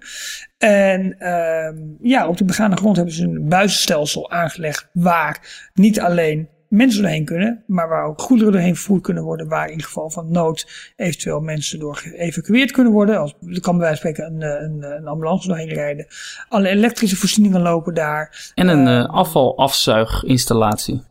En 0.58 1.20
ehm, 1.20 1.76
ja, 2.02 2.28
op 2.28 2.38
de 2.38 2.46
begane 2.46 2.76
grond 2.76 2.96
hebben 2.96 3.14
ze 3.14 3.24
een 3.24 3.50
buizenstelsel 3.50 4.32
aangelegd 4.32 4.90
waar 4.94 5.70
niet 5.74 6.00
alleen 6.00 6.50
mensen 6.70 7.02
doorheen 7.02 7.26
kunnen, 7.26 7.64
maar 7.68 7.90
waar 7.90 8.06
ook 8.06 8.22
goederen 8.22 8.54
doorheen 8.54 8.76
vervoerd 8.76 9.02
kunnen 9.02 9.24
worden, 9.24 9.48
waar 9.48 9.70
in 9.70 9.82
geval 9.82 10.10
van 10.10 10.32
nood 10.32 10.92
eventueel 10.96 11.40
mensen 11.40 11.80
door 11.80 11.96
geëvacueerd 11.96 12.72
kunnen 12.72 12.94
worden. 12.94 13.20
Als, 13.20 13.36
er 13.48 13.62
kan 13.62 13.78
bij 13.78 13.88
wijze 13.88 14.02
van 14.02 14.12
spreken 14.12 14.34
een, 14.34 14.64
een, 14.64 14.98
een 14.98 15.08
ambulance 15.08 15.48
doorheen 15.48 15.74
rijden. 15.74 16.06
Alle 16.50 16.68
elektrische 16.68 17.16
voorzieningen 17.16 17.62
lopen 17.62 17.94
daar. 17.94 18.52
En 18.56 18.68
een 18.68 18.88
Eh, 18.88 19.00
eh, 19.00 19.10
afvalafzuiginstallatie. 19.10 21.04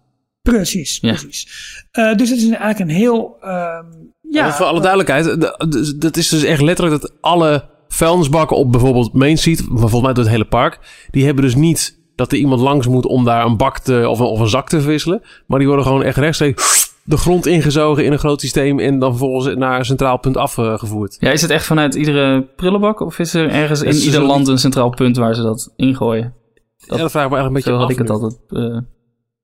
Precies, 0.51 0.99
Ja. 1.01 1.13
precies. 1.13 1.47
Eh, 1.91 2.15
dus 2.15 2.31
het 2.31 2.39
is 2.39 2.49
eigenlijk 2.49 2.79
een 2.79 2.89
heel... 2.97 3.37
ehm, 3.41 3.85
ja, 4.31 4.53
voor 4.53 4.67
alle 4.67 4.81
duidelijkheid, 4.81 5.25
de- 5.25 5.67
de- 5.69 5.97
dat 5.99 6.17
is 6.17 6.29
dus 6.29 6.43
echt 6.43 6.61
letterlijk 6.63 7.01
dat 7.01 7.13
alle 7.21 7.65
vuilnisbakken 7.89 8.57
op 8.57 8.73
bijvoorbeeld 8.73 9.13
Main 9.13 9.39
Street, 9.39 9.69
maar 9.69 9.79
volgens 9.79 10.03
mij 10.03 10.13
door 10.13 10.23
het 10.25 10.33
hele 10.33 10.45
park, 10.45 10.79
die 11.11 11.25
hebben 11.25 11.45
dus 11.45 11.55
niet 11.55 11.99
dat 12.15 12.33
er 12.33 12.39
iemand 12.39 12.61
langs 12.61 12.87
moet 12.87 13.07
om 13.07 13.25
daar 13.25 13.45
een 13.45 13.57
bak 13.57 13.79
te, 13.79 14.09
of, 14.09 14.19
een, 14.19 14.25
of 14.27 14.41
een 14.41 14.49
zak 14.49 14.69
te 14.69 14.81
verwisselen, 14.81 15.23
maar 15.47 15.59
die 15.59 15.69
worden 15.69 15.87
gewoon 15.87 16.03
echt 16.03 16.17
rechtstreeks 16.17 16.93
de 17.05 17.17
grond 17.17 17.47
ingezogen 17.47 18.05
in 18.05 18.13
een 18.13 18.19
groot 18.19 18.41
systeem 18.41 18.79
en 18.79 18.99
dan 18.99 19.11
vervolgens 19.11 19.55
naar 19.57 19.79
een 19.79 19.85
centraal 19.85 20.19
punt 20.19 20.37
afgevoerd. 20.37 21.17
Ja, 21.21 21.31
is 21.31 21.43
het 21.43 21.51
echt 21.51 21.65
vanuit 21.67 21.95
iedere 21.95 22.43
prullenbak? 22.57 23.01
Of 23.01 23.19
is 23.19 23.35
er 23.35 23.49
ergens 23.51 23.83
in 23.83 23.95
ieder 23.95 24.21
een- 24.21 24.27
land 24.27 24.49
een 24.49 24.59
centraal 24.59 24.91
punt 24.91 25.17
waar 25.17 25.35
ze 25.35 25.43
dat 25.43 25.73
ingooien? 25.77 26.35
Ja, 26.77 26.97
dat 26.97 27.11
vraag 27.11 27.25
ik 27.25 27.31
me 27.31 27.37
eigenlijk 27.37 27.47
een 27.47 27.53
beetje 27.53 27.71
Zo 27.71 27.77
had 27.77 27.85
af 27.85 27.91
ik 27.91 27.99
het 27.99 28.11
altijd. 28.11 28.39
eh, 28.49 28.79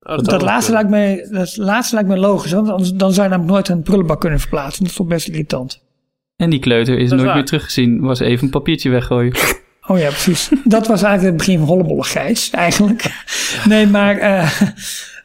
Oh, 0.02 0.18
dat, 0.18 0.42
laatste 0.42 0.72
lijkt 0.72 0.90
mij, 0.90 1.26
dat 1.30 1.56
laatste 1.56 1.94
lijkt 1.94 2.08
mij 2.08 2.18
logisch, 2.18 2.52
want 2.52 2.68
anders, 2.68 2.92
dan 2.92 3.12
zou 3.12 3.22
je 3.28 3.30
namelijk 3.32 3.52
nooit 3.54 3.68
een 3.68 3.82
prullenbak 3.82 4.20
kunnen 4.20 4.40
verplaatsen. 4.40 4.82
Dat 4.82 4.90
is 4.90 4.96
toch 4.96 5.06
best 5.06 5.28
irritant. 5.28 5.82
en 6.36 6.50
die 6.50 6.58
kleuter 6.60 6.96
is 6.96 7.02
is 7.04 7.10
nooit 7.10 7.22
waar. 7.22 7.34
meer 7.34 7.44
teruggezien. 7.44 8.00
Was 8.00 8.20
even 8.20 8.44
een 8.44 8.50
papiertje 8.50 8.90
weggooien. 8.90 9.32
Oh 9.86 9.98
ja, 9.98 10.06
precies. 10.08 10.48
dat 10.64 10.86
was 10.86 11.02
eigenlijk 11.02 11.22
het 11.22 11.46
begin 11.46 11.58
van 11.58 11.68
Hollebolle 11.68 12.04
Gijs, 12.04 12.50
eigenlijk. 12.50 13.24
Nee, 13.68 13.86
maar, 13.86 14.16
eh, 14.18 14.50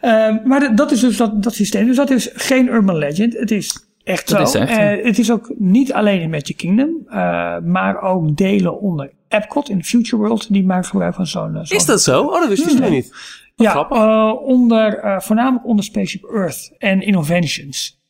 eh, 0.02 0.36
maar 0.46 0.76
dat- 0.76 0.92
is 0.92 1.00
dus 1.00 1.18
dat, 1.18 1.44
dat 1.44 1.54
systeem. 1.54 1.86
Dus 1.86 1.96
dat 1.96 2.10
is 2.10 2.30
geen 2.34 2.68
urban 2.68 2.98
legend. 2.98 3.34
Het 3.38 3.52
is 3.52 3.86
echt 4.04 4.30
Dat 4.30 4.52
zo. 4.52 4.62
is 4.62 4.68
echt, 4.70 4.80
Eh, 4.80 5.06
het 5.06 5.20
is 5.20 5.32
ook 5.32 5.54
niet 5.58 5.94
alleen 5.94 6.22
in 6.22 6.30
Magic 6.30 6.58
Kingdom, 6.58 6.90
eh, 7.08 7.58
maar 7.64 8.02
ook 8.02 8.38
delen 8.38 8.80
onder 8.80 9.12
Epcot 9.28 9.70
in 9.70 9.84
Future 9.84 10.18
World. 10.18 10.54
Die 10.54 10.64
maken 10.66 10.86
gebruik 10.90 11.16
van 11.16 11.28
zo'n... 11.28 11.60
zo'n- 11.64 11.78
Is 11.78 11.86
dat 11.86 12.02
zo? 12.02 12.22
Oh, 12.24 12.40
dat 12.40 12.50
wist 12.50 12.66
ik 12.72 12.78
Hmm. 12.78 12.90
niet. 12.90 13.14
Wat 13.56 13.68
Ja, 13.68 13.72
grappig. 13.72 13.98
eh, 13.98 14.34
onder, 14.42 14.98
eh, 14.98 15.20
voornamelijk 15.20 15.66
onder 15.66 15.86
Spaceship 15.86 16.24
Earth 16.24 16.74
en 16.78 17.02
Innovations. 17.02 18.04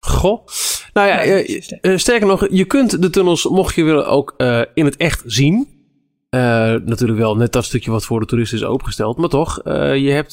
Goh. 0.00 0.46
Nou 0.92 1.08
ja, 1.08 1.22
Ja, 1.22 1.42
eh, 1.80 1.96
sterker 1.96 2.26
nog, 2.26 2.46
je 2.50 2.64
kunt 2.64 3.02
de 3.02 3.10
tunnels, 3.10 3.44
mocht 3.48 3.74
je 3.74 3.84
willen, 3.84 4.06
ook 4.08 4.34
in 4.74 4.84
het 4.84 4.96
echt 4.96 5.22
zien. 5.26 5.74
Natuurlijk 6.84 7.18
wel 7.18 7.36
net 7.36 7.52
dat 7.52 7.64
stukje 7.64 7.90
wat 7.90 8.04
voor 8.04 8.20
de 8.20 8.26
toeristen 8.26 8.58
is 8.58 8.64
opengesteld. 8.64 9.16
Maar 9.16 9.28
toch, 9.28 9.60
je 9.94 10.10
hebt, 10.10 10.32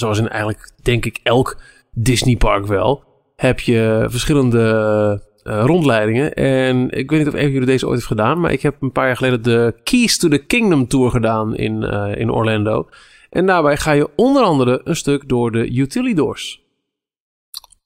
zoals 0.00 0.18
in 0.18 0.28
eigenlijk 0.28 0.70
denk 0.82 1.04
ik 1.04 1.20
elk 1.22 1.60
Disneypark 1.92 2.66
wel, 2.66 3.04
heb 3.36 3.60
je 3.60 4.06
verschillende 4.08 5.22
rondleidingen. 5.42 6.34
En 6.34 6.90
ik 6.90 7.10
weet 7.10 7.18
niet 7.18 7.28
of 7.28 7.34
een 7.34 7.40
van 7.40 7.50
jullie 7.50 7.66
deze 7.66 7.84
ooit 7.86 7.94
heeft 7.94 8.06
gedaan, 8.06 8.40
maar 8.40 8.52
ik 8.52 8.62
heb 8.62 8.76
een 8.80 8.92
paar 8.92 9.06
jaar 9.06 9.16
geleden 9.16 9.42
de 9.42 9.74
Keys 9.82 10.18
to 10.18 10.28
the 10.28 10.38
Kingdom 10.38 10.86
Tour 10.88 11.10
gedaan 11.10 11.56
in, 11.56 11.82
in 12.16 12.30
Orlando. 12.32 12.88
En 13.30 13.46
daarbij 13.46 13.76
ga 13.76 13.92
je 13.92 14.08
onder 14.16 14.42
andere 14.42 14.80
een 14.84 14.96
stuk 14.96 15.28
door 15.28 15.50
de 15.52 15.70
utility 15.70 16.14
doors. 16.14 16.62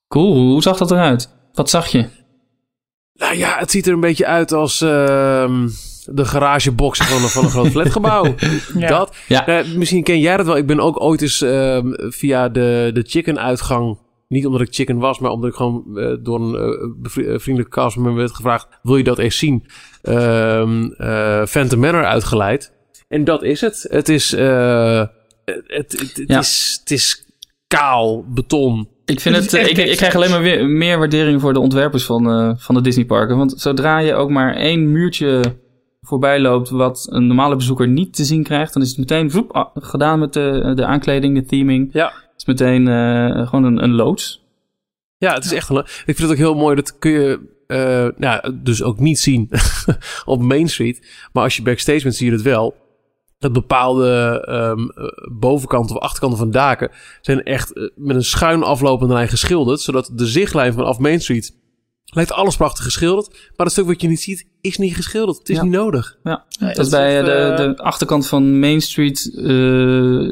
Cool, 0.08 0.34
hoe 0.34 0.62
zag 0.62 0.78
dat 0.78 0.90
eruit? 0.90 1.34
Wat 1.52 1.70
zag 1.70 1.86
je? 1.86 2.06
Nou 3.14 3.36
ja, 3.36 3.58
het 3.58 3.70
ziet 3.70 3.86
er 3.86 3.92
een 3.92 4.00
beetje 4.00 4.26
uit 4.26 4.52
als 4.52 4.80
ehm, 4.80 5.68
de 6.04 6.24
garagebox 6.24 6.98
van, 6.98 7.22
een- 7.22 7.28
van 7.28 7.44
een 7.44 7.50
groot 7.50 7.68
flatgebouw. 7.76 8.34
Ja. 8.74 8.88
Dat. 8.88 9.16
Ja. 9.28 9.46
Eh, 9.46 9.74
misschien 9.74 10.02
ken 10.02 10.20
jij 10.20 10.36
dat 10.36 10.46
wel. 10.46 10.56
Ik 10.56 10.66
ben 10.66 10.80
ook 10.80 11.00
ooit 11.02 11.22
eens 11.22 11.40
ehm, 11.42 11.92
via 11.96 12.48
de, 12.48 12.90
de 12.94 13.04
chicken 13.06 13.40
uitgang. 13.40 13.98
Niet 14.28 14.46
omdat 14.46 14.60
ik 14.60 14.74
chicken 14.74 14.98
was, 14.98 15.18
maar 15.18 15.30
omdat 15.30 15.50
ik 15.50 15.56
gewoon 15.56 15.98
eh, 15.98 16.16
door 16.20 16.40
een 16.40 16.54
eh, 17.02 17.38
vriendelijke 17.38 17.68
castmember 17.80 18.14
werd 18.14 18.34
gevraagd: 18.34 18.68
wil 18.82 18.96
je 18.96 19.04
dat 19.04 19.18
eens 19.18 19.38
zien? 19.38 19.66
Eh, 20.02 21.44
Phantom 21.46 21.78
Manor 21.80 22.04
uitgeleid. 22.04 22.72
En 23.08 23.24
dat 23.24 23.42
is 23.42 23.60
het. 23.60 23.86
Het 23.90 24.08
is, 24.08 24.30
het, 25.44 25.62
het, 25.66 25.92
het, 25.92 26.22
Ja. 26.26 26.38
is, 26.38 26.78
het 26.80 26.90
is 26.90 27.24
kaal 27.66 28.24
beton. 28.28 28.88
Ik, 29.04 29.20
vind 29.20 29.36
Het 29.36 29.54
echt 29.54 29.70
ik, 29.70 29.76
ik 29.76 29.96
krijg 29.96 30.14
alleen 30.14 30.30
maar 30.30 30.42
weer, 30.42 30.66
meer 30.66 30.98
waardering 30.98 31.40
voor 31.40 31.52
de 31.52 31.60
ontwerpers 31.60 32.04
van, 32.04 32.30
eh, 32.30 32.52
van 32.56 32.74
de 32.74 32.80
Disneyparken. 32.80 33.36
Want 33.36 33.54
zodra 33.56 33.98
je 33.98 34.14
ook 34.14 34.30
maar 34.30 34.54
één 34.54 34.92
muurtje 34.92 35.56
voorbij 36.00 36.40
loopt 36.40 36.68
wat 36.68 37.06
een 37.10 37.26
normale 37.26 37.56
bezoeker 37.56 37.88
niet 37.88 38.14
te 38.14 38.24
zien 38.24 38.42
krijgt, 38.42 38.72
dan 38.72 38.82
is 38.82 38.88
het 38.88 38.98
meteen 38.98 39.30
voep, 39.30 39.50
ah, 39.52 39.70
gedaan 39.74 40.18
met 40.18 40.32
de, 40.32 40.72
de 40.74 40.84
aankleding, 40.84 41.34
de 41.34 41.44
theming. 41.44 41.88
Ja. 41.92 42.06
Het 42.06 42.34
is 42.36 42.44
meteen 42.44 42.88
eh, 42.88 43.48
gewoon 43.48 43.64
een, 43.64 43.82
een 43.82 43.92
loods. 43.92 44.40
Ja, 45.18 45.34
het 45.34 45.44
is 45.44 45.52
echt 45.52 45.68
een. 45.68 45.76
Ik 45.78 45.86
vind 46.04 46.18
het 46.18 46.30
ook 46.30 46.36
heel 46.36 46.54
mooi. 46.54 46.76
Dat 46.76 46.98
kun 46.98 47.10
je 47.10 47.40
eh, 47.66 48.08
nou, 48.16 48.58
dus 48.62 48.82
ook 48.82 48.98
niet 48.98 49.18
zien 49.18 49.50
op 50.24 50.42
Main 50.42 50.68
Street. 50.68 51.28
Maar 51.32 51.42
als 51.42 51.56
je 51.56 51.62
backstage 51.62 52.02
bent, 52.02 52.14
zie 52.14 52.26
je 52.26 52.32
het 52.32 52.42
wel. 52.42 52.76
Dat 53.42 53.52
bepaalde 53.52 54.42
ehm, 54.46 54.80
eh, 54.88 55.04
bovenkanten 55.38 55.96
of 55.96 56.02
achterkanten 56.02 56.38
van 56.38 56.50
daken 56.50 56.90
zijn 57.20 57.42
echt 57.42 57.72
eh, 57.72 57.82
met 57.96 58.16
een 58.16 58.24
schuin 58.24 58.62
aflopende 58.62 59.14
lijn 59.14 59.28
geschilderd. 59.28 59.80
Zodat 59.80 60.10
de 60.14 60.26
zichtlijn 60.26 60.72
vanaf 60.72 60.98
Main 60.98 61.20
Street 61.20 61.60
lijkt 62.04 62.32
alles 62.32 62.56
prachtig 62.56 62.84
geschilderd. 62.84 63.28
Maar 63.30 63.66
het 63.66 63.72
stuk 63.72 63.86
wat 63.86 64.00
je 64.00 64.08
niet 64.08 64.20
ziet, 64.20 64.46
is 64.60 64.76
niet 64.78 64.94
geschilderd. 64.96 65.38
Het 65.38 65.48
is 65.48 65.56
Ja. 65.56 65.62
niet 65.62 65.72
nodig. 65.72 66.18
Ja. 66.22 66.44
Dat 66.58 66.78
is 66.78 66.88
bij 66.88 67.22
de, 67.22 67.30
eh, 67.30 67.56
de 67.56 67.76
achterkant 67.76 68.26
van 68.28 68.58
Main 68.58 68.80
Street, 68.80 69.32
eh, 69.36 69.44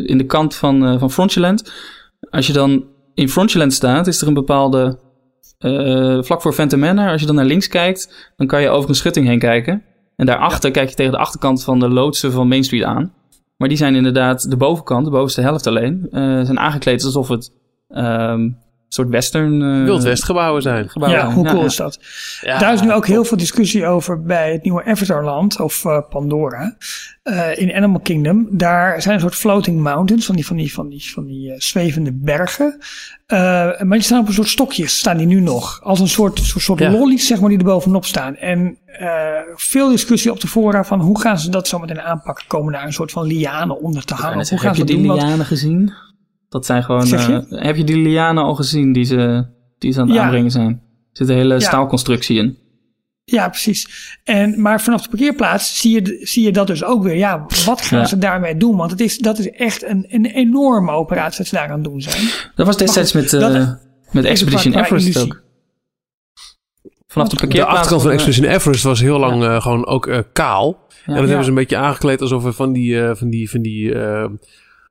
in 0.09 0.19
de 0.19 0.27
kant 0.27 0.55
van, 0.55 0.85
eh 0.87 0.99
van 0.99 1.11
Frontierland. 1.11 1.73
Als 2.31 2.47
je 2.47 2.53
dan 2.53 2.85
in 3.15 3.29
Frontierland 3.29 3.73
staat, 3.73 4.07
is 4.07 4.21
er 4.21 4.29
een 4.29 4.35
bepaalde... 4.35 4.99
eh, 5.59 6.23
vlak 6.23 6.43
voor 6.43 6.53
Phantom 6.55 6.81
Manor, 6.81 7.11
als 7.11 7.21
je 7.21 7.27
dan 7.27 7.35
naar 7.37 7.45
links 7.45 7.69
kijkt, 7.69 8.33
dan 8.37 8.47
kan 8.47 8.63
je 8.63 8.69
over 8.69 8.89
een 8.89 8.95
schutting 8.95 9.27
heen 9.27 9.39
kijken. 9.39 9.83
En 10.21 10.27
daarachter 10.27 10.71
kijk 10.71 10.89
je 10.89 10.95
tegen 10.95 11.12
de 11.12 11.18
achterkant 11.18 11.64
van 11.64 11.79
de 11.79 11.89
loodsen 11.89 12.33
van 12.33 12.49
Main 12.49 12.64
Street 12.64 12.85
aan. 12.85 13.12
Maar 13.57 13.68
die 13.68 13.77
zijn 13.77 13.95
inderdaad 13.95 14.51
de 14.51 14.57
bovenkant, 14.57 15.05
de 15.05 15.11
bovenste 15.11 15.41
helft 15.41 15.66
alleen, 15.66 16.07
eh, 16.11 16.21
zijn 16.21 16.59
aangekleed 16.59 17.05
alsof 17.05 17.29
het 17.29 17.53
ehm, 17.89 18.51
soort 18.95 19.09
western... 19.09 19.62
eh, 19.62 19.84
Wild 19.84 20.03
Westgebouwen 20.03 20.62
zijn. 20.62 20.88
gebouw 20.88 21.11
ja, 21.11 21.20
zijn. 21.20 21.32
hoe 21.32 21.45
cool 21.47 21.59
ja. 21.61 21.64
is 21.64 21.76
dat? 21.76 21.99
Ja, 22.41 22.59
Daar 22.59 22.72
is 22.72 22.80
nu 22.82 22.93
ook 22.93 23.07
heel 23.07 23.24
veel 23.24 23.36
discussie 23.36 23.86
over 23.86 24.22
bij 24.22 24.53
het 24.53 24.62
nieuwe 24.62 24.84
Avatarland 24.84 25.61
of 25.61 25.84
eh, 25.84 25.99
Pandora 26.11 26.76
eh, 27.22 27.59
in 27.59 27.74
Animal 27.74 28.01
Kingdom. 28.01 28.49
Daar 28.51 29.03
zijn 29.03 29.14
een 29.14 29.20
soort 29.20 29.34
floating 29.34 29.80
mountains, 29.80 30.26
van 30.26 30.34
die, 30.36 30.47
van 30.47 30.57
die, 30.57 30.72
van 30.72 30.88
die, 30.88 31.11
van 31.12 31.26
die 31.26 31.51
eh, 31.53 31.59
zwevende 31.61 32.12
bergen. 32.12 32.78
Eh, 33.26 33.38
maar 33.80 33.99
die 33.99 34.03
staan 34.03 34.20
op 34.20 34.26
een 34.28 34.32
soort 34.34 34.49
stokjes, 34.49 34.99
staan 34.99 35.16
die 35.16 35.26
nu 35.26 35.41
nog. 35.41 35.80
Als 35.82 36.01
een 36.01 36.09
soort, 36.09 36.38
soort, 36.38 36.64
soort 36.64 36.78
Ja. 36.80 36.91
lollies, 36.91 37.26
zeg 37.26 37.41
maar, 37.41 37.49
die 37.49 37.59
er 37.59 37.64
bovenop 37.64 38.05
staan. 38.05 38.36
En 38.36 38.78
eh, 38.86 39.09
veel 39.55 39.88
discussie 39.91 40.30
op 40.30 40.41
de 40.41 40.49
fora 40.49 40.84
van 40.84 41.01
hoe 41.01 41.20
gaan 41.20 41.38
ze 41.38 41.51
dat 41.51 41.68
zo 41.68 41.78
meteen 41.78 42.01
aanpakken? 42.01 42.45
Komen 42.47 42.72
daar 42.72 42.84
een 42.86 42.93
soort 42.93 43.12
van 43.12 43.26
lianen 43.26 43.80
onder 43.80 44.05
te 44.05 44.14
hangen? 44.14 44.47
Hoe 44.49 44.59
gaan 44.59 44.66
heb 44.66 44.74
ze 44.74 44.80
je 44.80 44.86
dat 44.86 44.97
die 44.97 45.07
doen? 45.07 45.16
Lianen 45.16 45.47
gezien? 45.47 45.93
Dat 46.51 46.66
zijn 46.66 46.82
gewoon... 46.82 47.07
Zeg 47.07 47.26
je? 47.26 47.46
eh, 47.51 47.62
heb 47.64 47.76
je 47.76 47.84
die 47.84 47.96
lianen 47.96 48.44
al 48.44 48.55
gezien 48.55 48.92
die 48.92 49.05
ze, 49.05 49.46
die 49.78 49.92
ze 49.92 50.01
aan 50.01 50.07
het 50.07 50.16
Ja. 50.16 50.22
aanbrengen 50.22 50.51
zijn? 50.51 50.68
Er 50.70 50.78
zit 51.12 51.28
een 51.28 51.34
hele 51.36 51.55
Ja. 51.55 51.61
staalconstructie 51.61 52.38
in. 52.38 52.59
Ja, 53.24 53.48
precies. 53.48 53.88
En, 54.24 54.61
maar 54.61 54.80
vanaf 54.80 55.03
de 55.03 55.09
parkeerplaats 55.09 55.80
zie 55.80 55.92
je, 56.03 56.20
zie 56.26 56.44
je 56.44 56.53
dat 56.53 56.66
dus 56.66 56.84
ook 56.84 57.03
weer. 57.03 57.16
Ja, 57.16 57.46
wat 57.66 57.80
gaan 57.80 57.98
Ja. 57.98 58.05
ze 58.07 58.18
daarmee 58.18 58.57
doen? 58.57 58.76
Want 58.76 58.90
het 58.90 59.01
is, 59.01 59.18
dat 59.18 59.38
is 59.38 59.51
echt 59.51 59.84
een, 59.84 60.07
een 60.09 60.26
enorme 60.26 60.90
operatie 60.90 61.38
dat 61.38 61.46
ze 61.46 61.55
daar 61.55 61.68
aan 61.68 61.74
het 61.80 61.84
doen 61.84 62.01
zijn. 62.01 62.28
Dat 62.55 62.66
was 62.66 62.76
destijds 62.76 63.12
met, 63.12 63.32
eh, 63.32 63.40
dat- 63.40 63.78
met 64.11 64.24
Expedition 64.24 64.74
Everest 64.74 65.07
illusie. 65.07 65.32
ook. 65.32 65.42
Vanaf 67.07 67.28
de 67.28 67.34
De 67.34 67.40
parkeerplaats... 67.40 67.74
achterkant 67.76 68.03
van 68.03 68.11
eh, 68.11 68.16
Expedition 68.16 68.55
Everest 68.55 68.82
was 68.82 69.01
heel 69.01 69.18
lang 69.18 69.42
eh, 69.44 69.61
gewoon 69.62 69.86
ook 69.86 70.24
kaal. 70.32 70.86
ja. 70.88 70.96
En 71.07 71.14
dat 71.14 71.24
hebben 71.26 71.44
ze 71.44 71.51
een 71.51 71.57
beetje 71.57 71.76
aangekleed 71.76 72.20
alsof 72.20 72.44
er 72.44 72.53
van 72.53 72.72
die, 72.72 73.03
eh, 73.03 73.14
van 73.14 73.30
die, 73.30 73.51
van 73.51 73.62
die 73.62 73.94
eh, 73.94 74.24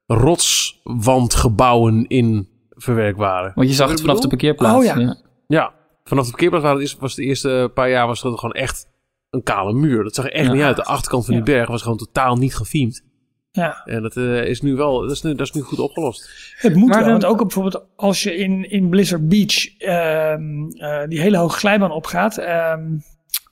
rotswandgebouwen 0.09 2.07
in 2.07 2.47
verwerkt 2.69 3.17
waren. 3.17 3.51
Want 3.55 3.67
je 3.69 3.73
zag 3.75 3.89
het 3.89 4.01
vanaf 4.01 4.19
de 4.19 4.27
parkeerplaats. 4.27 4.77
Oh, 4.77 4.83
ja. 4.83 5.15
Ja, 5.47 5.73
vanaf 6.03 6.23
de 6.23 6.29
parkeerplaats 6.29 6.63
waren 6.63 6.79
het, 6.79 6.87
eerst- 6.89 6.99
was 7.01 7.15
de 7.15 7.23
eerste 7.23 7.71
paar 7.73 7.89
jaar 7.89 8.07
was 8.07 8.21
het 8.21 8.39
gewoon 8.39 8.55
echt 8.55 8.87
een 9.29 9.43
kale 9.43 9.73
muur. 9.73 10.03
Dat 10.03 10.15
zag 10.15 10.25
er 10.25 10.31
echt 10.31 10.45
Ja. 10.45 10.53
niet 10.53 10.61
uit. 10.61 10.75
De 10.75 10.83
achterkant 10.83 11.25
van 11.25 11.33
die 11.33 11.43
Ja. 11.43 11.51
berg 11.53 11.67
was 11.69 11.81
gewoon 11.81 11.97
totaal 11.97 12.35
niet 12.35 12.55
gefilmd. 12.55 13.07
Ja, 13.51 13.81
En 13.85 14.01
dat 14.01 14.17
eh, 14.17 14.43
is 14.45 14.61
nu 14.61 14.75
wel, 14.75 15.01
dat 15.01 15.11
is 15.11 15.21
nu, 15.21 15.35
dat 15.35 15.47
is 15.47 15.51
nu 15.53 15.61
goed 15.61 15.79
opgelost. 15.79 16.29
het 16.57 16.75
moet 16.75 16.89
Maar 16.89 16.99
wel. 17.01 17.09
Want 17.11 17.25
ook 17.25 17.37
bijvoorbeeld 17.37 17.85
als 17.95 18.23
je 18.23 18.35
in, 18.35 18.69
in 18.71 18.89
Blizzard 18.89 19.27
Beach 19.27 19.77
ehm, 19.77 20.69
eh, 20.69 21.07
die 21.07 21.19
hele 21.21 21.37
hoge 21.37 21.57
glijbaan 21.57 21.91
opgaat. 21.91 22.37
ehm 22.37 22.97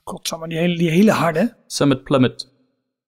godsamme, 0.04 0.48
die 0.48 0.58
hele, 0.58 0.76
die 0.76 0.90
hele 0.90 1.10
harde. 1.12 1.56
Summit 1.66 2.02
Plummet. 2.04 2.47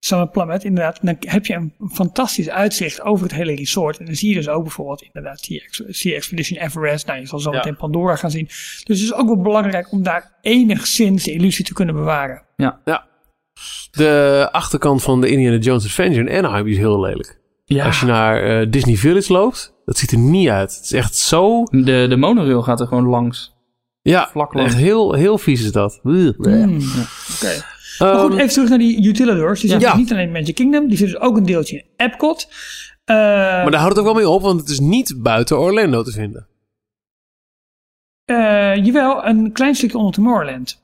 Summit 0.03 0.31
Plummet, 0.31 0.65
inderdaad. 0.65 0.99
Dan 1.03 1.17
heb 1.21 1.47
je 1.47 1.55
een, 1.55 1.73
fantastisch 1.93 2.49
uitzicht 2.51 3.03
over 3.03 3.23
het 3.27 3.35
hele 3.35 3.55
resort. 3.55 3.99
En 3.99 4.05
dan 4.07 4.15
zie 4.15 4.29
je 4.29 4.35
dus 4.35 4.49
ook 4.49 4.63
bijvoorbeeld 4.63 5.03
inderdaad 5.03 5.49
Sea 5.89 6.15
Expedition 6.15 6.59
Everest. 6.59 7.07
Nou, 7.07 7.19
je 7.21 7.27
zal 7.27 7.39
zo 7.39 7.51
Ja. 7.51 7.57
meteen 7.57 7.77
Pandora 7.77 8.17
gaan 8.17 8.31
zien. 8.31 8.45
Dus 8.47 8.83
het 8.85 8.99
is 8.99 9.15
ook 9.15 9.27
wel 9.27 9.41
belangrijk 9.41 9.93
om 9.93 10.03
daar 10.03 10.39
enigszins 10.41 11.25
de 11.25 11.33
illusie 11.33 11.65
te 11.65 11.73
kunnen 11.73 11.95
bewaren. 11.95 12.43
De 13.91 14.49
achterkant 14.53 15.03
van 15.03 15.21
de 15.21 15.29
Indiana 15.29 15.57
Jones 15.57 15.85
Adventure 15.85 16.31
in 16.31 16.37
Anaheim 16.39 16.67
is 16.67 16.77
heel 16.77 17.01
lelijk. 17.01 17.39
Ja. 17.65 17.85
Als 17.87 18.01
je 18.01 18.07
naar 18.07 18.43
eh, 18.43 18.67
Disney 18.71 18.97
Village 18.97 19.33
loopt, 19.33 19.75
dat 19.85 19.99
ziet 19.99 20.11
er 20.13 20.19
niet 20.19 20.49
uit. 20.49 20.75
Het 20.75 20.85
is 20.85 20.93
echt 20.93 21.17
zo... 21.17 21.65
De, 21.65 22.07
de 22.09 22.17
monorail 22.17 22.63
gaat 22.63 22.81
er 22.81 22.87
gewoon 22.87 23.07
langs. 23.07 23.55
Ja, 24.03 24.29
Vlak 24.31 24.55
langs. 24.55 24.73
echt 24.73 24.83
heel, 24.83 25.13
heel 25.13 25.39
vies 25.39 25.65
is 25.65 25.73
dat. 25.73 25.99
Hmm, 26.03 26.29
Oké. 26.39 27.65
Maar 28.01 28.19
goed, 28.19 28.31
Ehm, 28.31 28.39
even 28.39 28.53
terug 28.53 28.69
naar 28.69 28.79
die 28.79 29.07
utilidors. 29.07 29.61
Die 29.61 29.71
zitten 29.71 29.89
Ja. 29.89 29.95
dus 29.95 30.03
niet 30.03 30.13
alleen 30.13 30.27
in 30.27 30.33
Magic 30.33 30.55
Kingdom. 30.55 30.89
Die 30.89 30.97
zitten 30.97 31.19
dus 31.19 31.27
ook 31.29 31.37
een 31.37 31.47
deeltje 31.47 31.77
in 31.77 31.85
Epcot. 31.97 32.49
Eh, 33.05 33.17
maar 33.17 33.71
daar 33.71 33.81
houdt 33.81 33.97
het 33.97 33.99
ook 34.07 34.13
wel 34.13 34.23
mee 34.23 34.29
op, 34.29 34.43
want 34.43 34.61
het 34.61 34.69
is 34.69 34.81
niet 34.81 35.15
buiten 35.23 35.59
Orlando 35.59 36.03
te 36.03 36.13
vinden. 36.13 36.49
eh, 38.25 38.85
jawel, 38.85 39.25
een 39.27 39.53
klein 39.53 39.75
stukje 39.75 39.99
onder 39.99 40.13
Tomorrowland. 40.13 40.83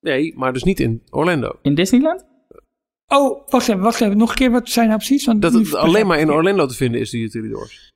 Nee, 0.00 0.34
maar 0.36 0.52
dus 0.52 0.62
niet 0.62 0.80
in 0.80 1.02
Orlando. 1.10 1.58
In 1.62 1.74
Disneyland? 1.74 2.26
Oh, 3.06 3.48
wacht 3.48 3.68
even, 3.68 3.82
wacht 3.82 4.00
even. 4.00 4.16
Nog 4.16 4.30
een 4.30 4.36
keer, 4.36 4.50
wat 4.50 4.68
zijn 4.68 4.86
nou 4.86 4.98
precies? 4.98 5.24
Want 5.24 5.42
Dat 5.42 5.52
het 5.52 5.74
alleen 5.74 6.06
maar 6.06 6.18
in 6.18 6.30
Orlando 6.30 6.66
te 6.66 6.74
vinden 6.74 7.00
is, 7.00 7.10
de 7.10 7.18
utility 7.18 7.52
doors. 7.52 7.90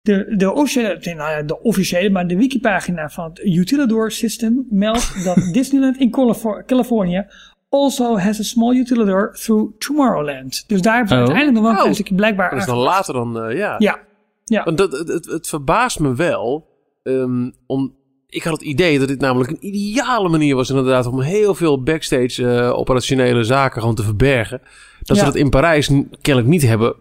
De, 0.00 0.36
de, 0.36 0.52
officiële, 0.52 0.98
nou 1.14 1.30
ja, 1.30 1.42
de 1.42 1.60
officiële, 1.60 2.10
maar 2.10 2.26
de 2.28 2.36
wikipagina 2.36 3.08
van 3.08 3.24
het 3.30 3.38
Utilidor 3.44 4.10
System 4.10 4.66
meldt 4.70 5.14
dat 5.24 5.36
Disneyland 5.52 5.96
in 5.96 6.10
Califor- 6.10 6.64
California 6.64 7.30
also 7.72 8.18
has 8.18 8.40
a 8.40 8.42
small 8.42 8.74
utilidor 8.76 9.32
through 9.34 9.70
Tomorrowland. 9.78 10.64
Dus 10.66 10.80
daar 10.82 10.96
hebben 10.96 11.08
ze 11.10 11.14
Oh. 11.14 11.20
uiteindelijk 11.20 11.64
nog 11.64 11.72
wel 11.74 11.82
een 11.82 11.88
Oh. 11.88 11.94
stukje 11.94 12.14
blijkbaar 12.14 12.50
Dat 12.50 12.58
is 12.58 12.66
dan 12.66 12.78
later 12.78 13.14
dan, 13.14 13.42
eh, 13.42 13.56
ja. 13.56 13.74
Ja, 13.78 13.98
ja. 14.44 14.64
Want 14.64 14.78
dat, 14.78 14.92
het, 14.92 15.08
het, 15.08 15.24
het 15.26 15.46
verbaast 15.48 15.98
me 16.00 16.14
wel. 16.14 16.70
ehm, 17.02 17.50
om, 17.66 17.94
ik 18.26 18.42
had 18.42 18.52
het 18.52 18.62
idee 18.62 18.98
dat 18.98 19.08
dit 19.08 19.20
namelijk 19.20 19.50
een 19.50 19.66
ideale 19.66 20.28
manier 20.28 20.54
was 20.56 20.70
inderdaad 20.70 21.06
om 21.06 21.20
heel 21.20 21.54
veel 21.54 21.82
backstage 21.82 22.48
eh, 22.48 22.78
operationele 22.78 23.44
zaken 23.44 23.80
gewoon 23.80 23.94
te 23.96 24.02
verbergen. 24.02 24.60
Dat 25.02 25.16
ze 25.16 25.24
dat 25.24 25.34
in 25.34 25.50
Parijs 25.50 25.86
kennelijk 26.20 26.46
niet 26.52 26.62
hebben, 26.62 26.94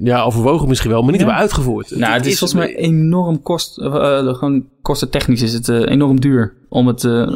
ja 0.00 0.22
overwogen 0.22 0.68
misschien 0.68 0.90
wel, 0.90 1.02
maar 1.02 1.10
niet 1.10 1.20
Ja. 1.20 1.26
hebben 1.26 1.42
uitgevoerd. 1.44 1.90
Nou, 1.96 2.12
het 2.12 2.26
is 2.26 2.38
volgens 2.38 2.60
mij 2.60 2.76
enorm 2.76 3.42
kost... 3.42 3.78
eh, 3.78 4.34
gewoon 4.34 4.68
kostentechnisch 4.82 5.42
is 5.42 5.52
het 5.52 5.68
enorm 5.68 6.20
duur 6.20 6.54
om 6.68 6.86
het 6.86 7.04
eh, 7.04 7.32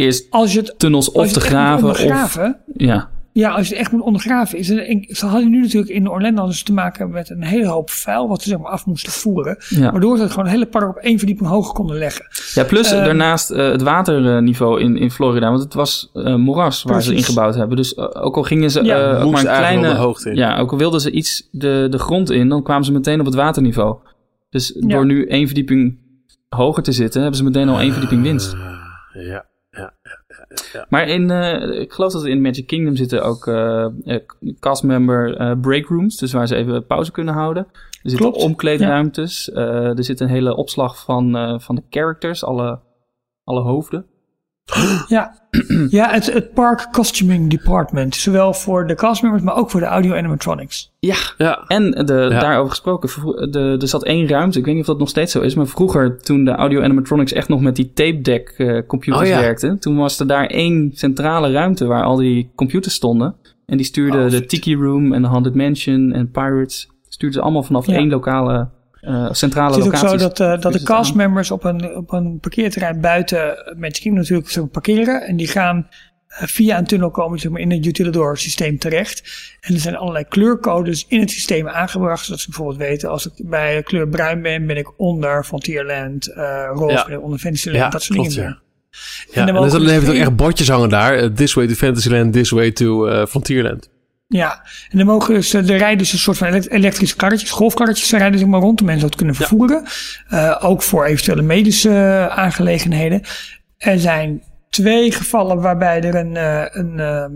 eerst 0.00 0.26
Als 0.30 0.52
je 0.52 0.58
het, 0.60 0.74
tunnels 0.78 1.06
als 1.14 1.16
of 1.16 1.26
je 1.26 1.32
te 1.32 1.38
het 1.38 1.44
echt 1.48 1.54
moet 1.54 1.62
graven. 1.62 1.88
Of, 1.90 1.98
ondergraven, 2.00 2.56
ja, 2.76 3.08
ja, 3.32 3.50
als 3.50 3.66
je 3.68 3.72
het 3.72 3.82
echt 3.82 3.92
moet 3.92 4.02
ondergraven. 4.02 4.58
Is 4.58 4.68
er, 4.70 4.90
een- 4.90 5.06
ze 5.10 5.26
hadden 5.26 5.50
nu 5.50 5.60
natuurlijk 5.60 5.90
in 5.92 6.08
Orlando 6.10 6.46
dus 6.46 6.62
te 6.62 6.72
maken 6.72 7.10
met 7.10 7.30
een 7.30 7.42
hele 7.44 7.66
hoop 7.66 7.90
vuil. 7.90 8.28
Wat 8.28 8.42
ze 8.42 8.48
zeg 8.48 8.58
maar 8.58 8.70
af 8.70 8.86
moesten 8.86 9.12
voeren. 9.12 9.56
Ja. 9.68 9.90
Waardoor 9.90 10.16
ze 10.16 10.22
het 10.22 10.30
gewoon 10.30 10.46
een 10.46 10.52
hele 10.52 10.66
park 10.66 10.88
op 10.88 10.96
één 10.96 11.18
verdieping 11.18 11.48
hoger 11.48 11.74
konden 11.74 11.96
leggen. 11.98 12.26
Ja, 12.54 12.64
plus 12.64 12.92
Ehm, 12.92 13.04
daarnaast 13.04 13.50
eh, 13.50 13.70
het 13.70 13.82
waterniveau 13.82 14.80
in, 14.80 14.96
in 14.96 15.10
Florida. 15.10 15.48
Want 15.50 15.62
het 15.62 15.74
was 15.74 16.10
eh, 16.12 16.34
moeras 16.34 16.82
waar 16.82 17.02
ze 17.02 17.14
ingebouwd 17.14 17.54
hebben. 17.54 17.76
Dus 17.76 17.94
eh, 17.94 18.04
ook 18.24 18.36
al 18.36 18.42
gingen 18.42 18.70
ze 18.70 18.82
Ja, 18.84 18.96
eh, 18.96 19.24
maar 19.30 19.40
een 19.40 19.46
kleine... 19.46 19.88
de 19.88 19.94
hoogte 19.94 20.30
in. 20.30 20.36
Ja, 20.36 20.58
ook 20.58 20.72
al 20.72 20.78
wilden 20.78 21.00
ze 21.00 21.10
iets 21.10 21.48
de, 21.50 21.86
de 21.90 21.98
grond 21.98 22.30
in, 22.30 22.48
dan 22.48 22.62
kwamen 22.62 22.84
ze 22.84 22.92
meteen 22.92 23.20
op 23.20 23.26
het 23.26 23.34
waterniveau. 23.34 23.96
Dus 24.50 24.76
Ja. 24.80 24.86
door 24.88 25.06
nu 25.06 25.26
één 25.26 25.46
verdieping 25.46 25.98
hoger 26.48 26.82
te 26.82 26.92
zitten, 26.92 27.20
hebben 27.20 27.38
ze 27.38 27.44
meteen 27.44 27.68
al 27.68 27.80
één 27.80 27.90
verdieping 27.92 28.22
winst. 28.22 28.52
Ah, 28.54 28.60
ja. 30.72 30.86
Maar 30.88 31.08
in, 31.08 31.30
eh, 31.30 31.80
ik 31.80 31.92
geloof 31.92 32.12
dat 32.12 32.26
in 32.26 32.40
Magic 32.40 32.66
Kingdom 32.66 32.96
zitten 32.96 33.22
ook 33.22 33.46
eh 33.46 33.84
eh, 34.04 34.20
castmember 34.60 35.56
breakrooms. 35.56 36.16
Dus 36.16 36.32
waar 36.32 36.46
ze 36.46 36.56
even 36.56 36.86
pauze 36.86 37.12
kunnen 37.12 37.34
houden. 37.34 37.66
Er 37.72 38.10
zitten 38.10 38.30
Klopt, 38.30 38.44
omkleedruimtes. 38.44 39.50
er 39.52 40.04
zit 40.04 40.20
een 40.20 40.28
hele 40.28 40.56
opslag 40.56 41.04
van, 41.04 41.60
van 41.60 41.74
de 41.74 41.82
characters, 41.90 42.44
alle, 42.44 42.78
alle 43.44 43.60
hoofden. 43.60 44.06
Ja, 45.08 45.34
ja 45.88 46.10
het, 46.10 46.32
het 46.32 46.52
Park 46.54 46.88
Costuming 46.92 47.50
Department. 47.50 48.14
Zowel 48.14 48.54
voor 48.54 48.86
de 48.86 48.94
castmembers, 48.94 49.42
maar 49.44 49.56
ook 49.56 49.70
voor 49.70 49.80
de 49.80 49.86
audio 49.86 50.14
animatronics. 50.14 50.92
Ja, 50.98 51.16
Ja. 51.38 51.64
en 51.66 51.90
de, 51.90 52.28
Ja. 52.30 52.40
daarover 52.40 52.70
gesproken, 52.70 53.08
de, 53.50 53.76
er 53.80 53.88
zat 53.88 54.04
één 54.04 54.28
ruimte, 54.28 54.58
ik 54.58 54.64
weet 54.64 54.74
niet 54.74 54.82
of 54.82 54.88
dat 54.88 54.98
nog 54.98 55.08
steeds 55.08 55.32
zo 55.32 55.40
is, 55.40 55.54
maar 55.54 55.66
vroeger 55.66 56.22
toen 56.22 56.44
de 56.44 56.50
audio 56.50 56.82
animatronics 56.82 57.32
echt 57.32 57.48
nog 57.48 57.60
met 57.60 57.76
die 57.76 57.92
tape 57.92 58.20
deck 58.20 58.48
eh, 58.56 58.78
computers 58.86 59.22
Oh 59.22 59.28
ja. 59.28 59.40
werkten, 59.40 59.78
toen 59.78 59.96
was 59.96 60.20
er 60.20 60.26
daar 60.26 60.46
één 60.46 60.90
centrale 60.94 61.52
ruimte 61.52 61.86
waar 61.86 62.04
al 62.04 62.16
die 62.16 62.50
computers 62.54 62.94
stonden. 62.94 63.34
En 63.66 63.76
die 63.76 63.86
stuurden 63.86 64.24
Oh, 64.24 64.30
de. 64.30 64.46
Tiki 64.46 64.74
Room 64.76 65.12
en 65.12 65.22
de 65.22 65.28
Haunted 65.28 65.54
Mansion 65.54 66.12
en 66.12 66.30
Pirates, 66.30 66.88
stuurden 67.08 67.38
ze 67.38 67.44
allemaal 67.44 67.62
vanaf 67.62 67.86
Ja. 67.86 67.94
één 67.94 68.08
lokale, 68.08 68.68
eh, 69.00 69.32
centrale 69.32 69.70
Het 69.70 69.78
is 69.78 69.86
ook 69.86 69.92
locatie. 69.92 70.18
zo 70.18 70.28
dat, 70.28 70.40
eh, 70.40 70.60
dat 70.60 70.72
de 70.72 70.82
castmembers 70.82 71.50
op 71.50 71.64
een, 71.64 71.96
op 71.96 72.12
een 72.12 72.38
parkeerterrein 72.40 73.00
buiten 73.00 73.74
Magic 73.76 74.00
Kingdom 74.00 74.14
natuurlijk 74.22 74.50
zo 74.50 74.66
parkeren. 74.66 75.22
En 75.26 75.36
die 75.36 75.48
gaan 75.48 75.88
eh, 76.28 76.46
via 76.46 76.78
een 76.78 76.86
tunnel 76.86 77.10
komen 77.10 77.38
zeg 77.38 77.50
maar, 77.50 77.60
in 77.60 77.70
het 77.70 77.86
Utilidor 77.86 78.38
systeem 78.38 78.78
terecht. 78.78 79.22
En 79.60 79.74
er 79.74 79.80
zijn 79.80 79.96
allerlei 79.96 80.24
kleurcodes 80.28 81.04
in 81.08 81.20
het 81.20 81.30
systeem 81.30 81.68
aangebracht. 81.68 82.24
Zodat 82.24 82.40
ze 82.40 82.48
bijvoorbeeld 82.48 82.78
weten 82.78 83.10
als 83.10 83.26
ik 83.26 83.32
bij 83.48 83.82
kleur 83.82 84.08
bruin 84.08 84.42
ben, 84.42 84.66
ben 84.66 84.76
ik 84.76 84.98
onder 85.00 85.44
Frontierland. 85.44 86.26
eh 86.32 86.70
roze 86.74 86.94
Ja. 86.94 87.04
ben 87.04 87.14
ik 87.16 87.22
onder 87.22 87.38
Fantasyland. 87.38 87.78
Ja, 87.78 87.88
dat 87.88 88.02
soort 88.02 88.18
klopt, 88.18 88.34
dingen 88.34 88.48
ja. 88.48 88.50
meer. 88.50 88.68
Ja, 89.26 89.40
en 89.40 89.46
dan 89.46 89.54
dan 89.54 89.64
mogen 89.64 89.88
heeft 89.88 90.06
het 90.06 90.14
ook 90.14 90.20
echt 90.20 90.36
bordjes 90.36 90.68
hangen 90.68 90.88
daar. 90.88 91.32
this 91.32 91.54
way 91.54 91.66
to 91.66 91.74
Fantasyland, 91.74 92.32
this 92.32 92.50
way 92.50 92.70
to 92.70 93.06
eh, 93.06 93.26
Frontierland. 93.26 93.88
Ja, 94.32 94.62
en 94.90 94.98
dan 94.98 95.06
mogen 95.06 95.34
dus, 95.34 95.52
er 95.52 95.64
rijden 95.64 95.98
dus 95.98 96.12
een 96.12 96.18
soort 96.18 96.36
van 96.38 96.46
elekt- 96.46 96.70
elektrische 96.70 97.16
karretjes, 97.16 97.50
golfkarretjes, 97.50 98.08
ze 98.08 98.16
rijden 98.18 98.38
zeg 98.38 98.48
maar 98.48 98.60
rond 98.60 98.80
om 98.80 98.86
mensen 98.86 99.06
dat 99.08 99.16
kunnen 99.16 99.34
vervoeren. 99.34 99.84
Eh, 100.28 100.56
ook 100.60 100.82
voor 100.82 101.04
eventuele 101.04 101.42
medische 101.42 101.88
eh, 101.88 102.26
aangelegenheden. 102.26 103.22
Er 103.78 103.98
zijn 103.98 104.42
twee 104.68 105.12
gevallen 105.12 105.60
waarbij 105.60 106.02
er 106.02 106.14
een, 106.14 106.36
eh, 106.36 106.64
een, 106.70 107.00
ehm, 107.00 107.32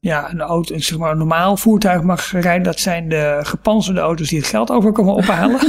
ja, 0.00 0.30
een 0.30 0.40
auto, 0.40 0.74
een, 0.74 0.82
zeg 0.82 0.98
maar, 0.98 1.10
een 1.10 1.18
normaal 1.18 1.56
voertuig 1.56 2.02
mag 2.02 2.32
rijden. 2.32 2.62
Dat 2.62 2.80
zijn 2.80 3.08
de 3.08 3.38
gepanzerde 3.42 4.00
auto's 4.00 4.28
die 4.28 4.38
het 4.38 4.48
geld 4.48 4.70
over 4.70 4.92
komen 4.92 5.14
ophalen. 5.20 5.60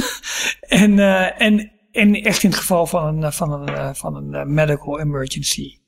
en, 0.60 0.98
en, 1.38 1.70
en 1.92 2.14
echt 2.14 2.42
in 2.42 2.50
het 2.50 2.58
geval 2.58 2.86
van 2.86 3.22
een, 3.22 3.32
van 3.32 3.52
een, 3.52 3.94
van 3.96 4.16
een 4.16 4.54
medical 4.54 5.00
emergency. 5.00 5.78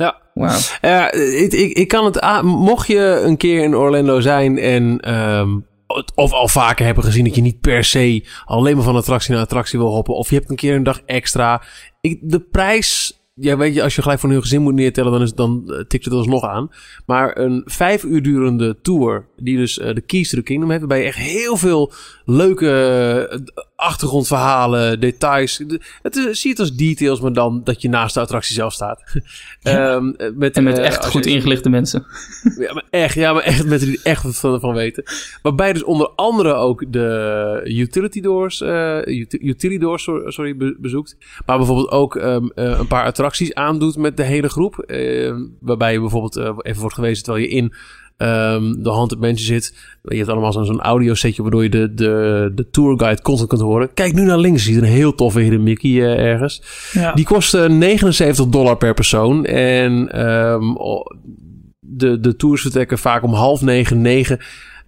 Ja. 0.00 0.20
Ja, 0.80 1.12
ik, 1.12 1.52
ik, 1.52 1.72
ik 1.76 1.88
kan 1.88 2.04
het 2.04 2.20
aan. 2.20 2.46
Mocht 2.46 2.86
je 2.86 3.20
een 3.24 3.36
keer 3.36 3.62
in 3.62 3.76
Orlando 3.76 4.20
zijn 4.20 4.58
en. 4.58 5.00
ehm, 5.00 5.58
of 6.14 6.32
al 6.32 6.48
vaker 6.48 6.84
hebben 6.84 7.04
gezien 7.04 7.24
dat 7.24 7.34
je 7.34 7.40
niet 7.40 7.60
per 7.60 7.84
se 7.84 8.24
alleen 8.44 8.74
maar 8.74 8.84
van 8.84 8.96
attractie 8.96 9.32
naar 9.32 9.42
attractie 9.42 9.78
wil 9.78 9.88
hoppen. 9.88 10.14
Of 10.14 10.28
je 10.30 10.36
hebt 10.36 10.50
een 10.50 10.56
keer 10.56 10.74
een 10.74 10.82
dag 10.82 11.00
extra. 11.06 11.62
Ik, 12.00 12.18
de 12.22 12.40
prijs. 12.40 13.18
Ja, 13.34 13.56
weet 13.56 13.74
je, 13.74 13.82
als 13.82 13.94
je 13.94 14.02
gelijk 14.02 14.20
voor 14.20 14.28
een 14.28 14.34
heel 14.34 14.44
gezin 14.44 14.62
moet 14.62 14.74
neertellen, 14.74 15.12
dan, 15.12 15.22
is, 15.22 15.34
dan 15.34 15.62
eh, 15.66 15.78
tikt 15.84 16.04
het 16.04 16.14
alsnog 16.14 16.44
aan. 16.44 16.70
Maar 17.06 17.38
een 17.38 17.62
vijf 17.64 18.02
uur 18.02 18.22
durende 18.22 18.80
tour, 18.82 19.28
die 19.36 19.56
dus 19.56 19.78
eh, 19.78 19.94
de 19.94 20.00
Keys 20.00 20.30
to 20.30 20.36
the 20.36 20.44
Kingdom 20.44 20.68
heeft, 20.68 20.80
waarbij 20.80 21.00
je 21.00 21.06
echt 21.06 21.18
heel 21.18 21.56
veel 21.56 21.92
leuke 22.24 22.70
eh, 23.30 23.38
achtergrondverhalen, 23.80 25.00
details. 25.00 25.56
de- 25.56 25.80
Het 26.02 26.16
is, 26.16 26.40
zie 26.40 26.50
het 26.50 26.60
als 26.60 26.74
details, 26.76 27.20
maar 27.20 27.32
dan 27.32 27.60
dat 27.64 27.82
je 27.82 27.88
naast 27.88 28.14
de 28.14 28.20
attractie 28.20 28.54
zelf 28.54 28.72
staat. 28.72 29.02
Ehm, 29.62 30.04
met, 30.34 30.56
En 30.56 30.62
met 30.64 30.78
eh, 30.78 30.84
echt 30.84 31.06
goed 31.06 31.24
je- 31.24 31.30
ingelichte 31.30 31.68
mensen. 31.68 32.06
ja, 32.58 32.72
maar 32.72 32.84
echt, 32.90 33.14
ja, 33.14 33.32
maar 33.32 33.42
echt 33.42 33.66
mensen 33.66 33.88
die 33.88 34.00
echt 34.02 34.22
wat 34.22 34.36
van, 34.36 34.60
van 34.60 34.74
weten. 34.74 35.02
Waarbij 35.42 35.72
dus 35.72 35.82
onder 35.84 36.08
andere 36.16 36.54
ook 36.54 36.84
de 36.92 37.60
utility 37.64 38.20
doors, 38.20 38.60
eh, 38.60 38.98
uti- 39.04 39.38
utility 39.40 39.78
doors 39.80 40.02
sorry, 40.02 40.30
sorry, 40.30 40.56
be- 40.56 40.76
bezoekt. 40.78 41.16
Maar 41.46 41.56
bijvoorbeeld 41.56 41.90
ook 41.90 42.16
ehm, 42.16 42.46
eh, 42.54 42.78
een 42.78 42.86
paar 42.86 43.04
attracties 43.04 43.54
aandoet 43.54 43.96
met 43.96 44.16
de 44.16 44.22
hele 44.22 44.48
groep. 44.48 44.78
Eh, 44.78 45.34
waarbij 45.60 45.92
je 45.92 46.00
bijvoorbeeld 46.00 46.36
even 46.66 46.80
wordt 46.80 46.94
gewezen 46.94 47.24
terwijl 47.24 47.44
je 47.44 47.50
in 47.50 47.74
ehm, 48.20 48.82
de 48.82 48.90
Haunted 48.90 49.20
Mansion 49.20 49.46
zit. 49.46 49.74
Je 50.02 50.16
hebt 50.16 50.28
allemaal 50.28 50.52
zo'n 50.52 50.80
audio 50.80 51.14
setje 51.14 51.42
waardoor 51.42 51.62
je 51.62 51.68
de, 51.68 51.94
de, 51.94 52.52
de 52.54 52.70
tourguide 52.70 53.22
constant 53.22 53.48
kunt 53.48 53.62
horen. 53.62 53.94
Kijk 53.94 54.14
nu 54.14 54.22
naar 54.22 54.38
links, 54.38 54.64
je 54.64 54.72
ziet 54.72 54.82
een 54.82 54.88
heel 54.88 55.14
toffe 55.14 55.40
Hidden 55.40 55.62
Mickey 55.62 55.90
eh, 55.90 56.30
ergens. 56.30 56.62
Ja. 56.92 57.12
Die 57.12 57.24
kost 57.24 57.54
eh, 57.54 57.68
79 57.68 58.46
dollar 58.46 58.76
per 58.76 58.94
persoon. 58.94 59.44
En 59.44 60.12
ehm, 60.12 60.74
de, 61.80 62.20
de 62.20 62.36
tours 62.36 62.62
vertrekken 62.62 62.98
vaak 62.98 63.22
om 63.22 63.32
half 63.32 63.60
negen, 63.60 64.00
negen 64.00 64.38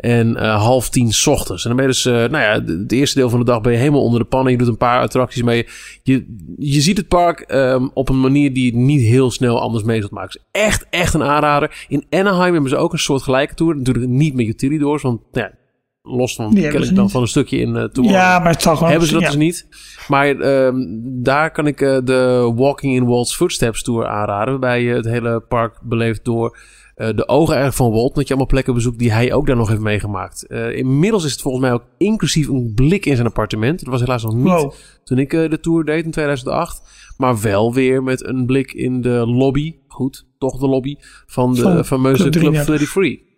en 0.03 0.37
eh, 0.37 0.63
half 0.63 0.89
tien 0.89 1.13
's 1.13 1.27
ochtends. 1.27 1.63
En 1.63 1.69
dan 1.69 1.77
ben 1.77 1.87
je 1.87 1.93
dus, 1.93 2.07
eh, 2.07 2.13
nou 2.13 2.37
ja, 2.39 2.59
de- 2.61 2.73
het 2.73 2.93
eerste 2.93 3.19
deel 3.19 3.31
van 3.31 3.39
de 3.39 3.45
dag 3.45 3.61
ben 3.61 3.73
je 3.73 3.79
helemaal 3.79 4.03
onder 4.03 4.21
de 4.21 4.27
pannen. 4.27 4.53
Je 4.53 4.59
doet 4.59 4.69
een 4.69 4.77
paar 4.77 5.01
attracties 5.01 5.43
mee. 5.43 5.67
Je, 6.03 6.35
je 6.59 6.81
ziet 6.81 6.97
het 6.97 7.09
park 7.09 7.41
ehm, 7.41 7.89
op 7.95 8.09
een 8.09 8.21
manier 8.21 8.53
die 8.53 8.65
je 8.73 8.77
niet 8.77 9.01
heel 9.01 9.31
snel 9.31 9.61
anders 9.61 9.85
mee 9.85 10.01
zult 10.01 10.13
maken. 10.13 10.31
Dus 10.33 10.63
echt, 10.63 10.87
echt 10.91 11.15
een 11.15 11.23
aanrader. 11.23 11.85
In 11.89 12.05
Anaheim 12.11 12.53
hebben 12.53 12.71
ze 12.71 12.77
ook 12.77 12.93
een 12.93 12.99
soort 12.99 13.23
gelijke 13.23 13.55
tour. 13.55 13.77
Natuurlijk 13.77 14.09
niet 14.09 14.35
met 14.35 14.47
utility 14.47 14.79
doors, 14.81 15.03
want 15.03 15.21
nou 15.33 15.47
ja, 15.47 15.55
los 16.03 16.35
van, 16.35 16.45
hebben 16.45 16.63
ken 16.71 16.83
ik 16.83 16.95
dan 16.95 17.03
niet. 17.05 17.13
van 17.13 17.23
een 17.23 17.29
stukje 17.29 17.59
in 17.59 17.75
uh, 17.75 17.85
Tomorrow. 17.85 18.21
ja, 18.21 18.39
maar 18.39 18.53
het 18.53 18.63
zal 18.63 18.75
gewoon... 18.75 18.91
Hebben 18.91 19.09
ze 19.09 19.15
dat 19.15 19.23
ja. 19.23 19.29
dus 19.29 19.39
niet. 19.39 19.67
Maar 20.09 20.37
ehm, 20.41 20.75
daar 21.23 21.51
kan 21.51 21.67
ik 21.67 21.79
de 21.79 22.53
Walking 22.57 22.95
in 22.95 23.05
Walt's 23.05 23.37
Footsteps 23.37 23.83
Tour 23.83 24.07
aanraden. 24.07 24.51
Waarbij 24.51 24.83
je 24.83 24.95
het 24.95 25.05
hele 25.05 25.41
park 25.49 25.79
beleeft 25.83 26.25
door 26.25 26.59
eh, 26.95 27.07
de 27.07 27.29
ogen 27.29 27.55
eigenlijk 27.55 27.77
van 27.77 27.91
Walt. 27.91 28.15
Dat 28.15 28.23
je 28.23 28.29
allemaal 28.29 28.47
plekken 28.47 28.75
bezoekt 28.75 28.99
die 28.99 29.13
hij 29.13 29.33
ook 29.33 29.47
daar 29.47 29.57
nog 29.57 29.69
heeft 29.69 29.81
meegemaakt. 29.81 30.47
Eh, 30.47 30.77
inmiddels 30.77 31.25
is 31.25 31.33
het 31.33 31.41
volgens 31.41 31.65
mij 31.65 31.73
ook 31.73 31.85
inclusief 31.99 32.49
een 32.49 32.73
blik 32.75 33.07
in 33.07 33.15
zijn 33.15 33.27
appartement. 33.27 33.79
Dat 33.81 33.89
was 33.89 34.01
helaas 34.01 34.23
nog 34.23 34.35
niet 34.35 34.45
Wow. 34.45 34.73
toen 35.05 35.19
ik 35.19 35.33
eh, 35.33 35.51
de 35.51 35.61
tour 35.61 35.85
deed 35.85 36.05
in 36.05 36.11
2008. 36.11 36.83
Maar 37.17 37.41
wel 37.41 37.75
weer 37.75 38.03
met 38.03 38.27
een 38.27 38.47
blik 38.47 38.73
in 38.73 39.01
de 39.01 39.27
lobby. 39.27 39.75
Goed, 39.89 40.27
toch 40.39 40.59
de 40.59 40.69
lobby 40.69 40.97
van 41.27 41.55
de 41.55 41.61
Van 41.61 41.85
fameuze 41.85 42.23
Club 42.23 42.33
Club 42.33 42.53
33. 42.53 42.93
33. 42.93 43.31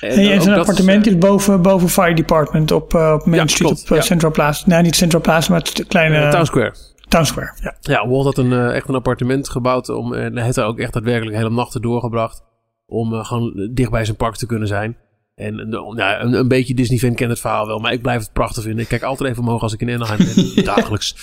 En, 0.00 0.42
zijn 0.42 0.58
appartement 0.58 1.06
is 1.06 1.18
boven, 1.18 1.62
boven 1.62 1.88
Fire 1.88 2.14
Department 2.14 2.70
op, 2.70 2.94
op 2.94 3.26
Main 3.26 3.34
Ja, 3.34 3.46
Street 3.46 3.70
klopt, 3.70 3.90
op 3.90 3.96
ja. 3.96 4.02
Central 4.02 4.30
Plaza. 4.30 4.64
Nee, 4.66 4.82
niet 4.82 4.96
Central 4.96 5.20
Plaza, 5.20 5.50
maar 5.50 5.60
het 5.60 5.84
kleine 5.88 6.30
Town, 6.30 6.44
Town 6.44 6.72
Square. 7.08 7.24
Square. 7.24 7.52
Ja. 7.62 7.74
Ja, 7.80 8.08
Walt 8.08 8.24
had 8.24 8.38
een, 8.38 8.52
eh, 8.52 8.74
echt 8.74 8.88
een 8.88 8.94
appartement 8.94 9.48
gebouwd. 9.48 9.88
Om, 9.88 10.14
en 10.14 10.34
hij 10.34 10.44
heeft 10.44 10.54
daar 10.56 10.66
ook 10.66 10.78
echt 10.78 10.92
daadwerkelijk 10.92 11.36
hele 11.36 11.50
nachten 11.50 11.82
doorgebracht. 11.82 12.42
Om 12.86 13.14
eh, 13.14 13.24
gewoon 13.24 13.70
dicht 13.72 13.90
bij 13.90 14.04
zijn 14.04 14.16
park 14.16 14.36
te 14.36 14.46
kunnen 14.46 14.68
zijn. 14.68 14.96
En 15.38 15.72
eh, 15.72 15.92
ja, 15.96 16.20
een, 16.20 16.32
een 16.32 16.48
beetje 16.48 16.74
Disney-fan 16.74 17.14
kent 17.14 17.30
het 17.30 17.40
verhaal 17.40 17.66
wel. 17.66 17.78
Maar 17.78 17.92
ik 17.92 18.02
blijf 18.02 18.20
het 18.20 18.32
prachtig 18.32 18.62
vinden. 18.62 18.82
Ik 18.82 18.88
kijk 18.88 19.02
altijd 19.02 19.30
even 19.30 19.42
omhoog 19.42 19.62
als 19.62 19.72
ik 19.72 19.80
in 19.80 19.90
Anaheim 19.90 20.18
ben. 20.34 20.64
dagelijks. 20.74 21.14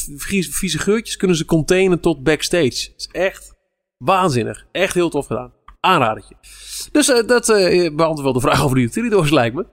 vieze 0.48 0.78
geurtjes 0.78 1.16
kunnen 1.16 1.36
ze 1.36 1.44
containen 1.44 2.00
tot 2.00 2.22
backstage. 2.22 2.64
Het 2.64 2.94
is 2.96 3.08
echt 3.12 3.54
waanzinnig. 3.96 4.66
Echt 4.72 4.94
heel 4.94 5.10
tof 5.10 5.26
gedaan. 5.26 5.52
Aanradertje. 5.80 6.34
Dus 6.92 7.10
eh, 7.10 7.26
dat 7.26 7.48
eh 7.48 7.80
beantwoordt 7.94 8.22
wel 8.22 8.32
de 8.32 8.40
vraag 8.40 8.64
over 8.64 8.76
de 8.76 8.82
utility 8.82 9.14
doors, 9.14 9.30
lijkt 9.30 9.54
me. 9.54 9.66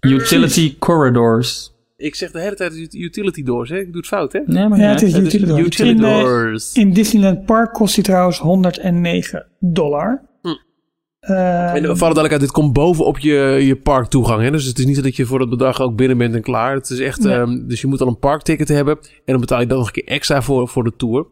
Utility 0.00 0.78
corridors. 0.78 1.72
Ik 1.96 2.14
zeg 2.14 2.30
de 2.30 2.40
hele 2.40 2.54
tijd 2.54 2.74
ut- 2.76 2.94
utility 2.94 3.42
doors, 3.42 3.70
hè? 3.70 3.78
Ik 3.78 3.86
doe 3.86 3.96
het 3.96 4.06
fout, 4.06 4.32
hè? 4.32 4.40
Nee, 4.46 4.68
maar 4.68 4.78
Ja, 4.78 4.84
ja, 4.84 4.90
het 4.90 5.02
is 5.02 5.12
Het 5.12 5.24
utility 5.24 5.48
doors. 5.50 5.66
utility 5.66 5.94
In, 6.04 6.22
doors. 6.22 6.72
In 6.72 6.92
Disneyland 6.92 7.44
Park 7.46 7.72
kost 7.72 7.94
die 7.94 8.04
trouwens 8.04 8.38
109 8.38 9.46
dollar. 9.58 10.22
Hm. 10.42 10.48
Eh, 11.20 11.74
En 11.74 11.82
voor 11.82 11.84
alle 11.84 11.96
duidelijkheid, 11.98 12.40
dit 12.40 12.50
komt 12.50 12.72
bovenop 12.72 13.18
je, 13.18 13.32
je 13.62 13.76
parktoegang. 13.76 14.42
Hè? 14.42 14.50
Dus 14.50 14.64
het 14.64 14.78
is 14.78 14.84
niet 14.84 14.96
zo 14.96 15.02
dat 15.02 15.16
je 15.16 15.26
voor 15.26 15.38
dat 15.38 15.50
bedrag 15.50 15.80
ook 15.80 15.96
binnen 15.96 16.18
bent 16.18 16.34
en 16.34 16.42
klaar. 16.42 16.74
Het 16.74 16.90
is 16.90 16.98
echt, 16.98 17.20
Nee. 17.22 17.34
ehm, 17.34 17.66
dus 17.66 17.80
je 17.80 17.86
moet 17.86 18.00
al 18.00 18.06
een 18.06 18.18
parkticket 18.18 18.68
hebben. 18.68 18.98
En 19.02 19.20
dan 19.24 19.40
betaal 19.40 19.60
je 19.60 19.66
dan 19.66 19.78
nog 19.78 19.86
een 19.86 19.92
keer 19.92 20.04
extra 20.06 20.42
voor, 20.42 20.68
voor 20.68 20.84
de 20.84 20.92
tour. 20.96 21.26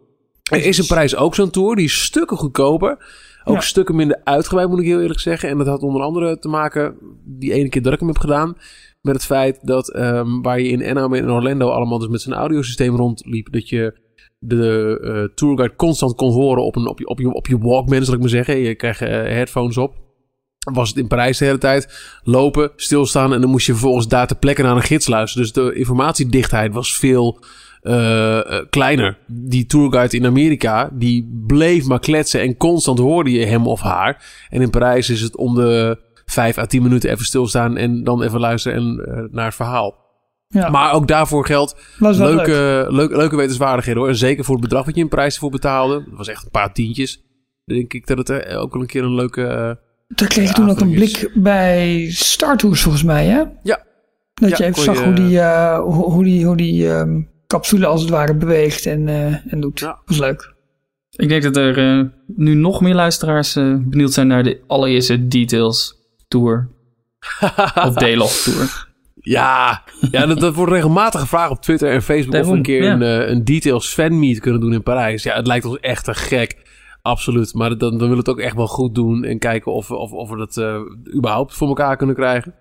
Er 0.51 0.65
is 0.65 0.79
een 0.79 0.87
prijs 0.87 1.17
ook 1.17 1.35
zo'n 1.35 1.51
tour. 1.51 1.77
Die 1.77 1.85
is 1.85 2.03
stukken 2.05 2.37
goedkoper. 2.37 2.97
Ook 3.49 3.55
Ja. 3.55 3.61
stukken 3.61 3.97
minder 3.97 4.21
uitgebreid, 4.25 4.69
moet 4.69 4.79
ik 4.79 4.87
heel 4.87 5.01
eerlijk 5.01 5.21
zeggen. 5.21 5.49
En 5.49 5.59
dat 5.59 5.67
had 5.67 5.83
onder 5.83 6.03
andere 6.03 6.39
te 6.39 6.49
maken, 6.49 6.95
die 7.25 7.53
ene 7.53 7.69
keer 7.69 7.83
dat 7.83 7.93
ik 7.93 7.99
hem 7.99 8.09
heb 8.09 8.19
gedaan... 8.19 8.57
met 9.01 9.15
het 9.15 9.25
feit 9.25 9.67
dat 9.67 9.93
ehm, 9.93 10.41
waar 10.41 10.61
je 10.61 10.69
in 10.69 10.85
Anaheim 10.85 11.15
en 11.15 11.23
in 11.23 11.31
Orlando 11.31 11.69
allemaal 11.69 11.99
dus 11.99 12.09
met 12.09 12.21
zijn 12.21 12.35
audiosysteem 12.35 12.97
rondliep... 12.97 13.53
dat 13.53 13.69
je 13.69 14.07
de 14.39 14.99
eh, 15.03 15.35
tourguide 15.35 15.77
constant 15.77 16.15
kon 16.15 16.33
horen 16.33 16.65
op, 16.65 16.77
een, 16.77 16.87
op, 16.87 16.99
je, 16.99 17.07
op, 17.07 17.19
je, 17.19 17.33
op 17.33 17.47
je 17.47 17.59
Walkman, 17.59 18.05
zal 18.05 18.15
ik 18.15 18.21
maar 18.21 18.29
zeggen. 18.29 18.59
Je 18.59 18.75
krijgt 18.75 19.01
eh, 19.01 19.09
headphones 19.11 19.77
op. 19.77 19.95
Was 20.73 20.89
het 20.89 20.99
in 20.99 21.07
Parijs 21.07 21.39
de 21.39 21.45
hele 21.45 21.59
tijd 21.59 22.19
lopen, 22.23 22.71
stilstaan 22.77 23.35
en 23.35 23.41
dan 23.41 23.51
moest 23.51 23.67
je 23.67 23.73
vervolgens 23.73 24.09
daar 24.09 24.27
ter 24.27 24.37
plekke 24.37 24.63
naar 24.63 24.77
een 24.77 24.83
gids 24.83 25.07
luisteren. 25.07 25.43
Dus 25.47 25.53
de 25.53 25.75
informatiedichtheid 25.75 26.73
was 26.73 26.97
veel 26.97 27.45
kleiner. 28.71 29.19
Die 29.27 29.67
tourguide 29.67 30.17
in 30.17 30.27
Amerika, 30.27 30.91
die 30.93 31.43
bleef 31.47 31.87
maar 31.87 32.01
kletsen 32.01 32.41
en 32.41 32.57
constant 32.57 32.99
hoorde 32.99 33.31
je 33.31 33.47
hem 33.47 33.67
of 33.67 33.81
haar. 33.81 34.25
En 34.49 34.61
in 34.63 34.71
Parijs 34.71 35.11
is 35.11 35.21
het 35.21 35.37
om 35.37 35.55
de 35.55 35.99
vijf 36.25 36.59
à 36.59 36.67
tien 36.67 36.83
minuten 36.83 37.11
even 37.11 37.25
stilstaan 37.25 37.77
en 37.77 38.05
dan 38.05 38.23
even 38.23 38.41
luisteren 38.41 38.79
en, 38.79 39.05
eh, 39.15 39.23
naar 39.35 39.45
het 39.45 39.55
verhaal. 39.55 39.95
ja, 40.49 40.69
Maar 40.69 40.93
ook 40.93 41.09
daarvoor 41.09 41.47
geldt 41.47 41.77
leuk. 41.99 42.17
leuke, 42.19 42.87
leuke, 43.17 43.37
wetenswaardigheden 43.37 44.01
hoor. 44.01 44.11
En 44.11 44.17
zeker 44.17 44.45
voor 44.45 44.55
het 44.55 44.65
bedrag 44.65 44.85
wat 44.85 44.95
je 44.95 45.01
in 45.01 45.09
prijs 45.09 45.35
ervoor 45.35 45.51
betaalde. 45.51 45.95
Dat 46.09 46.17
was 46.17 46.29
echt 46.29 46.45
een 46.45 46.51
paar 46.51 46.73
tientjes. 46.73 47.23
Dan 47.65 47.77
denk 47.77 47.93
ik 47.93 48.07
dat 48.07 48.19
het 48.19 48.31
eh, 48.31 48.61
ook 48.61 48.73
wel 48.73 48.83
een 48.83 48.89
keer 48.89 49.03
een 49.03 49.15
leuke... 49.15 49.43
eh, 49.47 49.71
Daar 50.09 50.29
kreeg 50.29 50.49
je 50.49 50.55
toen 50.55 50.71
ook 50.71 50.81
een 50.81 50.91
blik 50.91 51.31
bij 51.35 52.07
Star 52.11 52.57
Tours 52.57 52.81
volgens 52.83 53.05
mij, 53.05 53.27
hè? 53.27 53.43
Ja. 53.63 53.83
Dat 54.35 54.51
Ja, 54.51 54.57
je 54.57 54.65
even 54.65 54.83
zag 54.83 54.99
je- 54.99 55.05
hoe 55.05 55.13
die, 55.15 55.41
eh, 55.41 55.79
hoe, 55.81 56.13
hoe 56.13 56.25
die, 56.25 56.47
hoe 56.47 56.57
die 56.57 56.89
ehm, 56.93 57.21
capsule 57.49 57.87
als 57.87 58.01
het 58.01 58.11
ware 58.11 58.35
beweegt 58.35 58.87
en, 58.87 59.09
eh, 59.09 59.53
en 59.53 59.61
doet. 59.61 59.81
Ja. 59.81 59.99
was 60.05 60.19
leuk. 60.19 60.55
Ik 61.11 61.29
denk 61.29 61.43
dat 61.43 61.57
er 61.57 61.79
eh, 61.99 62.05
nu 62.27 62.55
nog 62.55 62.81
meer 62.81 62.95
luisteraars 62.95 63.57
eh, 63.57 63.75
benieuwd 63.79 64.13
zijn 64.13 64.27
naar 64.27 64.43
de 64.43 64.61
allereerste 64.67 65.29
Details 65.29 65.95
Tour. 66.29 66.69
of 67.87 67.95
Delog 67.95 68.33
Tour. 68.33 68.87
Ja, 69.15 69.83
ja 70.11 70.27
dat, 70.27 70.41
dat 70.41 70.55
wordt 70.55 70.73
regelmatig 70.73 71.21
gevraagd 71.21 71.51
op 71.51 71.63
Twitter 71.63 71.91
en 71.93 72.03
Facebook 72.03 72.35
of 72.41 72.47
we 72.47 72.53
een 72.57 72.63
keer 72.63 72.83
ja. 72.83 72.93
een, 72.93 73.03
eh, 73.03 73.29
een 73.29 73.45
details 73.45 73.89
fanmeet 73.93 74.41
kunnen 74.41 74.61
doen 74.61 74.73
in 74.73 74.83
Parijs. 74.83 75.23
Ja, 75.23 75.35
het 75.37 75.47
lijkt 75.47 75.65
ons 75.65 75.79
echt 75.81 76.05
te 76.05 76.15
gek. 76.15 76.67
Absoluut. 77.03 77.55
Maar 77.55 77.69
dan, 77.69 77.79
dan 77.79 77.99
willen 77.99 78.11
we 78.11 78.17
het 78.17 78.29
ook 78.29 78.39
echt 78.41 78.57
wel 78.57 78.67
goed 78.67 78.95
doen 78.95 79.25
en 79.25 79.39
kijken 79.39 79.73
of, 79.73 79.89
we- 79.89 79.97
of, 79.97 80.13
of 80.13 80.31
we 80.31 80.37
dat 80.37 80.57
eh, 80.57 80.81
überhaupt 81.17 81.55
voor 81.55 81.69
elkaar 81.69 81.97
kunnen 81.97 82.15
krijgen. 82.17 82.55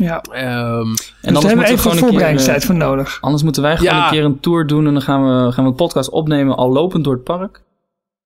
Ja. 0.00 0.20
Ehm, 0.20 0.40
En 0.80 0.94
dus 0.94 1.04
daar 1.20 1.34
anders 1.34 1.44
hebben 1.44 1.64
we 1.64 1.70
even 1.70 1.78
gewoon 1.78 1.92
een 1.92 1.98
keer... 1.98 2.08
voorbereidingstijd 2.08 2.60
eh, 2.60 2.66
voor 2.66 2.74
nodig. 2.76 3.18
Anders 3.20 3.42
moeten 3.42 3.62
wij 3.62 3.76
gewoon 3.76 3.94
Ja. 3.94 4.04
een 4.04 4.10
keer 4.10 4.24
een 4.24 4.40
tour 4.40 4.66
doen 4.66 4.86
en 4.86 4.92
dan 4.92 5.02
gaan 5.02 5.22
we, 5.24 5.52
gaan 5.52 5.64
we 5.64 5.70
een 5.70 5.76
podcast 5.76 6.10
opnemen 6.10 6.56
al 6.56 6.72
lopend 6.72 7.04
door 7.04 7.14
het 7.14 7.24
park. 7.24 7.56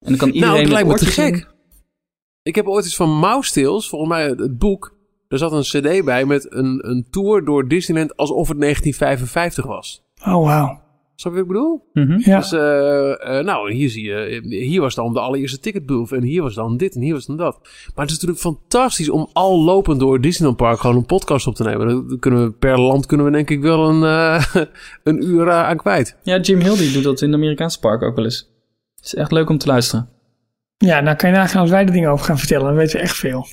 En 0.00 0.08
dan 0.08 0.16
kan 0.16 0.28
iedereen 0.28 0.54
nou, 0.54 0.62
dat 0.64 0.72
lijkt 0.72 0.88
me 0.88 0.94
te 0.94 1.06
gek. 1.06 1.34
in. 1.34 1.46
Ik 2.42 2.54
heb 2.54 2.66
ooit 2.66 2.84
iets 2.84 2.96
van 2.96 3.10
Mouse 3.18 3.52
Tales, 3.52 3.88
volgens 3.88 4.10
mij 4.10 4.24
het, 4.28 4.38
het 4.38 4.58
boek. 4.58 4.92
Er 5.28 5.38
zat 5.38 5.52
een 5.52 5.60
cd 5.62 6.04
bij 6.04 6.24
met 6.24 6.52
een, 6.52 6.88
een 6.90 7.06
tour 7.10 7.44
door 7.44 7.68
Disneyland 7.68 8.16
alsof 8.16 8.48
het 8.48 8.60
1955 8.60 9.66
was. 9.66 10.02
Oh, 10.26 10.44
wauw. 10.44 10.80
Snap 11.16 11.32
je 11.32 11.38
wat 11.38 11.48
ik 11.48 11.54
bedoel? 11.54 11.88
Mhm. 11.92 12.30
Ja. 12.30 12.38
Dus, 12.38 12.52
eh, 12.52 13.38
eh, 13.38 13.44
nou, 13.44 13.72
hier 13.72 13.90
zie 13.90 14.04
je, 14.04 14.14
eh, 14.14 14.42
hier 14.42 14.80
was 14.80 14.94
dan 14.94 15.12
de 15.12 15.20
allereerste 15.20 15.60
ticketbooth 15.60 16.12
en 16.12 16.22
hier 16.22 16.42
was 16.42 16.54
dan 16.54 16.76
dit 16.76 16.94
en 16.94 17.00
hier 17.00 17.12
was 17.14 17.26
dan 17.26 17.36
dat. 17.36 17.58
Maar 17.62 18.04
het 18.04 18.14
is 18.14 18.20
natuurlijk 18.20 18.40
fantastisch 18.40 19.10
om 19.10 19.28
al 19.32 19.64
lopend 19.64 20.00
door 20.00 20.20
Disneyland 20.20 20.56
Park 20.56 20.80
gewoon 20.80 20.96
een 20.96 21.06
podcast 21.06 21.46
op 21.46 21.54
te 21.54 21.62
nemen. 21.62 21.86
Dan 21.86 22.18
kunnen 22.18 22.44
we 22.44 22.52
per 22.52 22.80
land 22.80 23.06
kunnen 23.06 23.26
we 23.26 23.32
denk 23.32 23.50
ik 23.50 23.60
wel 23.60 23.88
een, 23.88 24.02
eh, 24.02 24.44
een 25.04 25.24
uur 25.24 25.50
aan 25.50 25.76
kwijt. 25.76 26.16
Ja, 26.22 26.38
Jim 26.38 26.60
Hill 26.60 26.76
die 26.76 26.92
doet 26.92 27.04
dat 27.04 27.22
in 27.22 27.30
de 27.30 27.36
Amerikaanse 27.36 27.80
park 27.80 28.02
ook 28.02 28.16
wel 28.16 28.24
eens. 28.24 28.52
Het 28.96 29.04
is 29.04 29.14
echt 29.14 29.32
leuk 29.32 29.50
om 29.50 29.58
te 29.58 29.66
luisteren. 29.66 30.08
Ja, 30.76 31.00
nou 31.00 31.16
kan 31.16 31.30
je 31.30 31.36
nagaan 31.36 31.60
als 31.60 31.70
wij 31.70 31.84
er 31.84 31.92
dingen 31.92 32.10
over 32.10 32.24
gaan 32.24 32.38
vertellen. 32.38 32.66
Dan 32.66 32.74
weten 32.74 32.96
we 32.96 33.02
echt 33.02 33.16
veel. 33.16 33.46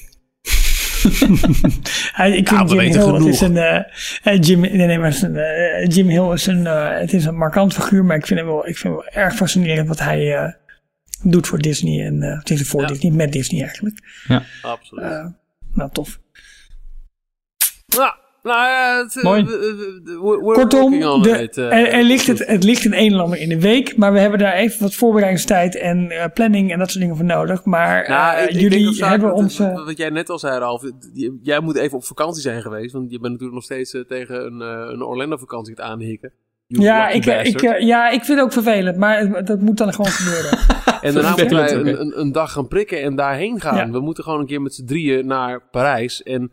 Hij, 2.19 2.31
ik 2.37 2.47
vind 2.47 2.61
we 2.61 2.67
Jim 2.67 2.77
weten 2.77 2.99
Hill, 3.01 3.07
het 3.09 3.17
genoeg. 3.17 3.27
is 3.33 3.41
een, 3.41 3.57
eh, 3.57 3.83
eh, 4.23 4.41
Jim, 4.41 4.59
nee, 4.59 4.71
nee, 4.71 4.97
maar 4.97 5.07
het 5.07 5.15
is 5.15 5.21
een, 5.21 5.35
eh, 5.37 5.87
Jim 5.87 6.07
Hill 6.07 6.31
is 6.33 6.45
een, 6.45 6.67
eh, 6.67 6.99
het 6.99 7.13
is 7.13 7.25
een 7.25 7.35
markant 7.37 7.73
figuur, 7.73 8.05
maar 8.05 8.17
ik 8.17 8.25
vind 8.27 8.39
hem 8.39 8.47
wel, 8.49 8.67
ik 8.67 8.77
vind 8.77 8.83
hem 8.83 8.93
wel 8.93 9.23
erg 9.23 9.35
fascinerend 9.35 9.87
wat 9.87 9.99
hij 9.99 10.35
eh, 10.37 10.53
doet 11.23 11.47
voor 11.47 11.59
Disney 11.59 12.05
en 12.05 12.21
eh, 12.23 12.37
het 12.39 12.49
is 12.49 12.67
voor 12.67 12.81
Ja. 12.81 12.87
Disney, 12.87 13.11
met 13.11 13.31
Disney 13.31 13.61
eigenlijk. 13.61 13.99
Absoluut. 14.61 15.03
Eh, 15.03 15.25
nou, 15.73 15.89
tof. 15.91 16.19
nou, 17.97 18.13
nou 18.43 18.67
ja, 18.67 18.97
het, 19.03 19.17
eh, 19.17 19.23
Mooi. 19.23 19.45
Kortom, 20.53 20.99
de, 21.21 21.29
it, 21.41 21.57
eh, 21.57 21.65
er, 21.65 21.87
er 21.87 22.03
ligt 22.03 22.27
het, 22.27 22.47
het 22.47 22.63
ligt 22.63 22.85
in 22.85 22.93
één 22.93 23.13
lander 23.13 23.39
in 23.39 23.49
de 23.49 23.59
week, 23.59 23.97
maar 23.97 24.13
we 24.13 24.19
hebben 24.19 24.39
daar 24.39 24.53
even 24.53 24.81
wat 24.81 24.93
voorbereidingstijd 24.93 25.75
en 25.77 26.09
eh, 26.09 26.25
planning 26.33 26.71
en 26.71 26.79
dat 26.79 26.87
soort 26.89 26.99
dingen 27.01 27.15
voor 27.15 27.25
nodig. 27.25 27.65
Maar 27.65 28.09
Nou, 28.09 28.35
eh, 28.37 28.43
ik- 28.43 28.49
ik 28.49 28.59
denk 28.59 28.71
jullie 28.73 29.05
hebben 29.05 29.29
dat- 29.29 29.37
onze... 29.37 29.81
Wat 29.85 29.97
jij 29.97 30.09
net 30.09 30.29
al 30.29 30.39
zei, 30.39 30.59
Ralf. 30.59 30.83
Jij 31.41 31.59
moet 31.59 31.75
even 31.75 31.97
op 31.97 32.03
vakantie 32.05 32.41
zijn 32.41 32.61
geweest. 32.61 32.93
Want 32.93 33.11
je 33.11 33.19
bent 33.19 33.31
natuurlijk 33.31 33.53
nog 33.53 33.63
steeds 33.63 33.95
tegen 34.07 34.45
een, 34.45 34.61
eh, 34.61 34.91
een 34.93 35.01
Orlando-vakantie 35.03 35.73
het 35.73 35.83
aanhikken. 35.83 36.31
You 36.67 36.83
Ja 36.83 37.09
ik, 37.09 37.25
ik, 37.25 37.79
ja, 37.79 38.09
ik 38.09 38.23
vind 38.23 38.37
het 38.37 38.45
ook 38.47 38.53
vervelend, 38.53 38.97
maar 38.97 39.19
het- 39.19 39.47
dat 39.47 39.59
moet 39.61 39.77
dan 39.77 39.93
gewoon 39.93 40.11
gebeuren. 40.11 40.59
En 41.01 41.13
daarna 41.13 41.29
moeten 41.35 41.57
wij 41.57 41.73
een, 41.73 42.01
een, 42.01 42.19
een 42.19 42.31
dag 42.31 42.51
gaan 42.51 42.67
prikken 42.67 43.01
en 43.01 43.15
daarheen 43.15 43.61
gaan. 43.61 43.75
Ja. 43.75 43.89
We 43.89 43.99
moeten 43.99 44.23
gewoon 44.23 44.39
een 44.39 44.45
keer 44.45 44.61
met 44.61 44.73
z'n 44.73 44.85
drieën 44.85 45.25
naar 45.27 45.61
Parijs. 45.71 46.23
En 46.23 46.51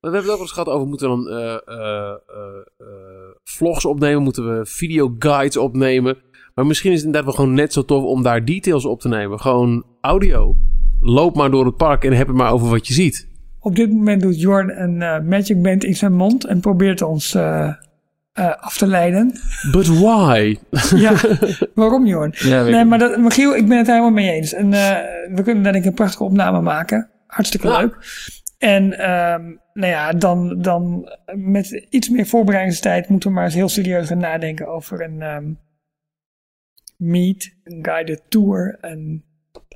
we 0.00 0.08
hebben 0.10 0.20
het 0.20 0.30
ook 0.30 0.36
wel 0.36 0.40
eens 0.40 0.52
gehad 0.52 0.68
over... 0.68 0.86
moeten 0.88 1.08
we 1.10 1.16
dan 1.16 1.28
eh, 1.38 1.54
eh, 1.76 2.10
eh, 2.78 2.86
vlogs 3.44 3.84
opnemen? 3.84 4.22
Moeten 4.22 4.58
we 4.58 4.66
videoguides 4.66 5.56
opnemen? 5.56 6.16
Maar 6.54 6.66
misschien 6.66 6.90
is 6.90 6.96
het 6.96 7.06
inderdaad 7.06 7.30
wel 7.30 7.44
gewoon 7.44 7.56
net 7.56 7.72
zo 7.72 7.84
tof 7.84 8.04
om 8.04 8.22
daar 8.22 8.44
details 8.44 8.84
op 8.84 9.00
te 9.00 9.08
nemen. 9.08 9.40
Gewoon 9.40 9.84
audio. 10.00 10.56
Loop 11.00 11.36
maar 11.36 11.50
door 11.50 11.66
het 11.66 11.76
park 11.76 12.04
en 12.04 12.12
heb 12.12 12.26
het 12.26 12.36
maar 12.36 12.52
over 12.52 12.68
wat 12.68 12.86
je 12.86 12.92
ziet. 12.94 13.28
Op 13.60 13.76
dit 13.76 13.90
moment 13.92 14.22
doet 14.22 14.40
Jorn 14.40 14.82
een 14.82 15.02
eh, 15.02 15.20
magic 15.20 15.62
band 15.62 15.84
in 15.84 15.96
zijn 15.96 16.12
mond 16.12 16.44
en 16.44 16.60
probeert 16.60 17.02
ons 17.02 17.34
eh, 17.34 17.68
eh, 18.32 18.50
af 18.60 18.76
te 18.76 18.86
leiden. 18.86 19.32
But 19.72 19.86
why? 19.86 20.56
Ja, 20.96 21.12
waarom 21.74 22.06
Jorn? 22.06 22.34
Ja, 22.36 22.62
Nee, 22.62 22.84
maar 22.84 22.98
dat, 22.98 23.16
Michiel, 23.18 23.56
ik 23.56 23.68
ben 23.68 23.78
het 23.78 23.86
helemaal 23.86 24.10
mee 24.10 24.30
eens. 24.30 24.52
En 24.52 24.72
eh, 24.72 24.96
we 25.34 25.42
kunnen 25.42 25.62
denk 25.62 25.74
ik 25.74 25.84
een 25.84 25.94
prachtige 25.94 26.24
opname 26.24 26.60
maken. 26.60 27.10
Hartstikke 27.26 27.68
Ja. 27.68 27.78
leuk. 27.80 27.96
En 28.60 28.98
ehm, 28.98 29.42
nou 29.72 29.92
ja, 29.92 30.12
dan, 30.12 30.62
dan 30.62 31.08
met 31.34 31.86
iets 31.90 32.08
meer 32.08 32.26
voorbereidingstijd 32.26 33.08
moeten 33.08 33.28
we 33.28 33.34
maar 33.34 33.44
eens 33.44 33.54
heel 33.54 33.68
serieus 33.68 34.06
gaan 34.06 34.18
nadenken 34.18 34.68
over 34.68 35.02
een 35.02 35.22
ehm, 35.22 35.52
meet, 36.96 37.56
een 37.64 37.78
guided 37.84 38.22
tour 38.28 38.78
en 38.80 39.24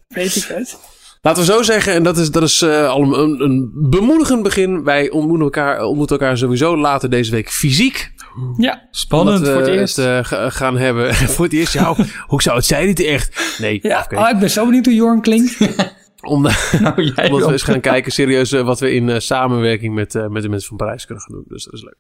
weet 0.09 0.37
ik 0.37 0.43
het. 0.45 0.79
Laten 1.23 1.45
we 1.47 1.53
zo 1.53 1.63
zeggen, 1.63 1.93
en 1.93 2.03
dat 2.03 2.17
is, 2.19 2.31
dat 2.31 2.43
is 2.43 2.63
eh, 2.63 2.89
al 2.89 3.19
een, 3.19 3.41
een 3.41 3.71
bemoedigend 3.91 4.43
begin. 4.43 4.85
Wij 4.85 5.11
ontmoeten 5.11 5.45
elkaar, 5.45 5.83
ontmoeten 5.85 6.19
elkaar 6.19 6.39
sowieso 6.39 6.77
later 6.77 7.11
deze 7.11 7.31
week 7.31 7.51
fysiek. 7.51 8.13
Ja, 8.57 8.89
Spannend 8.91 9.41
we 9.41 9.47
voor 9.53 9.61
het 9.61 9.69
eerst. 9.69 9.99
eh, 9.99 10.19
ga- 10.25 10.51
gaan 10.51 10.77
hebben. 10.77 11.15
voor 11.35 11.45
het 11.45 11.55
eerst, 11.55 11.73
ja, 11.73 11.95
hoe 12.27 12.43
zou 12.43 12.57
het 12.57 12.65
zijn? 12.65 12.87
Niet 12.87 13.01
echt. 13.01 13.57
Nee, 13.59 13.79
ja. 13.83 14.03
oké. 14.05 14.17
Oh, 14.19 14.29
ik 14.29 14.39
ben 14.39 14.51
zo 14.51 14.65
benieuwd 14.65 14.85
hoe 14.85 14.95
Jorn 14.95 15.21
klinkt. 15.21 15.59
Om, 16.25 16.43
nou, 16.81 17.03
jij 17.03 17.27
omdat 17.31 17.47
we 17.47 17.53
eens 17.53 17.63
gaan 17.63 17.81
kijken 17.81 18.13
serieus 18.13 18.53
eh, 18.53 18.63
wat 18.65 18.81
we 18.81 18.93
in 18.93 19.09
eh, 19.09 19.19
samenwerking 19.19 19.95
met, 19.95 20.15
eh, 20.15 20.27
met 20.29 20.43
de 20.43 20.49
mensen 20.49 20.69
van 20.69 20.77
Parijs 20.77 21.07
kunnen 21.07 21.25
gaan 21.25 21.35
doen. 21.35 21.45
Dus 21.49 21.65
dat 21.65 21.73
is 21.75 21.83
leuk. 21.83 21.97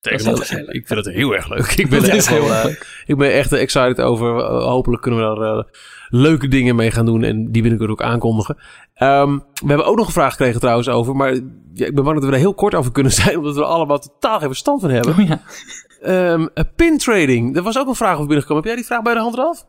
Dat 0.00 0.24
dat- 0.24 0.40
is 0.40 0.50
ik 0.52 0.86
vind 0.86 1.04
het 1.04 1.14
heel 1.14 1.34
erg 1.34 1.48
leuk. 1.48 1.66
Ik 1.76 1.88
ben, 1.90 2.00
Dat 2.00 2.08
echt 2.08 2.28
heel 2.28 2.48
leuk. 2.48 3.02
ik 3.06 3.16
ben 3.16 3.32
echt 3.32 3.52
excited 3.52 4.00
over. 4.00 4.42
Hopelijk 4.50 5.02
kunnen 5.02 5.32
we 5.34 5.40
daar 5.40 5.64
leuke 6.08 6.48
dingen 6.48 6.76
mee 6.76 6.90
gaan 6.90 7.06
doen. 7.06 7.22
En 7.22 7.52
die 7.52 7.62
binnenkort 7.62 7.90
ook 7.90 8.02
aankondigen. 8.02 8.56
Ehm, 8.94 9.32
we 9.36 9.66
hebben 9.66 9.86
ook 9.86 9.96
nog 9.96 10.06
een 10.06 10.12
vraag 10.12 10.30
gekregen 10.30 10.60
trouwens 10.60 10.88
over. 10.88 11.16
Maar 11.16 11.34
ja, 11.74 11.86
ik 11.86 11.94
ben 11.94 12.04
bang 12.04 12.16
dat 12.20 12.28
we 12.28 12.32
er 12.32 12.38
heel 12.38 12.54
kort 12.54 12.74
over 12.74 12.92
kunnen 12.92 13.12
zijn. 13.22 13.36
Omdat 13.38 13.54
we 13.54 13.60
er 13.60 13.66
allemaal 13.66 13.98
totaal 13.98 14.38
geen 14.38 14.48
verstand 14.48 14.80
van 14.80 14.90
hebben. 14.90 15.18
Oh 15.18 15.26
ja. 15.28 15.40
Ehm, 16.02 16.46
eh, 16.54 16.64
pin 16.76 16.98
trading. 16.98 17.56
Er 17.56 17.62
was 17.62 17.78
ook 17.78 17.88
een 17.88 17.94
vraag 17.94 18.14
over 18.14 18.26
binnengekomen. 18.26 18.62
Heb 18.62 18.72
jij 18.72 18.80
die 18.82 18.90
vraag 18.90 19.02
bij 19.02 19.14
de 19.14 19.20
hand 19.20 19.38
af? 19.38 19.64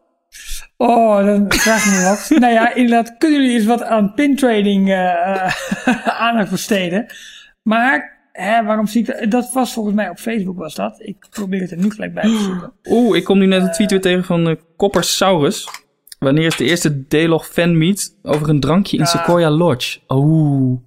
Oh, 0.77 1.25
dan 1.25 1.45
vraag 1.47 1.85
ik 1.85 1.91
me 1.91 2.03
wat. 2.03 2.29
nou 2.41 2.53
ja, 2.53 2.73
inderdaad, 2.73 3.17
kunnen 3.17 3.41
jullie 3.41 3.57
eens 3.57 3.65
wat 3.65 3.83
aan 3.83 4.13
pintrading 4.13 4.89
eh 4.89 5.53
aandacht 6.25 6.51
besteden? 6.51 7.05
Maar, 7.61 8.27
hè, 8.31 8.63
waarom 8.63 8.87
zie 8.87 9.01
ik 9.01 9.07
dat? 9.07 9.31
Dat 9.31 9.53
was 9.53 9.73
volgens 9.73 9.95
mij 9.95 10.09
op 10.09 10.17
Facebook 10.17 10.57
was 10.57 10.75
dat. 10.75 10.99
Ik 10.99 11.27
probeer 11.29 11.61
het 11.61 11.71
er 11.71 11.77
nu 11.77 11.91
gelijk 11.91 12.13
bij 12.13 12.23
te 12.23 12.39
zoeken. 12.49 12.73
Oeh, 12.89 13.17
ik 13.17 13.23
kom 13.23 13.37
nu 13.37 13.45
net 13.45 13.61
een 13.61 13.71
tweet 13.71 13.91
weer 13.91 14.01
tegen 14.01 14.23
van 14.23 14.47
uh, 14.47 14.55
Coppersaurus. 14.77 15.69
Wanneer 16.19 16.45
is 16.45 16.57
de 16.57 16.65
eerste 16.65 17.07
D-log 17.07 17.47
fanmeet 17.47 18.15
over 18.21 18.49
een 18.49 18.59
drankje 18.59 18.97
in. 18.97 19.05
Sequoia 19.05 19.49
Lodge? 19.49 19.99
Oeh. 20.07 20.79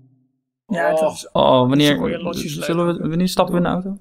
Ja, 0.73 0.93
was, 0.93 1.29
Oh, 1.33 1.69
wanneer, 1.69 1.97
zullen 2.35 2.87
we, 2.87 3.09
wanneer 3.09 3.29
stappen 3.29 3.55
we 3.55 3.61
in 3.61 3.67
de 3.67 3.71
auto? 3.73 3.99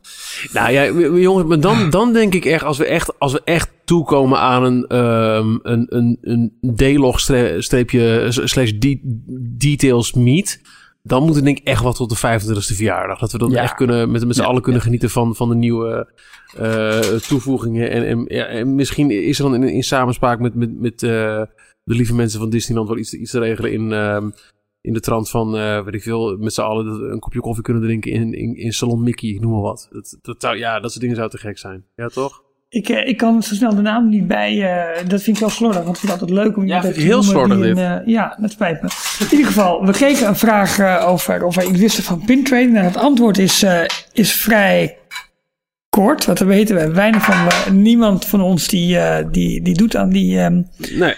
Nou 0.54 0.72
ja, 0.72 0.86
jongens, 1.20 1.48
maar 1.48 1.60
dan, 1.60 1.90
dan 1.90 2.14
denk 2.14 2.34
ik 2.34 2.46
echt, 2.46 2.64
als 2.64 2.78
we 2.78 2.86
echt, 2.86 3.20
als 3.20 3.32
we 3.34 3.42
echt 3.44 3.70
toekomen 3.86 4.40
aan 4.40 4.64
een, 4.64 4.86
ehm 4.88 5.58
een, 5.62 5.86
een, 5.90 6.18
een 6.22 6.76
D-log 6.76 7.20
stre- 7.20 7.62
streepje 7.62 8.26
slash 8.30 8.72
de- 8.72 9.00
details 9.58 10.14
meet, 10.14 10.62
dan 11.04 11.24
moet 11.24 11.36
het 11.36 11.44
denk 11.44 11.58
ik 11.60 11.68
echt 11.68 11.84
wat 11.84 11.96
tot 11.96 12.10
de 12.10 12.40
25e 12.40 12.76
verjaardag. 12.76 13.20
Dat 13.20 13.32
we 13.32 13.38
dan 13.38 13.50
Ja. 13.52 13.62
echt 13.62 13.76
kunnen, 13.76 14.12
met, 14.12 14.26
met 14.26 14.36
z'n 14.36 14.42
Ja, 14.42 14.48
allen 14.48 14.62
kunnen 14.62 14.82
genieten 14.82 15.10
van, 15.10 15.36
van 15.36 15.50
de 15.50 15.56
nieuwe 15.56 16.14
eh, 16.58 17.00
toevoegingen. 17.00 17.90
En, 17.92 18.06
en, 18.08 18.26
ja, 18.28 18.46
en 18.46 18.76
misschien 18.76 19.12
is 19.12 19.40
er 19.40 19.44
dan 19.52 19.56
in, 19.64 19.64
in 19.70 19.84
samenspraak 19.84 20.40
met, 20.40 20.56
met, 20.56 20.80
met 20.80 21.04
eh, 21.04 21.10
de 21.84 21.96
lieve 21.96 22.16
mensen 22.16 22.40
van 22.40 22.50
Disneyland 22.50 22.90
wel 22.90 22.98
iets, 22.98 23.14
iets 23.14 23.32
te 23.32 23.40
regelen 23.40 23.72
in... 23.72 23.92
ehm, 23.94 24.30
in 24.82 24.94
de 24.94 25.00
trant 25.00 25.30
van, 25.30 25.58
eh 25.58 25.84
weet 25.84 25.94
ik 25.94 26.02
veel, 26.04 26.38
met 26.38 26.54
z'n 26.54 26.62
allen 26.62 27.12
een 27.12 27.20
kopje 27.20 27.40
koffie 27.40 27.64
kunnen 27.64 27.82
drinken 27.84 28.12
in, 28.12 28.34
in, 28.34 28.56
in 28.56 28.72
Salon 28.72 29.04
Mickey, 29.04 29.30
ik 29.30 29.42
noem 29.42 29.52
maar 29.52 29.62
wat. 29.62 29.88
Dat, 29.92 30.18
dat 30.22 30.36
zou, 30.40 30.58
ja, 30.58 30.80
dat 30.80 30.90
soort 30.92 31.02
dingen 31.02 31.16
zou 31.16 31.30
te 31.30 31.38
gek 31.38 31.58
zijn. 31.58 31.84
Ja, 31.96 32.08
toch? 32.08 32.42
ik, 32.70 32.90
eh, 32.90 33.08
ik 33.08 33.18
kan 33.18 33.44
zo 33.44 33.56
snel 33.56 33.76
de 33.76 33.82
naam 33.82 34.10
niet 34.10 34.28
bij. 34.28 34.62
eh, 34.62 35.08
dat 35.08 35.22
vind 35.22 35.36
ik 35.36 35.42
wel 35.42 35.52
slordig, 35.52 35.84
want 35.84 35.96
ik 35.96 36.02
vind 36.02 36.12
het 36.12 36.22
altijd 36.22 36.40
leuk 36.46 36.58
om 36.58 36.66
Ja, 36.68 36.78
even 36.78 36.90
ik 36.90 36.96
te 36.96 37.02
heel 37.02 37.24
slordig 37.24 37.58
een, 37.60 37.78
eh, 37.78 38.06
ja, 38.08 38.38
dat 38.42 38.52
spijt 38.52 38.82
me. 38.82 38.88
In 39.20 39.28
ieder 39.32 39.46
geval, 39.48 39.86
we 39.86 39.92
kregen 39.92 40.28
een 40.28 40.36
vraag 40.36 40.80
eh, 40.80 41.08
over 41.08 41.44
of 41.46 41.56
wij 41.56 41.66
iets 41.66 41.80
wisten 41.80 42.04
van 42.04 42.26
pintrading. 42.26 42.74
Nou, 42.74 42.86
het 42.86 42.98
antwoord 42.98 43.38
is, 43.38 43.64
eh, 43.64 43.84
is 44.14 44.34
vrij 44.34 44.98
kort. 45.90 46.26
Wat 46.26 46.40
we 46.40 46.46
weten, 46.46 46.74
we 46.76 46.80
hebben 46.82 46.98
weinig 46.98 47.24
van. 47.26 47.82
niemand 47.82 48.26
van 48.26 48.42
ons 48.42 48.68
die, 48.68 48.98
die, 49.32 49.62
die 49.62 49.74
doet 49.76 49.96
aan 49.96 50.10
die. 50.10 50.40
ehm, 50.40 50.62
Nee. 50.98 51.14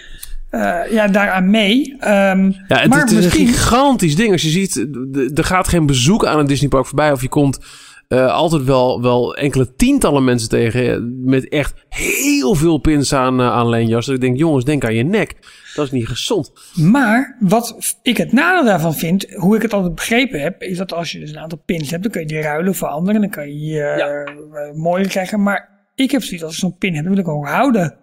Eh, 0.54 0.92
ja, 0.92 1.08
daaraan 1.08 1.50
mee. 1.50 1.96
Ehm, 2.00 2.44
Ja, 2.68 2.78
het, 2.80 2.90
maar 2.90 3.00
het 3.00 3.12
is 3.12 3.16
misschien. 3.24 3.48
een 3.48 3.54
gigantisch 3.54 4.16
ding. 4.16 4.32
Als 4.32 4.42
je 4.42 4.50
ziet, 4.50 4.88
er 5.38 5.44
gaat 5.44 5.68
geen 5.68 5.86
bezoek 5.86 6.26
aan 6.26 6.40
een 6.40 6.48
Disneypark 6.48 6.86
voorbij. 6.86 7.12
Of 7.12 7.22
je 7.22 7.30
komt 7.30 7.60
eh, 8.08 8.28
altijd 8.34 8.64
wel, 8.64 9.02
wel 9.02 9.36
enkele 9.36 9.76
tientallen 9.76 10.24
mensen 10.24 10.50
tegen. 10.50 10.92
eh, 10.94 10.98
Met 11.26 11.50
echt 11.50 11.74
heel 11.90 12.56
veel 12.56 12.78
pins 12.78 13.14
aan, 13.14 13.40
uh, 13.40 13.52
aan 13.52 13.70
leenjas. 13.70 14.06
Dus 14.06 14.16
ik 14.16 14.22
denk, 14.22 14.38
jongens, 14.38 14.66
denk 14.66 14.86
aan 14.86 14.94
je 14.96 15.04
nek. 15.04 15.36
Dat 15.76 15.86
is 15.86 15.92
niet 15.92 16.08
gezond. 16.08 16.52
Maar 16.74 17.38
wat 17.40 17.98
ik 18.02 18.18
het 18.18 18.32
nadeel 18.32 18.66
daarvan 18.66 18.94
vind, 18.96 19.26
hoe 19.36 19.56
ik 19.56 19.62
het 19.62 19.74
altijd 19.74 19.96
begrepen 19.96 20.42
heb, 20.42 20.62
is 20.62 20.78
dat 20.78 20.94
als 20.94 21.12
je 21.12 21.20
dus 21.20 21.30
een 21.30 21.40
aantal 21.40 21.62
pins 21.66 21.90
hebt, 21.92 22.04
dan 22.04 22.12
kun 22.12 22.22
je 22.22 22.28
die 22.28 22.42
ruilen 22.42 22.76
voor 22.76 22.88
anderen. 22.88 23.22
Dan 23.22 23.30
kan 23.30 23.48
je 23.60 23.72
Ja. 23.74 23.98
eh, 23.98 24.76
mooier 24.76 25.08
krijgen. 25.08 25.44
Maar 25.44 25.70
ik 25.96 26.12
heb 26.12 26.22
zoiets 26.24 26.44
als 26.44 26.54
ik 26.54 26.60
zo'n 26.60 26.78
pin 26.78 26.94
heb, 26.96 27.04
dan 27.04 27.14
wil 27.14 27.24
ik 27.24 27.30
ook 27.30 27.48
houden. 27.48 27.96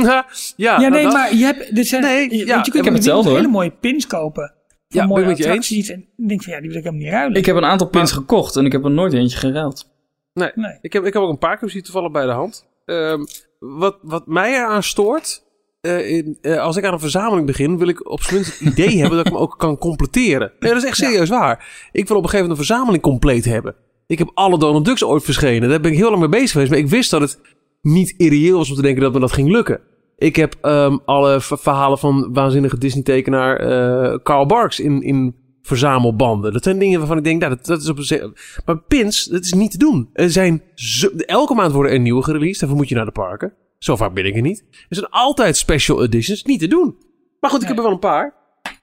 ja, 0.04 0.24
Ja, 0.56 0.78
nou, 0.78 0.90
nee, 0.90 1.02
dat- 1.02 1.12
maar 1.12 1.34
je 1.34 1.44
hebt, 1.44 1.74
dit 1.74 1.86
zijn, 1.86 2.02
Nee, 2.02 2.30
je, 2.36 2.46
ja, 2.46 2.54
want 2.54 2.66
je 2.66 2.72
ik 2.72 2.82
kunt 2.82 3.06
in 3.06 3.22
de 3.22 3.28
hele 3.30 3.48
mooie 3.48 3.70
pins 3.70 4.06
kopen. 4.06 4.52
Ja, 4.88 4.98
ben 5.00 5.08
mooie 5.08 5.22
ik 5.22 5.28
met 5.28 5.36
je 5.38 5.44
eens. 5.44 5.52
attracties. 5.52 5.88
En 5.88 6.06
denk 6.26 6.42
van 6.42 6.52
ja, 6.52 6.60
die 6.60 6.68
wil 6.68 6.78
ik 6.78 6.84
helemaal 6.84 7.04
niet 7.04 7.14
ruilen. 7.14 7.38
Ik 7.38 7.46
heb 7.46 7.56
een 7.56 7.64
aantal 7.64 7.88
pins 7.88 8.12
gekocht 8.12 8.56
en 8.56 8.64
ik 8.64 8.72
heb 8.72 8.84
er 8.84 8.90
nooit 8.90 9.12
eentje 9.12 9.38
geruild. 9.38 9.90
Nee, 10.32 10.50
Nee. 10.54 10.78
Ik, 10.80 10.92
heb, 10.92 11.04
ik 11.04 11.12
heb 11.12 11.22
ook 11.22 11.30
een 11.30 11.38
paar 11.38 11.58
keer 11.58 11.82
toevallig 11.82 12.10
bij 12.10 12.24
de 12.26 12.32
hand. 12.32 12.66
Ehm, 12.84 13.24
wat, 13.58 13.98
wat 14.02 14.26
mij 14.26 14.52
eraan 14.54 14.82
stoort. 14.82 15.44
eh, 15.80 16.10
in, 16.10 16.38
eh, 16.42 16.58
als 16.58 16.76
ik 16.76 16.84
aan 16.84 16.92
een 16.92 17.00
verzameling 17.00 17.46
begin, 17.46 17.78
wil 17.78 17.88
ik 17.88 18.10
op 18.10 18.22
zijn 18.22 18.34
minst 18.34 18.58
het 18.58 18.68
idee 18.68 18.98
hebben 19.00 19.16
dat 19.16 19.26
ik 19.26 19.32
hem 19.32 19.40
ook 19.42 19.54
kan 19.58 19.78
completeren. 19.78 20.52
Nee, 20.58 20.72
dat 20.72 20.82
is 20.82 20.88
echt 20.88 20.96
serieus 20.96 21.28
waar. 21.28 21.88
Ik 21.92 22.08
wil 22.08 22.16
op 22.16 22.22
een 22.22 22.28
gegeven 22.28 22.48
moment 22.48 22.50
een 22.50 22.66
verzameling 22.66 23.02
compleet 23.02 23.44
hebben. 23.44 23.74
Ik 24.06 24.18
heb 24.18 24.30
alle 24.34 24.58
Donald 24.58 24.84
Ducks 24.84 25.04
ooit 25.04 25.24
verschenen. 25.24 25.68
Daar 25.68 25.80
ben 25.80 25.90
ik 25.90 25.96
heel 25.96 26.08
lang 26.08 26.20
mee 26.20 26.28
bezig 26.28 26.50
geweest. 26.50 26.70
Maar 26.70 26.78
ik 26.80 26.88
wist 26.88 27.10
dat 27.10 27.20
het 27.20 27.38
niet 27.86 28.14
irreëel 28.16 28.56
was 28.58 28.70
om 28.70 28.76
te 28.76 28.82
denken 28.82 29.02
dat 29.02 29.12
me 29.12 29.20
dat 29.20 29.32
ging 29.32 29.48
lukken. 29.50 29.80
Ik 30.16 30.36
heb 30.36 30.54
ehm, 30.60 30.96
alle 31.04 31.40
verhalen 31.40 31.98
van 31.98 32.32
waanzinnige 32.32 32.78
Disney-tekenaar 32.78 33.56
eh, 33.56 34.18
Carl 34.22 34.46
Barks 34.46 34.80
in, 34.80 35.02
in 35.02 35.34
verzamelbanden. 35.62 36.52
Dat 36.52 36.62
zijn 36.62 36.78
dingen 36.78 36.98
waarvan 36.98 37.18
ik 37.18 37.24
denk, 37.24 37.40
nou, 37.40 37.54
dat, 37.56 37.66
dat 37.66 37.80
is 37.82 37.88
op 37.88 37.98
een... 37.98 38.36
Maar 38.64 38.78
pins, 38.78 39.24
dat 39.24 39.44
is 39.44 39.52
niet 39.52 39.70
te 39.70 39.78
doen. 39.78 40.10
Er 40.12 40.30
zijn 40.30 40.62
zo- 40.74 41.08
elke 41.16 41.54
maand 41.54 41.72
worden 41.72 41.92
er 41.92 42.00
nieuwe 42.00 42.22
gereleased. 42.22 42.60
Daarvoor 42.60 42.78
moet 42.78 42.88
je 42.88 42.94
naar 42.94 43.04
de 43.04 43.10
parken. 43.12 43.52
Zo 43.78 43.96
vaak 43.96 44.14
ben 44.14 44.24
ik 44.26 44.34
er 44.36 44.42
niet. 44.42 44.64
Er 44.70 44.96
zijn 44.96 45.10
altijd 45.10 45.56
special 45.56 46.02
editions. 46.04 46.42
Niet 46.44 46.60
te 46.60 46.66
doen. 46.68 46.96
Maar 47.40 47.50
goed, 47.50 47.62
ik 47.62 47.68
heb 47.68 47.76
er 47.76 47.82
wel 47.82 47.92
een 47.92 47.98
paar. 47.98 48.34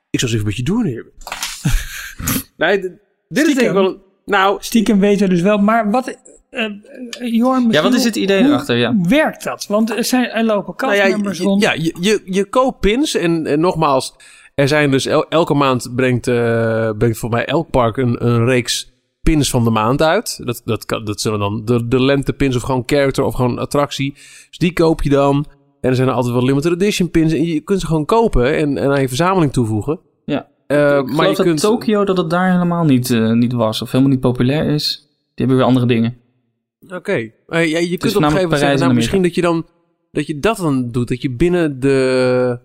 Ik 0.09 0.19
zal 0.19 0.29
ze 0.29 0.35
even 0.35 0.47
met 0.47 0.57
je 0.57 0.63
doornemen. 0.63 1.11
nee, 2.57 2.79
d- 2.79 2.81
dit 3.29 3.47
is 3.47 3.55
denk 3.55 3.67
ik 3.67 3.73
wel... 3.73 3.85
een- 3.87 4.01
Nou, 4.25 4.57
Stiekem 4.59 4.99
weten 4.99 5.27
we 5.27 5.33
dus 5.33 5.43
wel. 5.43 5.57
Maar 5.57 5.91
wat, 5.91 6.17
eh, 6.53 6.63
eh, 6.63 7.33
Jorn, 7.33 7.71
Ja, 7.71 7.81
wat 7.81 7.93
is 7.93 8.03
het 8.03 8.15
idee 8.15 8.43
erachter? 8.43 8.77
Ja. 8.77 8.95
werkt 9.01 9.43
dat? 9.43 9.65
Want 9.67 9.97
er, 9.97 10.03
zijn, 10.03 10.29
er 10.29 10.43
lopen 10.43 10.73
nou 10.77 10.95
ja, 10.95 11.05
je, 11.05 11.43
rond. 11.43 11.61
ja 11.61 11.73
je, 11.73 11.95
je, 11.99 12.21
je 12.25 12.45
koopt 12.45 12.79
pins. 12.79 13.15
En, 13.15 13.45
en 13.45 13.59
nogmaals, 13.59 14.15
er 14.55 14.67
zijn 14.67 14.91
dus 14.91 15.05
el- 15.05 15.27
elke 15.29 15.53
maand 15.53 15.91
brengt, 15.95 16.27
eh 16.27 16.89
brengt 16.97 17.17
voor 17.17 17.29
mij 17.29 17.45
elk 17.45 17.69
park 17.69 17.97
een, 17.97 18.25
een 18.25 18.45
reeks 18.45 18.91
pins 19.21 19.49
van 19.49 19.63
de 19.63 19.69
maand 19.69 20.01
uit. 20.01 20.39
Dat, 20.43 20.61
dat, 20.65 20.85
kan, 20.85 21.05
dat 21.05 21.21
zullen 21.21 21.39
dan 21.39 21.61
de, 21.65 21.87
de 21.87 22.03
lentepins 22.03 22.55
of 22.55 22.61
gewoon 22.61 22.83
character 22.85 23.23
of 23.23 23.33
gewoon 23.33 23.59
attractie. 23.59 24.13
Dus 24.49 24.57
die 24.57 24.73
koop 24.73 25.01
je 25.01 25.09
dan. 25.09 25.45
En 25.81 25.89
er 25.89 25.95
zijn 25.95 26.07
er 26.07 26.13
altijd 26.13 26.33
wel 26.33 26.43
limited 26.45 26.71
edition 26.71 27.09
pins. 27.11 27.33
En 27.33 27.45
je 27.45 27.59
kunt 27.61 27.79
ze 27.79 27.85
gewoon 27.85 28.05
kopen 28.05 28.55
en, 28.55 28.77
en 28.77 28.91
aan 28.91 29.01
je 29.01 29.07
verzameling 29.07 29.53
toevoegen. 29.53 29.99
Ja. 30.25 30.47
Eh, 30.67 30.97
ik 30.97 31.11
maar 31.11 31.29
je 31.29 31.35
dat 31.35 31.45
kunt... 31.45 31.59
Tokio 31.59 32.03
dat 32.05 32.17
het 32.17 32.29
daar 32.29 32.51
helemaal 32.51 32.83
niet, 32.83 33.09
eh, 33.11 33.31
niet 33.31 33.53
was. 33.53 33.81
Of 33.81 33.91
helemaal 33.91 34.13
niet 34.13 34.21
populair 34.21 34.65
is. 34.65 35.07
Die 35.07 35.45
hebben 35.45 35.57
weer 35.57 35.65
andere 35.65 35.85
dingen. 35.85 36.17
Oké. 36.87 37.31
Eh, 37.47 37.69
ja, 37.69 37.79
je 37.79 37.97
kunt 37.97 38.15
op 38.15 38.21
een 38.21 38.27
gegeven 38.29 38.41
moment 38.43 38.59
zeggen, 38.59 38.79
nou, 38.79 38.93
misschien 38.93 39.21
dat 39.21 39.35
je 39.35 39.41
dan 39.41 39.65
dat 40.11 40.27
je 40.27 40.39
dat 40.39 40.57
dan 40.57 40.91
doet. 40.91 41.07
Dat 41.07 41.21
je 41.21 41.31
binnen 41.31 41.79
de 41.79 42.59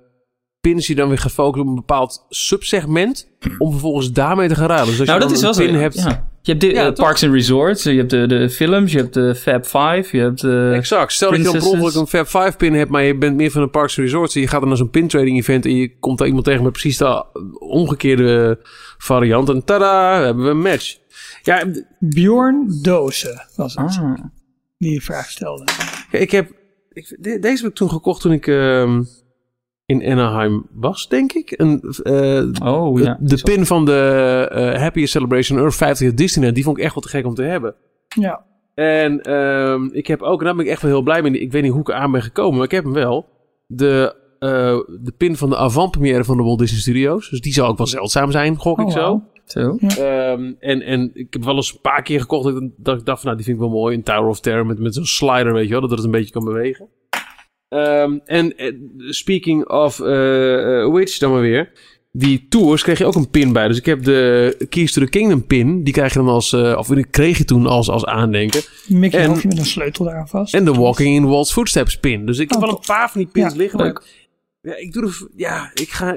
pins 0.60 0.86
je 0.86 0.94
dan 0.94 1.08
weer 1.08 1.18
gaat 1.18 1.32
focussen 1.32 1.62
op 1.62 1.68
een 1.68 1.74
bepaald 1.74 2.26
subsegment. 2.28 3.28
Om 3.58 3.70
vervolgens 3.70 4.12
daarmee 4.12 4.48
te 4.48 4.54
gaan 4.54 4.66
ruilen. 4.68 4.88
Dus 4.88 4.98
als 4.98 5.08
nou, 5.08 5.20
je 5.20 5.26
dat 5.26 5.36
is 5.36 5.42
wel 5.42 5.54
zo. 5.54 5.62
hebt. 5.62 5.94
Ja. 5.94 6.28
Je 6.42 6.50
hebt 6.54 6.60
de, 6.64 6.72
Ja, 6.72 6.86
eh? 6.86 6.92
Parks 6.92 7.24
and 7.24 7.32
Resorts, 7.32 7.82
je 7.82 7.90
hebt 7.96 8.10
de, 8.10 8.26
de 8.26 8.50
films, 8.50 8.92
je 8.92 8.98
hebt 8.98 9.14
de 9.14 9.34
Fab 9.34 9.64
Five, 9.64 10.16
je 10.16 10.22
hebt... 10.22 10.44
eh, 10.44 10.76
Exact. 10.76 11.12
Stel 11.12 11.30
dat 11.30 11.40
je 11.40 11.48
ongeluk 11.64 11.94
een 11.94 12.06
Fab 12.06 12.28
5 12.28 12.56
pin 12.56 12.74
hebt, 12.74 12.90
maar 12.90 13.02
je 13.02 13.16
bent 13.16 13.36
meer 13.36 13.50
van 13.50 13.62
een 13.62 13.70
Parks 13.70 13.98
and 13.98 14.06
Resorts. 14.06 14.34
En 14.34 14.40
je 14.40 14.46
gaat 14.48 14.58
dan 14.60 14.68
naar 14.68 14.78
zo'n 14.78 14.90
pin 14.90 15.08
trading 15.08 15.38
event 15.38 15.64
en 15.64 15.76
je 15.76 15.98
komt 15.98 16.18
daar 16.18 16.26
iemand 16.26 16.44
tegen 16.44 16.62
met 16.62 16.72
precies 16.72 16.96
de 16.96 17.24
omgekeerde 17.58 18.58
variant. 18.98 19.48
En 19.48 19.64
tada, 19.64 20.22
hebben 20.24 20.44
we 20.44 20.50
een 20.50 20.60
match. 20.60 20.96
Ja, 21.48 21.64
Bjorn 21.98 22.78
Dozen 22.82 23.46
was 23.56 23.74
het, 23.74 23.98
ah. 23.98 24.14
die 24.78 24.94
de 24.94 25.00
vraag 25.04 25.30
stelde. 25.30 25.64
ik 26.10 26.30
heb, 26.30 26.50
ik, 26.92 27.16
de- 27.20 27.38
deze 27.38 27.62
heb 27.62 27.70
ik 27.70 27.76
toen 27.76 27.90
gekocht 27.90 28.20
toen 28.20 28.32
ik 28.32 28.46
ehm, 28.46 29.02
in 29.86 30.04
Anaheim 30.04 30.66
was, 30.72 31.08
denk 31.08 31.32
ik. 31.32 31.54
Een, 31.56 31.80
eh, 32.02 32.72
Oh, 32.74 33.00
ja. 33.00 33.16
de 33.20 33.40
pin 33.42 33.66
van 33.66 33.84
de 33.84 34.46
eh 34.50 34.80
Happiest 34.80 35.12
Celebration 35.12 35.58
Earth 35.58 35.74
50 35.74 36.14
Disneyland, 36.14 36.54
die 36.54 36.64
vond 36.64 36.78
ik 36.78 36.84
echt 36.84 36.94
wel 36.94 37.02
te 37.02 37.08
gek 37.08 37.26
om 37.26 37.34
te 37.34 37.42
hebben. 37.42 37.74
Ja. 38.08 38.44
En 38.74 39.20
ehm, 39.22 39.84
ik 39.92 40.06
heb 40.06 40.22
ook, 40.22 40.38
en 40.40 40.44
daar 40.46 40.54
ben 40.56 40.64
ik 40.64 40.70
echt 40.70 40.82
wel 40.82 40.90
heel 40.90 41.02
blij 41.02 41.22
mee. 41.22 41.40
Ik 41.40 41.52
weet 41.52 41.62
niet 41.62 41.72
hoe 41.72 41.80
ik 41.80 41.88
er 41.88 41.94
aan 41.94 42.12
ben 42.12 42.22
gekomen, 42.22 42.54
maar 42.56 42.64
ik 42.64 42.70
heb 42.70 42.84
hem 42.84 42.92
wel. 42.92 43.28
De, 43.66 44.14
eh, 44.38 44.48
de 45.02 45.12
pin 45.16 45.36
van 45.36 45.50
de 45.50 45.56
avant-première 45.56 46.24
van 46.24 46.36
de 46.36 46.42
Walt 46.42 46.58
Disney 46.58 46.80
Studios. 46.80 47.30
Dus 47.30 47.40
die 47.40 47.52
zal 47.52 47.68
ook 47.68 47.76
wel 47.78 47.86
zeldzaam 47.86 48.30
zijn, 48.30 48.56
gok 48.56 48.78
ik 48.80 48.86
Oh, 48.86 48.92
zo. 48.92 49.22
Zo. 49.52 49.76
Ehm, 49.80 50.52
en, 50.58 50.82
en 50.82 51.10
ik 51.14 51.26
heb 51.32 51.44
wel 51.44 51.54
eens 51.56 51.72
een 51.72 51.80
paar 51.80 52.02
keer 52.02 52.20
gekocht 52.20 52.44
dat 52.52 52.62
ik, 52.62 52.70
dat 52.76 52.98
ik 52.98 53.04
dacht 53.04 53.20
van, 53.20 53.24
nou, 53.30 53.36
die 53.36 53.44
vind 53.44 53.56
ik 53.58 53.62
wel 53.70 53.72
mooi. 53.80 53.96
Een 53.96 54.02
Tower 54.02 54.28
of 54.28 54.40
Terror 54.40 54.66
met, 54.66 54.78
met 54.78 54.94
zo'n 54.94 55.04
slider, 55.04 55.52
weet 55.52 55.64
je 55.64 55.70
wel, 55.70 55.80
dat 55.80 55.90
het 55.90 56.04
een 56.04 56.10
beetje 56.10 56.32
kan 56.32 56.44
bewegen. 56.44 56.88
Ehm, 57.68 58.18
en 58.24 58.56
eh, 58.56 58.72
speaking 59.08 59.68
of 59.68 60.00
eh, 60.00 60.80
eh, 60.82 60.90
which 60.92 61.18
dan 61.18 61.32
maar 61.32 61.40
weer. 61.40 61.72
Die 62.12 62.46
tours 62.48 62.82
kreeg 62.82 62.98
je 62.98 63.04
ook 63.04 63.14
een 63.14 63.30
pin 63.30 63.52
bij. 63.52 63.68
Dus 63.68 63.78
ik 63.78 63.86
heb 63.86 64.04
de 64.04 64.66
Keys 64.68 64.92
to 64.92 65.00
the 65.02 65.08
Kingdom 65.08 65.46
pin. 65.46 65.84
Die 65.84 65.92
krijg 65.92 66.12
je 66.12 66.18
dan 66.18 66.28
als, 66.28 66.52
eh, 66.52 66.74
of 66.78 66.86
die 66.86 67.06
kreeg 67.06 67.38
je 67.38 67.44
toen 67.44 67.66
als, 67.66 67.88
als 67.90 68.04
aandenken. 68.04 68.60
Mickey 68.88 69.20
En- 69.20 69.28
hoofdje 69.28 69.48
met 69.48 69.58
een 69.58 69.64
sleutel 69.66 70.04
daaraan 70.04 70.28
vast. 70.28 70.54
En 70.54 70.64
de 70.64 70.72
Walking 70.74 71.14
in 71.16 71.26
Walt's 71.26 71.52
Footsteps 71.52 71.96
pin. 71.98 72.26
Dus 72.26 72.38
ik 72.38 72.48
heb 72.50 72.58
Oh, 72.62 72.64
wel 72.66 72.74
een 72.76 72.84
paar 72.86 73.10
van 73.10 73.20
die 73.20 73.30
pins 73.32 73.52
Ja, 73.52 73.58
liggen. 73.58 73.78
leuk. 73.80 73.92
Maar 73.94 74.02
ja, 74.68 74.76
ik 74.76 74.92
doe 74.92 75.02
er, 75.02 75.28
ja, 75.36 75.70
ik 75.74 75.88
ga, 75.88 76.16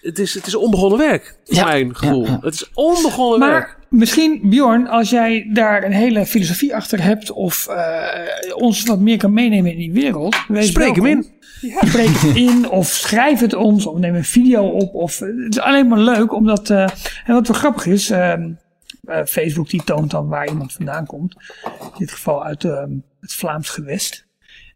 het 0.00 0.18
is, 0.18 0.34
het 0.34 0.46
is 0.46 0.54
onbegonnen 0.54 0.98
werk. 0.98 1.36
Ja, 1.44 1.64
mijn 1.64 1.96
gevoel. 1.96 2.24
ja, 2.24 2.30
ja. 2.30 2.38
Het 2.40 2.54
is 2.54 2.70
onbegonnen 2.74 3.48
werk. 3.48 3.66
Maar 3.66 3.76
misschien, 3.88 4.40
Bjorn, 4.42 4.88
als 4.88 5.10
jij 5.10 5.50
daar 5.52 5.84
een 5.84 5.92
hele 5.92 6.26
filosofie 6.26 6.74
achter 6.74 7.02
hebt 7.02 7.30
of 7.30 7.66
eh, 7.66 8.54
ons 8.54 8.82
wat 8.82 9.00
meer 9.00 9.18
kan 9.18 9.32
meenemen 9.32 9.72
in 9.72 9.78
die 9.78 9.92
wereld. 9.92 10.36
Spreek 10.52 10.94
hem 10.94 11.06
in. 11.06 11.26
Spreek 11.60 12.08
het 12.08 12.36
in 12.36 12.68
of 12.70 12.86
schrijf 12.86 13.40
het 13.40 13.54
ons 13.54 13.86
of 13.86 13.98
neem 13.98 14.14
een 14.14 14.24
video 14.24 14.68
op. 14.68 14.94
Of, 14.94 15.20
eh, 15.20 15.28
het 15.28 15.54
is 15.54 15.60
alleen 15.60 15.88
maar 15.88 15.98
leuk 15.98 16.32
omdat, 16.32 16.70
eh, 16.70 16.82
en 17.24 17.34
wat 17.34 17.48
wel 17.48 17.56
grappig 17.56 17.86
is, 17.86 18.10
ehm, 18.10 18.52
eh, 19.04 19.24
Facebook 19.24 19.68
die 19.70 19.84
toont 19.84 20.10
dan 20.10 20.28
waar 20.28 20.48
iemand 20.48 20.72
vandaan 20.72 21.06
komt. 21.06 21.36
In 21.64 21.90
dit 21.98 22.12
geval 22.12 22.44
uit 22.44 22.64
ehm, 22.64 22.90
het 23.20 23.34
Vlaams 23.34 23.68
gewest. 23.68 24.28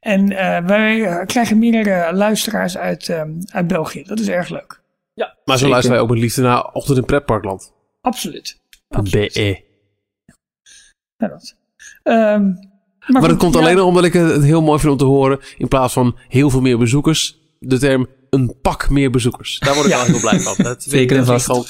En 0.05 0.31
eh, 0.33 0.67
wij 0.67 1.05
eh, 1.05 1.27
krijgen 1.27 1.59
meer 1.59 1.87
eh, 1.87 2.13
luisteraars 2.13 2.77
uit, 2.77 3.09
ehm, 3.09 3.31
uit 3.47 3.67
België. 3.67 4.03
Dat 4.03 4.19
is 4.19 4.29
erg 4.29 4.49
leuk. 4.49 4.83
Maar 5.15 5.27
zo 5.45 5.53
Zeker. 5.55 5.69
luisteren 5.69 5.91
wij 5.91 6.01
ook 6.01 6.11
met 6.15 6.19
liefde 6.23 6.43
naar 6.43 6.65
Ochtend 6.73 6.99
in 6.99 7.05
Pretparkland. 7.05 7.73
Absoluut. 8.01 8.61
Absoluut. 8.89 9.33
BE. 9.35 9.63
Ja, 11.17 11.29
dat. 11.29 11.57
Ehm, 12.03 12.53
maar 13.07 13.29
dat 13.29 13.37
komt 13.37 13.55
ja, 13.55 13.61
alleen 13.61 13.77
nog 13.77 13.87
omdat 13.87 14.05
ik 14.05 14.13
het 14.13 14.43
heel 14.45 14.63
mooi 14.63 14.79
vind 14.81 14.93
om 14.93 14.99
te 14.99 15.05
horen. 15.05 15.41
In 15.57 15.69
plaats 15.69 15.93
van 15.93 16.17
heel 16.29 16.51
veel 16.51 16.61
meer 16.61 16.79
bezoekers. 16.79 17.39
De 17.59 17.79
term 17.79 18.07
een 18.31 18.55
pak 18.63 18.91
meer 18.91 19.11
bezoekers. 19.11 19.59
Daar 19.59 19.75
word 19.75 19.87
ik 19.87 19.93
Ja. 19.93 19.99
wel 19.99 20.07
heel 20.07 20.21
blij 20.21 20.41
van. 20.41 20.65
Dat 20.65 20.83
Zeker 20.83 21.17
en 21.17 21.25
vast. 21.27 21.47
gewoon- 21.47 21.65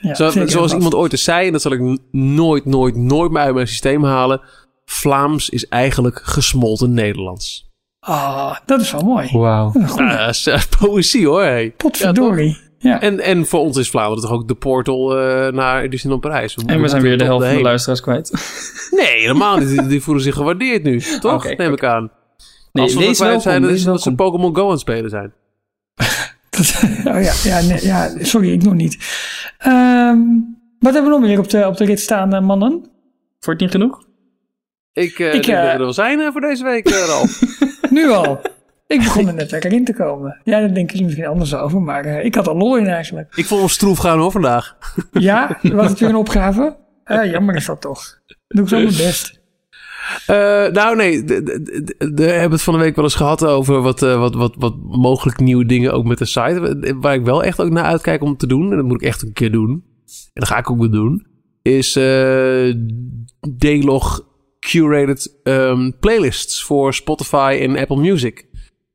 ja, 0.00 0.14
Zo- 0.14 0.30
zeker 0.30 0.50
zoals 0.50 0.72
iemand 0.72 0.94
ooit 0.94 1.12
eens 1.12 1.24
zei, 1.24 1.46
en 1.46 1.52
dat 1.52 1.62
zal 1.62 1.72
ik 1.72 1.98
nooit, 2.10 2.64
nooit, 2.64 2.94
nooit 2.96 3.30
meer 3.30 3.42
uit 3.42 3.54
mijn 3.54 3.68
systeem 3.68 4.04
halen. 4.04 4.40
Vlaams 4.84 5.48
is 5.48 5.66
eigenlijk 5.68 6.20
gesmolten 6.24 6.92
Nederlands. 6.92 7.67
Ah, 8.08 8.56
dat 8.66 8.80
is 8.80 8.92
wel 8.92 9.00
mooi. 9.02 9.28
Wauw. 9.32 9.72
Dat 9.96 10.28
is 10.30 10.46
eh, 10.46 10.60
poëzie 10.80 11.26
hoor. 11.26 11.42
Hey. 11.42 11.74
Potverdorie. 11.76 12.58
Ja, 12.78 13.00
En, 13.00 13.20
en 13.20 13.46
voor 13.46 13.60
ons 13.60 13.76
is 13.76 13.90
Vlaanderen 13.90 14.22
toch 14.22 14.32
ook 14.32 14.48
de 14.48 14.54
portal 14.54 15.18
eh, 15.18 15.52
naar 15.52 15.90
Disneyland 15.90 16.22
Parijs. 16.22 16.54
En 16.66 16.80
we 16.80 16.88
zijn 16.88 17.02
weer 17.02 17.18
de 17.18 17.24
helft 17.24 17.46
van 17.46 17.54
de 17.56 17.62
luisteraars 17.62 18.00
kwijt. 18.00 18.32
Nee, 18.90 19.20
helemaal 19.20 19.56
niet. 19.58 19.68
Die, 19.68 19.86
die 19.86 20.02
voelen 20.02 20.22
zich 20.22 20.34
gewaardeerd 20.34 20.82
nu. 20.82 21.00
Toch? 21.20 21.56
Neem 21.56 21.72
ik 21.72 21.84
aan. 21.84 22.10
Nee, 22.72 22.84
Als 22.84 22.94
we 22.94 23.00
kwijt 23.00 23.18
welkom, 23.18 23.40
zijn, 23.40 23.62
dan 23.62 23.70
is 23.70 23.84
dat 23.84 24.02
ze. 24.02 24.14
Pokémon 24.14 24.56
Go 24.56 24.64
aan 24.64 24.70
het 24.70 24.80
spelen 24.80 25.10
zijn. 25.10 25.32
dat- 26.50 26.82
oh 27.04 27.22
ja, 27.22 27.32
ja, 27.42 27.60
nee, 27.60 27.84
ja, 27.86 28.10
sorry, 28.20 28.52
ik 28.52 28.62
nog 28.62 28.74
niet. 28.74 28.98
Ehm, 29.58 30.18
wat 30.78 30.92
hebben 30.94 31.12
we 31.12 31.18
nog 31.18 31.20
meer 31.28 31.38
op 31.38 31.50
de, 31.50 31.66
op 31.66 31.76
de 31.76 31.84
rit 31.84 32.00
staan, 32.00 32.34
eh, 32.34 32.40
mannen? 32.40 32.90
Het 33.40 33.60
niet 33.60 33.70
genoeg? 33.70 34.06
Ik, 34.98 35.18
eh 35.18 35.34
Ik, 35.34 35.44
denk 35.44 35.46
dat 35.46 35.56
eh, 35.56 35.62
we 35.62 35.68
er 35.68 35.78
wel 35.78 35.92
zijn 35.92 36.20
eh, 36.20 36.32
voor 36.32 36.40
deze 36.40 36.64
week, 36.64 36.88
Ralf. 36.88 37.40
Nu 37.90 38.10
al. 38.10 38.40
Ik 38.88 38.98
begon 38.98 39.26
er 39.26 39.34
net 39.34 39.50
lekker 39.50 39.72
in 39.72 39.84
te 39.84 39.94
komen. 39.94 40.40
Ja, 40.44 40.58
daar 40.58 40.74
denken 40.74 40.86
jullie 40.86 41.04
misschien 41.04 41.26
anders 41.26 41.54
over, 41.54 41.82
maar 41.82 42.04
eh, 42.04 42.24
ik 42.24 42.34
had 42.34 42.48
al 42.48 42.56
lol 42.56 42.76
in 42.76 42.86
eigenlijk. 42.86 43.36
ik 43.36 43.44
vond 43.44 43.60
hem 43.60 43.68
stroef 43.68 43.98
gaan 43.98 44.18
hoor 44.18 44.32
vandaag. 44.32 44.76
Ja, 45.12 45.58
was 45.62 45.88
het 45.88 46.00
weer 46.00 46.08
een 46.08 46.16
opgave? 46.16 46.76
Eh, 47.04 47.30
jammer 47.30 47.54
is 47.54 47.66
dat 47.66 47.80
toch. 47.80 48.20
Doe 48.48 48.62
ik 48.62 48.68
zo 48.68 48.76
mijn 48.76 48.88
best. 48.88 49.40
Eh, 50.26 50.66
nou 50.66 50.96
nee, 50.96 51.24
we 51.24 52.22
hebben 52.22 52.50
het 52.50 52.62
van 52.62 52.74
de 52.74 52.80
week 52.80 52.96
wel 52.96 53.04
eens 53.04 53.14
gehad 53.14 53.44
over 53.44 53.80
wat, 53.80 54.02
eh, 54.02 54.18
wat, 54.18 54.34
wat, 54.34 54.54
wat 54.58 54.76
mogelijk 54.82 55.40
nieuwe 55.40 55.66
dingen 55.66 55.92
ook 55.92 56.04
met 56.04 56.18
de 56.18 56.24
site. 56.24 56.96
Waar 57.00 57.14
ik 57.14 57.24
wel 57.24 57.44
echt 57.44 57.60
ook 57.60 57.70
naar 57.70 57.84
uitkijk 57.84 58.22
om 58.22 58.36
te 58.36 58.46
doen, 58.46 58.70
en 58.70 58.76
dat 58.76 58.86
moet 58.86 59.02
ik 59.02 59.08
echt 59.08 59.22
een 59.22 59.32
keer 59.32 59.52
doen. 59.52 59.70
En 60.10 60.40
dat 60.40 60.48
ga 60.48 60.58
ik 60.58 60.70
ook 60.70 60.78
wel 60.78 60.90
doen. 60.90 61.26
Is 61.62 61.96
eh 61.96 62.74
D-Log 63.58 64.27
curated 64.60 65.38
ehm, 65.42 65.90
playlists 66.00 66.62
voor 66.64 66.94
Spotify 66.94 67.58
en 67.62 67.78
Apple 67.78 67.96
Music. 67.96 68.46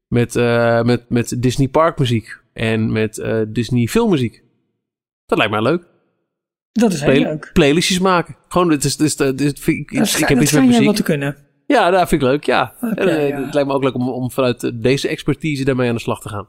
Met, 0.08 0.36
eh, 0.36 0.82
met, 0.84 1.10
met 1.10 1.42
Disney 1.42 1.68
Park 1.68 2.00
muziek 2.00 2.38
en 2.54 2.92
met 2.92 3.18
eh, 3.18 3.42
Disney 3.48 3.88
filmmuziek. 3.88 4.44
Dat 5.26 5.38
lijkt 5.38 5.54
mij 5.54 5.62
leuk. 5.62 5.84
Dat 6.72 6.94
is 6.94 7.02
heel 7.02 7.22
leuk. 7.22 7.50
playlistjes 7.54 8.00
maken. 8.00 8.36
Gewoon, 8.48 8.70
dit 8.70 8.84
is, 8.84 8.98
dit 8.98 9.08
is, 9.08 9.16
dit 9.16 9.42
is- 9.42 9.52
ik, 9.52 9.68
ik, 9.68 9.94
Dat 9.94 10.06
ik 10.06 10.12
schijnt, 10.12 10.30
heb 10.30 10.42
iets 10.42 10.52
met 10.52 10.66
muziek. 10.66 10.96
te 10.96 11.04
kunnen. 11.04 11.38
Ja, 11.68 11.90
dat 11.90 12.08
vind 12.10 12.22
ik 12.22 12.28
leuk, 12.28 12.44
ja. 12.44 12.74
Oké, 12.82 13.02
en, 13.02 13.08
eh, 13.08 13.30
ja. 13.30 13.42
Het 13.46 13.54
lijkt 13.54 13.70
me 13.70 13.76
ook 13.76 13.84
leuk 13.84 13.96
om, 13.96 14.10
om 14.10 14.32
vanuit 14.32 14.72
deze 14.84 15.08
expertise 15.08 15.64
daarmee 15.64 15.90
aan 15.90 15.96
de 15.96 16.02
slag 16.02 16.22
te 16.22 16.30
gaan. 16.30 16.48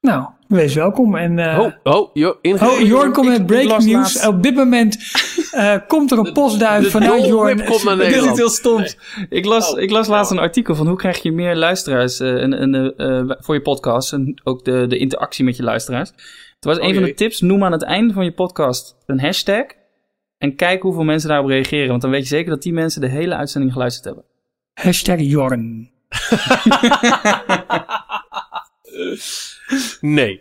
Nou, 0.00 0.28
wees 0.48 0.74
welkom. 0.74 1.16
En, 1.16 1.38
eh, 1.38 1.58
oh, 1.58 1.72
oh, 1.82 2.10
joh, 2.14 2.36
Oh, 2.42 2.80
Jorn 2.80 3.12
komt 3.12 3.28
met 3.28 3.46
breaking 3.46 3.84
news. 3.84 4.26
Op 4.26 4.42
dit 4.42 4.54
moment 4.54 4.96
eh, 5.50 5.76
komt 5.86 6.10
er 6.10 6.18
een 6.18 6.32
postduif 6.32 6.84
de 6.84 6.90
vanuit 6.90 7.26
Jorn. 7.26 7.56
Whip 7.56 7.68
komt 7.68 7.84
naar 7.84 7.96
Dit 7.96 8.14
is 8.14 8.24
iets 8.24 8.38
heel 8.38 8.48
stoms. 8.48 8.96
Ik 9.28 9.44
las, 9.44 9.72
Oh, 9.72 9.80
ik 9.80 9.90
las 9.90 10.06
laatst 10.06 10.30
een 10.30 10.38
artikel 10.38 10.74
van 10.74 10.86
hoe 10.86 10.96
krijg 10.96 11.22
je 11.22 11.32
meer 11.32 11.56
luisteraars 11.56 12.20
eh, 12.20 12.42
en, 12.42 12.54
en, 12.54 12.96
eh, 12.96 13.36
voor 13.38 13.54
je 13.54 13.62
podcast. 13.62 14.12
En 14.12 14.40
ook 14.44 14.64
de, 14.64 14.86
de 14.86 14.96
interactie 14.96 15.44
met 15.44 15.56
je 15.56 15.62
luisteraars. 15.62 16.10
Het 16.54 16.64
was 16.64 16.76
een 16.76 16.82
Oh 16.82 16.94
van 16.94 17.02
de 17.02 17.14
tips. 17.14 17.40
Noem 17.40 17.64
aan 17.64 17.72
het 17.72 17.82
einde 17.82 18.14
van 18.14 18.24
je 18.24 18.32
podcast 18.32 18.96
een 19.06 19.20
hashtag. 19.20 19.64
En 20.38 20.54
kijk 20.56 20.82
hoeveel 20.82 21.04
mensen 21.04 21.28
daarop 21.28 21.48
reageren. 21.48 21.88
Want 21.88 22.02
dan 22.02 22.10
weet 22.10 22.22
je 22.22 22.28
zeker 22.28 22.50
dat 22.50 22.62
die 22.62 22.72
mensen 22.72 23.00
de 23.00 23.08
hele 23.08 23.34
uitzending 23.34 23.72
geluisterd 23.72 24.04
hebben. 24.04 24.24
Hashtag 24.74 25.20
Jorn. 25.20 25.90
Nee. 30.00 30.40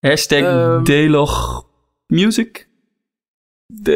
Hashtag. 0.00 0.82
Delog 0.82 1.66
Music. 2.06 2.70
D. 3.82 3.88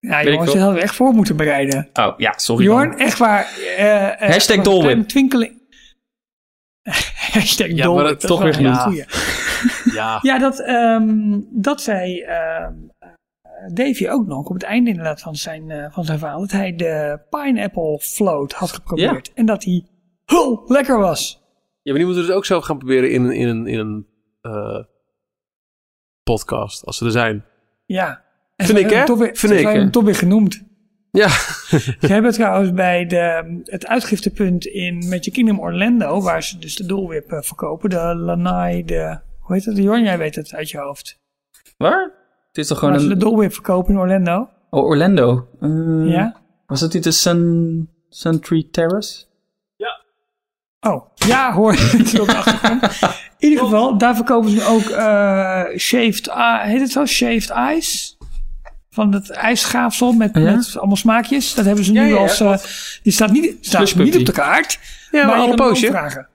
Ja, 0.00 0.24
wel. 0.24 0.44
dat 0.44 0.54
hadden 0.54 0.74
we 0.74 0.80
echt 0.80 0.94
voor 0.94 1.12
moeten 1.12 1.36
bereiden. 1.36 1.88
Oh 1.92 2.14
ja, 2.16 2.32
sorry. 2.36 2.64
Jorn, 2.64 2.88
man. 2.88 2.98
echt 2.98 3.18
waar. 3.18 3.42
eh, 3.76 4.06
eh, 4.22 4.30
Hashtag 4.30 4.62
kleine 4.62 5.06
Twinkeling. 5.06 5.56
Hashtag 7.32 7.66
Ja, 7.66 7.74
maar 7.74 7.84
Dolwip. 7.84 8.20
dat- 8.20 8.20
toch 8.20 8.42
weer 8.42 8.54
genoemd. 8.54 8.76
Ja. 9.94 10.18
Ja, 10.22 10.38
dat, 10.38 10.60
ehm, 10.60 11.40
dat 11.50 11.80
zei 11.82 12.20
ehm, 12.20 12.72
eh, 12.98 13.08
Davy 13.74 14.08
ook 14.08 14.26
nog 14.26 14.46
op 14.48 14.54
het 14.54 14.62
einde 14.62 14.90
inderdaad 14.90 15.20
van 15.20 15.34
zijn, 15.36 15.70
eh, 15.70 15.92
van 15.92 16.04
zijn 16.04 16.18
verhaal. 16.18 16.40
Dat 16.40 16.50
hij 16.50 16.76
de 16.76 17.20
pineapple 17.30 17.98
float 18.00 18.52
had 18.52 18.72
geprobeerd. 18.72 19.32
En 19.34 19.46
dat 19.46 19.64
hij 19.64 19.84
heel 20.24 20.62
lekker 20.66 20.98
was. 20.98 21.40
ja, 21.82 21.92
maar 21.92 21.94
die 21.94 22.04
moeten 22.04 22.22
we 22.22 22.28
dus 22.28 22.36
ook 22.36 22.44
zelf 22.46 22.64
gaan 22.64 22.78
proberen 22.78 23.10
in, 23.12 23.22
een- 23.24 23.32
in 23.32 23.48
een, 23.48 23.66
in 23.66 23.78
een 23.78 24.06
eh, 24.40 24.84
podcast, 26.22 26.84
als 26.84 26.96
ze 26.96 27.04
er 27.04 27.10
zijn. 27.10 27.44
Ja. 27.88 28.22
En 28.56 28.66
Vind 28.66 28.78
ik, 28.78 28.90
hè? 28.90 28.96
hem 28.96 29.06
Toch 29.06 29.18
weer, 29.18 29.36
Vind 29.36 29.52
ik, 29.52 29.66
hem 29.66 29.90
toch 29.90 30.04
weer 30.04 30.14
genoemd. 30.14 30.62
Ja. 31.10 31.28
Ze 32.00 32.06
hebben 32.06 32.32
trouwens 32.32 32.72
bij 32.72 33.06
de, 33.06 33.60
het 33.64 33.86
uitgiftepunt 33.86 34.66
in 34.66 35.08
Magic 35.08 35.32
Kingdom 35.32 35.60
Orlando, 35.60 36.20
waar 36.20 36.42
ze 36.42 36.58
dus 36.58 36.76
de 36.76 36.86
dolwip 36.86 37.32
eh, 37.32 37.40
verkopen, 37.42 37.90
de 37.90 38.14
Lanai, 38.16 38.84
de, 38.84 39.18
hoe 39.40 39.56
heet 39.56 39.64
het? 39.64 39.76
Jorn, 39.76 40.02
jij 40.02 40.18
weet 40.18 40.34
het 40.34 40.54
uit 40.54 40.70
je 40.70 40.78
hoofd. 40.78 41.18
Waar? 41.76 42.12
Het 42.48 42.58
is 42.58 42.66
toch 42.66 42.78
gewoon 42.78 42.92
Waar 42.94 43.02
ze 43.02 43.08
de 43.08 43.14
een... 43.14 43.20
dolwip 43.20 43.52
verkopen 43.52 43.92
in 43.92 43.98
Orlando. 43.98 44.48
Oh, 44.70 44.84
Orlando. 44.84 45.48
Eh, 45.60 46.12
Ja? 46.12 46.40
Was 46.66 46.80
het 46.80 46.92
niet 46.92 47.04
de 47.04 47.10
Sun... 47.10 47.88
Suntree 48.08 48.68
Terrace? 48.70 49.26
Oh, 50.80 51.07
ja 51.28 51.52
hoor, 51.52 51.72
ik 51.98 52.06
zit 52.06 52.20
op 52.20 52.26
de 52.26 52.36
achtergrond. 52.36 52.82
In 53.38 53.48
ieder 53.48 53.64
geval, 53.64 53.98
daar 53.98 54.14
verkopen 54.16 54.50
ze 54.50 54.64
ook 54.64 54.82
eh 54.84 55.78
shaved, 55.78 56.28
ah, 56.28 56.62
heet 56.62 56.80
het 56.80 56.90
zo? 56.90 57.04
Shaved 57.06 57.52
ice? 57.76 58.16
Van 58.90 59.12
het 59.12 59.30
ijsschaafsel 59.30 60.12
met, 60.12 60.30
Ja? 60.34 60.40
met 60.54 60.76
allemaal 60.76 60.96
smaakjes. 60.96 61.54
Dat 61.54 61.64
hebben 61.64 61.84
ze 61.84 61.92
nu 61.92 61.98
Ja, 62.00 62.04
ja, 62.06 62.14
ja, 62.14 62.20
als, 62.20 62.40
eh, 62.40 62.56
die 63.02 63.12
staat 63.12 63.30
niet, 63.30 63.56
staat 63.60 63.94
niet 63.94 64.16
op 64.16 64.26
de 64.26 64.32
kaart. 64.32 64.78
Ja, 65.10 65.26
maar 65.26 65.36
je 65.36 65.42
al 65.42 65.48
een 65.50 65.56
kan 65.56 65.64
hem 65.66 65.74
poosje. 65.74 65.86
vragen. 65.86 66.28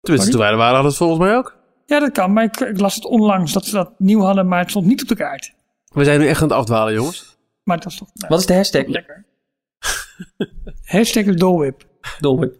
Tenminste, 0.00 0.30
toen 0.30 0.40
wij 0.40 0.50
er 0.50 0.56
waren, 0.56 0.72
hadden 0.74 0.90
het 0.90 1.00
volgens 1.00 1.20
mij 1.20 1.36
ook. 1.36 1.56
Ja, 1.86 2.00
dat 2.00 2.12
kan, 2.12 2.32
maar 2.32 2.44
ik, 2.44 2.56
ik 2.60 2.80
las 2.80 2.94
het 2.94 3.04
onlangs 3.04 3.52
dat 3.52 3.64
ze 3.66 3.70
dat 3.72 3.92
nieuw 3.98 4.20
hadden, 4.20 4.48
maar 4.48 4.58
het 4.58 4.70
stond 4.70 4.86
niet 4.86 5.02
op 5.02 5.08
de 5.08 5.16
kaart. 5.16 5.52
We 5.88 6.04
zijn 6.04 6.20
nu 6.20 6.26
echt 6.26 6.42
aan 6.42 6.48
het 6.48 6.56
afdwalen, 6.56 6.92
jongens. 6.94 7.38
Maar 7.62 7.76
dat 7.76 7.84
was 7.84 7.96
toch 7.96 8.08
nou, 8.14 8.28
Wat 8.28 8.40
is 8.40 8.46
de 8.46 8.54
hashtag? 8.54 8.86
lekker. 8.86 9.24
Hashtag 10.84 11.24
dolwip. 11.24 11.84
Dolwip. 12.18 12.56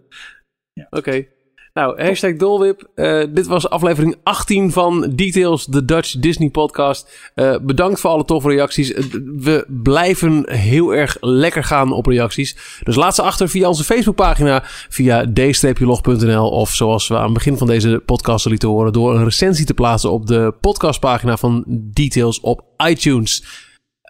Oké. 0.90 1.26
Nou, 1.74 2.02
hashtag 2.02 2.36
Dolwip. 2.36 2.88
Eh, 2.94 3.22
dit 3.30 3.46
was 3.46 3.68
aflevering 3.68 4.16
18 4.22 4.72
van 4.72 5.12
Details, 5.14 5.66
de 5.66 5.84
Dutch 5.84 6.18
Disney 6.18 6.50
podcast. 6.50 7.30
Eh, 7.34 7.56
bedankt 7.62 8.00
voor 8.00 8.10
alle 8.10 8.24
toffe 8.24 8.48
reacties. 8.48 8.92
Eh, 8.92 9.04
we 9.36 9.64
blijven 9.68 10.50
heel 10.50 10.94
erg 10.94 11.16
lekker 11.20 11.64
gaan 11.64 11.92
op 11.92 12.06
reacties. 12.06 12.80
Dus 12.82 12.96
laat 12.96 13.14
ze 13.14 13.22
achter 13.22 13.48
via 13.48 13.68
onze 13.68 13.84
Facebookpagina, 13.84 14.62
via 14.88 15.24
d-log.nl 15.32 16.50
of 16.50 16.70
zoals 16.70 17.08
we 17.08 17.16
aan 17.16 17.24
het 17.24 17.32
begin 17.32 17.58
van 17.58 17.66
deze 17.66 18.02
podcast 18.06 18.46
lieten 18.46 18.68
horen, 18.68 18.92
door 18.92 19.14
een 19.14 19.24
recensie 19.24 19.66
te 19.66 19.74
plaatsen 19.74 20.10
op 20.10 20.26
de 20.26 20.54
podcastpagina 20.60 21.36
van 21.36 21.64
Details 21.66 22.40
op 22.40 22.62
iTunes. 22.86 23.44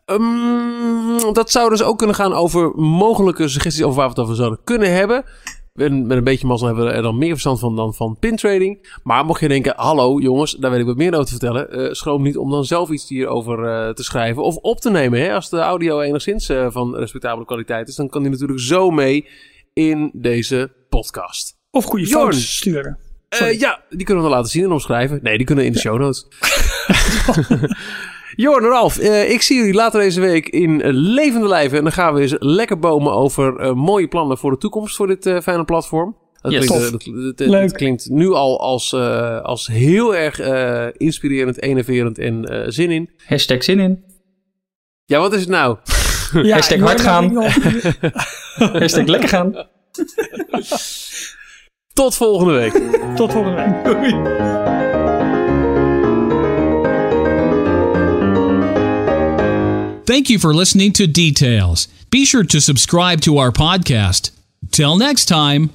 Ehm, 0.04 1.32
dat 1.32 1.50
zou 1.50 1.70
dus 1.70 1.82
ook 1.82 1.98
kunnen 1.98 2.16
gaan 2.16 2.32
over 2.32 2.72
mogelijke 2.74 3.48
suggesties 3.48 3.84
over 3.84 3.96
waar 3.96 4.08
we 4.08 4.12
het 4.12 4.22
over 4.22 4.36
zouden 4.36 4.60
kunnen 4.64 4.94
hebben. 4.94 5.24
En 5.74 6.06
met 6.06 6.16
een 6.16 6.24
beetje 6.24 6.46
mazzel 6.46 6.66
hebben 6.66 6.84
we 6.86 6.90
er 6.92 7.02
dan 7.02 7.18
meer 7.18 7.30
verstand 7.30 7.58
van 7.58 7.76
dan 7.76 7.94
van 7.94 8.16
pintrading. 8.20 8.98
Maar 9.02 9.24
mocht 9.24 9.40
je 9.40 9.48
denken, 9.48 9.72
hallo 9.76 10.20
jongens, 10.20 10.52
daar 10.56 10.70
weet 10.70 10.80
ik 10.80 10.86
wat 10.86 10.96
meer 10.96 11.12
over 11.12 11.24
te 11.24 11.30
vertellen. 11.30 11.70
eh, 11.70 11.92
schroom 11.92 12.22
niet 12.22 12.36
om 12.36 12.50
dan 12.50 12.64
zelf 12.64 12.90
iets 12.90 13.08
hierover 13.08 13.64
eh, 13.64 13.94
te 13.94 14.02
schrijven 14.02 14.42
of 14.42 14.56
op 14.56 14.80
te 14.80 14.90
nemen. 14.90 15.20
Hè? 15.20 15.34
Als 15.34 15.50
de 15.50 15.58
audio 15.58 16.00
enigszins 16.00 16.48
eh, 16.48 16.66
van 16.70 16.96
respectabele 16.96 17.46
kwaliteit 17.46 17.88
is, 17.88 17.94
dan 17.96 18.08
kan 18.08 18.22
die 18.22 18.30
natuurlijk 18.30 18.60
zo 18.60 18.90
mee 18.90 19.28
in 19.72 20.10
deze 20.12 20.72
podcast. 20.88 21.56
Of 21.70 21.84
goede 21.84 22.06
foto's 22.06 22.56
sturen. 22.56 22.98
Ja, 23.58 23.82
die 23.88 24.04
kunnen 24.04 24.24
we 24.24 24.28
dan 24.28 24.38
laten 24.38 24.50
zien 24.50 24.64
en 24.64 24.72
omschrijven. 24.72 25.18
Nee, 25.22 25.36
die 25.36 25.46
kunnen 25.46 25.64
in 25.64 25.72
de 25.72 25.78
show 25.78 25.98
notes. 25.98 26.26
Jorn, 28.40 28.64
Ralf, 28.64 28.98
eh, 28.98 29.30
ik 29.30 29.42
zie 29.42 29.56
jullie 29.56 29.74
later 29.74 30.00
deze 30.00 30.20
week 30.20 30.48
in 30.48 30.86
levende 30.90 31.48
lijven. 31.48 31.78
En 31.78 31.82
dan 31.84 31.92
gaan 31.92 32.14
we 32.14 32.20
eens 32.20 32.34
lekker 32.38 32.78
bomen 32.78 33.12
over 33.12 33.56
eh, 33.56 33.72
mooie 33.72 34.08
plannen 34.08 34.38
voor 34.38 34.50
de 34.50 34.56
toekomst 34.58 34.96
voor 34.96 35.06
dit 35.06 35.26
eh, 35.26 35.40
fijne 35.40 35.64
platform. 35.64 36.16
Dat, 36.40 36.52
Yes. 36.52 36.66
klinkt, 36.66 36.82
Tof. 36.90 36.90
dat, 36.90 37.14
dat- 37.24 37.36
dat- 37.38 37.48
Leuk. 37.48 37.60
dat 37.62 37.72
klinkt 37.76 38.08
nu 38.10 38.28
al 38.32 38.60
als, 38.60 38.92
eh, 38.92 39.40
als 39.40 39.66
heel 39.66 40.16
erg 40.16 40.38
eh, 40.38 40.86
inspirerend, 40.96 41.62
enerverend 41.62 42.18
en 42.18 42.44
eh, 42.44 42.64
zin 42.68 42.90
in. 42.90 43.10
Hashtag 43.26 43.64
zin 43.64 43.78
in. 43.80 44.04
Ja, 45.04 45.18
wat 45.18 45.32
is 45.32 45.40
het 45.40 45.48
nou? 45.48 45.76
Ja, 46.42 46.54
Hashtag 46.56 46.78
hard 46.80 47.00
gaan. 47.00 47.34
Hashtag 48.80 49.06
lekker 49.06 49.28
gaan. 49.28 49.66
Tot 51.92 52.14
volgende 52.16 52.52
week. 52.52 52.72
Tot 53.16 53.32
volgende 53.32 53.80
week. 53.82 54.89
Thank 60.10 60.28
you 60.28 60.40
for 60.40 60.52
listening 60.52 60.92
to 60.94 61.06
Details. 61.06 61.86
Be 62.10 62.24
sure 62.24 62.42
to 62.42 62.60
subscribe 62.60 63.20
to 63.20 63.38
our 63.38 63.52
podcast. 63.52 64.32
Till 64.72 64.96
next 64.96 65.26
time. 65.26 65.70